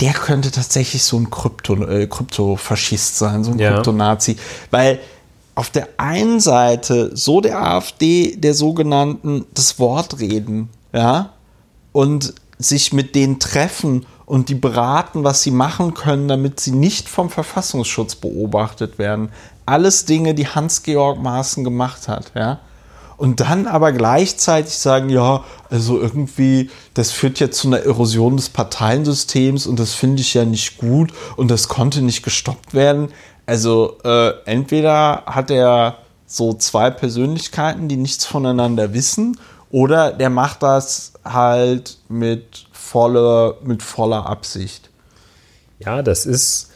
der 0.00 0.12
könnte 0.12 0.50
tatsächlich 0.50 1.02
so 1.02 1.18
ein 1.18 1.30
Krypto, 1.30 1.82
äh, 1.86 2.06
Kryptofaschist 2.06 3.16
sein, 3.18 3.44
so 3.44 3.52
ein 3.52 3.58
Ja. 3.58 3.74
Kryptonazi. 3.74 4.36
Weil 4.70 5.00
auf 5.54 5.70
der 5.70 5.88
einen 5.98 6.40
Seite 6.40 7.10
so 7.14 7.40
der 7.40 7.62
AfD 7.62 8.36
der 8.36 8.54
sogenannten 8.54 9.46
das 9.54 9.78
Wort 9.78 10.18
reden, 10.18 10.68
ja, 10.92 11.30
und 11.92 12.34
sich 12.64 12.92
mit 12.92 13.14
denen 13.14 13.38
treffen 13.38 14.06
und 14.26 14.48
die 14.48 14.54
beraten, 14.54 15.24
was 15.24 15.42
sie 15.42 15.50
machen 15.50 15.94
können, 15.94 16.28
damit 16.28 16.60
sie 16.60 16.72
nicht 16.72 17.08
vom 17.08 17.30
Verfassungsschutz 17.30 18.14
beobachtet 18.16 18.98
werden. 18.98 19.30
Alles 19.66 20.04
Dinge, 20.04 20.34
die 20.34 20.48
Hans-Georg 20.48 21.22
Maaßen 21.22 21.64
gemacht 21.64 22.08
hat, 22.08 22.32
ja. 22.34 22.60
Und 23.16 23.40
dann 23.40 23.68
aber 23.68 23.92
gleichzeitig 23.92 24.76
sagen, 24.76 25.08
ja, 25.08 25.44
also 25.70 26.00
irgendwie, 26.00 26.70
das 26.94 27.12
führt 27.12 27.38
ja 27.38 27.50
zu 27.50 27.68
einer 27.68 27.78
Erosion 27.78 28.36
des 28.36 28.48
Parteiensystems 28.48 29.68
und 29.68 29.78
das 29.78 29.94
finde 29.94 30.20
ich 30.20 30.34
ja 30.34 30.44
nicht 30.44 30.78
gut 30.78 31.12
und 31.36 31.48
das 31.50 31.68
konnte 31.68 32.02
nicht 32.02 32.24
gestoppt 32.24 32.74
werden. 32.74 33.10
Also 33.46 33.98
äh, 34.04 34.32
entweder 34.46 35.22
hat 35.26 35.50
er 35.50 35.98
so 36.26 36.54
zwei 36.54 36.90
Persönlichkeiten, 36.90 37.86
die 37.86 37.96
nichts 37.96 38.26
voneinander 38.26 38.92
wissen, 38.94 39.38
oder 39.74 40.12
der 40.12 40.30
macht 40.30 40.62
das 40.62 41.14
halt 41.24 41.98
mit 42.08 42.66
voller, 42.70 43.56
mit 43.64 43.82
voller 43.82 44.24
Absicht. 44.24 44.88
Ja, 45.80 46.00
das 46.00 46.26
ist 46.26 46.70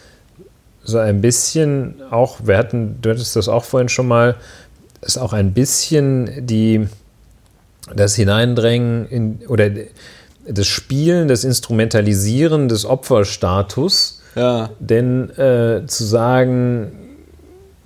so 0.83 0.99
ein 0.99 1.21
bisschen 1.21 2.03
auch, 2.11 2.39
wir 2.43 2.59
hatten, 2.59 2.99
du 3.01 3.11
hattest 3.11 3.37
das 3.37 3.49
auch 3.49 3.63
vorhin 3.63 3.89
schon 3.89 4.09
mal, 4.09 4.35
ist 5.01 5.17
auch 5.17 5.33
ein 5.33 5.53
bisschen 5.53 6.45
die, 6.45 6.89
das 7.95 8.17
Hineindrängen 8.17 9.07
in, 9.07 9.39
oder 9.47 9.71
das 10.49 10.67
Spielen, 10.67 11.29
das 11.29 11.45
Instrumentalisieren 11.45 12.69
des 12.69 12.85
Opferstatus. 12.85 14.23
Ja. 14.35 14.71
Denn 14.81 15.31
äh, 15.39 15.87
zu 15.87 16.03
sagen, 16.03 16.91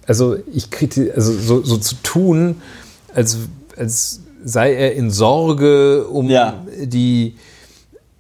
also 0.07 0.39
ich 0.51 0.71
kriti 0.71 1.13
also 1.13 1.35
so, 1.35 1.63
so 1.63 1.77
zu 1.77 1.97
tun, 1.97 2.63
als, 3.15 3.37
als 3.77 4.22
sei 4.45 4.75
er 4.75 4.95
in 4.95 5.11
Sorge 5.11 6.05
um 6.07 6.29
Ja. 6.29 6.63
die 6.83 7.37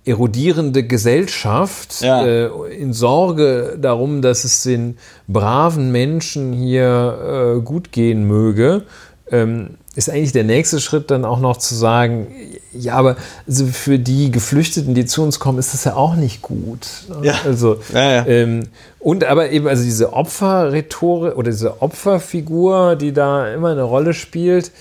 erodierende 0.04 0.82
Gesellschaft, 0.82 2.00
Ja. 2.02 2.24
äh, 2.26 2.48
in 2.76 2.92
Sorge 2.92 3.78
darum, 3.80 4.20
dass 4.20 4.42
es 4.44 4.62
den 4.64 4.96
braven 5.28 5.92
Menschen 5.92 6.52
hier 6.52 7.56
äh, 7.58 7.60
gut 7.60 7.92
gehen 7.92 8.24
möge, 8.26 8.82
ähm, 9.30 9.70
ist 9.94 10.10
eigentlich 10.10 10.32
der 10.32 10.44
nächste 10.44 10.80
Schritt 10.80 11.10
dann 11.10 11.24
auch 11.24 11.38
noch 11.38 11.58
zu 11.58 11.74
sagen, 11.74 12.26
ja, 12.72 12.94
aber 12.94 13.16
also 13.46 13.66
für 13.66 13.98
die 13.98 14.30
Geflüchteten, 14.30 14.94
die 14.94 15.04
zu 15.04 15.22
uns 15.22 15.38
kommen, 15.38 15.58
ist 15.58 15.72
das 15.74 15.84
ja 15.84 15.94
auch 15.94 16.16
nicht 16.16 16.40
gut. 16.42 16.86
ne? 17.08 17.26
Ja. 17.28 17.34
Also, 17.44 17.76
Ja, 17.92 18.10
ja. 18.10 18.26
Ähm, 18.26 18.64
und 18.98 19.22
aber 19.24 19.50
eben, 19.50 19.68
also 19.68 19.84
diese 19.84 20.14
Opferrhetorik 20.14 21.36
oder 21.36 21.50
diese 21.50 21.80
Opferfigur, 21.82 22.96
die 22.96 23.12
da 23.12 23.52
immer 23.52 23.68
eine 23.68 23.82
Rolle 23.82 24.14
spielt, 24.14 24.72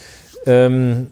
ähm, 0.45 1.07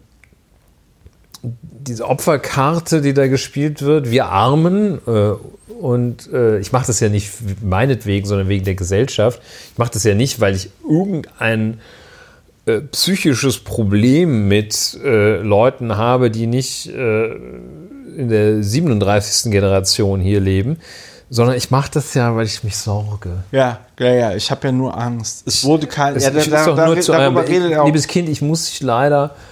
diese 1.42 2.06
Opferkarte, 2.06 3.00
die 3.00 3.14
da 3.14 3.26
gespielt 3.26 3.82
wird, 3.82 4.10
wir 4.10 4.26
Armen, 4.26 4.98
äh, 5.06 5.32
und 5.80 6.30
äh, 6.32 6.58
ich 6.58 6.72
mache 6.72 6.88
das 6.88 7.00
ja 7.00 7.08
nicht 7.08 7.30
meinetwegen, 7.62 8.26
sondern 8.26 8.48
wegen 8.48 8.64
der 8.64 8.74
Gesellschaft. 8.74 9.40
Ich 9.72 9.78
mache 9.78 9.92
das 9.92 10.04
ja 10.04 10.14
nicht, 10.14 10.38
weil 10.38 10.54
ich 10.54 10.68
irgendein 10.86 11.80
äh, 12.66 12.80
psychisches 12.80 13.58
Problem 13.60 14.46
mit 14.48 14.98
äh, 15.02 15.38
Leuten 15.38 15.96
habe, 15.96 16.30
die 16.30 16.46
nicht 16.46 16.88
äh, 16.88 17.34
in 18.14 18.28
der 18.28 18.62
37. 18.62 19.50
Generation 19.50 20.20
hier 20.20 20.40
leben, 20.40 20.78
sondern 21.30 21.56
ich 21.56 21.70
mache 21.70 21.90
das 21.94 22.12
ja, 22.12 22.36
weil 22.36 22.44
ich 22.44 22.62
mich 22.62 22.76
sorge. 22.76 23.30
Ja, 23.50 23.80
ja, 23.98 24.12
ja, 24.12 24.34
ich 24.34 24.50
habe 24.50 24.68
ja 24.68 24.72
nur 24.72 24.98
Angst. 24.98 25.44
Es 25.46 25.64
wurde 25.64 25.86
kein. 25.86 26.16
Es 26.16 26.24
ja, 26.24 26.30
da, 26.30 26.38
ist 26.40 26.52
da, 26.52 26.74
da, 26.74 26.86
nur 26.86 27.00
zu 27.00 27.12
darüber 27.12 27.48
redet 27.48 27.72
er 27.72 27.82
auch. 27.82 27.86
liebes 27.86 28.06
Kind, 28.06 28.28
ich 28.28 28.42
muss 28.42 28.66
dich 28.66 28.82
leider, 28.82 29.34
ich 29.34 29.49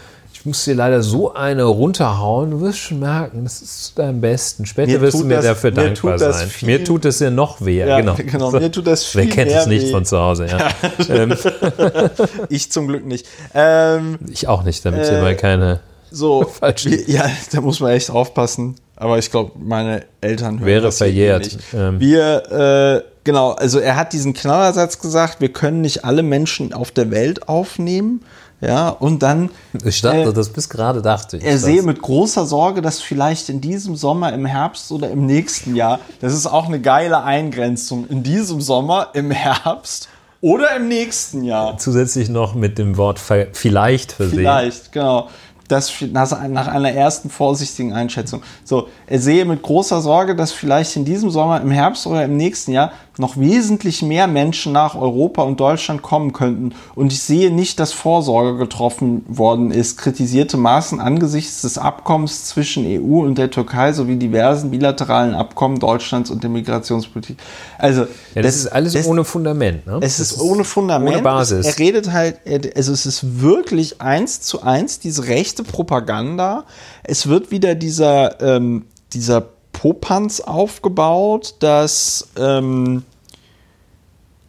muss 0.48 0.64
dir 0.64 0.74
leider 0.74 1.02
so 1.02 1.32
eine 1.34 1.62
runterhauen. 1.64 2.50
Du 2.50 2.60
wirst 2.60 2.78
schon 2.78 2.98
merken, 3.00 3.44
das 3.44 3.62
ist 3.62 3.84
zu 3.86 3.94
deinem 3.94 4.20
Besten. 4.20 4.66
Später 4.66 4.90
Mir 4.92 5.00
wirst 5.00 5.20
du 5.20 5.24
mir 5.24 5.36
das- 5.36 5.44
dafür 5.46 5.70
mir 5.70 5.76
dankbar 5.84 6.18
das 6.18 6.40
sein. 6.40 6.48
viel- 6.48 6.66
mir 6.68 6.84
tut 6.84 7.04
es 7.04 7.20
ja 7.20 7.30
noch 7.30 7.64
weh. 7.64 7.78
Ja, 7.78 8.00
genau. 8.00 8.14
genau, 8.16 8.50
mir 8.50 8.70
tut 8.72 8.86
das 8.86 9.14
Wer 9.14 9.24
viel 9.24 9.32
kennt 9.32 9.50
es 9.52 9.66
nicht 9.66 9.86
weh. 9.86 9.90
von 9.92 10.04
zu 10.04 10.18
Hause? 10.18 10.46
Ja. 10.46 10.68
ähm, 11.08 11.34
Ich 12.48 12.70
zum 12.72 12.88
Glück 12.88 13.06
nicht. 13.06 13.26
Ähm, 13.54 14.18
ich 14.30 14.48
auch 14.48 14.62
nicht, 14.64 14.84
damit 14.84 15.02
Äh, 15.06 15.10
hier 15.10 15.20
mal 15.20 15.36
keine. 15.36 15.80
so, 16.10 16.42
Falsch. 16.60 16.86
wir, 16.86 17.08
ja, 17.08 17.24
da 17.52 17.60
muss 17.60 17.80
man 17.80 17.92
echt 17.92 18.10
aufpassen. 18.10 18.76
Aber 18.96 19.18
ich 19.18 19.30
glaube, 19.30 19.52
meine 19.58 20.02
Eltern 20.20 20.58
hören 20.58 20.66
Wäre 20.66 20.82
das 20.82 20.98
verjährt. 20.98 21.44
Nicht. 21.44 21.58
Ähm. 21.72 22.00
Wir, 22.00 23.02
äh, 23.04 23.08
genau, 23.22 23.52
also 23.52 23.78
er 23.78 23.94
hat 23.94 24.12
diesen 24.12 24.34
Knallersatz 24.34 24.98
gesagt, 24.98 25.40
wir 25.40 25.52
können 25.52 25.82
nicht 25.82 26.04
alle 26.04 26.24
Menschen 26.24 26.72
auf 26.72 26.90
der 26.90 27.10
Welt 27.12 27.48
aufnehmen. 27.48 28.22
Ja, 28.60 28.89
und 28.89 29.22
dann 29.22 29.51
Ich 29.85 30.01
dachte, 30.01 30.22
Äh, 30.30 30.32
das 30.32 30.48
bis 30.48 30.68
gerade 30.68 31.01
dachte 31.01 31.36
ich. 31.36 31.44
er 31.44 31.52
das. 31.52 31.62
sehe 31.62 31.82
mit 31.82 32.02
großer 32.02 32.44
Sorge, 32.44 32.82
dass 32.82 33.01
vielleicht 33.01 33.48
in 33.48 33.60
diesem 33.60 33.94
Sommer, 33.94 34.32
im 34.32 34.47
Herbst 34.47 34.90
oder 34.90 35.10
im 35.10 35.26
nächsten 35.26 35.76
Jahr, 35.76 36.01
das 36.20 36.32
ist 36.35 36.47
auch 36.47 36.66
eine 36.66 36.80
geile 36.80 37.22
Eingrenzung, 37.22 38.06
in 38.09 38.22
diesem 38.24 38.60
Sommer, 38.60 39.09
im 39.14 39.30
Herbst 39.30 40.09
oder 40.40 40.74
im 40.76 40.89
nächsten 40.89 41.44
Jahr. 41.44 41.78
zusätzlich 41.78 42.28
noch 42.28 42.55
mit 42.55 42.78
dem 42.78 42.97
Wort 42.97 43.20
vielleicht 43.52 44.12
versehen. 44.12 44.39
Vielleicht, 44.39 44.93
genau. 44.93 45.28
Das 45.68 45.93
nach 46.01 46.48
nach 46.48 46.66
einer 46.68 46.90
ersten 46.93 47.28
vorsichtigen 47.28 47.93
Einschätzung. 47.93 48.43
So, 48.64 48.89
er 49.06 49.18
sehe 49.20 49.44
mit 49.44 49.60
großer 49.62 50.01
Sorge, 50.01 50.35
dass 50.35 50.51
vielleicht 50.51 50.97
in 50.97 51.05
diesem 51.05 51.28
Sommer, 51.30 51.60
im 51.60 51.70
Herbst 51.70 52.06
oder 52.06 52.24
im 52.24 52.39
nächsten 52.39 52.72
Jahr 52.72 52.90
noch 53.19 53.36
wesentlich 53.36 54.03
mehr 54.03 54.27
Menschen 54.28 54.73
nach 54.73 54.95
Europa 54.95 55.43
und 55.43 55.59
Deutschland 55.59 56.03
kommen 56.03 56.32
könnten. 56.32 56.73
Und 56.95 57.12
ich 57.12 57.23
sehe 57.23 57.51
nicht, 57.51 57.81
dass 57.81 57.93
Vorsorge 57.93 58.57
getroffen 58.59 59.24
worden 59.28 59.70
ist. 59.70 59.99
Kritisierte 59.99 60.57
Maßen 60.57 61.01
angesichts 61.01 61.62
des 61.62 61.78
Abkommens 61.78 62.45
zwischen 62.45 62.85
EU 62.86 63.20
und 63.24 63.36
der 63.36 63.51
Türkei 63.51 63.93
sowie 63.93 64.16
diversen 64.16 64.70
bilateralen 64.70 65.35
Abkommen 65.35 65.81
Deutschlands 65.81 66.31
und 66.31 66.43
der 66.43 66.51
Migrationspolitik. 66.51 67.39
Also, 67.78 68.07
Ja, 68.35 68.43
das, 68.43 68.57
ist 68.57 68.69
alles 68.69 68.93
das- 68.93 69.07
ohne 69.07 69.24
Fundament. 69.24 69.86
Ne? 69.86 69.95
es 70.01 70.19
Das 70.19 70.20
ist 70.32 70.40
ohne 70.40 70.65
Fundament. 70.65 71.15
Ohne 71.15 71.23
Basis. 71.23 71.66
Er 71.66 71.78
redet 71.78 72.12
halt, 72.12 72.39
also 72.77 72.93
es 72.93 73.05
ist 73.05 73.40
wirklich 73.40 74.01
eins 74.01 74.40
zu 74.40 74.62
eins 74.62 75.01
diese 75.01 75.27
rechte 75.27 75.65
Propaganda. 75.65 76.65
Es 77.03 77.27
wird 77.28 77.51
wieder 77.51 77.74
dieser, 77.74 78.40
ähm, 78.40 78.85
dieser 79.12 79.45
Popanz 79.78 80.40
aufgebaut, 80.40 81.55
dass, 81.60 82.30
ähm, 82.36 83.05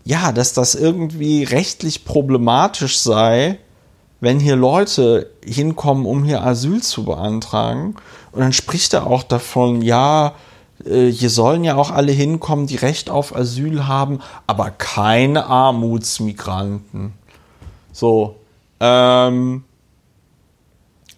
ja, 0.04 0.32
dass 0.32 0.54
das 0.54 0.74
irgendwie 0.74 1.44
rechtlich 1.44 2.04
problematisch 2.04 2.98
sei, 2.98 3.60
wenn 4.22 4.40
hier 4.40 4.56
Leute 4.56 5.30
hinkommen, 5.46 6.08
um 6.08 6.24
hier 6.24 6.44
Asyl 6.44 6.82
zu 6.82 7.06
beantragen. 7.06 7.96
Und 8.32 8.40
dann 8.40 8.54
spricht 8.54 8.96
er 8.96 9.06
auch 9.06 9.22
davon, 9.22 9.84
ja, 9.84 10.34
äh, 10.84 11.12
hier 11.12 11.30
sollen 11.30 11.64
ja 11.64 11.76
auch 11.76 11.92
alle 11.92 12.12
hinkommen, 12.12 12.66
die 12.66 12.78
Recht 12.78 13.12
auf 13.12 13.36
Asyl 13.36 13.86
haben, 13.86 14.22
aber 14.48 14.72
keine 14.72 15.46
Armutsmigranten. 15.46 17.14
So. 17.92 18.36
Ähm, 18.80 19.64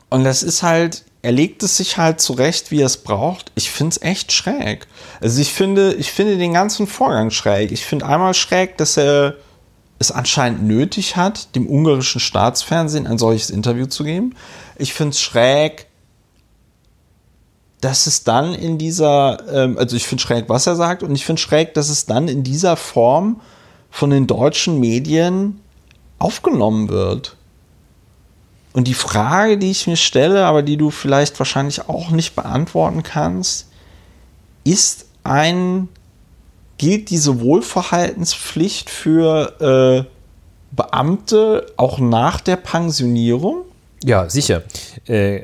und 0.10 0.24
das 0.26 0.44
ist 0.44 0.64
halt, 0.64 1.06
er 1.22 1.32
legt 1.32 1.62
es 1.62 1.78
sich 1.78 1.98
halt 1.98 2.20
zurecht, 2.20 2.72
wie 2.72 2.82
er 2.82 2.88
es 2.88 2.98
braucht. 2.98 3.52
Ich 3.56 3.70
finde 3.70 3.92
es 3.92 4.02
echt 4.02 4.32
schräg. 4.32 4.88
Also 5.20 5.40
ich 5.40 5.54
finde, 5.54 5.94
ich 5.94 6.12
finde 6.12 6.38
den 6.38 6.54
ganzen 6.54 6.88
Vorgang 6.88 7.30
schräg. 7.30 7.72
Ich 7.72 7.86
finde 7.86 8.08
einmal 8.08 8.34
schräg, 8.34 8.78
dass 8.78 8.98
er 8.98 9.36
es 10.00 10.12
anscheinend 10.12 10.64
nötig 10.64 11.16
hat, 11.16 11.56
dem 11.56 11.68
ungarischen 11.68 12.20
Staatsfernsehen 12.20 13.06
ein 13.06 13.20
solches 13.20 13.52
Interview 13.52 13.86
zu 13.86 14.04
geben. 14.04 14.36
Ich 14.78 14.94
finde 14.94 15.12
es 15.12 15.22
schräg, 15.22 15.86
dass 17.82 18.08
es 18.08 18.24
dann 18.24 18.56
in 18.56 18.80
dieser, 18.80 19.38
ähm, 19.54 19.78
also 19.78 19.96
ich 19.96 20.08
finde 20.08 20.24
schräg, 20.24 20.50
was 20.50 20.66
er 20.66 20.76
sagt, 20.76 21.04
und 21.04 21.16
ich 21.16 21.26
finde 21.26 21.42
schräg, 21.42 21.76
dass 21.76 21.90
es 21.90 22.08
dann 22.08 22.28
in 22.28 22.44
dieser 22.44 22.78
Form 22.78 23.42
von 23.92 24.10
den 24.10 24.26
deutschen 24.26 24.80
Medien 24.80 25.60
aufgenommen 26.18 26.90
wird. 26.90 27.38
Und 28.74 28.88
die 28.88 28.94
Frage, 28.94 29.58
die 29.58 29.72
ich 29.72 29.88
mir 29.88 29.98
stelle, 29.98 30.46
aber 30.46 30.62
die 30.62 30.78
du 30.78 30.92
vielleicht 30.92 31.38
wahrscheinlich 31.40 31.90
auch 31.90 32.10
nicht 32.10 32.36
beantworten 32.36 33.04
kannst, 33.04 33.68
ist 34.64 35.08
ein, 35.24 35.90
gilt 36.78 37.10
diese 37.10 37.42
Wohlverhaltenspflicht 37.42 38.90
für 38.90 40.08
äh, 40.08 40.76
Beamte 40.76 41.66
auch 41.76 42.00
nach 42.00 42.40
der 42.40 42.56
Pensionierung? 42.56 43.66
Ja, 44.04 44.30
sicher. 44.30 44.64
Äh, 45.06 45.42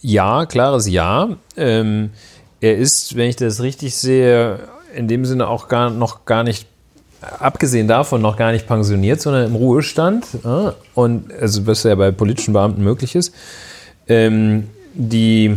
ja, 0.00 0.46
klares 0.46 0.88
Ja. 0.88 1.28
Ähm, 1.56 2.10
er 2.60 2.76
ist, 2.76 3.16
wenn 3.16 3.28
ich 3.28 3.36
das 3.36 3.60
richtig 3.60 3.96
sehe, 3.96 4.68
in 4.94 5.08
dem 5.08 5.24
Sinne 5.24 5.48
auch 5.48 5.68
gar, 5.68 5.90
noch 5.90 6.24
gar 6.24 6.42
nicht, 6.42 6.66
abgesehen 7.20 7.88
davon, 7.88 8.22
noch 8.22 8.36
gar 8.36 8.52
nicht 8.52 8.66
pensioniert, 8.66 9.20
sondern 9.20 9.46
im 9.46 9.54
Ruhestand. 9.54 10.26
Ja? 10.44 10.74
Und 10.94 11.32
also, 11.32 11.66
was 11.66 11.82
ja 11.82 11.94
bei 11.94 12.10
politischen 12.10 12.52
Beamten 12.52 12.82
möglich 12.82 13.14
ist. 13.14 13.34
Ähm, 14.06 14.68
die 14.94 15.56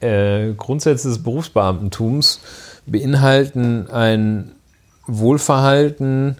äh, 0.00 0.52
Grundsätze 0.56 1.08
des 1.08 1.22
Berufsbeamtentums 1.22 2.40
beinhalten 2.86 3.88
ein 3.90 4.52
Wohlverhalten 5.06 6.36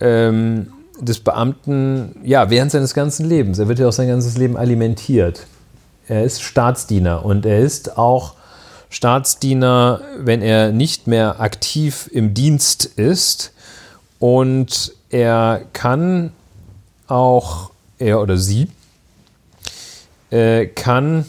ähm, 0.00 0.72
des 1.00 1.20
Beamten 1.20 2.16
ja, 2.24 2.50
während 2.50 2.72
seines 2.72 2.94
ganzen 2.94 3.28
Lebens. 3.28 3.58
Er 3.58 3.68
wird 3.68 3.78
ja 3.78 3.88
auch 3.88 3.92
sein 3.92 4.08
ganzes 4.08 4.36
Leben 4.36 4.56
alimentiert. 4.56 5.46
Er 6.08 6.24
ist 6.24 6.42
Staatsdiener 6.42 7.24
und 7.24 7.44
er 7.46 7.58
ist 7.58 7.98
auch 7.98 8.35
Staatsdiener, 8.90 10.00
wenn 10.18 10.42
er 10.42 10.72
nicht 10.72 11.06
mehr 11.06 11.40
aktiv 11.40 12.08
im 12.12 12.34
Dienst 12.34 12.84
ist. 12.84 13.52
Und 14.18 14.92
er 15.10 15.62
kann 15.72 16.32
auch, 17.06 17.70
er 17.98 18.20
oder 18.20 18.36
sie, 18.36 18.68
äh, 20.30 20.66
kann 20.66 21.26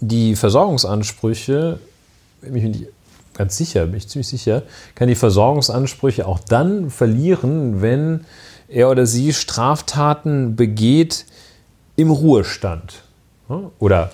die 0.00 0.36
Versorgungsansprüche, 0.36 1.78
ganz 3.34 3.56
sicher, 3.56 3.86
bin 3.86 3.96
ich 3.96 4.08
ziemlich 4.08 4.28
sicher, 4.28 4.62
kann 4.94 5.08
die 5.08 5.14
Versorgungsansprüche 5.14 6.26
auch 6.26 6.40
dann 6.40 6.90
verlieren, 6.90 7.82
wenn 7.82 8.24
er 8.68 8.90
oder 8.90 9.06
sie 9.06 9.32
Straftaten 9.32 10.56
begeht 10.56 11.26
im 11.96 12.10
Ruhestand. 12.10 13.02
Oder 13.78 14.10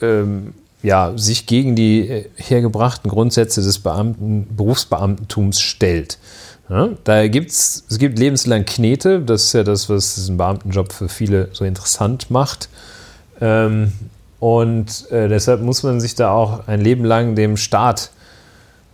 ähm, 0.00 0.54
ja, 0.86 1.12
sich 1.16 1.46
gegen 1.46 1.74
die 1.74 2.08
äh, 2.08 2.24
hergebrachten 2.36 3.10
Grundsätze 3.10 3.60
des 3.60 3.80
Beamten, 3.80 4.46
Berufsbeamtentums 4.56 5.60
stellt. 5.60 6.16
Ja, 6.68 6.90
da 7.02 7.26
gibt's, 7.26 7.84
es 7.90 7.98
gibt 7.98 8.20
lebenslang 8.20 8.64
Knete, 8.64 9.20
das 9.20 9.44
ist 9.44 9.52
ja 9.52 9.64
das, 9.64 9.88
was 9.88 10.14
diesen 10.14 10.36
Beamtenjob 10.36 10.92
für 10.92 11.08
viele 11.08 11.48
so 11.52 11.64
interessant 11.64 12.30
macht. 12.30 12.68
Ähm, 13.40 13.94
und 14.38 15.10
äh, 15.10 15.28
deshalb 15.28 15.60
muss 15.60 15.82
man 15.82 16.00
sich 16.00 16.14
da 16.14 16.30
auch 16.30 16.68
ein 16.68 16.80
Leben 16.80 17.04
lang 17.04 17.34
dem 17.34 17.56
Staat 17.56 18.10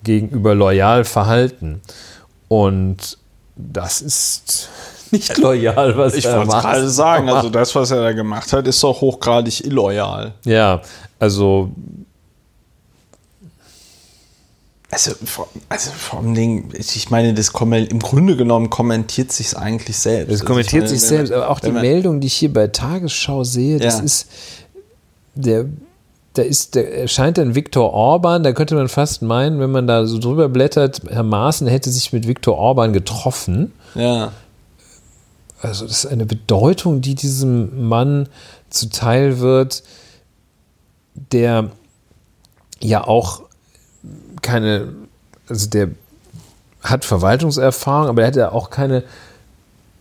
gegenüber 0.02 0.54
loyal 0.54 1.04
verhalten. 1.04 1.82
Und 2.48 3.18
das 3.56 4.00
ist 4.00 4.70
nicht 5.12 5.38
loyal, 5.38 5.96
was 5.96 6.14
ich 6.14 6.24
er 6.24 6.38
macht. 6.38 6.46
Ich 6.46 6.52
wollte 6.52 6.66
gerade 6.66 6.90
sagen, 6.90 7.28
also 7.28 7.50
das, 7.50 7.74
was 7.74 7.90
er 7.90 8.02
da 8.02 8.12
gemacht 8.12 8.52
hat, 8.52 8.66
ist 8.66 8.82
doch 8.82 9.00
hochgradig 9.00 9.64
illoyal. 9.64 10.32
Ja, 10.44 10.80
also 11.18 11.70
also, 14.92 15.12
also 15.70 15.90
vor 15.90 16.18
allem 16.18 16.34
Dingen, 16.34 16.68
ich 16.74 17.08
meine, 17.08 17.32
das 17.32 17.48
im 17.48 17.98
Grunde 17.98 18.36
genommen 18.36 18.68
kommentiert 18.68 19.32
sich 19.32 19.56
eigentlich 19.56 19.96
selbst. 19.96 20.30
Es 20.30 20.44
kommentiert 20.44 20.82
also 20.82 20.94
sich 20.94 21.02
selbst, 21.02 21.32
aber 21.32 21.48
auch 21.48 21.60
die 21.60 21.72
Meldung, 21.72 22.20
die 22.20 22.26
ich 22.26 22.34
hier 22.34 22.52
bei 22.52 22.66
Tagesschau 22.66 23.42
sehe, 23.42 23.78
das 23.78 23.98
Ja. 23.98 24.04
ist 24.04 24.28
der, 25.34 25.64
da 26.34 26.42
ist, 26.42 26.74
der 26.74 26.94
erscheint 26.94 27.38
dann 27.38 27.54
Viktor 27.54 27.90
Orban, 27.94 28.42
da 28.42 28.52
könnte 28.52 28.74
man 28.74 28.88
fast 28.88 29.22
meinen, 29.22 29.60
wenn 29.60 29.70
man 29.70 29.86
da 29.86 30.04
so 30.04 30.18
drüber 30.18 30.50
blättert, 30.50 31.00
Herr 31.08 31.22
Maaßen 31.22 31.66
hätte 31.68 31.88
sich 31.90 32.12
mit 32.12 32.28
Viktor 32.28 32.58
Orban 32.58 32.92
getroffen. 32.92 33.72
Ja. 33.94 34.32
Also 35.62 35.86
das 35.86 36.04
ist 36.04 36.06
eine 36.10 36.26
Bedeutung, 36.26 37.00
die 37.00 37.14
diesem 37.14 37.88
Mann 37.88 38.28
zuteil 38.68 39.38
wird, 39.38 39.84
der 41.14 41.70
ja 42.80 43.04
auch 43.04 43.42
keine, 44.42 44.88
also 45.48 45.70
der 45.70 45.90
hat 46.82 47.04
Verwaltungserfahrung, 47.04 48.08
aber 48.08 48.22
er 48.22 48.28
hat 48.28 48.36
ja 48.36 48.50
auch 48.50 48.70
keine, 48.70 49.04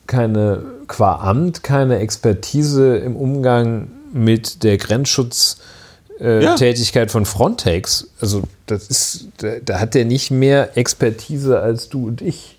keine 0.07 0.63
qua 0.87 1.17
Amt, 1.17 1.63
keine 1.63 1.99
Expertise 1.99 2.97
im 2.97 3.15
Umgang 3.15 3.91
mit 4.13 4.63
der 4.63 4.77
Grenzschutztätigkeit 4.77 6.41
Ja. 6.41 6.55
Tätigkeit 6.55 7.11
von 7.11 7.25
Frontex. 7.25 8.07
Also 8.19 8.43
das 8.65 8.87
ist, 8.87 9.27
da, 9.37 9.59
da 9.63 9.79
hat 9.79 9.95
er 9.95 10.05
nicht 10.05 10.31
mehr 10.31 10.77
Expertise 10.77 11.59
als 11.59 11.89
du 11.89 12.07
und 12.07 12.21
ich. 12.21 12.57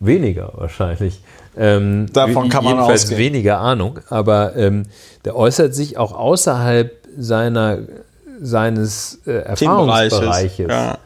Weniger 0.00 0.52
wahrscheinlich. 0.56 1.20
Ähm, 1.56 2.06
Davon 2.12 2.48
kann 2.48 2.64
man 2.64 2.74
jedenfalls 2.74 3.04
ausgehen. 3.04 3.20
weniger 3.20 3.58
Ahnung, 3.58 4.00
aber 4.08 4.56
ähm, 4.56 4.84
der 5.24 5.36
äußert 5.36 5.74
sich 5.74 5.98
auch 5.98 6.12
außerhalb 6.12 6.92
seiner, 7.16 7.78
seines 8.40 9.20
äh, 9.26 9.32
Erfahrungsbereiches. 9.32 10.68
Ja. 10.68 10.98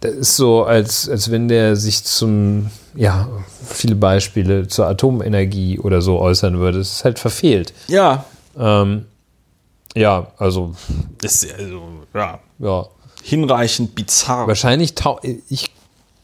Das 0.00 0.14
ist 0.14 0.36
so, 0.36 0.64
als, 0.64 1.08
als 1.08 1.30
wenn 1.30 1.48
der 1.48 1.76
sich 1.76 2.04
zum, 2.04 2.70
ja, 2.94 3.28
viele 3.66 3.96
Beispiele 3.96 4.66
zur 4.66 4.86
Atomenergie 4.86 5.78
oder 5.78 6.00
so 6.00 6.18
äußern 6.18 6.58
würde. 6.58 6.78
Das 6.78 6.92
ist 6.92 7.04
halt 7.04 7.18
verfehlt. 7.18 7.72
ja. 7.88 8.24
Ähm, 8.58 9.06
ja, 9.96 10.28
also, 10.38 10.74
Das 11.20 11.42
ist 11.42 11.52
also, 11.58 11.82
ja. 12.14 12.38
ja. 12.58 12.86
Hinreichend 13.22 13.94
bizarr. 13.94 14.46
Wahrscheinlich, 14.46 14.94
ich 15.48 15.70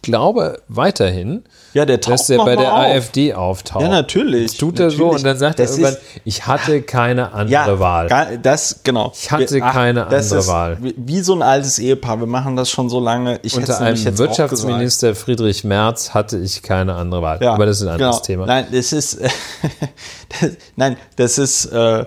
glaube 0.02 0.62
weiterhin, 0.68 1.42
Ja, 1.74 1.84
der 1.84 2.00
taucht 2.00 2.14
dass 2.14 2.26
der 2.28 2.38
bei 2.38 2.56
der 2.56 2.72
auf. 2.72 2.78
AfD 2.80 3.34
auftaucht. 3.34 3.82
Ja, 3.82 3.88
natürlich. 3.88 4.52
Das 4.52 4.56
tut 4.58 4.80
er 4.80 4.90
so 4.90 4.96
Natürlich. 4.96 5.16
und 5.18 5.24
dann 5.24 5.38
sagt 5.38 5.58
Das 5.58 5.72
er 5.72 5.78
irgendwann, 5.78 5.96
ich 6.24 6.46
hatte 6.46 6.82
keine 6.82 7.32
andere 7.32 7.52
ja, 7.52 7.78
Wahl. 7.78 8.38
das, 8.42 8.80
genau. 8.82 9.12
Ich 9.14 9.30
hatte 9.30 9.50
Wir- 9.54 9.60
keine 9.60 10.04
andere 10.04 10.20
ist 10.20 10.46
Wahl. 10.48 10.78
Wie, 10.80 11.20
so 11.20 11.34
ein 11.34 11.42
altes 11.42 11.78
Ehepaar. 11.78 12.18
Wir 12.20 12.26
machen 12.26 12.56
das 12.56 12.70
schon 12.70 12.88
so 12.88 12.98
lange. 12.98 13.38
Ich 13.42 13.54
Unter 13.56 13.78
einem. 13.80 14.18
Wirtschaftsminister 14.18 15.14
Friedrich 15.14 15.64
Merz 15.64 16.14
hatte 16.14 16.38
ich 16.38 16.62
keine 16.62 16.94
andere 16.94 17.20
Wahl. 17.22 17.38
Ja, 17.42 17.52
Aber 17.52 17.66
das 17.66 17.78
ist 17.80 17.82
ein 17.82 17.88
anderes 17.94 18.16
genau. 18.16 18.24
Thema. 18.24 18.46
Nein, 18.46 18.66
das 18.72 18.92
ist, 18.92 19.20
das, 20.40 20.50
nein, 20.76 20.96
das 21.16 21.38
ist, 21.38 21.66
äh, 21.66 22.04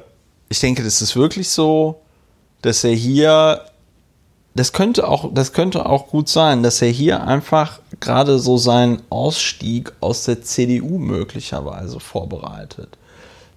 ich 0.49 0.59
denke, 0.59 0.83
das 0.83 1.01
ist 1.01 1.15
wirklich 1.15 1.47
so, 1.49 2.01
dass 2.61 2.83
er 2.83 2.91
hier, 2.91 3.61
das 4.55 4.73
könnte 4.73 5.07
auch, 5.07 5.29
das 5.33 5.53
könnte 5.53 5.85
auch 5.85 6.07
gut 6.07 6.27
sein, 6.27 6.63
dass 6.63 6.81
er 6.81 6.89
hier 6.89 7.25
einfach 7.25 7.79
gerade 7.99 8.39
so 8.39 8.57
seinen 8.57 9.01
Ausstieg 9.09 9.93
aus 9.99 10.23
der 10.23 10.41
CDU 10.41 10.97
möglicherweise 10.97 11.99
vorbereitet. 11.99 12.97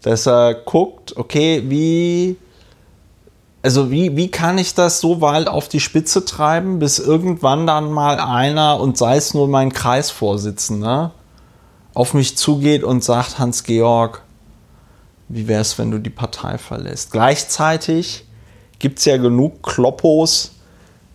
Dass 0.03 0.27
er 0.27 0.55
guckt, 0.55 1.17
okay, 1.17 1.63
wie, 1.67 2.37
also 3.63 3.91
wie, 3.91 4.17
wie 4.17 4.31
kann 4.31 4.59
ich 4.59 4.75
das 4.75 5.01
so 5.01 5.21
weit 5.21 5.49
auf 5.49 5.69
die 5.69 5.81
Spitze 5.81 6.25
treiben, 6.25 6.79
bis 6.79 6.99
irgendwann 6.99 7.67
dann 7.67 7.91
mal 7.91 8.19
einer, 8.21 8.79
und 8.81 8.99
sei 8.99 9.17
es 9.17 9.35
nur 9.35 9.49
mein 9.49 9.73
Kreisvorsitzender, 9.73 11.13
auf 11.95 12.15
mich 12.15 12.37
zugeht 12.37 12.85
und 12.85 13.03
sagt, 13.05 13.39
Hans-Georg, 13.39 14.23
wie 15.29 15.49
wäre 15.49 15.63
es, 15.63 15.79
wenn 15.79 15.91
du 15.91 15.99
die 15.99 16.11
Partei 16.11 16.59
verlässt? 16.59 17.13
Gleichzeitig 17.13 18.27
gibt 18.79 18.99
es 18.99 19.05
ja 19.05 19.17
genug 19.17 19.63
Kloppos, 19.63 20.52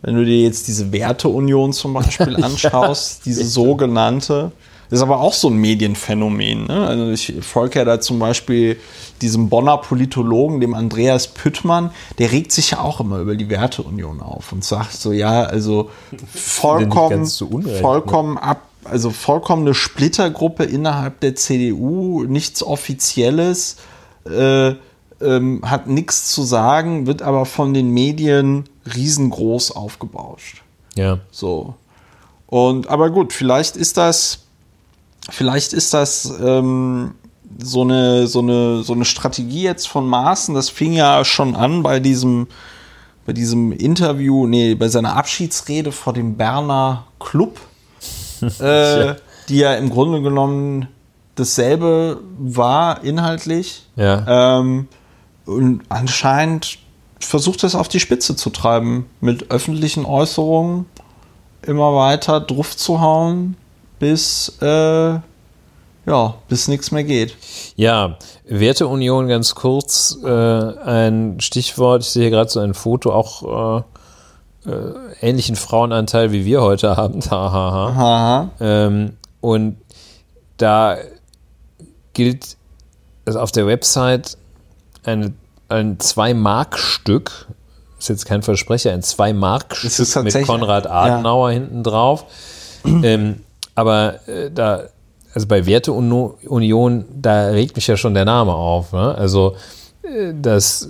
wenn 0.07 0.15
du 0.15 0.23
dir 0.23 0.41
jetzt 0.41 0.69
diese 0.69 0.93
Werteunion 0.93 1.73
zum 1.73 1.91
Beispiel 1.91 2.37
anschaust, 2.41 3.25
diese 3.25 3.43
sogenannte. 3.43 4.53
Das 4.89 4.99
ist 4.99 5.03
aber 5.03 5.19
auch 5.19 5.33
so 5.33 5.49
ein 5.49 5.57
Medienphänomen. 5.57 6.67
Ne? 6.67 6.87
Also 6.87 7.09
ich 7.09 7.33
folge 7.41 7.79
ja 7.79 7.83
da 7.83 7.99
zum 7.99 8.17
Beispiel 8.17 8.77
diesem 9.21 9.49
Bonner 9.49 9.75
Politologen, 9.79 10.61
dem 10.61 10.75
Andreas 10.75 11.27
Püttmann, 11.27 11.91
der 12.19 12.31
regt 12.31 12.53
sich 12.53 12.71
ja 12.71 12.79
auch 12.79 13.01
immer 13.01 13.19
über 13.19 13.35
die 13.35 13.49
Werteunion 13.49 14.21
auf 14.21 14.53
und 14.53 14.63
sagt 14.63 14.93
so, 14.93 15.11
ja, 15.11 15.43
also 15.43 15.89
vollkommen, 16.33 17.25
zu 17.25 17.49
Unrecht, 17.49 17.75
ne? 17.75 17.81
vollkommen 17.81 18.37
ab, 18.37 18.61
also 18.85 19.09
vollkommene 19.09 19.73
Splittergruppe 19.73 20.63
innerhalb 20.63 21.19
der 21.19 21.35
CDU, 21.35 22.23
nichts 22.23 22.63
Offizielles, 22.63 23.75
äh, 24.25 24.73
ähm, 25.19 25.61
hat 25.63 25.87
nichts 25.87 26.31
zu 26.31 26.43
sagen, 26.43 27.07
wird 27.07 27.23
aber 27.23 27.45
von 27.45 27.73
den 27.73 27.89
Medien 27.89 28.69
riesengroß 28.95 29.71
aufgebauscht. 29.71 30.63
Ja. 30.95 31.19
So. 31.31 31.75
Und 32.47 32.87
aber 32.87 33.09
gut, 33.09 33.33
vielleicht 33.33 33.75
ist 33.75 33.97
das, 33.97 34.39
vielleicht 35.29 35.73
ist 35.73 35.93
das 35.93 36.33
ähm, 36.41 37.15
so 37.59 37.81
eine, 37.81 38.27
so 38.27 38.39
eine, 38.39 38.83
so 38.83 38.93
eine 38.93 39.05
Strategie 39.05 39.63
jetzt 39.63 39.87
von 39.87 40.07
Maaßen. 40.07 40.55
Das 40.55 40.69
fing 40.69 40.93
ja 40.93 41.23
schon 41.25 41.55
an 41.55 41.83
bei 41.83 41.99
diesem, 41.99 42.47
bei 43.25 43.33
diesem 43.33 43.71
Interview, 43.71 44.47
nee, 44.47 44.75
bei 44.75 44.87
seiner 44.87 45.15
Abschiedsrede 45.15 45.91
vor 45.91 46.13
dem 46.13 46.37
Berner 46.37 47.05
Club, 47.19 47.59
äh, 48.59 49.15
die 49.49 49.57
ja 49.57 49.73
im 49.75 49.89
Grunde 49.89 50.21
genommen 50.21 50.87
dasselbe 51.35 52.21
war 52.37 53.03
inhaltlich. 53.03 53.85
Ja. 53.95 54.59
Ähm, 54.59 54.87
und 55.45 55.83
anscheinend 55.89 56.79
versucht 57.19 57.63
es 57.63 57.75
auf 57.75 57.87
die 57.87 57.99
Spitze 57.99 58.35
zu 58.35 58.49
treiben, 58.49 59.09
mit 59.21 59.51
öffentlichen 59.51 60.05
Äußerungen 60.05 60.85
immer 61.61 61.95
weiter 61.95 62.39
drauf 62.39 62.75
zu 62.75 63.01
hauen, 63.01 63.57
bis, 63.99 64.57
äh, 64.61 64.65
ja, 66.05 66.35
bis 66.47 66.67
nichts 66.67 66.91
mehr 66.91 67.03
geht. 67.03 67.35
Ja, 67.75 68.17
Werteunion 68.45 69.27
ganz 69.27 69.55
kurz, 69.55 70.17
äh, 70.23 70.29
ein 70.29 71.39
Stichwort, 71.39 72.03
ich 72.03 72.09
sehe 72.09 72.23
hier 72.23 72.31
gerade 72.31 72.49
so 72.49 72.59
ein 72.59 72.73
Foto, 72.73 73.11
auch 73.11 73.83
äh, 74.65 74.71
äh, 74.71 74.93
ähnlichen 75.21 75.55
Frauenanteil 75.55 76.31
wie 76.31 76.45
wir 76.45 76.61
heute 76.61 76.97
haben. 76.97 77.21
Hahaha. 77.29 77.87
Aha. 77.89 78.49
Ähm, 78.59 79.17
und 79.41 79.77
da 80.57 80.97
gilt 82.13 82.57
also 83.25 83.39
auf 83.39 83.51
der 83.51 83.67
Website 83.67 84.37
eine, 85.03 85.33
ein 85.69 85.97
2-Mark-Stück 85.97 87.47
ist 87.99 88.09
jetzt 88.09 88.25
kein 88.25 88.41
Versprecher, 88.43 88.91
ein 88.93 89.01
zwei 89.01 89.33
mark 89.33 89.83
Es 89.83 89.99
ist 89.99 90.15
mit 90.23 90.45
Konrad 90.45 90.87
Adenauer 90.87 91.51
hinten 91.51 91.83
drauf. 91.83 92.25
ähm, 92.85 93.41
aber 93.75 94.25
äh, 94.27 94.49
da, 94.51 94.83
also 95.33 95.47
bei 95.47 95.65
Werteunion, 95.65 97.05
da 97.13 97.47
regt 97.47 97.75
mich 97.75 97.87
ja 97.87 97.97
schon 97.97 98.13
der 98.13 98.23
Name 98.25 98.53
auf. 98.53 98.93
Ne? 98.93 99.15
Also 99.15 99.55
äh, 100.03 100.33
das, 100.39 100.87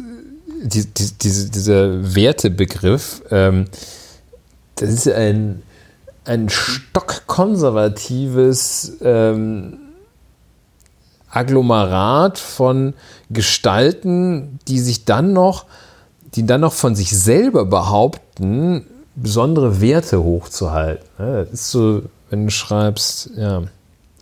die, 0.64 0.86
die, 0.86 1.12
diese, 1.22 1.50
dieser 1.50 2.14
Wertebegriff, 2.16 3.22
ähm, 3.32 3.68
das 4.76 4.90
ist 4.90 5.08
ein, 5.08 5.64
ein 6.26 6.50
stockkonservatives 6.50 8.98
ähm, 9.02 9.87
Agglomerat 11.30 12.38
von 12.38 12.94
Gestalten, 13.30 14.60
die 14.68 14.80
sich 14.80 15.06
dann 15.06 15.34
noch, 15.34 15.66
die 16.36 16.46
dann 16.46 16.62
noch 16.62 16.74
von 16.74 16.96
sich 16.96 17.18
selber 17.18 17.66
behaupten, 17.66 18.86
besondere 19.16 19.82
Werte 19.82 20.24
hochzuhalten. 20.24 21.06
Ja, 21.20 21.44
Das 21.44 21.54
ist 21.54 21.72
so, 21.72 22.04
wenn 22.30 22.46
du 22.46 22.52
schreibst, 22.52 23.32
ja. 23.36 23.64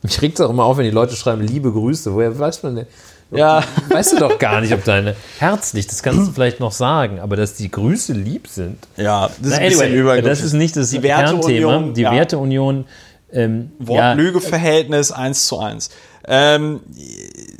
Mich 0.02 0.22
regt 0.22 0.40
es 0.40 0.45
auch 0.45 0.52
immer 0.52 0.65
auf, 0.65 0.77
wenn 0.77 0.86
die 0.86 0.91
Leute 0.91 1.15
schreiben, 1.15 1.41
liebe 1.41 1.72
Grüße. 1.72 2.14
Woher 2.14 2.38
weiß 2.38 2.61
man 2.64 2.76
denn? 2.76 2.86
Ja. 3.32 3.64
Weißt 3.90 4.14
du 4.14 4.19
doch 4.19 4.38
gar 4.38 4.61
nicht, 4.61 4.72
ob 4.72 4.84
deine 4.84 5.15
herzlich, 5.40 5.88
das 5.88 6.03
kannst 6.03 6.27
du 6.27 6.32
vielleicht 6.32 6.60
noch 6.60 6.72
sagen, 6.72 7.19
aber 7.19 7.36
dass 7.36 7.56
die 7.56 7.72
Grüße 7.72 8.14
lieb 8.14 8.48
sind. 8.48 8.77
Ja, 8.98 9.30
das 9.41 9.60
Na, 9.60 9.65
anyway, 9.65 10.22
das 10.22 10.41
ist 10.41 10.53
nicht 10.53 10.76
das 10.76 10.91
Die 10.91 10.99
Kernthema. 10.99 11.41
Werteunion, 11.41 11.94
Die 11.95 12.02
ja. 12.02 12.11
Werteunion, 12.11 12.86
ähm, 13.32 13.72
ja, 13.80 13.88
Wort-Lüge-Verhältnis 13.88 15.11
1 15.11 15.48
zu 15.48 15.60
1. 15.60 15.90
Ähm, 16.27 16.80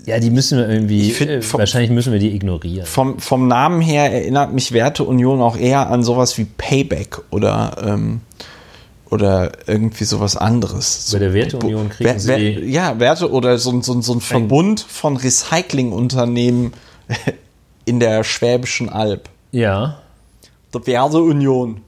ja, 0.06 0.20
die 0.20 0.30
müssen 0.32 0.58
wir 0.58 0.68
irgendwie, 0.70 1.12
find, 1.12 1.30
äh, 1.30 1.42
vom- 1.42 1.60
wahrscheinlich 1.60 1.92
müssen 1.92 2.12
wir 2.14 2.20
die 2.20 2.36
ignorieren. 2.36 2.86
vom, 2.86 3.20
vom 3.20 3.48
Namen 3.48 3.82
her 3.82 4.12
erinnert 4.12 4.54
mich 4.54 4.72
Werteunion 4.72 5.42
auch 5.42 5.56
eher 5.58 5.90
an 5.90 6.04
sowas 6.04 6.38
wie 6.38 6.46
Payback 6.46 7.20
oder, 7.32 7.76
ähm, 7.86 8.22
oder 9.12 9.52
irgendwie 9.68 10.04
sowas 10.04 10.36
anderes. 10.36 11.10
Bei 11.14 11.20
der 11.20 11.34
Werteunion 11.34 11.90
kriegen 11.90 12.10
Wer- 12.10 12.20
sie 12.20 12.28
wer- 12.30 12.40
ja, 12.66 13.00
Werte 13.00 13.32
oder 13.32 13.58
so, 13.60 13.72
ein- 13.72 13.82
so, 13.84 13.94
ein- 13.94 14.02
so 14.02 14.14
ein 14.14 14.22
Verbund 14.22 14.80
von 14.82 15.16
Recyclingunternehmen 15.18 16.74
in 17.86 18.00
der 18.00 18.24
Schwäbischen 18.24 18.90
Alb. 18.90 19.30
Ja, 19.52 20.00
Der 20.74 20.86
Werteunion. 20.88 21.82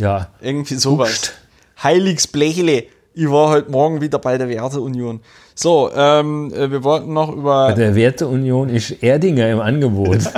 ja. 0.00 0.28
Irgendwie 0.40 0.74
sowas. 0.76 1.10
Uxt. 1.10 1.34
Heiligsblechle. 1.82 2.84
Ich 3.14 3.30
war 3.30 3.50
heute 3.50 3.70
Morgen 3.70 4.00
wieder 4.00 4.18
bei 4.18 4.36
der 4.38 4.48
Werteunion. 4.48 5.20
So, 5.56 5.90
ähm, 5.92 6.52
äh, 6.54 6.70
wir 6.70 6.84
wollten 6.84 7.12
noch 7.12 7.34
über. 7.34 7.68
Bei 7.68 7.72
der 7.72 7.94
Werteunion 7.96 8.68
ist 8.68 9.02
Erdinger 9.02 9.50
im 9.50 9.60
Angebot. 9.60 10.18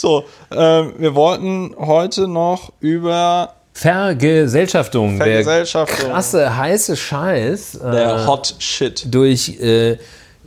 So, 0.00 0.24
ähm, 0.50 0.94
wir 0.96 1.14
wollten 1.14 1.74
heute 1.76 2.26
noch 2.26 2.72
über 2.80 3.52
Vergesellschaftung. 3.74 5.18
Vergesellschaftung. 5.18 5.98
Der 5.98 6.08
krasse, 6.08 6.56
heiße 6.56 6.96
Scheiß. 6.96 7.74
äh, 7.74 7.90
der 7.90 8.26
Hot 8.26 8.54
Shit. 8.60 9.14
durch 9.14 9.60
äh, 9.60 9.98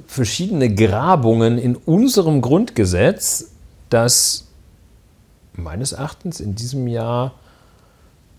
verschiedene 0.08 0.74
Grabungen 0.74 1.60
in 1.60 1.76
unserem 1.76 2.42
Grundgesetz, 2.42 3.52
das 3.92 4.48
meines 5.54 5.92
Erachtens 5.92 6.40
in 6.40 6.56
diesem 6.56 6.88
Jahr 6.88 7.36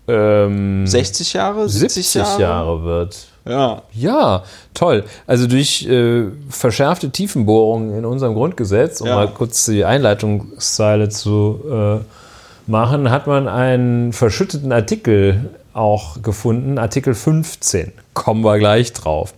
ähm, 0.09 0.85
60 0.85 1.31
Jahre? 1.31 1.69
70 1.69 2.13
Jahre. 2.13 2.83
wird. 2.83 3.27
Ja. 3.47 3.83
Ja, 3.93 4.43
toll. 4.73 5.03
Also 5.27 5.47
durch 5.47 5.85
äh, 5.87 6.23
verschärfte 6.49 7.11
Tiefenbohrungen 7.11 7.95
in 7.97 8.05
unserem 8.05 8.33
Grundgesetz, 8.33 9.01
um 9.01 9.07
Ja. 9.07 9.15
mal 9.15 9.27
kurz 9.27 9.65
die 9.65 9.85
Einleitungszeile 9.85 11.09
zu 11.09 11.59
äh, 11.71 12.69
machen, 12.71 13.11
hat 13.11 13.27
man 13.27 13.47
einen 13.47 14.13
verschütteten 14.13 14.71
Artikel 14.71 15.51
auch 15.73 16.21
gefunden, 16.23 16.79
Artikel 16.79 17.13
15. 17.13 17.91
Kommen 18.13 18.43
wir 18.43 18.57
gleich 18.57 18.93
drauf. 18.93 19.33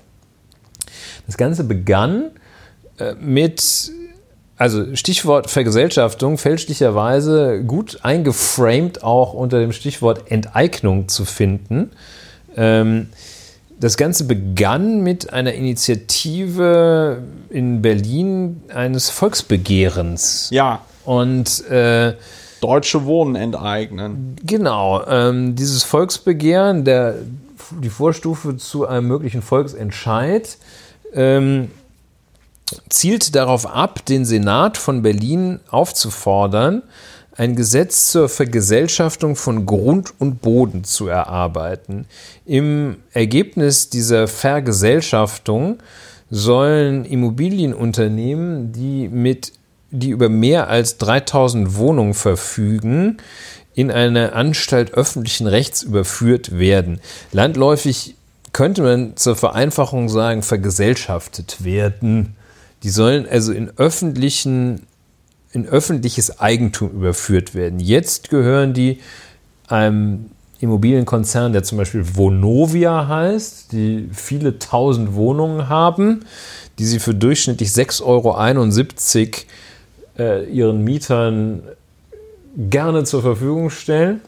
Das 1.26 1.36
Ganze 1.36 1.66
begann 1.66 2.32
äh, 3.00 3.14
mit, 3.20 3.92
also 4.58 4.96
Stichwort 4.96 5.50
Vergesellschaftung, 5.50 6.38
fälschlicherweise 6.38 7.62
gut 7.64 8.00
eingeframed 8.04 9.04
auch 9.04 9.34
unter 9.34 9.60
dem 9.60 9.74
Stichwort 9.74 10.32
Enteignung 10.32 11.10
zu 11.10 11.26
finden. 11.26 11.92
Ähm, 12.56 13.10
das 13.80 13.98
Ganze 13.98 14.24
begann 14.24 15.02
mit 15.02 15.32
einer 15.34 15.54
Initiative 15.54 17.22
in 17.50 17.82
Berlin 17.82 18.64
eines 18.74 19.10
Volksbegehrens. 19.10 20.50
Ja. 20.52 20.82
Und 21.06 21.66
äh, 21.70 22.14
Deutsche 22.60 23.06
Wohnen 23.06 23.36
enteignen. 23.36 24.36
Genau, 24.44 25.06
ähm, 25.06 25.56
dieses 25.56 25.84
Volksbegehren, 25.84 26.86
der, 26.86 27.16
die 27.82 27.90
Vorstufe 27.90 28.58
zu 28.58 28.88
einem 28.88 29.08
möglichen 29.08 29.42
Volksentscheid, 29.42 30.58
ähm, 31.14 31.70
zielt 32.90 33.36
darauf 33.36 33.66
ab, 33.68 34.06
den 34.06 34.26
Senat 34.26 34.78
von 34.78 35.02
Berlin 35.02 35.60
aufzufordern, 35.70 36.84
ein 37.38 37.56
Gesetz 37.56 38.12
zur 38.12 38.30
Vergesellschaftung 38.30 39.36
von 39.36 39.66
Grund 39.66 40.14
und 40.20 40.42
Boden 40.42 40.84
zu 40.84 41.08
erarbeiten. 41.08 42.06
Im 42.46 42.98
Ergebnis 43.14 43.90
dieser 43.90 44.28
Vergesellschaftung 44.28 45.78
sollen 46.32 47.06
Immobilienunternehmen, 47.06 48.74
die 48.74 49.08
mit 49.08 49.54
die 49.90 50.10
über 50.10 50.28
mehr 50.28 50.68
als 50.68 50.98
3000 50.98 51.76
Wohnungen 51.76 52.14
verfügen, 52.14 53.18
in 53.74 53.92
eine 53.92 54.34
Anstalt 54.34 54.94
öffentlichen 54.96 55.48
Rechts 55.48 55.84
überführt 55.84 56.58
werden. 56.58 57.00
Landläufig 57.32 58.16
könnte 58.52 58.82
man 58.82 59.16
zur 59.16 59.36
Vereinfachung 59.36 60.10
sagen, 60.10 60.42
vergesellschaftet 60.42 61.64
werden. 61.64 62.36
Die 62.84 62.90
sollen 62.90 63.28
also 63.30 63.54
in 63.54 63.72
öffentlichen 63.78 64.88
in 65.58 65.68
öffentliches 65.68 66.40
Eigentum 66.40 66.92
überführt 66.92 67.56
werden. 67.56 67.80
Jetzt 67.80 68.30
gehören 68.30 68.74
die 68.74 69.00
einem 69.68 70.28
Immobilienkonzern, 70.60 71.52
der 71.52 71.64
zum 71.64 71.80
Beispiel 71.80 72.16
Vonovia 72.16 73.08
heißt, 73.08 73.72
die 73.72 74.10
viele 74.14 74.60
tausend 74.60 75.16
Wohnungen 75.16 75.68
haben, 75.68 76.26
die 76.78 76.86
sie 76.86 77.00
für 77.00 77.16
durchschnittlich 77.16 77.70
6,71 77.70 78.04
Euro 78.04 78.38
äh, 80.20 80.46
ihren 80.50 80.84
Mietern 80.84 81.64
gerne 82.56 83.04
zur 83.04 83.24
Verfügung 83.24 83.72
stellen. 83.72 84.22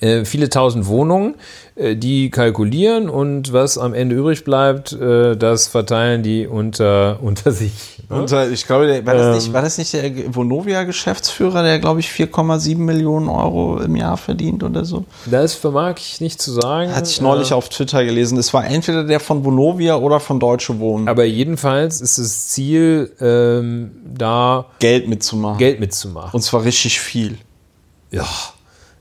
Äh, 0.00 0.24
viele 0.24 0.48
tausend 0.48 0.86
Wohnungen, 0.86 1.34
äh, 1.76 1.94
die 1.94 2.30
kalkulieren 2.30 3.08
und 3.10 3.52
was 3.52 3.76
am 3.76 3.92
Ende 3.92 4.16
übrig 4.16 4.42
bleibt, 4.42 4.92
äh, 4.92 5.36
das 5.36 5.68
verteilen 5.68 6.22
die 6.22 6.46
unter, 6.46 7.18
unter 7.22 7.52
sich. 7.52 8.02
ne? 8.08 8.24
Äh, 8.32 8.48
ich 8.48 8.66
glaube, 8.66 8.86
der, 8.86 9.04
war, 9.06 9.14
das 9.14 9.26
Ähm. 9.26 9.32
nicht, 9.34 9.52
war 9.52 9.60
das 9.62 9.76
nicht 9.76 9.92
der 9.92 10.34
Vonovia-Geschäftsführer, 10.34 11.62
der, 11.62 11.78
glaube 11.80 12.00
ich, 12.00 12.08
4,7 12.08 12.78
Millionen 12.78 13.28
Euro 13.28 13.78
im 13.78 13.94
Jahr 13.94 14.16
verdient 14.16 14.64
oder 14.64 14.86
so? 14.86 15.04
Das 15.26 15.52
vermag 15.54 15.96
ich 15.98 16.18
nicht 16.20 16.40
zu 16.40 16.50
sagen. 16.52 16.92
Hatte 16.94 17.10
ich 17.10 17.20
neulich 17.20 17.50
Äh, 17.50 17.54
auf 17.54 17.68
Twitter 17.68 18.04
gelesen. 18.04 18.38
Es 18.38 18.54
war 18.54 18.64
entweder 18.66 19.04
der 19.04 19.20
von 19.20 19.44
Vonovia 19.44 19.96
oder 19.96 20.18
von 20.18 20.40
Deutsche 20.40 20.78
Wohnen. 20.80 21.08
Aber 21.08 21.24
jedenfalls 21.24 22.00
ist 22.00 22.18
das 22.18 22.48
Ziel, 22.48 23.12
ähm, 23.20 23.90
da 24.16 24.64
Geld 24.78 25.08
mitzumachen. 25.08 25.58
Geld 25.58 25.78
mitzumachen. 25.78 26.30
Und 26.32 26.40
zwar 26.40 26.64
richtig 26.64 26.98
viel. 27.00 27.36
Ja. 28.10 28.26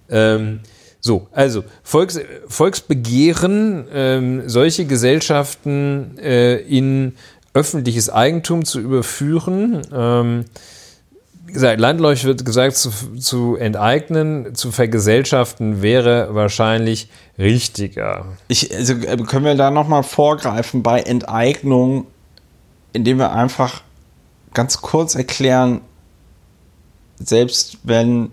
Ähm, 0.10 0.60
so, 1.06 1.28
also 1.34 1.66
Volks, 1.84 2.18
Volksbegehren, 2.48 3.86
ähm, 3.94 4.44
solche 4.48 4.86
Gesellschaften 4.86 6.18
äh, 6.18 6.56
in 6.56 7.16
öffentliches 7.54 8.10
Eigentum 8.10 8.64
zu 8.64 8.80
überführen. 8.80 9.82
Ähm, 9.94 10.46
gesagt, 11.46 11.82
landläufig 11.82 12.24
wird 12.24 12.46
gesagt, 12.46 12.78
zu, 12.78 12.90
zu 13.20 13.58
enteignen, 13.58 14.56
zu 14.56 14.72
vergesellschaften 14.72 15.82
wäre 15.82 16.34
wahrscheinlich 16.36 17.10
richtiger. 17.38 18.26
Ich, 18.48 18.74
also 18.74 18.94
äh, 18.94 19.18
können 19.18 19.44
wir 19.44 19.56
da 19.56 19.72
nochmal 19.72 20.04
vorgreifen 20.04 20.84
bei 20.84 21.02
Enteignung, 21.02 22.08
indem 22.94 23.18
wir 23.18 23.34
einfach 23.34 23.84
ganz 24.54 24.80
kurz 24.80 25.16
erklären, 25.16 25.82
selbst 27.20 27.80
wenn 27.84 28.32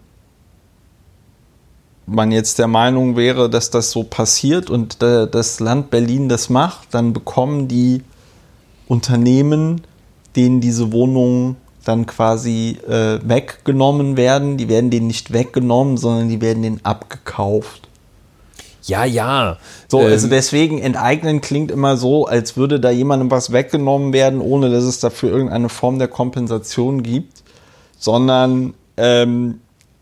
man 2.10 2.32
jetzt 2.32 2.58
der 2.58 2.66
Meinung 2.66 3.16
wäre, 3.16 3.48
dass 3.48 3.70
das 3.70 3.90
so 3.90 4.02
passiert 4.02 4.68
und 4.68 5.00
das 5.00 5.60
Land 5.60 5.90
Berlin 5.90 6.28
das 6.28 6.50
macht, 6.50 6.88
dann 6.92 7.12
bekommen 7.12 7.68
die 7.68 8.02
Unternehmen, 8.88 9.82
denen 10.34 10.60
diese 10.60 10.92
Wohnungen 10.92 11.56
dann 11.84 12.06
quasi 12.06 12.78
äh, 12.86 13.18
weggenommen 13.22 14.16
werden, 14.16 14.56
die 14.56 14.68
werden 14.68 14.90
denen 14.90 15.06
nicht 15.06 15.32
weggenommen, 15.32 15.96
sondern 15.96 16.28
die 16.28 16.40
werden 16.40 16.62
denen 16.62 16.84
abgekauft. 16.84 17.88
Ja, 18.82 19.04
ja. 19.04 19.58
So, 19.88 20.00
Ähm, 20.00 20.06
also 20.06 20.28
deswegen 20.28 20.78
enteignen 20.78 21.40
klingt 21.40 21.70
immer 21.70 21.96
so, 21.96 22.26
als 22.26 22.56
würde 22.56 22.80
da 22.80 22.90
jemandem 22.90 23.30
was 23.30 23.52
weggenommen 23.52 24.12
werden, 24.12 24.40
ohne 24.40 24.70
dass 24.70 24.84
es 24.84 25.00
dafür 25.00 25.30
irgendeine 25.30 25.68
Form 25.68 25.98
der 25.98 26.08
Kompensation 26.08 27.02
gibt, 27.02 27.42
sondern 27.98 28.74
ähm, 28.96 29.60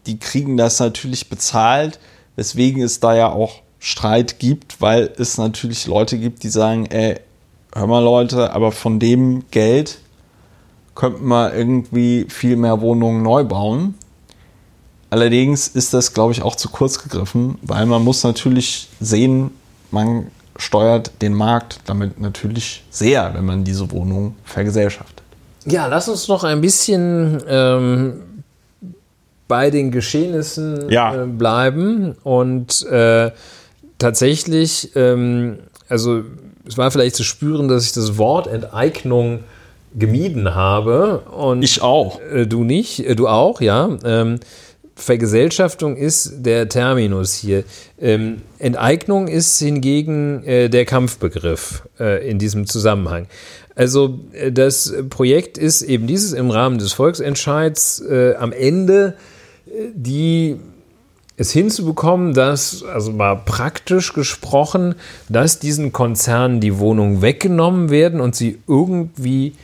die 0.08 0.18
kriegen 0.18 0.56
das 0.56 0.80
natürlich 0.80 1.28
bezahlt, 1.28 2.00
weswegen 2.34 2.82
es 2.82 2.98
da 2.98 3.14
ja 3.14 3.30
auch 3.30 3.60
Streit 3.78 4.38
gibt, 4.38 4.80
weil 4.80 5.12
es 5.18 5.38
natürlich 5.38 5.86
Leute 5.86 6.18
gibt, 6.18 6.42
die 6.42 6.48
sagen, 6.48 6.86
ey, 6.86 7.20
hör 7.74 7.86
mal 7.86 8.02
Leute, 8.02 8.52
aber 8.52 8.72
von 8.72 8.98
dem 8.98 9.44
Geld 9.50 9.98
könnten 10.94 11.28
wir 11.28 11.54
irgendwie 11.54 12.26
viel 12.28 12.56
mehr 12.56 12.80
Wohnungen 12.80 13.22
neu 13.22 13.44
bauen. 13.44 13.94
Allerdings 15.10 15.68
ist 15.68 15.94
das, 15.94 16.12
glaube 16.12 16.32
ich, 16.32 16.42
auch 16.42 16.56
zu 16.56 16.70
kurz 16.70 16.98
gegriffen, 17.02 17.58
weil 17.62 17.86
man 17.86 18.02
muss 18.02 18.24
natürlich 18.24 18.88
sehen, 18.98 19.50
man 19.90 20.30
steuert 20.56 21.12
den 21.22 21.34
Markt 21.34 21.80
damit 21.86 22.20
natürlich 22.20 22.82
sehr, 22.90 23.32
wenn 23.34 23.44
man 23.44 23.62
diese 23.62 23.90
Wohnung 23.92 24.34
vergesellschaftet. 24.44 25.22
Ja, 25.66 25.86
lass 25.86 26.08
uns 26.08 26.28
noch 26.28 26.44
ein 26.44 26.60
bisschen 26.60 27.42
ähm, 27.48 28.22
bei 29.48 29.70
den 29.70 29.90
Geschehnissen 29.90 30.88
Ja. 30.90 31.24
äh, 31.24 31.26
bleiben 31.26 32.14
und 32.22 32.86
äh, 32.86 33.30
tatsächlich, 33.98 34.92
ähm, 34.94 35.58
also 35.88 36.22
es 36.66 36.76
war 36.76 36.90
vielleicht 36.90 37.16
zu 37.16 37.24
spüren, 37.24 37.68
dass 37.68 37.84
ich 37.84 37.92
das 37.92 38.18
Wort 38.18 38.46
Enteignung 38.46 39.40
gemieden 39.98 40.54
habe 40.54 41.20
und 41.20 41.62
Ich 41.62 41.80
auch. 41.82 42.20
äh, 42.20 42.46
du 42.46 42.62
nicht, 42.62 43.00
äh, 43.06 43.16
du 43.16 43.26
auch, 43.26 43.60
ja. 43.60 43.88
Ähm, 44.04 44.38
Vergesellschaftung 44.94 45.96
ist 45.96 46.44
der 46.44 46.68
Terminus 46.68 47.34
hier. 47.34 47.62
Ähm, 48.00 48.42
Enteignung 48.58 49.28
ist 49.28 49.58
hingegen 49.58 50.42
äh, 50.44 50.68
der 50.68 50.84
Kampfbegriff 50.84 51.84
äh, 52.00 52.28
in 52.28 52.38
diesem 52.40 52.66
Zusammenhang. 52.66 53.28
Also 53.76 54.18
äh, 54.32 54.50
das 54.50 54.92
Projekt 55.08 55.56
ist 55.56 55.82
eben 55.82 56.08
dieses 56.08 56.32
im 56.32 56.50
Rahmen 56.50 56.78
des 56.78 56.92
Volksentscheids 56.92 58.00
äh, 58.10 58.34
am 58.34 58.50
Ende 58.52 59.14
die 59.94 60.56
es 61.38 61.52
hinzubekommen, 61.52 62.34
dass, 62.34 62.82
also 62.82 63.12
mal 63.12 63.36
praktisch 63.36 64.12
gesprochen, 64.12 64.96
dass 65.28 65.60
diesen 65.60 65.92
Konzernen 65.92 66.60
die 66.60 66.78
Wohnungen 66.78 67.22
weggenommen 67.22 67.90
werden 67.90 68.20
und 68.20 68.34
sie 68.34 68.58
irgendwie 68.66 69.54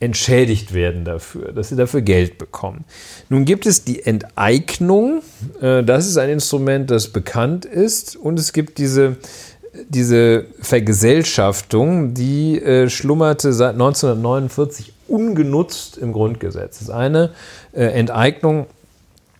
entschädigt 0.00 0.74
werden 0.74 1.04
dafür, 1.04 1.52
dass 1.52 1.68
sie 1.68 1.76
dafür 1.76 2.00
Geld 2.00 2.38
bekommen. 2.38 2.84
Nun 3.28 3.44
gibt 3.44 3.66
es 3.66 3.84
die 3.84 4.04
Enteignung, 4.04 5.22
äh, 5.60 5.84
das 5.84 6.08
ist 6.08 6.16
ein 6.16 6.30
Instrument, 6.30 6.90
das 6.90 7.08
bekannt 7.08 7.66
ist, 7.66 8.16
und 8.16 8.38
es 8.38 8.52
gibt 8.52 8.78
diese, 8.78 9.16
diese 9.88 10.46
Vergesellschaftung, 10.60 12.14
die 12.14 12.60
äh, 12.60 12.88
schlummerte 12.88 13.52
seit 13.52 13.74
1949 13.74 14.92
ungenutzt 15.06 15.98
im 15.98 16.12
Grundgesetz. 16.12 16.78
Das 16.78 16.88
ist 16.88 16.90
eine 16.90 17.30
äh, 17.72 17.84
Enteignung, 17.84 18.66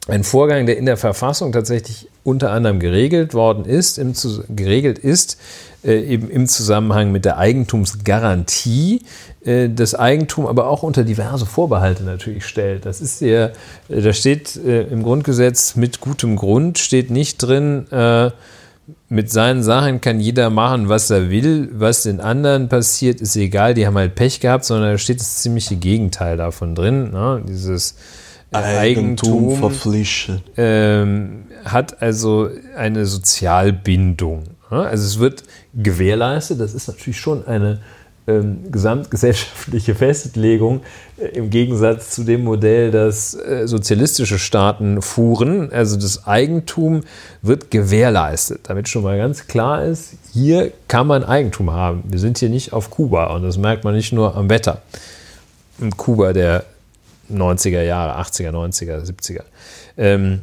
ein 0.09 0.25
Vorgang, 0.25 0.67
der 0.67 0.79
in 0.79 0.87
der 0.87 0.97
Verfassung 0.97 1.53
tatsächlich 1.53 2.09
unter 2.25 2.51
anderem 2.51 2.81
geregelt 2.81 3.35
worden 3.35 3.65
ist, 3.65 3.99
im, 3.99 4.15
geregelt 4.55 4.99
ist, 4.99 5.39
äh, 5.85 6.01
eben 6.01 6.29
im 6.29 6.49
Zusammenhang 6.49 7.13
mit 7.13 7.25
der 7.25 7.39
Eigentumsgarantie, 7.39 9.03
äh, 9.45 9.69
das 9.69 9.95
Eigentum 9.95 10.47
aber 10.47 10.69
auch 10.69 10.83
unter 10.83 11.05
diverse 11.05 11.47
Vorbehalte 11.47 12.03
natürlich 12.03 12.47
stellt. 12.47 12.85
Das 12.85 13.01
ist 13.01 13.21
ja, 13.21 13.47
äh, 13.89 14.01
da 14.03 14.13
steht 14.13 14.57
äh, 14.57 14.83
im 14.83 15.05
Grundgesetz 15.05 15.77
mit 15.77 16.01
gutem 16.01 16.35
Grund, 16.37 16.79
steht 16.79 17.11
nicht 17.11 17.39
drin, 17.39 17.87
äh, 17.93 18.31
mit 19.09 19.31
seinen 19.31 19.63
Sachen 19.63 20.01
kann 20.01 20.19
jeder 20.19 20.51
machen, 20.51 20.89
was 20.89 21.11
er 21.11 21.31
will. 21.31 21.69
Was 21.73 22.03
den 22.03 22.21
anderen 22.21 22.69
passiert, 22.69 23.21
ist 23.21 23.37
egal, 23.37 23.75
die 23.75 23.87
haben 23.87 23.97
halt 23.97 24.17
Pech 24.17 24.41
gehabt, 24.41 24.65
sondern 24.65 24.93
da 24.93 24.99
steht 24.99 25.21
das 25.21 25.37
ziemliche 25.43 25.77
Gegenteil 25.77 26.37
davon 26.37 26.75
drin. 26.75 27.13
Ne? 27.13 27.43
Dieses 27.47 27.95
äh, 28.53 28.57
Eigentum, 28.57 29.57
verpflichtet. 29.57 30.43
ähm, 30.57 31.45
hat 31.65 32.03
also 32.03 32.49
eine 32.77 33.07
Sozialbindung. 33.07 34.45
Also 34.69 35.05
es 35.05 35.19
wird 35.19 35.43
gewährleistet, 35.75 36.61
das 36.61 36.75
ist 36.75 36.89
natürlich 36.89 37.21
schon 37.21 37.47
eine 37.47 37.81
ähm, 38.27 38.71
gesamtgesellschaftliche 38.71 39.97
Festlegung 39.97 40.83
äh, 41.19 41.27
im 41.37 41.51
Gegensatz 41.51 42.11
zu 42.11 42.23
dem 42.23 42.45
Modell, 42.45 42.93
das 42.93 43.35
äh, 43.35 43.67
sozialistische 43.67 44.39
Staaten 44.39 45.03
fuhren. 45.03 45.73
Also 45.73 45.97
das 45.97 46.27
Eigentum 46.27 47.01
wird 47.43 47.73
gewährleistet, 47.73 48.61
damit 48.65 48.89
schon 48.89 49.03
mal 49.03 49.19
ganz 49.19 49.49
klar 49.49 49.85
ist, 49.85 50.15
hier 50.33 50.71
kann 50.87 51.09
man 51.09 51.25
Eigentum 51.25 51.73
haben. 51.73 52.05
Wir 52.07 52.21
sind 52.21 52.39
hier 52.39 52.49
nicht 52.49 52.73
auf 52.73 52.91
Kuba 52.91 53.35
und 53.35 53.43
das 53.43 53.59
merkt 53.59 53.83
man 53.83 53.95
nicht 53.95 54.13
nur 54.13 54.37
am 54.37 54.49
Wetter. 54.49 54.83
Im 55.81 55.97
Kuba 55.97 56.33
der 56.33 56.65
90er 57.33 57.83
Jahre, 57.83 58.21
80er, 58.21 58.51
90er, 58.51 59.05
70er. 59.05 59.43
Ähm, 59.97 60.43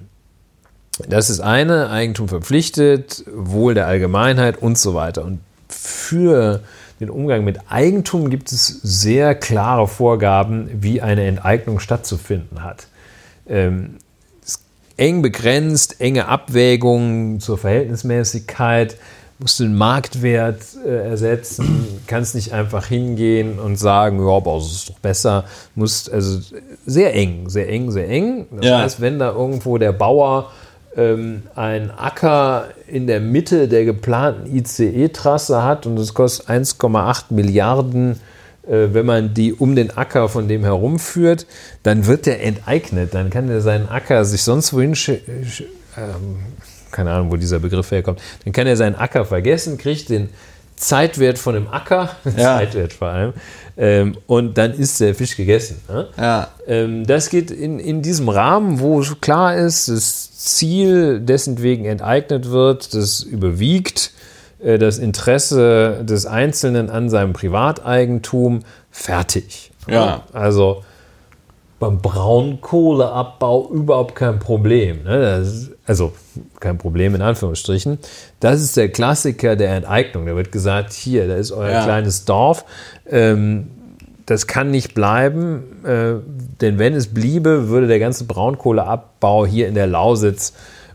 das 1.08 1.30
ist 1.30 1.40
eine, 1.40 1.90
Eigentum 1.90 2.28
verpflichtet, 2.28 3.24
Wohl 3.32 3.74
der 3.74 3.88
Allgemeinheit 3.88 4.58
und 4.58 4.78
so 4.78 4.94
weiter. 4.94 5.24
Und 5.24 5.40
für 5.70 6.62
den 7.00 7.10
Umgang 7.10 7.46
mit 7.46 7.60
Eigentum 7.70 8.30
gibt 8.30 8.52
es 8.52 8.68
sehr 8.68 9.34
klare 9.36 9.88
Vorgaben, 9.88 10.70
wie 10.74 11.02
eine 11.02 11.26
Enteignung 11.26 11.80
stattzufinden 11.80 12.64
hat. 12.64 12.88
Ähm, 13.48 13.98
eng 14.98 15.22
begrenzt, 15.22 16.02
enge 16.02 16.28
Abwägungen 16.28 17.40
zur 17.40 17.58
Verhältnismäßigkeit, 17.58 18.98
musst 19.40 19.60
den 19.62 19.76
Marktwert 19.76 20.62
äh, 20.86 21.10
ersetzen, 21.10 21.88
kannst 22.08 22.36
nicht 22.36 22.52
einfach 22.54 22.86
hingehen 22.88 23.58
und 23.58 23.78
sagen, 23.78 24.20
ja, 24.26 24.34
aber 24.36 24.58
es 24.58 24.72
ist 24.72 24.90
doch 24.90 25.00
besser, 25.00 25.46
musst 25.76 26.12
also 26.12 26.40
sehr 26.86 27.16
eng, 27.16 27.50
sehr 27.50 27.70
eng, 27.70 27.90
sehr 27.92 28.10
eng. 28.10 28.48
Das 28.52 28.66
Ja. 28.66 28.80
heißt, 28.80 29.02
wenn 29.02 29.18
da 29.18 29.32
irgendwo 29.32 29.78
der 29.78 29.94
Bauer 29.94 30.52
ähm, 30.98 31.44
ein 31.56 31.92
Acker 31.92 32.66
in 32.88 33.08
der 33.08 33.22
Mitte 33.22 33.68
der 33.70 33.86
geplanten 33.86 34.54
ICE-Trasse 34.56 35.64
hat 35.64 35.86
und 35.86 35.98
es 36.00 36.14
kostet 36.14 36.50
1,8 36.50 37.26
Milliarden, 37.30 38.20
äh, 38.68 38.88
wenn 38.92 39.06
man 39.06 39.34
die 39.34 39.54
um 39.54 39.76
den 39.76 39.96
Acker 39.96 40.28
von 40.30 40.48
dem 40.50 40.64
herumführt, 40.64 41.46
dann 41.84 42.08
wird 42.08 42.26
der 42.26 42.44
enteignet. 42.44 43.14
Dann 43.14 43.30
kann 43.30 43.50
er 43.50 43.62
seinen 43.62 43.88
Acker 43.88 44.26
sich 44.26 44.42
sonst 44.44 44.74
wohin 44.74 44.96
ähm, 45.98 46.38
keine 46.92 47.12
Ahnung, 47.12 47.32
wo 47.32 47.38
dieser 47.38 47.60
Begriff 47.60 47.92
herkommt, 47.92 48.22
dann 48.44 48.54
kann 48.54 48.68
er 48.68 48.76
seinen 48.76 48.96
Acker 48.96 49.26
vergessen, 49.26 49.78
kriegt 49.78 50.10
den 50.10 50.30
Zeitwert 50.76 51.38
von 51.38 51.56
dem 51.56 51.68
Acker, 51.68 52.16
Ja. 52.26 52.58
Zeitwert 52.58 52.94
vor 52.94 53.10
allem, 53.10 53.34
ähm, 53.78 54.18
und 54.28 54.58
dann 54.58 54.74
ist 54.74 55.00
der 55.00 55.16
Fisch 55.16 55.36
gegessen. 55.36 55.82
Ne? 55.88 56.08
Ja. 56.18 56.48
Ähm, 56.68 57.06
das 57.06 57.30
geht 57.30 57.52
in, 57.52 57.80
in 57.80 58.02
diesem 58.02 58.30
Rahmen, 58.30 58.80
wo 58.80 59.02
klar 59.22 59.56
ist, 59.56 59.90
das 59.90 60.32
Ziel, 60.38 61.20
dessen 61.20 61.62
wegen 61.62 61.86
enteignet 61.86 62.50
wird, 62.50 62.94
das 62.94 63.22
überwiegt 63.22 64.12
äh, 64.60 64.78
das 64.78 64.98
Interesse 64.98 66.04
des 66.04 66.26
Einzelnen 66.26 66.90
an 66.90 67.10
seinem 67.10 67.34
Privateigentum, 67.34 68.62
fertig. 68.92 69.72
Ja. 69.88 70.24
Also 70.34 70.84
beim 71.80 72.00
Braunkohleabbau 72.02 73.70
überhaupt 73.72 74.16
kein 74.16 74.40
Problem. 74.40 75.04
Ne? 75.04 75.38
Ist, 75.42 75.72
also 75.86 76.12
kein 76.60 76.78
Problem 76.78 77.16
in 77.16 77.22
Anführungsstrichen. 77.22 78.00
Das 78.40 78.62
ist 78.62 78.78
der 78.78 78.90
Klassiker 78.90 79.56
der 79.56 79.76
Enteignung. 79.76 80.26
Da 80.26 80.36
wird 80.36 80.52
gesagt, 80.52 80.94
hier, 80.94 81.28
da 81.28 81.36
ist 81.36 81.52
euer 81.52 81.72
Ja. 81.72 81.84
kleines 81.84 82.26
Dorf. 82.26 82.66
Ähm, 83.10 83.70
das 84.26 84.46
kann 84.46 84.70
nicht 84.70 84.94
bleiben, 84.94 85.84
äh, 85.84 86.16
denn 86.62 86.78
wenn 86.78 86.94
es 86.94 87.08
bliebe, 87.08 87.70
würde 87.70 87.88
der 87.88 87.98
ganze 88.00 88.26
Braunkohleabbau 88.26 89.48
hier 89.48 89.68
in 89.68 89.74
der 89.74 89.88
Lausitz 89.88 90.54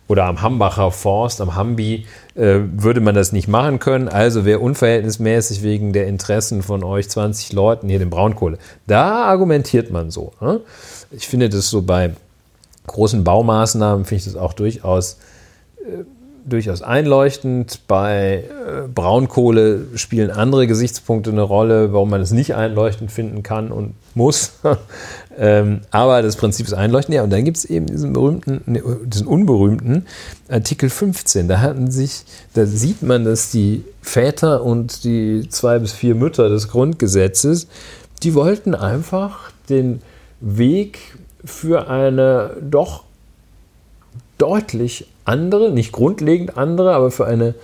oder 0.08 0.24
am 0.24 0.42
Hambacher 0.42 0.90
Forst, 0.90 1.40
am 1.40 1.54
Hambi, 1.54 2.06
äh, 2.34 2.60
würde 2.76 3.00
man 3.00 3.14
das 3.14 3.32
nicht 3.32 3.48
machen 3.48 3.78
können. 3.78 4.08
Also 4.08 4.44
wäre 4.44 4.58
unverhältnismäßig 4.58 5.62
wegen 5.62 5.92
der 5.92 6.06
Interessen 6.06 6.62
von 6.62 6.84
euch 6.84 7.08
20 7.08 7.52
Leuten 7.52 7.88
hier 7.88 7.98
den 7.98 8.10
Braunkohle. 8.10 8.58
Da 8.86 9.24
argumentiert 9.24 9.90
man 9.90 10.10
so. 10.10 10.32
Ne? 10.40 10.60
Ich 11.10 11.28
finde 11.28 11.48
das 11.48 11.70
so 11.70 11.82
bei 11.82 12.12
großen 12.86 13.24
Baumaßnahmen, 13.24 14.04
finde 14.04 14.18
ich 14.18 14.24
das 14.24 14.36
auch 14.36 14.52
durchaus 14.52 15.18
durchaus 16.44 16.82
einleuchtend. 16.82 17.80
Bei 17.88 18.44
äh, 18.44 18.88
Braunkohle 18.88 19.86
spielen 19.96 20.30
andere 20.30 20.66
Gesichtspunkte 20.66 21.30
eine 21.30 21.42
Rolle, 21.42 21.92
warum 21.92 22.10
man 22.10 22.20
es 22.20 22.30
nicht 22.30 22.54
einleuchtend 22.54 23.10
finden 23.10 23.42
kann 23.42 23.72
und 23.72 23.94
muss. 24.14 24.60
ähm, 25.38 25.80
aber 25.90 26.22
das 26.22 26.36
Prinzip 26.36 26.66
ist 26.66 26.72
einleuchtend. 26.72 27.14
Ja, 27.14 27.22
und 27.22 27.30
dann 27.30 27.44
gibt 27.44 27.56
es 27.56 27.64
eben 27.64 27.86
diesen 27.86 28.12
berühmten, 28.12 28.62
ne, 28.66 28.82
diesen 29.04 29.26
unberühmten 29.26 30.06
Artikel 30.48 30.90
15. 30.90 31.48
Da 31.48 31.60
hatten 31.60 31.90
sich, 31.90 32.24
da 32.54 32.66
sieht 32.66 33.02
man, 33.02 33.24
dass 33.24 33.50
die 33.50 33.84
Väter 34.02 34.62
und 34.62 35.04
die 35.04 35.48
zwei 35.48 35.78
bis 35.78 35.92
vier 35.92 36.14
Mütter 36.14 36.48
des 36.48 36.68
Grundgesetzes, 36.68 37.68
die 38.22 38.34
wollten 38.34 38.74
einfach 38.74 39.50
den 39.68 40.02
Weg 40.40 40.98
für 41.44 41.88
eine 41.88 42.56
doch 42.60 43.04
deutlich 44.38 45.06
andere, 45.24 45.70
nicht 45.70 45.92
grundlegend 45.92 46.56
andere, 46.56 46.94
aber 46.94 47.10
für 47.10 47.26
eine 47.26 47.54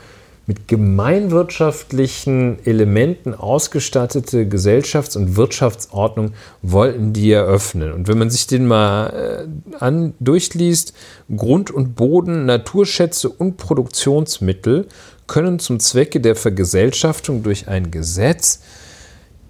mit 0.46 0.66
gemeinwirtschaftlichen 0.66 2.58
Elementen 2.64 3.34
ausgestattete 3.34 4.46
Gesellschafts- 4.46 5.16
und 5.16 5.36
Wirtschaftsordnung 5.36 6.32
wollten 6.62 7.12
die 7.12 7.30
eröffnen. 7.30 7.92
Und 7.92 8.08
wenn 8.08 8.18
man 8.18 8.30
sich 8.30 8.46
den 8.46 8.66
mal 8.66 9.46
äh, 9.48 9.76
an, 9.78 10.14
durchliest, 10.18 10.92
Grund 11.34 11.70
und 11.70 11.94
Boden, 11.94 12.46
Naturschätze 12.46 13.28
und 13.28 13.58
Produktionsmittel 13.58 14.88
können 15.26 15.60
zum 15.60 15.78
Zwecke 15.78 16.20
der 16.20 16.34
Vergesellschaftung 16.34 17.44
durch 17.44 17.68
ein 17.68 17.92
Gesetz 17.92 18.60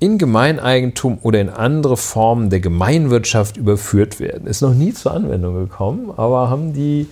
in 0.00 0.18
Gemeineigentum 0.18 1.18
oder 1.22 1.40
in 1.40 1.50
andere 1.50 1.96
Formen 1.96 2.50
der 2.50 2.60
Gemeinwirtschaft 2.60 3.56
überführt 3.56 4.18
werden. 4.18 4.46
Ist 4.46 4.62
noch 4.62 4.74
nie 4.74 4.92
zur 4.92 5.12
Anwendung 5.12 5.54
gekommen, 5.54 6.10
aber 6.16 6.50
haben 6.50 6.72
die 6.72 7.06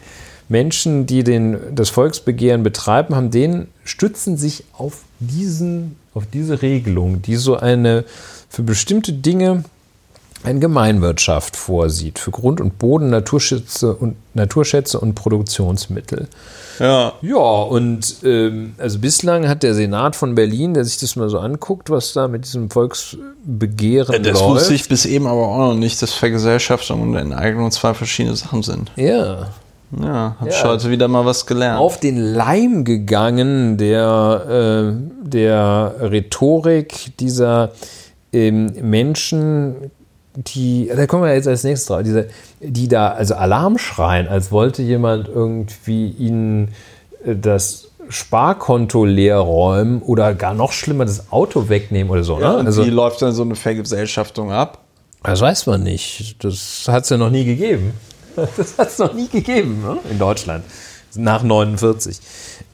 Menschen, 0.49 1.07
die 1.07 1.25
den, 1.25 1.59
das 1.75 1.91
Volksbegehren 1.91 2.63
betreiben, 2.63 3.15
haben 3.15 3.31
den, 3.31 3.69
stützen 3.85 4.37
sich 4.37 4.65
auf, 4.73 5.03
diesen, 5.21 5.97
auf 6.15 6.25
diese 6.33 6.63
Regelung, 6.63 7.23
die 7.23 7.37
so 7.37 7.57
eine 7.57 8.05
für 8.49 8.63
bestimmte 8.63 9.13
Dinge 9.13 9.65
eine 10.45 10.61
Gemeinwirtschaft 10.61 11.57
vorsieht, 11.57 12.19
für 12.19 12.31
Grund 12.31 12.61
und 12.61 12.79
Boden, 12.79 13.11
Naturschätze 13.11 13.95
und, 13.95 14.17
Naturschätze 14.35 15.01
und 15.01 15.15
Produktionsmittel. 15.15 16.29
Ja. 16.79 17.15
Ja, 17.23 17.37
und 17.37 18.17
ähm, 18.23 18.75
also 18.79 19.01
bislang 19.01 19.49
hat 19.49 19.65
der 19.65 19.75
Senat 19.75 20.15
von 20.15 20.37
Berlin, 20.37 20.75
der 20.75 20.85
sich 20.85 20.99
das 20.99 21.17
mal 21.17 21.29
so 21.29 21.41
anguckt, 21.41 21.91
was 21.91 22.13
da 22.13 22.29
mit 22.29 22.45
diesem 22.45 22.71
Volksbegehren 22.71 24.13
ja, 24.13 24.19
das 24.21 24.35
läuft. 24.35 24.43
Das 24.43 24.49
wusste 24.49 24.75
ich 24.75 24.89
bis 24.89 25.07
eben 25.07 25.27
aber 25.27 25.49
auch 25.49 25.59
noch 25.59 25.75
nicht, 25.75 26.01
dass 26.01 26.13
Vergesellschaftung 26.13 27.03
und 27.03 27.17
Enteignung 27.17 27.73
zwei 27.73 27.95
verschiedene 27.95 28.37
Sachen 28.37 28.63
sind. 28.63 28.93
Ja. 28.95 29.49
Ja, 29.91 30.37
hab 30.39 30.49
ja, 30.49 30.65
heute 30.65 30.91
wieder 30.91 31.09
mal 31.09 31.25
was 31.25 31.47
gelernt. 31.47 31.81
Auf 31.81 31.99
den 31.99 32.19
Leim 32.19 32.85
gegangen 32.85 33.79
der, 33.79 34.95
äh, 34.95 35.27
der 35.27 35.95
Rhetorik 36.01 37.17
dieser 37.19 37.73
ähm, 38.33 38.67
Menschen, 38.83 39.91
die, 40.35 40.91
da 40.95 41.07
kommen 41.07 41.25
wir 41.25 41.35
jetzt 41.35 41.49
als 41.49 41.65
nächstes 41.65 41.87
drauf, 41.89 42.03
diese, 42.03 42.29
die 42.61 42.89
da 42.89 43.09
also 43.09 43.35
Alarm 43.35 43.79
schreien, 43.79 44.29
als 44.29 44.53
wollte 44.53 44.83
jemand 44.83 45.29
irgendwie 45.29 46.11
ihnen 46.11 46.69
äh, 47.25 47.35
das 47.35 47.89
Sparkonto 48.11 49.05
leer 49.05 49.39
räumen 49.39 50.03
oder 50.03 50.35
gar 50.35 50.55
noch 50.55 50.73
schlimmer 50.73 51.05
das 51.05 51.31
Auto 51.33 51.69
wegnehmen 51.69 52.11
oder 52.11 52.25
so. 52.25 52.41
Ja, 52.41 52.55
ne? 52.55 52.67
also, 52.67 52.85
wie 52.85 52.91
läuft 52.91 53.23
dann 53.23 53.33
so 53.33 53.43
eine 53.43 53.55
Vergesellschaftung 53.55 54.53
ab? 54.53 54.79
Das 55.23 55.41
weiß 55.41 55.67
man 55.67 55.83
nicht. 55.83 56.43
Das 56.45 56.87
hat 56.89 57.05
es 57.05 57.11
ja 57.11 57.17
noch 57.17 57.31
nie 57.31 57.45
gegeben. 57.45 57.93
Das 58.57 58.79
hat 58.79 58.89
es 58.89 58.99
noch 58.99 59.15
nie 59.15 59.29
gegeben 59.29 59.83
ne? 59.83 59.99
in 60.11 60.19
Deutschland. 60.19 60.65
Nach 61.15 61.43
49. 61.43 62.21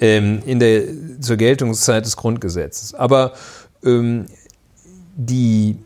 Ähm, 0.00 0.42
in 0.44 0.58
der, 0.58 0.82
zur 1.20 1.36
Geltungszeit 1.36 2.04
des 2.04 2.16
Grundgesetzes. 2.16 2.94
Aber 2.94 3.32
ähm, 3.84 4.26
die 5.16 5.76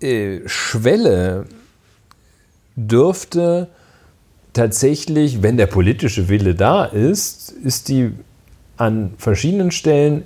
äh, 0.00 0.40
Schwelle 0.46 1.46
dürfte 2.74 3.68
tatsächlich, 4.52 5.42
wenn 5.42 5.56
der 5.56 5.66
politische 5.66 6.28
Wille 6.28 6.54
da 6.54 6.84
ist, 6.84 7.50
ist 7.50 7.88
die 7.88 8.12
an 8.76 9.14
verschiedenen 9.18 9.70
Stellen 9.70 10.24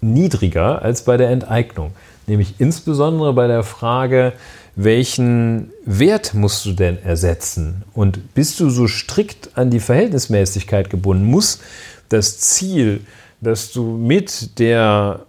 niedriger 0.00 0.82
als 0.82 1.04
bei 1.04 1.16
der 1.16 1.30
Enteignung. 1.30 1.92
Nämlich 2.26 2.54
insbesondere 2.58 3.32
bei 3.32 3.46
der 3.46 3.62
Frage, 3.62 4.32
welchen 4.74 5.70
Wert 5.84 6.34
musst 6.34 6.64
du 6.64 6.72
denn 6.72 6.98
ersetzen? 7.02 7.84
Und 7.92 8.34
bist 8.34 8.58
du 8.60 8.70
so 8.70 8.88
strikt 8.88 9.50
an 9.54 9.70
die 9.70 9.80
Verhältnismäßigkeit 9.80 10.88
gebunden? 10.88 11.24
Muss 11.24 11.60
das 12.08 12.38
Ziel, 12.38 13.00
das 13.40 13.72
du 13.72 13.82
mit 13.82 14.58
der 14.58 15.20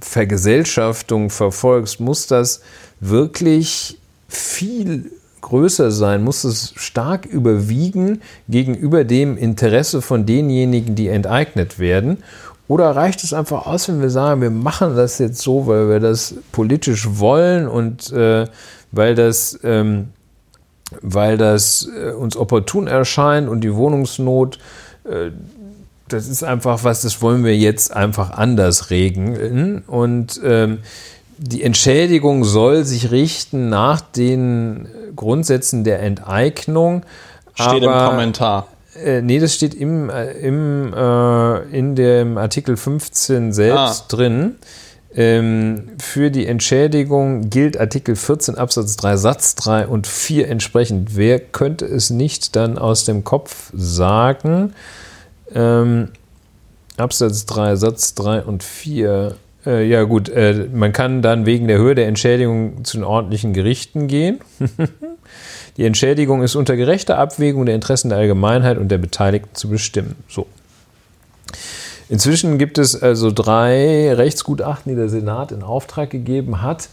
Vergesellschaftung 0.00 1.30
verfolgst, 1.30 2.00
muss 2.00 2.26
das 2.26 2.60
wirklich 3.00 3.98
viel 4.28 5.10
größer 5.40 5.90
sein, 5.90 6.22
muss 6.22 6.44
es 6.44 6.72
stark 6.76 7.26
überwiegen 7.26 8.22
gegenüber 8.48 9.04
dem 9.04 9.36
Interesse 9.36 10.02
von 10.02 10.26
denjenigen, 10.26 10.94
die 10.94 11.08
enteignet 11.08 11.78
werden? 11.78 12.18
Oder 12.66 12.96
reicht 12.96 13.22
es 13.24 13.34
einfach 13.34 13.66
aus, 13.66 13.88
wenn 13.88 14.00
wir 14.00 14.10
sagen, 14.10 14.40
wir 14.40 14.50
machen 14.50 14.96
das 14.96 15.18
jetzt 15.18 15.42
so, 15.42 15.66
weil 15.66 15.88
wir 15.88 16.00
das 16.00 16.34
politisch 16.52 17.18
wollen 17.18 17.68
und 17.68 18.10
äh, 18.12 18.46
weil 18.90 19.14
das, 19.14 19.58
ähm, 19.64 20.08
weil 21.02 21.36
das 21.36 21.88
äh, 21.94 22.12
uns 22.12 22.36
opportun 22.36 22.86
erscheint 22.86 23.48
und 23.48 23.60
die 23.60 23.74
Wohnungsnot, 23.74 24.58
äh, 25.04 25.30
das 26.08 26.28
ist 26.28 26.42
einfach 26.42 26.84
was, 26.84 27.02
das 27.02 27.20
wollen 27.22 27.44
wir 27.44 27.56
jetzt 27.56 27.94
einfach 27.94 28.30
anders 28.30 28.90
regeln. 28.90 29.82
Und 29.86 30.40
ähm, 30.44 30.78
die 31.38 31.62
Entschädigung 31.62 32.44
soll 32.44 32.84
sich 32.84 33.10
richten 33.10 33.68
nach 33.68 34.00
den 34.00 34.86
Grundsätzen 35.16 35.84
der 35.84 36.00
Enteignung. 36.00 37.04
Steht 37.54 37.82
im 37.82 37.90
Kommentar. 37.90 38.68
Äh, 39.02 39.22
nee, 39.22 39.38
das 39.38 39.54
steht 39.54 39.74
im, 39.74 40.10
äh, 40.10 40.32
im, 40.32 40.92
äh, 40.94 41.58
in 41.76 41.94
dem 41.94 42.38
Artikel 42.38 42.76
15 42.76 43.52
selbst 43.52 44.04
ah. 44.04 44.04
drin. 44.08 44.56
Ähm, 45.16 45.90
für 46.00 46.30
die 46.30 46.46
Entschädigung 46.46 47.48
gilt 47.48 47.78
Artikel 47.78 48.16
14 48.16 48.56
Absatz 48.56 48.96
3 48.96 49.16
Satz 49.16 49.54
3 49.54 49.86
und 49.86 50.06
4 50.08 50.48
entsprechend. 50.48 51.16
Wer 51.16 51.38
könnte 51.38 51.84
es 51.84 52.10
nicht 52.10 52.56
dann 52.56 52.78
aus 52.78 53.04
dem 53.04 53.22
Kopf 53.22 53.70
sagen? 53.74 54.74
Ähm, 55.54 56.08
Absatz 56.96 57.46
3 57.46 57.76
Satz 57.76 58.14
3 58.14 58.42
und 58.42 58.64
4. 58.64 59.36
Äh, 59.66 59.88
ja 59.88 60.02
gut, 60.02 60.28
äh, 60.28 60.68
man 60.72 60.92
kann 60.92 61.22
dann 61.22 61.46
wegen 61.46 61.68
der 61.68 61.78
Höhe 61.78 61.94
der 61.94 62.08
Entschädigung 62.08 62.84
zu 62.84 62.96
den 62.96 63.04
ordentlichen 63.04 63.52
Gerichten 63.52 64.08
gehen. 64.08 64.40
Die 65.76 65.84
Entschädigung 65.84 66.42
ist 66.42 66.54
unter 66.54 66.76
gerechter 66.76 67.18
Abwägung 67.18 67.66
der 67.66 67.74
Interessen 67.74 68.10
der 68.10 68.18
Allgemeinheit 68.18 68.78
und 68.78 68.88
der 68.88 68.98
Beteiligten 68.98 69.54
zu 69.54 69.68
bestimmen. 69.68 70.16
So. 70.28 70.46
Inzwischen 72.08 72.58
gibt 72.58 72.78
es 72.78 73.00
also 73.00 73.30
drei 73.30 74.12
Rechtsgutachten, 74.12 74.92
die 74.92 74.96
der 74.96 75.08
Senat 75.08 75.52
in 75.52 75.62
Auftrag 75.62 76.10
gegeben 76.10 76.62
hat, 76.62 76.88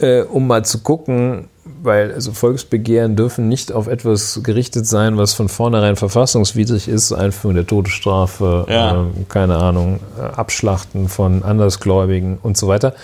äh, 0.00 0.22
um 0.22 0.46
mal 0.46 0.64
zu 0.64 0.78
gucken, 0.78 1.48
weil 1.82 2.12
also 2.12 2.32
Volksbegehren 2.32 3.14
dürfen 3.16 3.48
nicht 3.48 3.72
auf 3.72 3.88
etwas 3.88 4.40
gerichtet 4.42 4.86
sein, 4.86 5.16
was 5.16 5.34
von 5.34 5.48
vornherein 5.48 5.96
verfassungswidrig 5.96 6.88
ist, 6.88 7.12
Einführung 7.12 7.54
der 7.56 7.66
Todesstrafe, 7.66 8.66
ja. 8.68 9.02
äh, 9.02 9.06
keine 9.28 9.56
Ahnung, 9.56 10.00
äh, 10.18 10.22
Abschlachten 10.22 11.08
von 11.08 11.42
Andersgläubigen 11.42 12.38
und 12.42 12.56
so 12.56 12.68
weiter. 12.68 12.94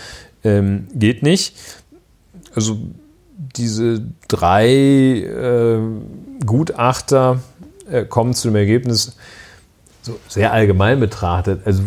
Ähm, 0.44 0.86
geht 0.94 1.22
nicht. 1.22 1.56
Also 2.54 2.78
diese 3.38 4.02
drei 4.26 4.68
äh, 4.68 5.78
Gutachter 6.44 7.40
äh, 7.90 8.04
kommen 8.04 8.34
zu 8.34 8.48
dem 8.48 8.56
Ergebnis, 8.56 9.16
so 10.02 10.18
sehr 10.28 10.52
allgemein 10.52 10.98
betrachtet, 10.98 11.60
also 11.64 11.82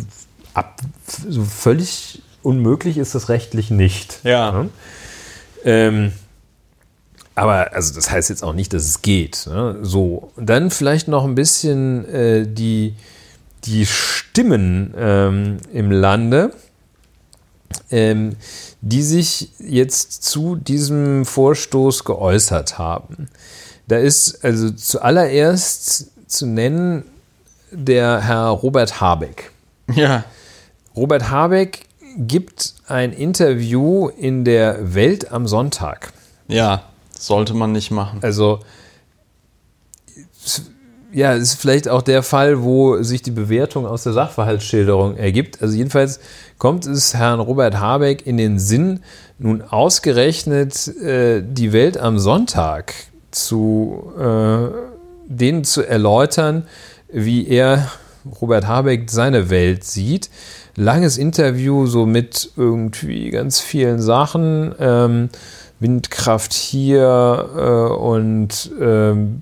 ab, 0.53 0.79
so 1.27 1.43
völlig 1.43 2.21
unmöglich 2.41 2.97
ist 2.97 3.13
das 3.15 3.29
rechtlich 3.29 3.69
nicht. 3.69 4.21
Ja. 4.23 4.63
ja? 4.63 4.65
Ähm, 5.63 6.13
aber 7.35 7.73
also 7.73 7.93
das 7.93 8.09
heißt 8.09 8.29
jetzt 8.29 8.43
auch 8.43 8.53
nicht, 8.53 8.73
dass 8.73 8.85
es 8.85 9.01
geht. 9.01 9.47
Ne? 9.47 9.79
So, 9.81 10.31
und 10.35 10.47
dann 10.47 10.71
vielleicht 10.71 11.07
noch 11.07 11.25
ein 11.25 11.35
bisschen 11.35 12.05
äh, 12.05 12.47
die, 12.47 12.95
die 13.65 13.85
Stimmen 13.85 14.93
ähm, 14.97 15.57
im 15.73 15.91
Lande. 15.91 16.53
Ähm, 17.89 18.35
die 18.81 19.03
sich 19.03 19.51
jetzt 19.59 20.23
zu 20.23 20.55
diesem 20.55 21.25
Vorstoß 21.25 22.03
geäußert 22.03 22.77
haben. 22.77 23.29
Da 23.87 23.97
ist 23.97 24.43
also 24.43 24.71
zuallererst 24.71 26.11
zu 26.27 26.45
nennen 26.45 27.03
der 27.71 28.21
Herr 28.21 28.47
Robert 28.47 28.99
Habeck. 28.99 29.51
Ja. 29.93 30.23
Robert 30.95 31.29
Habeck 31.29 31.85
gibt 32.17 32.73
ein 32.87 33.13
Interview 33.13 34.09
in 34.09 34.43
der 34.43 34.93
Welt 34.93 35.31
am 35.31 35.47
Sonntag. 35.47 36.13
Ja, 36.47 36.83
sollte 37.17 37.53
man 37.53 37.71
nicht 37.71 37.91
machen. 37.91 38.19
Also 38.21 38.59
ja, 41.11 41.33
ist 41.33 41.55
vielleicht 41.55 41.89
auch 41.89 42.01
der 42.01 42.23
Fall, 42.23 42.63
wo 42.63 43.01
sich 43.03 43.21
die 43.21 43.31
Bewertung 43.31 43.85
aus 43.85 44.03
der 44.03 44.13
Sachverhaltsschilderung 44.13 45.17
ergibt. 45.17 45.61
Also 45.61 45.75
jedenfalls 45.75 46.19
kommt 46.57 46.85
es 46.85 47.13
Herrn 47.13 47.39
Robert 47.39 47.79
Habeck 47.79 48.25
in 48.25 48.37
den 48.37 48.59
Sinn, 48.59 49.01
nun 49.37 49.61
ausgerechnet 49.61 50.87
äh, 50.99 51.41
die 51.43 51.73
Welt 51.73 51.97
am 51.97 52.19
Sonntag 52.19 52.93
zu 53.31 54.13
äh, 54.19 54.67
denen 55.27 55.63
zu 55.63 55.83
erläutern, 55.83 56.67
wie 57.11 57.47
er 57.47 57.87
Robert 58.41 58.67
Habeck 58.67 59.09
seine 59.09 59.49
Welt 59.49 59.83
sieht. 59.83 60.29
Langes 60.75 61.17
Interview 61.17 61.87
so 61.87 62.05
mit 62.05 62.51
irgendwie 62.55 63.29
ganz 63.31 63.59
vielen 63.59 64.01
Sachen. 64.01 64.73
Ähm, 64.79 65.29
Windkraft 65.79 66.53
hier 66.53 67.49
äh, 67.57 67.93
und 67.93 68.71
ähm, 68.79 69.41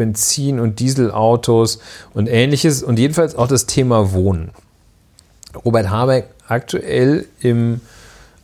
Benzin- 0.00 0.58
und 0.58 0.80
Dieselautos 0.80 1.78
und 2.14 2.26
ähnliches 2.26 2.82
und 2.82 2.98
jedenfalls 2.98 3.34
auch 3.36 3.48
das 3.48 3.66
Thema 3.66 4.12
Wohnen. 4.12 4.50
Robert 5.64 5.90
Habeck 5.90 6.28
aktuell 6.48 7.26
im 7.40 7.82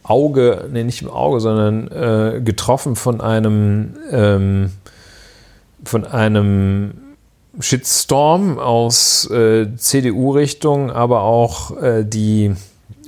Auge, 0.02 0.68
nee, 0.70 0.84
nicht 0.84 1.00
im 1.02 1.10
Auge, 1.10 1.40
sondern 1.40 1.88
äh, 1.88 2.40
getroffen 2.42 2.94
von 2.94 3.20
einem, 3.22 3.96
ähm, 4.10 4.70
von 5.82 6.04
einem 6.04 6.92
Shitstorm 7.58 8.58
aus 8.58 9.28
äh, 9.30 9.66
CDU-Richtung, 9.76 10.90
aber 10.90 11.22
auch 11.22 11.80
äh, 11.82 12.04
die 12.04 12.54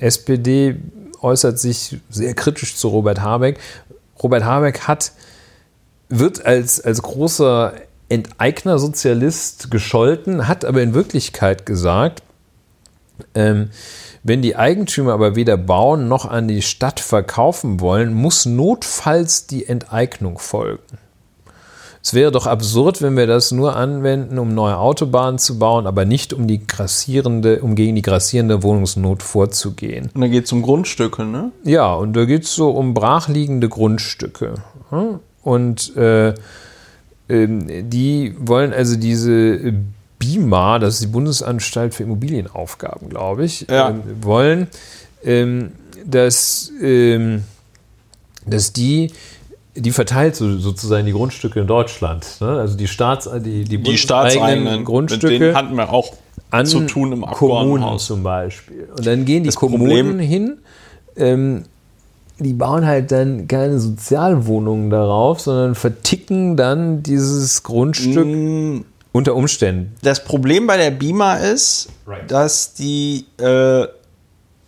SPD 0.00 0.76
äußert 1.20 1.58
sich 1.58 1.98
sehr 2.08 2.34
kritisch 2.34 2.76
zu 2.76 2.88
Robert 2.88 3.20
Habeck. 3.20 3.58
Robert 4.22 4.44
Habeck 4.44 4.88
hat, 4.88 5.12
wird 6.08 6.46
als, 6.46 6.80
als 6.80 7.02
großer 7.02 7.74
Enteigner-Sozialist 8.09 9.70
gescholten, 9.70 10.48
hat 10.48 10.64
aber 10.64 10.82
in 10.82 10.94
Wirklichkeit 10.94 11.66
gesagt, 11.66 12.22
ähm, 13.35 13.70
wenn 14.22 14.43
die 14.43 14.56
Eigentümer 14.56 15.12
aber 15.12 15.36
weder 15.36 15.56
bauen 15.56 16.09
noch 16.09 16.24
an 16.26 16.48
die 16.48 16.62
Stadt 16.62 17.01
verkaufen 17.01 17.80
wollen, 17.80 18.14
muss 18.14 18.47
notfalls 18.47 19.47
die 19.47 19.66
Enteignung 19.66 20.39
folgen. 20.39 20.98
Es 22.02 22.14
wäre 22.14 22.30
doch 22.30 22.47
absurd, 22.47 23.02
wenn 23.02 23.16
wir 23.16 23.26
das 23.26 23.51
nur 23.51 23.76
anwenden, 23.76 24.39
um 24.39 24.55
neue 24.55 24.78
Autobahnen 24.78 25.39
zu 25.39 25.59
bauen, 25.59 25.86
aber 25.86 26.05
nicht 26.05 26.32
um 26.32 26.47
die 26.47 26.66
grassierende, 26.66 27.60
um 27.60 27.74
gegen 27.74 27.97
die 27.97 28.02
grassierende 28.02 28.62
Wohnungsnot 28.62 29.22
vorzugehen. 29.22 30.10
Und 30.14 30.20
da 30.20 30.28
geht 30.28 30.47
es 30.47 30.52
um 30.52 30.62
Grundstücke, 30.62 31.24
ne? 31.24 31.51
Ja, 31.64 31.93
und 31.94 32.14
da 32.14 32.24
geht 32.24 32.44
es 32.44 32.55
so 32.55 32.70
um 32.70 32.94
brachliegende 32.94 33.68
Grundstücke. 33.68 34.55
Und 35.43 35.97
äh, 35.97 36.35
die 37.28 38.34
wollen 38.38 38.72
also 38.72 38.96
diese 38.96 39.74
BIMA, 40.18 40.78
das 40.78 40.94
ist 40.94 41.02
die 41.05 41.06
Bundesanstalt 41.09 41.94
für 41.94 42.02
Immobilienaufgaben, 42.05 43.09
glaube 43.09 43.44
ich, 43.44 43.66
Ja. 43.70 43.90
ähm, 43.90 44.02
wollen, 44.22 44.66
ähm, 45.24 45.72
dass, 46.05 46.72
ähm, 46.82 47.44
dass 48.46 48.72
die 48.72 49.12
die 49.76 49.92
verteilt 49.92 50.34
so, 50.34 50.59
sozusagen 50.59 51.06
die 51.06 51.12
Grundstücke 51.12 51.60
in 51.60 51.68
Deutschland. 51.68 52.26
Ne? 52.40 52.48
Also 52.48 52.76
die 52.76 52.88
Staats, 52.88 53.28
die, 53.44 53.62
die, 53.62 53.78
Die 53.80 53.96
staatseigenen 53.96 54.38
bundeseigenen 54.40 54.78
Mit 54.78 54.86
Grundstücke 54.86 55.38
denen 55.38 55.55
hatten 55.55 55.74
wir 55.76 55.92
auch 55.92 56.14
an 56.50 56.66
zu 56.66 56.80
tun 56.86 57.12
im 57.12 57.20
Kommunen 57.22 57.96
zum 58.00 58.24
Beispiel. 58.24 58.88
Und 58.96 59.06
dann 59.06 59.24
gehen 59.24 59.44
die 59.44 59.50
Das 59.50 59.55
Kommunen 59.55 60.16
Problem- 60.16 60.18
hin, 60.18 60.59
ähm, 61.16 61.62
die 62.39 62.52
bauen 62.52 62.86
halt 62.86 63.10
dann 63.12 63.48
keine 63.48 63.78
Sozialwohnungen 63.81 64.90
darauf, 64.90 65.40
sondern 65.40 65.74
verticken 65.74 66.56
dann 66.56 67.02
dieses 67.02 67.62
Grundstück 67.62 68.27
Mm, 68.27 68.85
unter 69.12 69.35
Umständen. 69.35 69.94
Das 70.02 70.23
Problem 70.24 70.66
bei 70.66 70.77
der 70.77 70.90
Beamer 70.90 71.40
ist, 71.40 71.89
Right. 72.06 72.31
dass 72.31 72.74
die, 72.74 73.27
äh, 73.40 73.86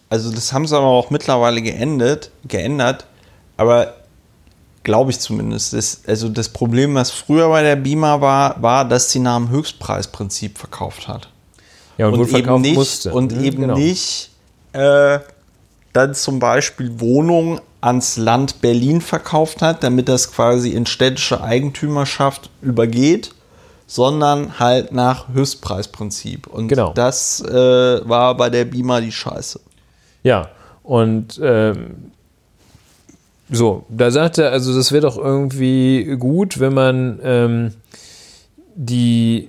also 0.09 0.31
das 0.33 0.53
haben 0.53 0.67
sie 0.67 0.77
aber 0.77 0.87
auch 0.87 1.11
mittlerweile 1.11 1.63
geendet, 1.63 2.31
geändert, 2.49 3.07
aber 3.57 3.95
glaube 4.83 5.11
ich 5.11 5.21
zumindest. 5.21 5.73
Das, 5.75 6.01
also 6.07 6.29
das 6.29 6.49
Problem, 6.49 6.95
was 6.95 7.11
früher 7.11 7.49
bei 7.49 7.63
der 7.63 7.77
Beamer 7.77 8.21
war, 8.21 8.61
war, 8.63 8.85
dass 8.89 9.11
sie 9.13 9.21
nach 9.21 9.37
dem 9.37 9.51
Höchstpreisprinzip 9.51 10.59
verkauft 10.59 11.07
hat. 11.07 11.29
Ja, 11.99 12.07
und, 12.09 12.15
wohl 12.19 12.25
und 12.27 12.35
eben 12.39 12.61
nicht, 12.63 12.75
musste. 12.77 13.13
und 13.13 13.37
Mhm, 13.37 13.45
eben 13.45 13.61
genau. 13.61 13.77
nicht 13.77 14.31
äh, 14.73 15.19
dann 15.93 16.15
zum 16.15 16.39
Beispiel 16.39 17.01
Wohnungen 17.01 17.61
ans 17.81 18.17
Land 18.17 18.61
Berlin 18.61 19.01
verkauft 19.01 19.63
hat, 19.63 19.83
damit 19.83 20.09
das 20.09 20.33
quasi 20.33 20.71
in 20.71 20.87
städtische 20.87 21.43
Eigentümerschaft 21.43 22.51
übergeht, 22.63 23.33
sondern 23.87 24.59
halt 24.59 24.93
nach 24.93 25.29
Höchstpreisprinzip. 25.33 26.47
Und 26.47 26.69
Genau. 26.69 26.93
das 26.93 27.41
äh, 27.41 27.53
war 28.09 28.37
bei 28.37 28.51
der 28.51 28.67
Beamer 28.67 29.01
die 29.01 29.13
Scheiße. 29.13 29.61
Ja, 30.23 30.49
und 30.83 31.41
ähm, 31.43 32.13
so, 33.51 33.85
da 33.89 34.11
sagt 34.11 34.39
er, 34.39 34.53
also 34.53 34.75
das 34.77 34.93
wäre 34.93 35.03
doch 35.03 35.17
irgendwie 35.17 36.17
gut, 36.19 36.61
wenn 36.61 36.75
man 36.75 37.19
ähm, 37.25 37.75
die 38.77 39.49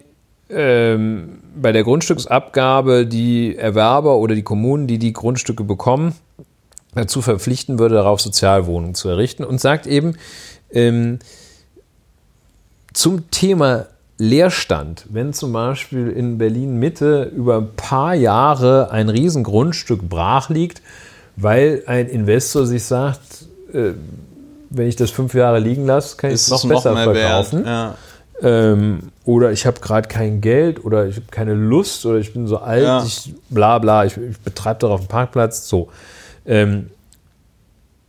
ähm, 0.54 1.40
bei 1.56 1.72
der 1.72 1.84
Grundstücksabgabe 1.84 3.06
die 3.06 3.56
Erwerber 3.56 4.18
oder 4.18 4.36
die 4.36 4.44
Kommunen, 4.44 4.88
die 4.88 4.98
die 4.98 5.14
Grundstücke 5.14 5.64
bekommen, 5.64 6.16
dazu 6.94 7.22
verpflichten 7.22 7.80
würde, 7.80 7.96
darauf 7.96 8.22
Sozialwohnungen 8.22 8.96
zu 8.96 9.10
errichten 9.10 9.44
und 9.44 9.62
sagt 9.62 9.88
eben 9.88 10.16
ähm, 10.72 11.20
zum 12.94 13.32
Thema 13.32 13.88
Leerstand, 14.18 15.06
wenn 15.10 15.34
zum 15.34 15.52
Beispiel 15.54 16.10
in 16.10 16.38
Berlin 16.38 16.78
Mitte 16.78 17.32
über 17.36 17.58
ein 17.58 17.70
paar 17.76 18.14
Jahre 18.14 18.92
ein 18.92 19.10
Riesengrundstück 19.10 20.08
brach 20.08 20.50
liegt, 20.50 20.82
weil 21.38 21.84
ein 21.88 22.08
Investor 22.08 22.68
sich 22.68 22.84
sagt, 22.84 23.46
äh, 23.74 23.94
wenn 24.70 24.88
ich 24.88 24.96
das 24.96 25.12
fünf 25.12 25.34
Jahre 25.34 25.60
liegen 25.60 25.86
lasse, 25.86 26.18
kann 26.18 26.30
ich 26.30 26.36
es 26.36 26.50
noch 26.50 26.68
besser 26.68 26.96
verkaufen. 26.96 27.66
Ja. 27.66 27.96
Ähm, 28.44 29.12
oder 29.26 29.52
ich 29.52 29.66
habe 29.66 29.80
gerade 29.80 30.08
kein 30.08 30.42
Geld 30.42 30.84
oder 30.84 31.06
ich 31.08 31.16
habe 31.18 31.28
keine 31.30 31.54
Lust 31.54 32.06
oder 32.06 32.18
ich 32.18 32.34
bin 32.34 32.48
so 32.48 32.58
alt, 32.58 32.84
Ja. 32.84 33.04
ich 33.04 33.34
bla 33.50 33.78
bla, 33.80 34.06
ich, 34.06 34.18
ich 34.18 34.40
betreibe 34.40 34.80
darauf 34.80 35.02
einen 35.02 35.10
Parkplatz. 35.10 35.68
So. 35.68 35.90
Ähm, 36.46 36.90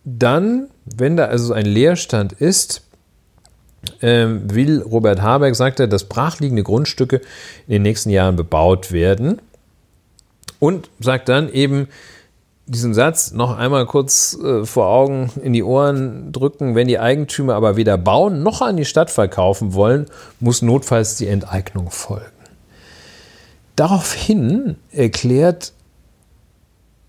dann, 0.04 0.68
wenn 0.84 1.16
da 1.16 1.26
also 1.26 1.52
ein 1.52 1.66
Leerstand 1.66 2.32
ist, 2.32 2.82
ähm, 4.00 4.42
will 4.52 4.80
Robert 4.80 5.20
Habeck, 5.22 5.54
sagt 5.54 5.80
er, 5.80 5.86
dass 5.86 6.04
brachliegende 6.04 6.62
Grundstücke 6.62 7.16
in 7.66 7.72
den 7.72 7.82
nächsten 7.82 8.10
Jahren 8.10 8.36
bebaut 8.36 8.92
werden. 8.92 9.40
Und 10.60 10.90
sagt 11.00 11.28
dann 11.28 11.52
eben 11.52 11.88
diesen 12.72 12.94
Satz 12.94 13.32
noch 13.32 13.56
einmal 13.56 13.86
kurz 13.86 14.36
äh, 14.42 14.64
vor 14.64 14.86
Augen 14.86 15.30
in 15.42 15.52
die 15.52 15.62
Ohren 15.62 16.32
drücken, 16.32 16.74
wenn 16.74 16.88
die 16.88 16.98
Eigentümer 16.98 17.54
aber 17.54 17.76
weder 17.76 17.98
bauen 17.98 18.42
noch 18.42 18.62
an 18.62 18.76
die 18.76 18.84
Stadt 18.84 19.10
verkaufen 19.10 19.74
wollen, 19.74 20.06
muss 20.40 20.62
notfalls 20.62 21.16
die 21.16 21.28
Enteignung 21.28 21.90
folgen. 21.90 22.26
Daraufhin 23.76 24.76
erklärt 24.90 25.72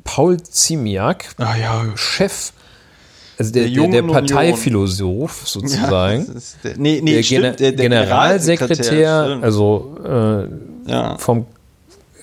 Paul 0.03 0.41
Ziemiak, 0.41 1.30
Ah 1.38 1.56
ja, 1.56 1.85
Chef, 1.95 2.52
also 3.40 3.52
der, 3.52 3.69
Der 3.69 3.88
der, 3.88 4.02
der. 4.02 4.11
Parteiphilosoph 4.11 5.48
sozusagen, 5.48 6.26
ist 6.35 6.57
der, 6.64 6.77
nee, 6.77 7.02
nee, 7.02 7.15
der, 7.15 7.23
stimmt, 7.23 7.57
Generalsekretär, 7.57 9.40
also 9.41 9.95
äh, 10.06 10.91
ja. 10.91 11.18
vom 11.18 11.48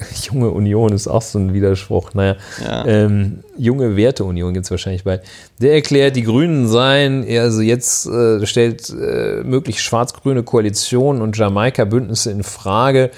Junge 0.22 0.50
Union 0.50 0.92
ist 0.92 1.08
auch 1.08 1.22
so 1.22 1.38
ein 1.38 1.52
Widerspruch. 1.54 2.14
Naja, 2.14 2.36
Ja. 2.64 2.84
ähm, 2.86 3.40
junge 3.56 3.96
Werteunion 3.96 4.54
gibt 4.54 4.64
es 4.64 4.70
wahrscheinlich 4.70 5.04
bei. 5.04 5.20
Der 5.60 5.74
erklärt, 5.74 6.16
die 6.16 6.22
Grünen 6.22 6.68
seien, 6.68 7.24
also 7.38 7.60
jetzt 7.60 8.06
äh, 8.06 8.46
stellt 8.46 8.90
äh, 8.90 9.42
möglich 9.44 9.82
schwarz-grüne 9.82 10.42
Koalitionen 10.42 11.22
und 11.22 11.36
Jamaika-Bündnisse 11.36 12.30
in 12.30 12.42
Frage. 12.42 13.10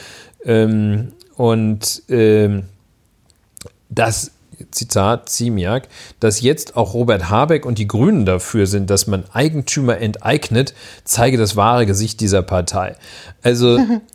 Ähm, 0.44 1.12
und 1.36 2.02
ähm, 2.08 2.64
das, 3.88 4.32
Zitat 4.70 5.28
Ziemiak, 5.28 5.88
dass 6.20 6.40
jetzt 6.40 6.76
auch 6.76 6.94
Robert 6.94 7.28
Habeck 7.30 7.66
und 7.66 7.78
die 7.78 7.88
Grünen 7.88 8.24
dafür 8.24 8.66
sind, 8.66 8.90
dass 8.90 9.06
man 9.06 9.24
Eigentümer 9.32 9.98
enteignet, 9.98 10.72
zeige 11.04 11.36
das 11.36 11.56
wahre 11.56 11.84
Gesicht 11.84 12.20
dieser 12.20 12.42
Partei. 12.42 12.94
Also 13.42 13.78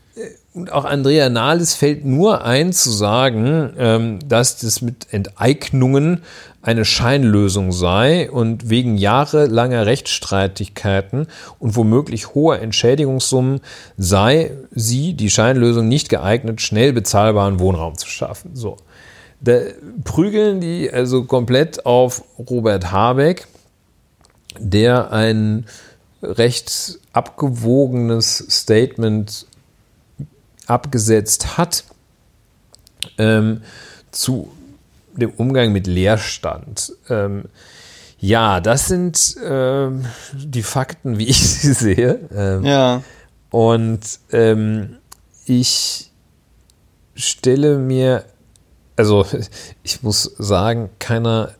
und 0.58 0.72
auch 0.72 0.86
Andrea 0.86 1.30
Nahles 1.30 1.76
fällt 1.76 2.04
nur 2.04 2.44
ein 2.44 2.74
zu 2.74 2.92
sagen, 2.92 3.74
ähm, 3.78 4.20
dass 4.28 4.58
das 4.58 4.82
mit 4.82 5.14
Enteignungen 5.14 6.24
eine 6.64 6.84
Scheinlösung 6.84 7.72
sei 7.72 8.30
und 8.30 8.70
wegen 8.70 8.98
jahrelanger 8.98 9.86
Rechtsstreitigkeiten 9.86 11.28
und 11.60 11.76
womöglich 11.78 12.34
hoher 12.34 12.60
Entschädigungssummen 12.60 13.62
sei 13.98 14.52
sie, 14.72 15.14
die 15.14 15.30
Scheinlösung, 15.30 15.88
nicht 15.88 16.10
geeignet, 16.10 16.60
schnell 16.60 16.92
bezahlbaren 16.92 17.60
Wohnraum 17.60 17.96
zu 17.98 18.08
schaffen. 18.08 18.52
So. 18.56 18.78
Da 19.40 19.60
prügeln 20.04 20.60
die 20.60 20.92
also 20.92 21.24
komplett 21.24 21.86
auf 21.86 22.24
Robert 22.38 22.92
Habeck, 22.92 23.48
der 24.60 25.12
ein 25.14 25.68
recht 26.24 27.00
abgewogenes 27.14 28.46
Statement 28.50 29.47
abgesetzt 30.68 31.58
hat 31.58 31.84
ähm, 33.18 33.62
zu 34.12 34.52
dem 35.16 35.32
Umgang 35.32 35.72
mit 35.72 35.88
Leerstand. 35.88 36.94
Ähm, 37.10 37.46
ja, 38.20 38.60
das 38.60 38.88
sind 38.88 39.36
ähm, 39.44 40.06
die 40.34 40.64
Fakten, 40.64 41.20
wie 41.20 41.28
ich 41.28 41.50
sie 41.50 41.74
sehe. 41.74 42.20
Ähm, 42.34 42.66
ja. 42.66 43.04
und 43.52 44.02
ähm, 44.32 44.98
ich 45.46 46.12
stelle 47.16 47.78
mir, 47.78 48.26
also 48.96 49.26
ich 49.84 50.04
muss 50.04 50.24
sagen, 50.38 50.90
keiner, 51.00 51.52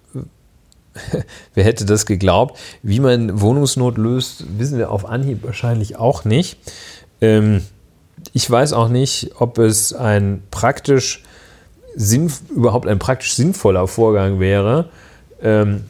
wer 1.54 1.64
hätte 1.64 1.86
das 1.86 2.06
geglaubt, 2.06 2.60
wie 2.82 3.00
man 3.00 3.40
Wohnungsnot 3.42 3.98
löst, 3.98 4.46
wissen 4.58 4.78
wir 4.78 4.92
auf 4.92 5.06
Anhieb 5.06 5.44
wahrscheinlich 5.44 5.96
auch 5.96 6.26
nicht. 6.26 6.58
Ähm, 7.22 7.64
ich 8.34 8.50
weiß 8.50 8.74
auch 8.74 8.90
nicht, 8.90 9.32
ob 9.40 9.58
es 9.58 9.94
ein 9.94 10.44
praktisch 10.52 11.24
sinn, 11.96 12.32
überhaupt 12.56 12.88
ein 12.88 13.00
praktisch 13.00 13.34
sinnvoller 13.34 13.88
Vorgang 13.88 14.40
wäre, 14.40 14.90
ähm, 15.42 15.86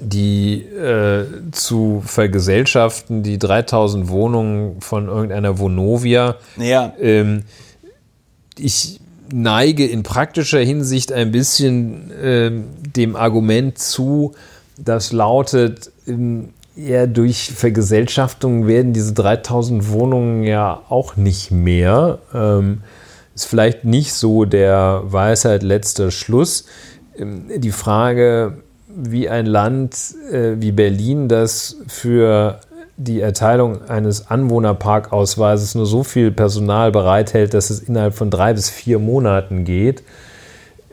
die 0.00 0.62
äh, 0.62 1.26
zu 1.52 2.02
vergesellschaften, 2.04 3.22
die 3.22 3.38
3000 3.38 4.08
Wohnungen 4.08 4.80
von 4.80 5.08
irgendeiner 5.08 5.58
Vonovia. 5.58 6.36
Ja. 6.56 6.92
Ähm, 6.98 7.44
ich 8.58 9.00
neige 9.32 9.86
in 9.86 10.02
praktischer 10.02 10.58
Hinsicht 10.58 11.12
ein 11.12 11.30
bisschen 11.30 12.10
ähm, 12.20 12.64
dem 12.96 13.16
Argument 13.16 13.78
zu, 13.78 14.34
das 14.78 15.12
lautet, 15.12 15.90
ähm, 16.06 16.50
ja, 16.76 17.06
durch 17.06 17.52
Vergesellschaftung 17.52 18.66
werden 18.66 18.92
diese 18.92 19.14
3000 19.14 19.90
Wohnungen 19.90 20.42
ja 20.42 20.82
auch 20.88 21.16
nicht 21.16 21.50
mehr. 21.50 22.18
Ähm, 22.34 22.82
ist 23.34 23.46
vielleicht 23.46 23.84
nicht 23.84 24.12
so 24.12 24.44
der 24.44 25.02
Weisheit 25.04 25.62
letzter 25.62 26.10
Schluss. 26.10 26.66
Ähm, 27.16 27.46
die 27.56 27.72
Frage, 27.72 28.58
wie 28.88 29.28
ein 29.28 29.46
Land 29.46 30.14
äh, 30.30 30.56
wie 30.58 30.72
Berlin, 30.72 31.28
das 31.28 31.76
für 31.88 32.60
die 32.98 33.20
Erteilung 33.20 33.88
eines 33.88 34.30
Anwohnerparkausweises 34.30 35.74
nur 35.74 35.86
so 35.86 36.02
viel 36.02 36.30
Personal 36.30 36.92
bereithält, 36.92 37.52
dass 37.52 37.70
es 37.70 37.80
innerhalb 37.80 38.14
von 38.14 38.30
drei 38.30 38.54
bis 38.54 38.70
vier 38.70 38.98
Monaten 38.98 39.64
geht, 39.64 40.02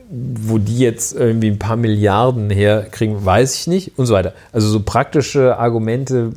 wo 0.09 0.57
die 0.57 0.79
jetzt 0.79 1.13
irgendwie 1.13 1.49
ein 1.49 1.59
paar 1.59 1.75
Milliarden 1.75 2.49
herkriegen, 2.49 3.23
weiß 3.23 3.55
ich 3.55 3.67
nicht 3.67 3.97
und 3.97 4.05
so 4.05 4.13
weiter. 4.13 4.33
Also 4.51 4.67
so 4.67 4.81
praktische 4.81 5.57
Argumente 5.57 6.33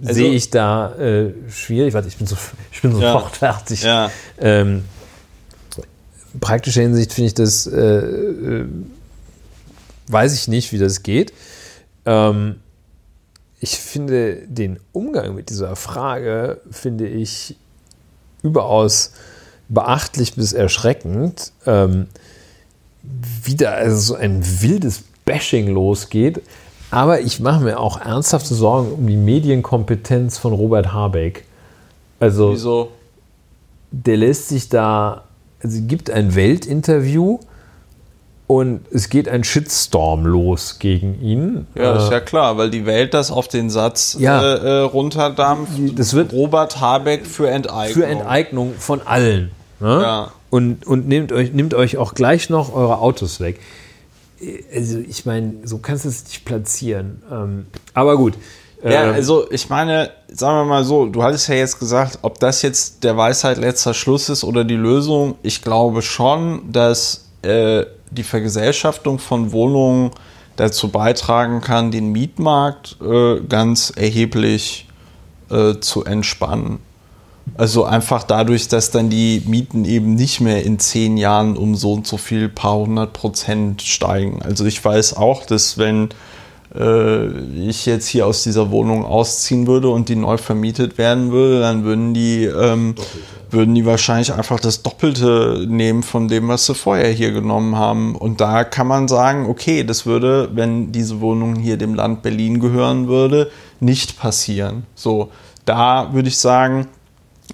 also, 0.00 0.14
sehe 0.14 0.32
ich 0.32 0.50
da 0.50 0.94
äh, 0.96 1.32
schwierig. 1.48 1.94
Warte, 1.94 2.08
ich 2.08 2.16
bin, 2.16 2.26
so, 2.26 2.36
ich 2.72 2.82
bin 2.82 2.92
sofort 2.92 3.32
ja, 3.40 3.52
fertig. 3.52 3.82
Ja. 3.82 4.10
Ähm, 4.38 4.84
praktischer 6.40 6.82
Hinsicht 6.82 7.12
finde 7.12 7.26
ich 7.28 7.34
das, 7.34 7.66
äh, 7.66 7.78
äh, 7.78 8.66
weiß 10.08 10.34
ich 10.34 10.48
nicht, 10.48 10.72
wie 10.72 10.78
das 10.78 11.02
geht. 11.02 11.32
Ähm, 12.04 12.56
ich 13.60 13.78
finde 13.78 14.46
den 14.46 14.80
Umgang 14.92 15.34
mit 15.34 15.50
dieser 15.50 15.76
Frage, 15.76 16.60
finde 16.70 17.06
ich 17.06 17.56
überaus 18.42 19.12
beachtlich 19.70 20.34
bis 20.34 20.52
erschreckend. 20.52 21.52
Ähm, 21.64 22.08
wieder 23.42 23.72
also 23.72 23.96
so 23.96 24.14
ein 24.14 24.44
wildes 24.60 25.04
Bashing 25.24 25.68
losgeht. 25.68 26.42
Aber 26.90 27.20
ich 27.20 27.40
mache 27.40 27.62
mir 27.62 27.78
auch 27.78 28.00
ernsthafte 28.00 28.54
Sorgen 28.54 28.92
um 28.92 29.06
die 29.06 29.16
Medienkompetenz 29.16 30.38
von 30.38 30.52
Robert 30.52 30.92
Habeck. 30.92 31.44
Also, 32.18 32.52
Wieso? 32.52 32.90
der 33.92 34.16
lässt 34.16 34.48
sich 34.48 34.68
da, 34.68 35.22
also 35.62 35.80
gibt 35.82 36.10
ein 36.10 36.34
Weltinterview 36.34 37.38
und 38.46 38.80
es 38.92 39.08
geht 39.08 39.28
ein 39.28 39.44
Shitstorm 39.44 40.26
los 40.26 40.80
gegen 40.80 41.22
ihn. 41.22 41.68
Ja, 41.76 41.94
ist 41.94 42.10
ja 42.10 42.18
klar, 42.18 42.58
weil 42.58 42.70
die 42.70 42.84
Welt 42.84 43.14
das 43.14 43.30
auf 43.30 43.46
den 43.46 43.70
Satz 43.70 44.16
ja, 44.18 44.42
äh, 44.42 44.56
äh 44.56 44.80
runterdampft. 44.80 45.72
Das 45.94 46.14
wird 46.14 46.32
Robert 46.32 46.80
Habeck 46.80 47.24
für 47.24 47.48
Enteignung. 47.48 47.94
Für 47.94 48.06
Enteignung 48.06 48.74
von 48.76 49.02
allen. 49.02 49.52
Ne? 49.80 50.00
Ja. 50.02 50.32
Und, 50.50 50.86
und 50.86 51.08
nehmt, 51.08 51.32
euch, 51.32 51.52
nehmt 51.52 51.74
euch 51.74 51.96
auch 51.96 52.14
gleich 52.14 52.50
noch 52.50 52.74
eure 52.74 52.98
Autos 52.98 53.40
weg 53.40 53.60
also 54.74 54.98
ich 54.98 55.26
meine, 55.26 55.54
so 55.64 55.78
kannst 55.78 56.04
du 56.04 56.08
es 56.08 56.24
nicht 56.24 56.44
platzieren. 56.44 57.22
Ähm, 57.30 57.66
aber 57.94 58.16
gut. 58.16 58.34
Ja, 58.82 59.08
ähm, 59.08 59.14
also 59.14 59.50
ich 59.50 59.68
meine, 59.68 60.10
sagen 60.28 60.56
wir 60.58 60.64
mal 60.64 60.84
so, 60.84 61.06
du 61.06 61.22
hattest 61.22 61.48
ja 61.48 61.56
jetzt 61.56 61.78
gesagt, 61.78 62.18
ob 62.22 62.40
das 62.40 62.62
jetzt 62.62 63.04
der 63.04 63.16
Weisheit 63.16 63.58
letzter 63.58 63.92
Schluss 63.92 64.28
ist 64.28 64.44
oder 64.44 64.64
die 64.64 64.76
Lösung. 64.76 65.36
Ich 65.42 65.62
glaube 65.62 66.02
schon, 66.02 66.72
dass 66.72 67.26
äh, 67.42 67.84
die 68.10 68.22
Vergesellschaftung 68.22 69.18
von 69.18 69.52
Wohnungen 69.52 70.10
dazu 70.56 70.88
beitragen 70.88 71.60
kann, 71.60 71.90
den 71.90 72.10
Mietmarkt 72.12 72.96
äh, 73.02 73.40
ganz 73.40 73.92
erheblich 73.94 74.88
äh, 75.50 75.74
zu 75.80 76.04
entspannen. 76.04 76.80
Also 77.56 77.84
einfach 77.84 78.22
dadurch, 78.22 78.68
dass 78.68 78.90
dann 78.90 79.10
die 79.10 79.42
Mieten 79.46 79.84
eben 79.84 80.14
nicht 80.14 80.40
mehr 80.40 80.64
in 80.64 80.78
zehn 80.78 81.16
Jahren 81.16 81.56
um 81.56 81.74
so 81.74 81.92
und 81.92 82.06
so 82.06 82.16
viel 82.16 82.48
paar 82.48 82.76
hundert 82.76 83.12
Prozent 83.12 83.82
steigen. 83.82 84.40
Also 84.42 84.64
ich 84.64 84.82
weiß 84.82 85.16
auch, 85.16 85.44
dass 85.44 85.76
wenn 85.76 86.08
äh, 86.74 87.26
ich 87.68 87.86
jetzt 87.86 88.06
hier 88.08 88.26
aus 88.26 88.42
dieser 88.42 88.70
Wohnung 88.70 89.04
ausziehen 89.04 89.66
würde 89.66 89.88
und 89.88 90.08
die 90.08 90.16
neu 90.16 90.36
vermietet 90.36 90.98
werden 90.98 91.32
würde, 91.32 91.60
dann 91.60 91.84
würden 91.84 92.14
die, 92.14 92.44
ähm, 92.44 92.94
würden 93.50 93.74
die 93.74 93.84
wahrscheinlich 93.84 94.32
einfach 94.32 94.60
das 94.60 94.82
Doppelte 94.82 95.66
nehmen 95.68 96.02
von 96.02 96.28
dem, 96.28 96.48
was 96.48 96.66
sie 96.66 96.74
vorher 96.74 97.10
hier 97.10 97.32
genommen 97.32 97.76
haben. 97.76 98.14
Und 98.14 98.40
da 98.40 98.64
kann 98.64 98.86
man 98.86 99.08
sagen, 99.08 99.46
okay, 99.46 99.84
das 99.84 100.06
würde, 100.06 100.50
wenn 100.54 100.92
diese 100.92 101.20
Wohnung 101.20 101.56
hier 101.56 101.76
dem 101.76 101.94
Land 101.94 102.22
Berlin 102.22 102.60
gehören 102.60 103.08
würde, 103.08 103.50
nicht 103.80 104.18
passieren. 104.18 104.84
So, 104.94 105.30
da 105.64 106.10
würde 106.12 106.28
ich 106.28 106.36
sagen, 106.38 106.86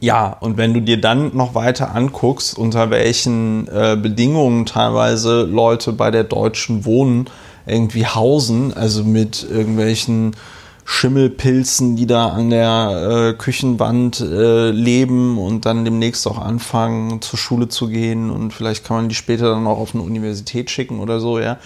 ja, 0.01 0.37
und 0.41 0.57
wenn 0.57 0.75
du 0.75 0.81
dir 0.81 1.01
dann 1.01 1.37
noch 1.37 1.55
weiter 1.55 1.95
anguckst, 1.95 2.57
unter 2.57 2.91
welchen 2.91 3.69
äh, 3.69 3.97
Bedingungen 4.01 4.67
teilweise 4.67 5.43
Leute 5.43 5.93
bei 5.93 6.11
der 6.11 6.25
Deutschen 6.25 6.85
Wohnen 6.85 7.31
irgendwie 7.67 8.07
hausen, 8.07 8.75
also 8.75 9.05
mit 9.05 9.47
irgendwelchen 9.49 10.37
Schimmelpilzen, 10.85 11.97
die 11.97 12.07
da 12.07 12.29
an 12.29 12.51
der 12.51 13.33
äh, 13.33 13.33
Küchenwand 13.37 14.21
äh, 14.21 14.71
leben 14.71 15.37
und 15.37 15.67
dann 15.67 15.85
demnächst 15.85 16.29
auch 16.29 16.39
anfangen, 16.39 17.21
zur 17.23 17.39
Schule 17.39 17.69
zu 17.69 17.89
gehen 17.89 18.31
und 18.31 18.53
vielleicht 18.53 18.85
kann 18.85 18.99
man 18.99 19.09
die 19.09 19.17
später 19.17 19.51
dann 19.51 19.67
auch 19.67 19.79
auf 19.79 19.95
eine 19.95 20.05
Universität 20.05 20.71
schicken 20.71 21.01
oder 21.01 21.19
so, 21.19 21.41
ja 21.41 21.59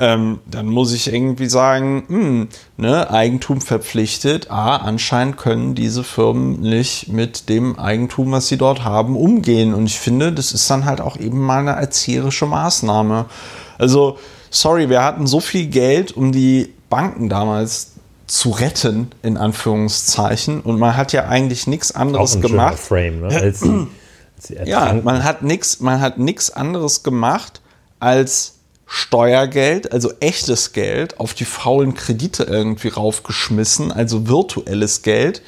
ähm, 0.00 0.40
dann 0.46 0.66
muss 0.66 0.92
ich 0.92 1.12
irgendwie 1.12 1.48
sagen, 1.48 2.04
mh, 2.08 2.18
hm, 2.18 2.48
ne, 2.76 3.10
Eigentum 3.10 3.60
verpflichtet. 3.60 4.50
A, 4.50 4.76
anscheinend 4.76 5.36
können 5.36 5.74
diese 5.74 6.02
Firmen 6.02 6.60
nicht 6.60 7.08
mit 7.08 7.48
dem 7.48 7.78
Eigentum, 7.78 8.32
was 8.32 8.48
sie 8.48 8.56
dort 8.56 8.84
haben, 8.84 9.16
umgehen. 9.16 9.72
Und 9.72 9.86
ich 9.86 9.98
finde, 9.98 10.32
das 10.32 10.52
ist 10.52 10.68
dann 10.68 10.84
halt 10.84 11.00
auch 11.00 11.16
eben 11.16 11.40
mal 11.40 11.60
eine 11.60 11.72
erzieherische 11.72 12.46
Maßnahme. 12.46 13.26
Also, 13.78 14.18
sorry, 14.50 14.88
wir 14.88 15.02
hatten 15.02 15.26
so 15.26 15.40
viel 15.40 15.66
Geld, 15.66 16.16
um 16.16 16.32
die 16.32 16.72
Banken 16.90 17.28
damals 17.28 17.92
zu 18.26 18.50
retten, 18.50 19.10
in 19.22 19.36
Anführungszeichen. 19.36 20.60
Und 20.60 20.78
man 20.78 20.96
hat 20.96 21.12
ja 21.12 21.28
eigentlich 21.28 21.66
nichts 21.66 21.94
anderes 21.94 22.40
gemacht. 22.40 22.78
Frame, 22.78 23.20
ne? 23.20 23.28
als, 23.28 23.62
als 24.58 24.68
ja, 24.68 24.92
man 25.04 25.22
hat 25.22 25.42
nichts, 25.42 25.80
man 25.80 26.00
hat 26.00 26.18
nichts 26.18 26.50
anderes 26.50 27.02
gemacht, 27.02 27.60
als 28.00 28.53
Steuergeld, 28.86 29.92
also 29.92 30.12
echtes 30.20 30.72
Geld, 30.72 31.18
auf 31.18 31.34
die 31.34 31.44
faulen 31.44 31.94
Kredite 31.94 32.44
irgendwie 32.44 32.88
raufgeschmissen, 32.88 33.90
also 33.90 34.28
virtuelles 34.28 35.02
Geld, 35.02 35.42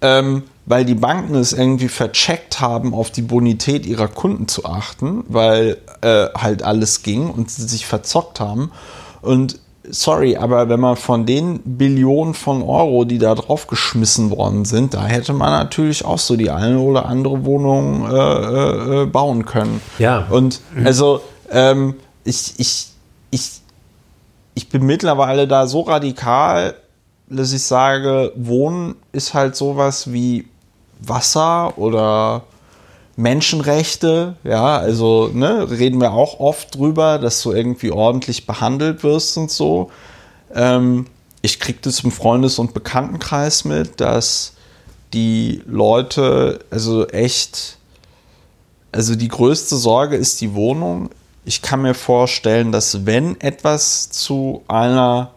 ähm, 0.00 0.42
weil 0.66 0.84
die 0.84 0.94
Banken 0.94 1.34
es 1.34 1.52
irgendwie 1.52 1.88
vercheckt 1.88 2.60
haben, 2.60 2.94
auf 2.94 3.10
die 3.10 3.22
Bonität 3.22 3.86
ihrer 3.86 4.08
Kunden 4.08 4.48
zu 4.48 4.64
achten, 4.64 5.24
weil 5.28 5.78
äh, 6.02 6.26
halt 6.36 6.62
alles 6.62 7.02
ging 7.02 7.30
und 7.30 7.50
sie 7.50 7.66
sich 7.66 7.86
verzockt 7.86 8.40
haben. 8.40 8.70
Und 9.22 9.58
sorry, 9.88 10.36
aber 10.36 10.68
wenn 10.68 10.80
man 10.80 10.96
von 10.96 11.26
den 11.26 11.60
Billionen 11.64 12.34
von 12.34 12.62
Euro, 12.62 13.04
die 13.04 13.18
da 13.18 13.34
draufgeschmissen 13.34 14.30
worden 14.30 14.64
sind, 14.64 14.94
da 14.94 15.04
hätte 15.04 15.32
man 15.32 15.50
natürlich 15.50 16.04
auch 16.04 16.18
so 16.18 16.36
die 16.36 16.50
eine 16.50 16.78
oder 16.78 17.06
andere 17.06 17.44
Wohnung 17.44 18.10
äh, 18.10 18.14
äh, 18.14 19.02
äh 19.02 19.06
bauen 19.06 19.44
können. 19.44 19.80
Ja. 19.98 20.26
Und 20.30 20.60
also 20.84 21.20
ähm, 21.50 21.94
ich, 22.24 22.54
ich, 22.58 22.86
ich, 23.30 23.50
ich 24.54 24.68
bin 24.68 24.84
mittlerweile 24.84 25.46
da 25.46 25.66
so 25.66 25.82
radikal, 25.82 26.74
dass 27.28 27.52
ich 27.52 27.62
sage, 27.62 28.32
Wohnen 28.36 28.96
ist 29.12 29.34
halt 29.34 29.56
sowas 29.56 30.12
wie 30.12 30.46
Wasser 31.00 31.76
oder 31.78 32.44
Menschenrechte, 33.16 34.36
ja, 34.42 34.76
also 34.76 35.30
ne, 35.32 35.70
reden 35.70 36.00
wir 36.00 36.12
auch 36.12 36.40
oft 36.40 36.74
drüber, 36.74 37.18
dass 37.18 37.42
du 37.42 37.52
irgendwie 37.52 37.92
ordentlich 37.92 38.46
behandelt 38.46 39.04
wirst 39.04 39.36
und 39.36 39.50
so. 39.50 39.90
Ähm, 40.52 41.06
ich 41.42 41.60
kriege 41.60 41.78
das 41.82 42.00
im 42.00 42.10
Freundes- 42.10 42.58
und 42.58 42.74
Bekanntenkreis 42.74 43.64
mit, 43.64 44.00
dass 44.00 44.54
die 45.12 45.62
Leute, 45.66 46.64
also 46.70 47.06
echt, 47.06 47.78
also 48.90 49.14
die 49.14 49.28
größte 49.28 49.76
Sorge 49.76 50.16
ist 50.16 50.40
die 50.40 50.54
Wohnung 50.54 51.10
ich 51.44 51.62
kann 51.62 51.82
mir 51.82 51.94
vorstellen, 51.94 52.72
dass 52.72 53.06
wenn 53.06 53.40
etwas 53.40 54.10
zu 54.10 54.62
einer 54.66 55.32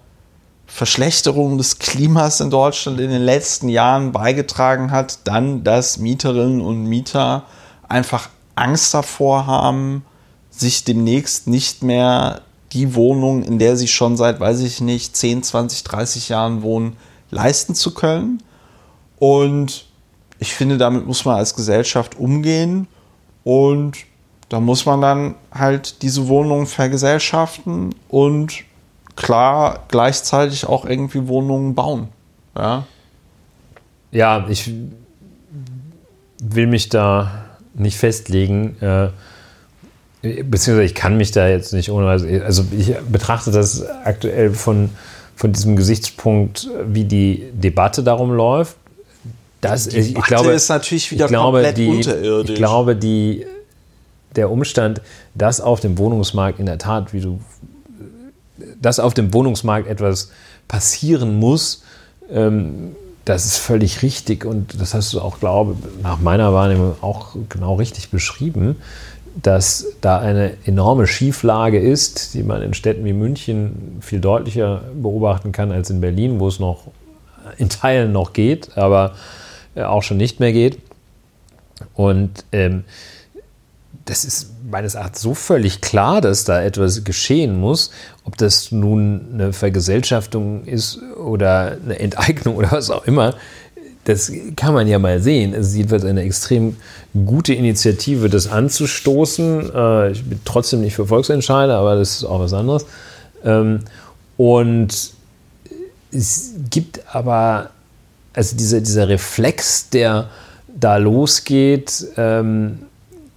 Verschlechterung 0.65 1.57
des 1.57 1.79
Klimas 1.79 2.39
in 2.39 2.49
Deutschland 2.49 2.99
in 2.99 3.09
den 3.09 3.21
letzten 3.21 3.69
Jahren 3.69 4.11
beigetragen 4.11 4.91
hat, 4.91 5.19
dann, 5.25 5.63
dass 5.63 5.97
Mieterinnen 5.97 6.61
und 6.61 6.85
Mieter 6.85 7.43
einfach 7.87 8.29
Angst 8.55 8.93
davor 8.93 9.47
haben, 9.47 10.05
sich 10.49 10.83
demnächst 10.83 11.47
nicht 11.47 11.83
mehr 11.83 12.41
die 12.73 12.95
Wohnung, 12.95 13.43
in 13.43 13.59
der 13.59 13.77
sie 13.77 13.87
schon 13.87 14.17
seit, 14.17 14.39
weiß 14.39 14.59
ich 14.61 14.81
nicht, 14.81 15.15
10, 15.15 15.43
20, 15.43 15.83
30 15.83 16.29
Jahren 16.29 16.61
wohnen, 16.61 16.97
leisten 17.31 17.75
zu 17.75 17.93
können. 17.93 18.43
Und 19.19 19.85
ich 20.39 20.53
finde, 20.53 20.77
damit 20.77 21.05
muss 21.05 21.25
man 21.25 21.37
als 21.37 21.55
Gesellschaft 21.55 22.17
umgehen 22.17 22.87
und 23.43 23.97
da 24.49 24.59
muss 24.59 24.85
man 24.85 25.01
dann 25.01 25.35
halt 25.51 26.01
diese 26.01 26.27
Wohnungen 26.27 26.67
vergesellschaften 26.67 27.93
und 28.07 28.63
klar 29.15 29.83
gleichzeitig 29.89 30.65
auch 30.65 30.85
irgendwie 30.85 31.27
Wohnungen 31.27 31.75
bauen. 31.75 32.07
Ja, 32.55 32.85
ja 34.11 34.45
ich 34.47 34.71
will 36.41 36.67
mich 36.67 36.89
da 36.89 37.45
nicht 37.73 37.97
festlegen. 37.97 38.77
Äh, 38.81 39.09
beziehungsweise 40.43 40.83
ich 40.83 40.95
kann 40.95 41.17
mich 41.17 41.31
da 41.31 41.47
jetzt 41.47 41.73
nicht 41.73 41.91
ohne. 41.91 42.07
Also 42.07 42.65
ich 42.71 42.95
betrachte 43.09 43.51
das 43.51 43.85
aktuell 44.03 44.51
von, 44.51 44.89
von 45.35 45.51
diesem 45.51 45.75
Gesichtspunkt, 45.75 46.69
wie 46.85 47.05
die 47.05 47.49
Debatte 47.53 48.03
darum 48.03 48.31
läuft. 48.31 48.77
Das, 49.61 49.89
die 49.89 49.97
ich, 49.97 50.15
ich 50.15 50.23
glaube, 50.23 50.51
ist 50.51 50.69
natürlich 50.69 51.11
wieder 51.11 51.25
ich 51.25 51.29
glaube, 51.29 51.57
komplett 51.57 51.77
die, 51.77 51.87
unterirdisch. 51.87 52.51
Ich 52.51 52.55
glaube, 52.55 52.95
die, 52.95 53.45
der 54.37 54.51
Umstand, 54.51 55.01
dass 55.35 55.59
auf 55.59 55.79
dem 55.79 55.97
Wohnungsmarkt 55.97 56.59
in 56.59 56.65
der 56.65 56.77
Tat, 56.77 57.13
wie 57.13 57.21
du, 57.21 57.39
dass 58.81 58.99
auf 58.99 59.13
dem 59.13 59.33
Wohnungsmarkt 59.33 59.87
etwas 59.87 60.31
passieren 60.67 61.37
muss, 61.37 61.83
ähm, 62.31 62.95
das 63.25 63.45
ist 63.45 63.57
völlig 63.57 64.03
richtig 64.03 64.45
und 64.45 64.79
das 64.79 64.93
hast 64.93 65.13
du 65.13 65.19
auch, 65.19 65.39
glaube 65.39 65.75
nach 66.01 66.19
meiner 66.19 66.53
Wahrnehmung 66.53 66.95
auch 67.01 67.35
genau 67.49 67.75
richtig 67.75 68.09
beschrieben, 68.09 68.77
dass 69.41 69.85
da 70.01 70.19
eine 70.19 70.53
enorme 70.65 71.07
Schieflage 71.07 71.79
ist, 71.79 72.33
die 72.33 72.43
man 72.43 72.61
in 72.61 72.73
Städten 72.73 73.03
wie 73.05 73.13
München 73.13 73.97
viel 73.99 74.19
deutlicher 74.19 74.81
beobachten 74.95 75.51
kann 75.51 75.71
als 75.71 75.89
in 75.89 75.99
Berlin, 75.99 76.39
wo 76.39 76.47
es 76.47 76.59
noch 76.59 76.87
in 77.57 77.69
Teilen 77.69 78.11
noch 78.13 78.33
geht, 78.33 78.77
aber 78.77 79.15
äh, 79.75 79.83
auch 79.83 80.03
schon 80.03 80.17
nicht 80.17 80.39
mehr 80.39 80.53
geht. 80.53 80.79
Und 81.93 82.45
ähm, 82.51 82.83
das 84.07 84.23
ist 84.23 84.49
meines 84.69 84.95
Erachtens 84.95 85.21
so 85.21 85.33
völlig 85.33 85.81
klar, 85.81 86.21
dass 86.21 86.45
da 86.45 86.61
etwas 86.61 87.03
geschehen 87.03 87.59
muss. 87.59 87.91
Ob 88.23 88.37
das 88.37 88.71
nun 88.71 89.27
eine 89.33 89.53
Vergesellschaftung 89.53 90.63
ist 90.65 90.99
oder 91.17 91.77
eine 91.83 91.99
Enteignung 91.99 92.55
oder 92.55 92.71
was 92.71 92.89
auch 92.89 93.05
immer, 93.05 93.35
das 94.05 94.31
kann 94.55 94.73
man 94.73 94.87
ja 94.87 94.97
mal 94.99 95.21
sehen. 95.21 95.53
Es 95.53 95.67
ist 95.67 95.75
jedenfalls 95.75 96.05
eine 96.05 96.21
extrem 96.21 96.77
gute 97.25 97.53
Initiative, 97.53 98.29
das 98.29 98.47
anzustoßen. 98.47 99.71
Äh, 99.75 100.11
ich 100.11 100.23
bin 100.23 100.39
trotzdem 100.45 100.79
nicht 100.81 100.95
für 100.95 101.05
Volksentscheide, 101.05 101.75
aber 101.75 101.95
das 101.95 102.15
ist 102.15 102.23
auch 102.23 102.39
was 102.39 102.53
anderes. 102.53 102.85
Ähm, 103.43 103.81
und 104.37 105.11
es 106.11 106.51
gibt 106.69 107.01
aber, 107.13 107.71
also 108.33 108.55
dieser, 108.55 108.79
dieser 108.79 109.09
Reflex, 109.09 109.89
der 109.89 110.29
da 110.73 110.95
losgeht, 110.95 112.07
ähm, 112.15 112.79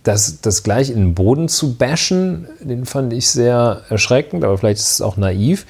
das, 0.03 0.41
das 0.41 0.63
gleich 0.63 0.91
in 0.91 0.97
den 0.97 1.15
Boden 1.15 1.49
zu 1.49 1.75
bashen, 1.75 2.47
den 2.61 2.87
fand 2.87 3.13
ich 3.13 3.29
sehr 3.29 3.83
erschreckend, 3.89 4.45
aber 4.45 4.57
vielleicht 4.57 4.81
ist 4.81 4.93
es 4.93 5.01
auch 5.03 5.17
naiv. 5.17 5.67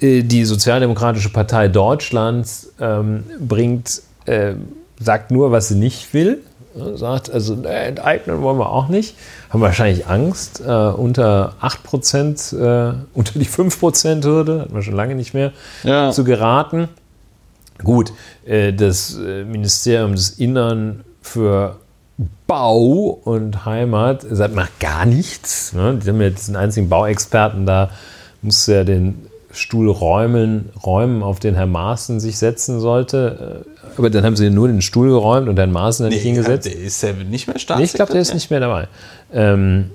Äh, 0.00 0.22
die 0.22 0.44
Sozialdemokratische 0.44 1.30
Partei 1.30 1.68
Deutschlands 1.68 2.72
ähm, 2.80 3.24
bringt, 3.40 4.02
äh, 4.26 4.54
sagt 5.00 5.30
nur, 5.30 5.52
was 5.52 5.68
sie 5.68 5.76
nicht 5.76 6.12
will. 6.12 6.40
Sagt, 6.94 7.30
also 7.30 7.62
äh, 7.64 7.88
enteignen 7.88 8.40
wollen 8.40 8.58
wir 8.58 8.70
auch 8.70 8.88
nicht. 8.88 9.14
Haben 9.50 9.60
wahrscheinlich 9.60 10.06
Angst, 10.06 10.60
äh, 10.60 10.64
unter 10.64 11.54
8%, 11.60 12.56
äh, 12.56 12.94
unter 13.12 13.38
die 13.38 13.46
5%-Hürde, 13.46 14.62
hat 14.62 14.72
man 14.72 14.82
schon 14.82 14.94
lange 14.94 15.14
nicht 15.14 15.34
mehr, 15.34 15.52
ja. 15.82 16.10
zu 16.12 16.24
geraten. 16.24 16.88
Gut, 17.84 18.14
äh, 18.46 18.72
das 18.72 19.16
Ministerium 19.16 20.14
des 20.14 20.30
Innern 20.30 21.04
für 21.20 21.76
Bau 22.46 23.20
und 23.24 23.64
Heimat 23.64 24.24
sagt, 24.28 24.54
macht 24.54 24.78
gar 24.80 25.06
nichts. 25.06 25.72
Ne? 25.72 25.98
Die 26.02 26.08
haben 26.08 26.20
ja 26.20 26.30
diesen 26.30 26.56
einzigen 26.56 26.88
Bauexperten 26.88 27.66
da, 27.66 27.90
muss 28.42 28.66
ja 28.66 28.84
den 28.84 29.26
Stuhl 29.52 29.90
räumen, 29.90 30.70
räumen, 30.84 31.22
auf 31.22 31.38
den 31.38 31.54
Herr 31.54 31.66
Maaßen 31.66 32.20
sich 32.20 32.38
setzen 32.38 32.80
sollte. 32.80 33.64
Äh, 33.66 33.98
aber 33.98 34.10
dann 34.10 34.24
haben 34.24 34.36
sie 34.36 34.50
nur 34.50 34.68
den 34.68 34.82
Stuhl 34.82 35.08
geräumt 35.08 35.48
und 35.48 35.58
Herrn 35.58 35.72
Maaßen 35.72 36.08
nee, 36.08 36.14
nicht 36.14 36.22
hingesetzt. 36.22 36.66
Der 36.66 36.76
ist 36.76 37.02
ja 37.02 37.12
nicht 37.12 37.46
mehr 37.46 37.58
Staatssekretär. 37.58 37.76
Nee, 37.76 37.84
ich 37.84 37.92
glaube, 37.92 38.12
der 38.12 38.20
ist 38.22 38.34
nicht 38.34 38.50
mehr 38.50 38.60
dabei. 38.60 38.88
Ähm, 39.32 39.90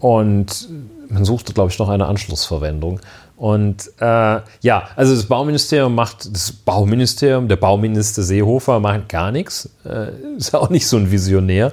und 0.00 0.68
man 1.08 1.24
suchte, 1.24 1.52
glaube 1.52 1.70
ich, 1.70 1.78
noch 1.78 1.88
eine 1.88 2.06
Anschlussverwendung. 2.06 3.00
Und 3.36 3.90
äh, 4.00 4.40
ja, 4.60 4.88
also 4.94 5.14
das 5.14 5.26
Bauministerium 5.26 5.94
macht, 5.94 6.32
das 6.32 6.52
Bauministerium, 6.52 7.48
der 7.48 7.56
Bauminister 7.56 8.22
Seehofer 8.22 8.78
macht 8.78 9.08
gar 9.08 9.32
nichts. 9.32 9.68
Äh, 9.84 10.36
ist 10.36 10.54
auch 10.54 10.70
nicht 10.70 10.86
so 10.86 10.96
ein 10.96 11.10
Visionär. 11.10 11.72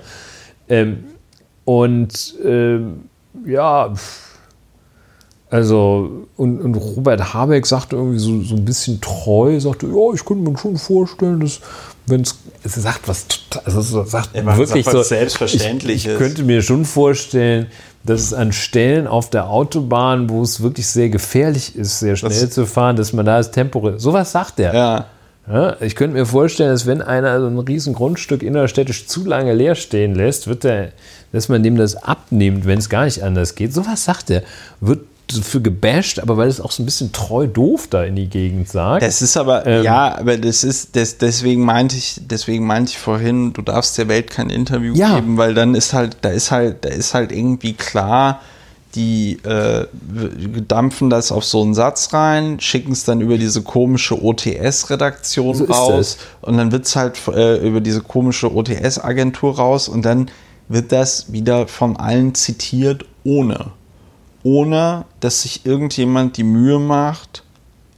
Ähm, 0.67 1.05
und 1.65 2.35
ähm, 2.43 3.03
ja, 3.45 3.93
also, 5.49 6.27
und, 6.37 6.61
und, 6.61 6.75
Robert 6.75 7.33
Habeck 7.33 7.67
sagte 7.67 7.97
irgendwie 7.97 8.19
so, 8.19 8.41
so 8.41 8.55
ein 8.55 8.63
bisschen 8.63 9.01
treu, 9.01 9.59
sagte, 9.59 9.85
ja, 9.85 10.13
ich 10.13 10.23
könnte 10.23 10.49
mir 10.49 10.57
schon 10.57 10.77
vorstellen, 10.77 11.41
dass 11.41 11.59
wenn 12.05 12.21
es 12.21 12.35
sagt 12.63 13.07
was 13.07 13.25
also 13.63 14.03
sagt 14.03 14.33
wirklich 14.33 14.85
sagt 14.85 14.87
was 14.87 14.93
so 14.93 15.03
selbstverständlich 15.03 16.05
ich, 16.05 16.11
ich 16.11 16.17
könnte 16.17 16.43
mir 16.43 16.61
schon 16.61 16.85
vorstellen 16.85 17.67
dass 18.03 18.21
es 18.21 18.33
an 18.33 18.51
Stellen 18.51 19.07
auf 19.07 19.29
der 19.29 19.49
Autobahn, 19.49 20.29
wo 20.29 20.41
es 20.41 20.61
wirklich 20.61 20.87
sehr 20.87 21.09
gefährlich 21.09 21.75
ist, 21.75 21.99
sehr 21.99 22.15
schnell 22.15 22.31
das 22.31 22.49
zu 22.49 22.65
fahren, 22.65 22.95
dass 22.95 23.13
man 23.13 23.25
da 23.25 23.37
das 23.37 23.51
Tempo. 23.51 23.97
Sowas 23.97 24.31
sagt 24.31 24.59
er. 24.59 24.73
Ja. 24.73 25.05
ja. 25.47 25.75
ich 25.81 25.95
könnte 25.95 26.17
mir 26.17 26.25
vorstellen, 26.25 26.71
dass 26.71 26.85
wenn 26.85 27.01
einer 27.01 27.39
so 27.39 27.47
ein 27.47 27.59
riesen 27.59 27.93
Grundstück 27.93 28.43
innerstädtisch 28.43 29.07
zu 29.07 29.25
lange 29.25 29.53
leer 29.53 29.75
stehen 29.75 30.15
lässt, 30.15 30.47
wird 30.47 30.63
der, 30.63 30.89
dass 31.31 31.49
man 31.49 31.63
dem 31.63 31.75
das 31.75 31.95
abnimmt, 31.95 32.65
wenn 32.65 32.79
es 32.79 32.89
gar 32.89 33.05
nicht 33.05 33.23
anders 33.23 33.55
geht. 33.55 33.73
Sowas 33.73 34.03
sagt 34.03 34.29
er. 34.29 34.43
Wird 34.79 35.01
für 35.39 35.61
gebasht, 35.61 36.19
aber 36.19 36.37
weil 36.37 36.49
es 36.49 36.59
auch 36.59 36.71
so 36.71 36.83
ein 36.83 36.85
bisschen 36.85 37.11
treu 37.11 37.47
doof 37.47 37.87
da 37.89 38.03
in 38.03 38.15
die 38.15 38.27
Gegend 38.27 38.69
sagt. 38.69 39.03
Das 39.03 39.21
ist 39.21 39.37
aber, 39.37 39.65
ähm, 39.65 39.83
ja, 39.83 40.17
aber 40.17 40.37
das 40.37 40.63
ist, 40.63 40.95
das, 40.95 41.17
deswegen 41.17 41.63
meinte 41.63 41.95
ich, 41.95 42.21
deswegen 42.23 42.65
meinte 42.65 42.91
ich 42.91 42.97
vorhin, 42.97 43.53
du 43.53 43.61
darfst 43.61 43.97
der 43.97 44.07
Welt 44.07 44.29
kein 44.29 44.49
Interview 44.49 44.93
ja. 44.95 45.15
geben, 45.15 45.37
weil 45.37 45.53
dann 45.53 45.75
ist 45.75 45.93
halt, 45.93 46.17
da 46.21 46.29
ist 46.29 46.51
halt, 46.51 46.83
da 46.85 46.89
ist 46.89 47.13
halt 47.13 47.31
irgendwie 47.31 47.73
klar, 47.73 48.41
die 48.95 49.39
äh, 49.43 49.85
dampfen 50.67 51.09
das 51.09 51.31
auf 51.31 51.45
so 51.45 51.61
einen 51.61 51.73
Satz 51.73 52.13
rein, 52.13 52.59
schicken 52.59 52.91
es 52.91 53.05
dann 53.05 53.21
über 53.21 53.37
diese 53.37 53.61
komische 53.61 54.21
OTS-Redaktion 54.21 55.55
so 55.55 55.63
raus 55.65 56.17
und 56.41 56.57
dann 56.57 56.71
wird 56.71 56.85
es 56.85 56.95
halt 56.95 57.19
äh, 57.27 57.57
über 57.65 57.79
diese 57.79 58.01
komische 58.01 58.53
OTS-Agentur 58.53 59.55
raus 59.55 59.87
und 59.87 60.03
dann 60.03 60.29
wird 60.67 60.91
das 60.91 61.31
wieder 61.31 61.67
von 61.67 61.97
allen 61.97 62.35
zitiert 62.35 63.05
ohne 63.23 63.71
ohne 64.43 65.05
dass 65.19 65.43
sich 65.43 65.65
irgendjemand 65.65 66.37
die 66.37 66.43
Mühe 66.43 66.79
macht, 66.79 67.43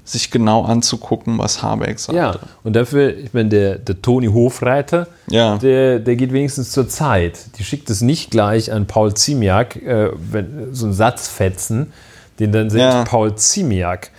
sich 0.05 0.31
genau 0.31 0.63
anzugucken, 0.63 1.37
was 1.37 1.63
Habeck 1.63 1.97
sagt. 1.97 2.15
Ja, 2.15 2.35
und 2.63 2.75
dafür, 2.75 3.17
ich 3.17 3.33
meine, 3.33 3.49
der, 3.49 3.77
der 3.77 4.01
Toni 4.01 4.27
Hofreiter, 4.27 5.07
ja. 5.27 5.57
der, 5.57 5.99
der 5.99 6.15
geht 6.15 6.33
wenigstens 6.33 6.71
zur 6.71 6.89
Zeit. 6.89 7.57
Die 7.57 7.63
schickt 7.63 7.89
es 7.89 8.01
nicht 8.01 8.29
gleich 8.29 8.71
an 8.71 8.85
Paul 8.85 9.13
Ziemiak, 9.13 9.77
äh, 9.77 10.11
wenn, 10.13 10.73
so 10.73 10.85
einen 10.85 10.93
Satzfetzen, 10.93 11.93
den 12.39 12.51
dann 12.51 12.69
selbst 12.69 12.93
ja. 12.93 13.03
Paul 13.05 13.35
Ziemiak 13.35 14.11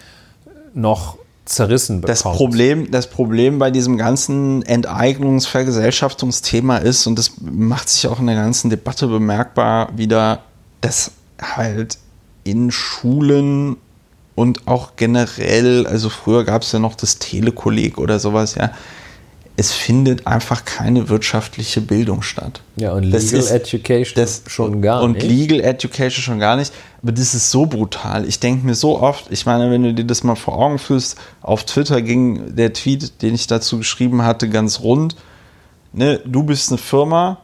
noch 0.72 1.18
zerrissen 1.44 2.00
bekommt. 2.00 2.10
Das 2.10 2.22
Problem, 2.22 2.90
das 2.90 3.06
Problem 3.08 3.58
bei 3.58 3.70
diesem 3.70 3.98
ganzen 3.98 4.62
Enteignungs-, 4.62 5.46
Vergesellschaftungsthema 5.46 6.78
ist, 6.78 7.06
und 7.06 7.18
das 7.18 7.32
macht 7.40 7.90
sich 7.90 8.06
auch 8.08 8.20
in 8.20 8.26
der 8.26 8.36
ganzen 8.36 8.70
Debatte 8.70 9.06
bemerkbar, 9.06 9.90
wieder, 9.96 10.40
dass 10.80 11.10
halt 11.40 11.98
in 12.44 12.70
Schulen 12.70 13.76
und 14.34 14.66
auch 14.66 14.96
generell, 14.96 15.86
also 15.86 16.08
früher 16.08 16.44
gab 16.44 16.62
es 16.62 16.72
ja 16.72 16.78
noch 16.78 16.94
das 16.94 17.18
Telekolleg 17.18 17.98
oder 17.98 18.18
sowas, 18.18 18.54
ja. 18.54 18.72
Es 19.56 19.70
findet 19.70 20.26
einfach 20.26 20.64
keine 20.64 21.08
wirtschaftliche 21.08 21.80
Bildung 21.80 22.22
statt. 22.22 22.60
Ja, 22.74 22.92
und 22.92 23.04
Legal 23.04 23.20
ist, 23.20 23.52
Education 23.52 24.14
das, 24.16 24.42
schon 24.48 24.82
gar 24.82 25.00
und 25.00 25.12
nicht. 25.12 25.22
Und 25.22 25.30
Legal 25.30 25.60
Education 25.60 26.24
schon 26.24 26.40
gar 26.40 26.56
nicht. 26.56 26.72
Aber 27.00 27.12
das 27.12 27.36
ist 27.36 27.52
so 27.52 27.64
brutal. 27.66 28.26
Ich 28.26 28.40
denke 28.40 28.66
mir 28.66 28.74
so 28.74 29.00
oft, 29.00 29.26
ich 29.30 29.46
meine, 29.46 29.70
wenn 29.70 29.84
du 29.84 29.94
dir 29.94 30.04
das 30.04 30.24
mal 30.24 30.34
vor 30.34 30.58
Augen 30.58 30.80
führst, 30.80 31.18
auf 31.40 31.62
Twitter 31.62 32.02
ging 32.02 32.56
der 32.56 32.72
Tweet, 32.72 33.22
den 33.22 33.36
ich 33.36 33.46
dazu 33.46 33.78
geschrieben 33.78 34.22
hatte, 34.22 34.48
ganz 34.48 34.80
rund. 34.80 35.14
Ne, 35.92 36.20
du 36.24 36.42
bist 36.42 36.70
eine 36.70 36.78
Firma, 36.78 37.38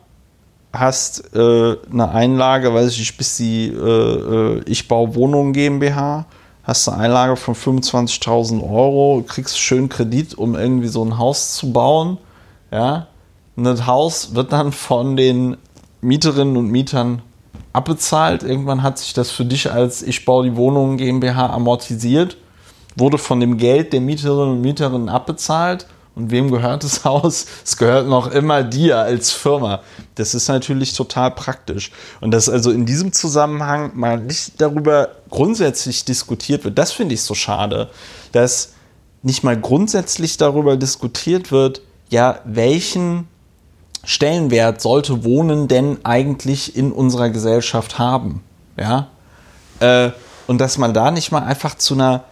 hast 0.73 1.35
äh, 1.35 1.77
eine 1.91 2.11
Einlage, 2.11 2.73
weiß 2.73 2.93
ich 2.93 2.99
nicht, 2.99 3.17
bis 3.17 3.37
die 3.37 3.69
äh, 3.69 3.79
äh, 3.79 4.63
Ich 4.67 4.89
baue 4.89 5.15
Wohnungen 5.15 5.53
GmbH, 5.53 6.27
hast 6.63 6.89
eine 6.89 7.03
Einlage 7.03 7.37
von 7.37 7.55
25.000 7.55 8.63
Euro, 8.63 9.25
kriegst 9.27 9.59
schön 9.59 9.89
Kredit, 9.89 10.35
um 10.35 10.55
irgendwie 10.55 10.89
so 10.89 11.05
ein 11.05 11.19
Haus 11.19 11.55
zu 11.55 11.73
bauen, 11.73 12.19
ja. 12.71 13.09
Und 13.57 13.65
das 13.65 13.87
Haus 13.87 14.35
wird 14.35 14.53
dann 14.53 14.73
von 14.73 15.17
den 15.17 15.57
Mieterinnen 16.01 16.57
und 16.57 16.71
Mietern 16.71 17.21
abbezahlt. 17.73 18.43
Irgendwann 18.43 18.83
hat 18.83 18.99
sich 18.99 19.13
das 19.13 19.31
für 19.31 19.45
dich 19.45 19.71
als 19.71 20.03
Ich 20.03 20.25
baue 20.25 20.45
die 20.45 20.57
Wohnungen 20.57 20.97
GmbH 20.97 21.51
amortisiert, 21.51 22.37
wurde 22.97 23.19
von 23.19 23.41
dem 23.41 23.59
Geld 23.59 23.93
der 23.93 24.01
Mieterinnen 24.01 24.53
und 24.53 24.61
Mieterinnen 24.63 25.09
abbezahlt 25.09 25.87
Und 26.15 26.31
wem 26.31 26.51
gehört 26.51 26.85
das 26.85 27.05
Haus? 27.05 27.47
Es 27.65 27.77
gehört 27.77 28.09
noch 28.09 28.31
immer 28.31 28.63
dir 28.63 28.99
als 28.99 29.31
Firma. 29.31 29.81
Das 30.17 30.35
ist 30.35 30.49
natürlich 30.49 30.93
total 30.95 31.31
praktisch. 31.31 31.93
Und 32.21 32.33
dass 32.33 32.49
also 32.49 32.71
in 32.71 32.87
diesem 32.87 33.13
Zusammenhang 33.13 33.93
mal 33.95 34.19
nicht 34.19 34.61
darüber 34.61 35.11
grundsätzlich 35.31 36.05
diskutiert 36.05 36.65
wird, 36.65 36.79
das 36.79 36.93
finde 36.93 37.15
ich 37.15 37.23
so 37.23 37.35
schade, 37.35 37.91
dass 38.33 38.73
nicht 39.23 39.45
mal 39.45 39.59
grundsätzlich 39.59 40.37
darüber 40.37 40.77
diskutiert 40.77 41.53
wird, 41.53 41.83
ja, 42.09 42.41
welchen 42.45 43.29
Stellenwert 44.05 44.81
sollte 44.81 45.25
Wohnen 45.25 45.69
denn 45.69 45.99
eigentlich 46.05 46.75
in 46.75 46.91
unserer 46.93 47.31
Gesellschaft 47.31 47.99
haben? 47.99 48.43
Ja. 48.77 49.09
Äh, 49.81 50.11
und 50.47 50.59
dass 50.59 50.79
man 50.79 50.95
da 50.95 51.11
nicht 51.11 51.31
mal 51.31 51.43
einfach 51.43 51.77
zu 51.77 51.95
einer, 51.95 52.25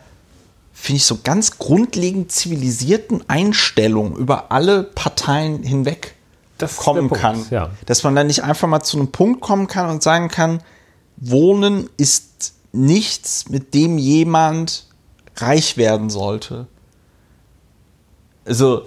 finde 0.81 0.99
ich, 0.99 1.05
so 1.05 1.19
ganz 1.23 1.59
grundlegend 1.59 2.31
zivilisierten 2.31 3.29
Einstellung 3.29 4.17
über 4.17 4.53
alle 4.53 4.85
Parteien 4.85 5.63
hinweg 5.63 6.15
kommen 6.77 7.09
Punkt, 7.09 7.23
kann. 7.23 7.47
Ja. 7.51 7.71
Dass 7.87 8.05
man 8.05 8.15
da 8.15 8.25
nicht 8.25 8.43
einfach 8.43 8.69
mal 8.69 8.83
zu 8.83 8.97
einem 8.97 9.13
Punkt 9.13 9.41
kommen 9.41 9.67
kann 9.67 9.91
und 9.91 10.03
sagen 10.03 10.29
kann, 10.29 10.63
Wohnen 11.17 11.91
ist 11.97 12.55
nichts, 12.73 13.49
mit 13.49 13.75
dem 13.75 13.99
jemand 13.99 14.87
reich 15.37 15.77
werden 15.77 16.11
sollte. 16.11 16.67
Also, 18.45 18.83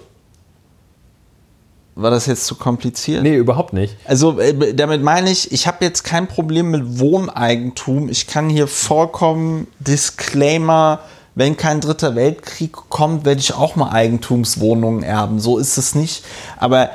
war 1.94 2.10
das 2.10 2.26
jetzt 2.26 2.46
zu 2.46 2.54
kompliziert? 2.54 3.22
Nee, 3.22 3.36
überhaupt 3.36 3.74
nicht. 3.74 3.96
Also 4.06 4.38
äh, 4.40 4.74
damit 4.74 5.02
meine 5.02 5.30
ich, 5.30 5.52
ich 5.52 5.66
habe 5.66 5.84
jetzt 5.84 6.04
kein 6.04 6.26
Problem 6.26 6.70
mit 6.70 6.98
Wohneigentum. 6.98 8.08
Ich 8.08 8.26
kann 8.26 8.48
hier 8.48 8.66
vollkommen 8.66 9.66
Disclaimer, 9.78 11.00
wenn 11.34 11.56
kein 11.56 11.80
dritter 11.80 12.14
Weltkrieg 12.14 12.72
kommt, 12.88 13.24
werde 13.24 13.40
ich 13.40 13.54
auch 13.54 13.76
mal 13.76 13.90
Eigentumswohnungen 13.90 15.02
erben. 15.02 15.40
So 15.40 15.58
ist 15.58 15.78
es 15.78 15.94
nicht. 15.94 16.24
Aber 16.58 16.90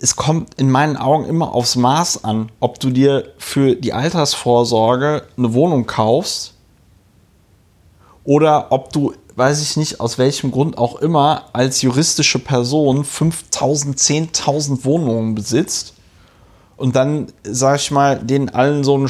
es 0.00 0.16
kommt 0.16 0.54
in 0.54 0.70
meinen 0.70 0.96
Augen 0.96 1.24
immer 1.24 1.54
aufs 1.54 1.76
Maß 1.76 2.24
an, 2.24 2.50
ob 2.60 2.80
du 2.80 2.90
dir 2.90 3.32
für 3.38 3.74
die 3.76 3.92
Altersvorsorge 3.92 5.24
eine 5.36 5.54
Wohnung 5.54 5.86
kaufst 5.86 6.54
oder 8.24 8.70
ob 8.70 8.92
du 8.92 9.14
weiß 9.38 9.62
ich 9.62 9.76
nicht, 9.76 10.00
aus 10.00 10.18
welchem 10.18 10.50
Grund 10.50 10.78
auch 10.78 10.96
immer, 10.96 11.44
als 11.52 11.80
juristische 11.80 12.40
Person 12.40 13.04
5000, 13.04 13.96
10.000 13.96 14.84
Wohnungen 14.84 15.36
besitzt 15.36 15.94
und 16.76 16.96
dann, 16.96 17.32
sag 17.44 17.76
ich 17.76 17.90
mal, 17.92 18.18
denen 18.18 18.48
allen 18.48 18.82
so 18.82 18.96
eine 18.96 19.08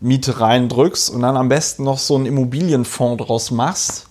Staffelmiete 0.00 0.40
reindrückst 0.40 1.10
und 1.10 1.22
dann 1.22 1.36
am 1.36 1.48
besten 1.48 1.84
noch 1.84 1.98
so 1.98 2.16
einen 2.16 2.26
Immobilienfonds 2.26 3.24
draus 3.24 3.50
machst 3.50 4.06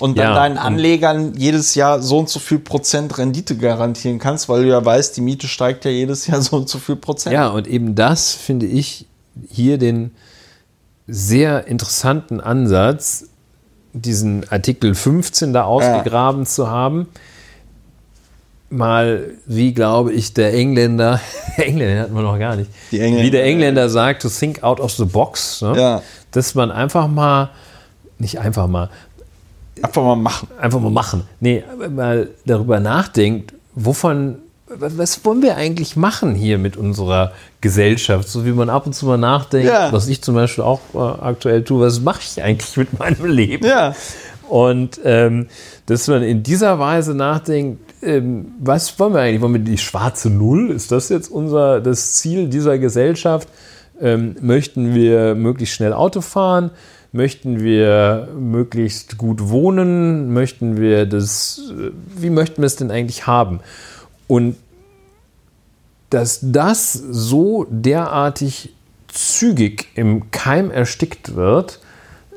und 0.00 0.16
dann 0.16 0.28
ja, 0.28 0.34
deinen 0.34 0.58
Anlegern 0.58 1.34
jedes 1.36 1.74
Jahr 1.74 2.00
so 2.00 2.18
und 2.18 2.28
so 2.28 2.38
viel 2.38 2.58
Prozent 2.58 3.18
Rendite 3.18 3.56
garantieren 3.56 4.18
kannst, 4.18 4.48
weil 4.48 4.62
du 4.62 4.68
ja 4.68 4.84
weißt, 4.84 5.16
die 5.16 5.20
Miete 5.20 5.46
steigt 5.46 5.84
ja 5.84 5.90
jedes 5.90 6.26
Jahr 6.26 6.40
so 6.42 6.56
und 6.56 6.68
so 6.68 6.78
viel 6.78 6.96
Prozent. 6.96 7.34
Ja, 7.34 7.48
und 7.48 7.66
eben 7.66 7.94
das 7.94 8.32
finde 8.32 8.66
ich 8.66 9.06
hier 9.48 9.78
den 9.78 10.12
sehr 11.06 11.66
interessanten 11.66 12.40
Ansatz, 12.40 13.28
diesen 13.92 14.48
Artikel 14.50 14.94
15 14.94 15.52
da 15.52 15.64
ausgegraben 15.64 16.42
ja. 16.42 16.46
zu 16.46 16.68
haben. 16.68 17.08
Mal, 18.70 19.30
wie 19.46 19.72
glaube 19.72 20.12
ich, 20.12 20.34
der 20.34 20.52
Engländer, 20.52 21.20
Engländer 21.56 22.02
hatten 22.02 22.14
wir 22.14 22.22
noch 22.22 22.38
gar 22.38 22.56
nicht, 22.56 22.70
wie 22.90 23.30
der 23.30 23.44
Engländer 23.44 23.88
sagt, 23.88 24.22
to 24.22 24.28
think 24.28 24.62
out 24.62 24.80
of 24.80 24.92
the 24.92 25.04
box. 25.04 25.62
Ne? 25.62 25.74
Ja. 25.76 26.02
Dass 26.32 26.54
man 26.54 26.70
einfach 26.70 27.08
mal, 27.08 27.50
nicht 28.18 28.38
einfach 28.38 28.66
mal, 28.66 28.90
einfach 29.82 30.02
mal 30.02 30.16
machen. 30.16 30.48
Einfach 30.60 30.80
mal 30.80 30.90
machen. 30.90 31.24
Nee, 31.40 31.64
mal 31.90 32.28
darüber 32.44 32.80
nachdenkt, 32.80 33.54
wovon 33.74 34.38
was 34.70 35.24
wollen 35.24 35.42
wir 35.42 35.56
eigentlich 35.56 35.96
machen 35.96 36.34
hier 36.34 36.58
mit 36.58 36.76
unserer 36.76 37.32
Gesellschaft? 37.60 38.28
So 38.28 38.44
wie 38.44 38.52
man 38.52 38.68
ab 38.68 38.86
und 38.86 38.92
zu 38.92 39.06
mal 39.06 39.16
nachdenkt, 39.16 39.68
ja. 39.68 39.92
was 39.92 40.08
ich 40.08 40.22
zum 40.22 40.34
Beispiel 40.34 40.64
auch 40.64 40.80
äh, 40.94 40.98
aktuell 40.98 41.64
tue, 41.64 41.86
was 41.86 42.00
mache 42.00 42.20
ich 42.22 42.42
eigentlich 42.42 42.76
mit 42.76 42.98
meinem 42.98 43.24
Leben? 43.24 43.66
Ja. 43.66 43.94
Und 44.48 45.00
ähm, 45.04 45.48
dass 45.86 46.08
man 46.08 46.22
in 46.22 46.42
dieser 46.42 46.78
Weise 46.78 47.14
nachdenkt, 47.14 47.80
ähm, 48.02 48.52
was 48.60 48.98
wollen 48.98 49.14
wir 49.14 49.20
eigentlich? 49.20 49.40
Wollen 49.40 49.54
wir 49.54 49.60
die 49.60 49.78
schwarze 49.78 50.30
Null? 50.30 50.70
Ist 50.70 50.92
das 50.92 51.08
jetzt 51.08 51.30
unser 51.30 51.80
das 51.80 52.14
Ziel 52.14 52.48
dieser 52.48 52.78
Gesellschaft? 52.78 53.48
Ähm, 54.00 54.36
möchten 54.40 54.94
wir 54.94 55.34
möglichst 55.34 55.74
schnell 55.74 55.92
Auto 55.92 56.20
fahren? 56.20 56.70
Möchten 57.12 57.60
wir 57.60 58.28
möglichst 58.38 59.18
gut 59.18 59.48
wohnen? 59.48 60.32
Möchten 60.32 60.80
wir 60.80 61.06
das, 61.06 61.60
äh, 61.70 61.90
wie 62.16 62.30
möchten 62.30 62.62
wir 62.62 62.66
es 62.66 62.76
denn 62.76 62.90
eigentlich 62.90 63.26
haben? 63.26 63.60
Und 64.26 64.56
dass 66.10 66.38
das 66.42 66.92
so 66.92 67.66
derartig 67.70 68.74
zügig 69.08 69.88
im 69.94 70.30
Keim 70.30 70.70
erstickt 70.70 71.34
wird 71.34 71.80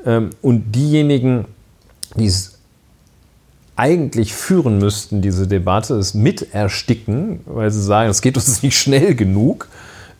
ähm, 0.04 0.30
und 0.42 0.72
diejenigen, 0.72 1.46
die 2.16 2.26
es 2.26 2.51
eigentlich 3.76 4.34
führen 4.34 4.78
müssten, 4.78 5.22
diese 5.22 5.46
Debatte, 5.46 5.94
es 5.94 6.14
mit 6.14 6.54
ersticken, 6.54 7.40
weil 7.46 7.70
sie 7.70 7.82
sagen, 7.82 8.10
es 8.10 8.22
geht 8.22 8.36
uns 8.36 8.62
nicht 8.62 8.78
schnell 8.78 9.14
genug, 9.14 9.68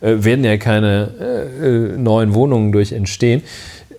äh, 0.01 0.23
werden 0.23 0.43
ja 0.43 0.57
keine 0.57 1.09
äh, 1.19 1.93
äh 1.93 1.97
neuen 1.97 2.33
Wohnungen 2.33 2.71
durch 2.71 2.91
entstehen, 2.91 3.43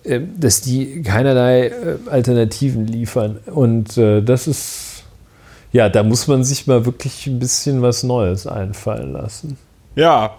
äh, 0.03 0.21
dass 0.37 0.61
die 0.61 1.01
keinerlei 1.01 1.67
äh, 1.67 1.97
Alternativen 2.09 2.85
liefern. 2.85 3.39
Und 3.45 3.97
äh, 3.97 4.21
das 4.21 4.47
ist 4.47 4.95
ja, 5.75 5.89
da 5.89 6.03
muss 6.03 6.27
man 6.27 6.45
sich 6.45 6.67
mal 6.67 6.85
wirklich 6.85 7.27
ein 7.27 7.37
bisschen 7.37 7.81
was 7.81 8.03
Neues 8.03 8.47
einfallen 8.47 9.11
lassen. 9.11 9.57
Ja, 9.97 10.35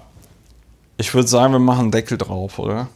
ich 0.96 1.12
würde 1.12 1.28
sagen, 1.28 1.52
wir 1.52 1.58
machen 1.58 1.90
Deckel 1.90 2.16
drauf, 2.16 2.58
oder? 2.58 2.88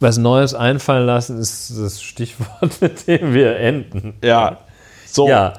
Was 0.00 0.18
Neues 0.18 0.54
einfallen 0.54 1.06
lassen 1.06 1.38
ist 1.38 1.72
das 1.78 2.02
Stichwort, 2.02 2.72
mit 2.80 3.06
dem 3.06 3.32
wir 3.32 3.58
enden. 3.58 4.14
Ja. 4.24 4.58
So. 5.12 5.28
Ja. 5.28 5.52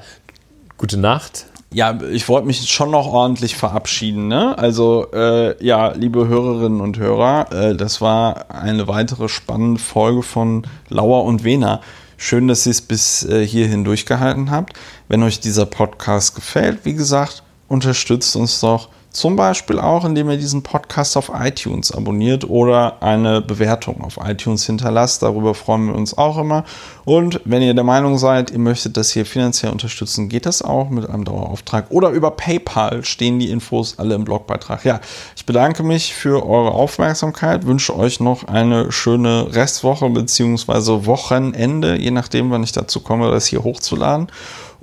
Gute 0.78 0.96
Nacht. 0.98 1.46
Ja, 1.72 1.96
ich 2.10 2.28
wollte 2.28 2.46
mich 2.46 2.68
schon 2.68 2.90
noch 2.90 3.06
ordentlich 3.06 3.56
verabschieden. 3.56 4.26
Ne? 4.26 4.58
Also, 4.58 5.06
äh, 5.12 5.64
ja, 5.64 5.92
liebe 5.92 6.26
Hörerinnen 6.26 6.80
und 6.80 6.98
Hörer, 6.98 7.52
äh, 7.52 7.76
das 7.76 8.00
war 8.00 8.50
eine 8.50 8.88
weitere 8.88 9.28
spannende 9.28 9.80
Folge 9.80 10.22
von 10.22 10.66
Lauer 10.88 11.24
und 11.24 11.44
Wena. 11.44 11.80
Schön, 12.16 12.48
dass 12.48 12.66
ihr 12.66 12.70
es 12.70 12.82
bis 12.82 13.24
äh, 13.24 13.46
hierhin 13.46 13.84
durchgehalten 13.84 14.50
habt. 14.50 14.72
Wenn 15.08 15.22
euch 15.22 15.38
dieser 15.38 15.66
Podcast 15.66 16.34
gefällt, 16.34 16.84
wie 16.84 16.94
gesagt, 16.94 17.44
unterstützt 17.68 18.34
uns 18.34 18.58
doch 18.60 18.88
zum 19.14 19.36
Beispiel 19.36 19.78
auch, 19.78 20.04
indem 20.04 20.28
ihr 20.28 20.36
diesen 20.36 20.64
Podcast 20.64 21.16
auf 21.16 21.30
iTunes 21.32 21.92
abonniert 21.92 22.50
oder 22.50 23.00
eine 23.00 23.40
Bewertung 23.40 24.02
auf 24.02 24.18
iTunes 24.20 24.66
hinterlasst. 24.66 25.22
Darüber 25.22 25.54
freuen 25.54 25.86
wir 25.86 25.94
uns 25.94 26.18
auch 26.18 26.36
immer. 26.36 26.64
Und 27.04 27.40
wenn 27.44 27.62
ihr 27.62 27.74
der 27.74 27.84
Meinung 27.84 28.18
seid, 28.18 28.50
ihr 28.50 28.58
möchtet 28.58 28.96
das 28.96 29.12
hier 29.12 29.24
finanziell 29.24 29.70
unterstützen, 29.70 30.28
geht 30.28 30.46
das 30.46 30.62
auch 30.62 30.90
mit 30.90 31.08
einem 31.08 31.24
Dauerauftrag. 31.24 31.86
Oder 31.90 32.10
über 32.10 32.32
PayPal 32.32 33.04
stehen 33.04 33.38
die 33.38 33.50
Infos 33.50 34.00
alle 34.00 34.16
im 34.16 34.24
Blogbeitrag. 34.24 34.84
Ja, 34.84 35.00
ich 35.36 35.46
bedanke 35.46 35.84
mich 35.84 36.12
für 36.12 36.44
eure 36.44 36.72
Aufmerksamkeit, 36.72 37.66
wünsche 37.66 37.96
euch 37.96 38.18
noch 38.18 38.48
eine 38.48 38.90
schöne 38.90 39.54
Restwoche 39.54 40.10
bzw. 40.10 41.06
Wochenende, 41.06 41.96
je 42.00 42.10
nachdem, 42.10 42.50
wann 42.50 42.64
ich 42.64 42.72
dazu 42.72 42.98
komme, 42.98 43.30
das 43.30 43.46
hier 43.46 43.62
hochzuladen. 43.62 44.26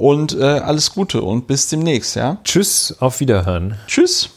Und 0.02 0.34
äh, 0.34 0.44
alles 0.44 0.94
Gute 0.96 1.22
und 1.22 1.46
bis 1.46 1.68
demnächst, 1.68 2.16
ja? 2.16 2.38
Tschüss, 2.44 2.96
auf 3.00 3.20
Wiederhören. 3.20 3.78
Tschüss. 3.86 4.32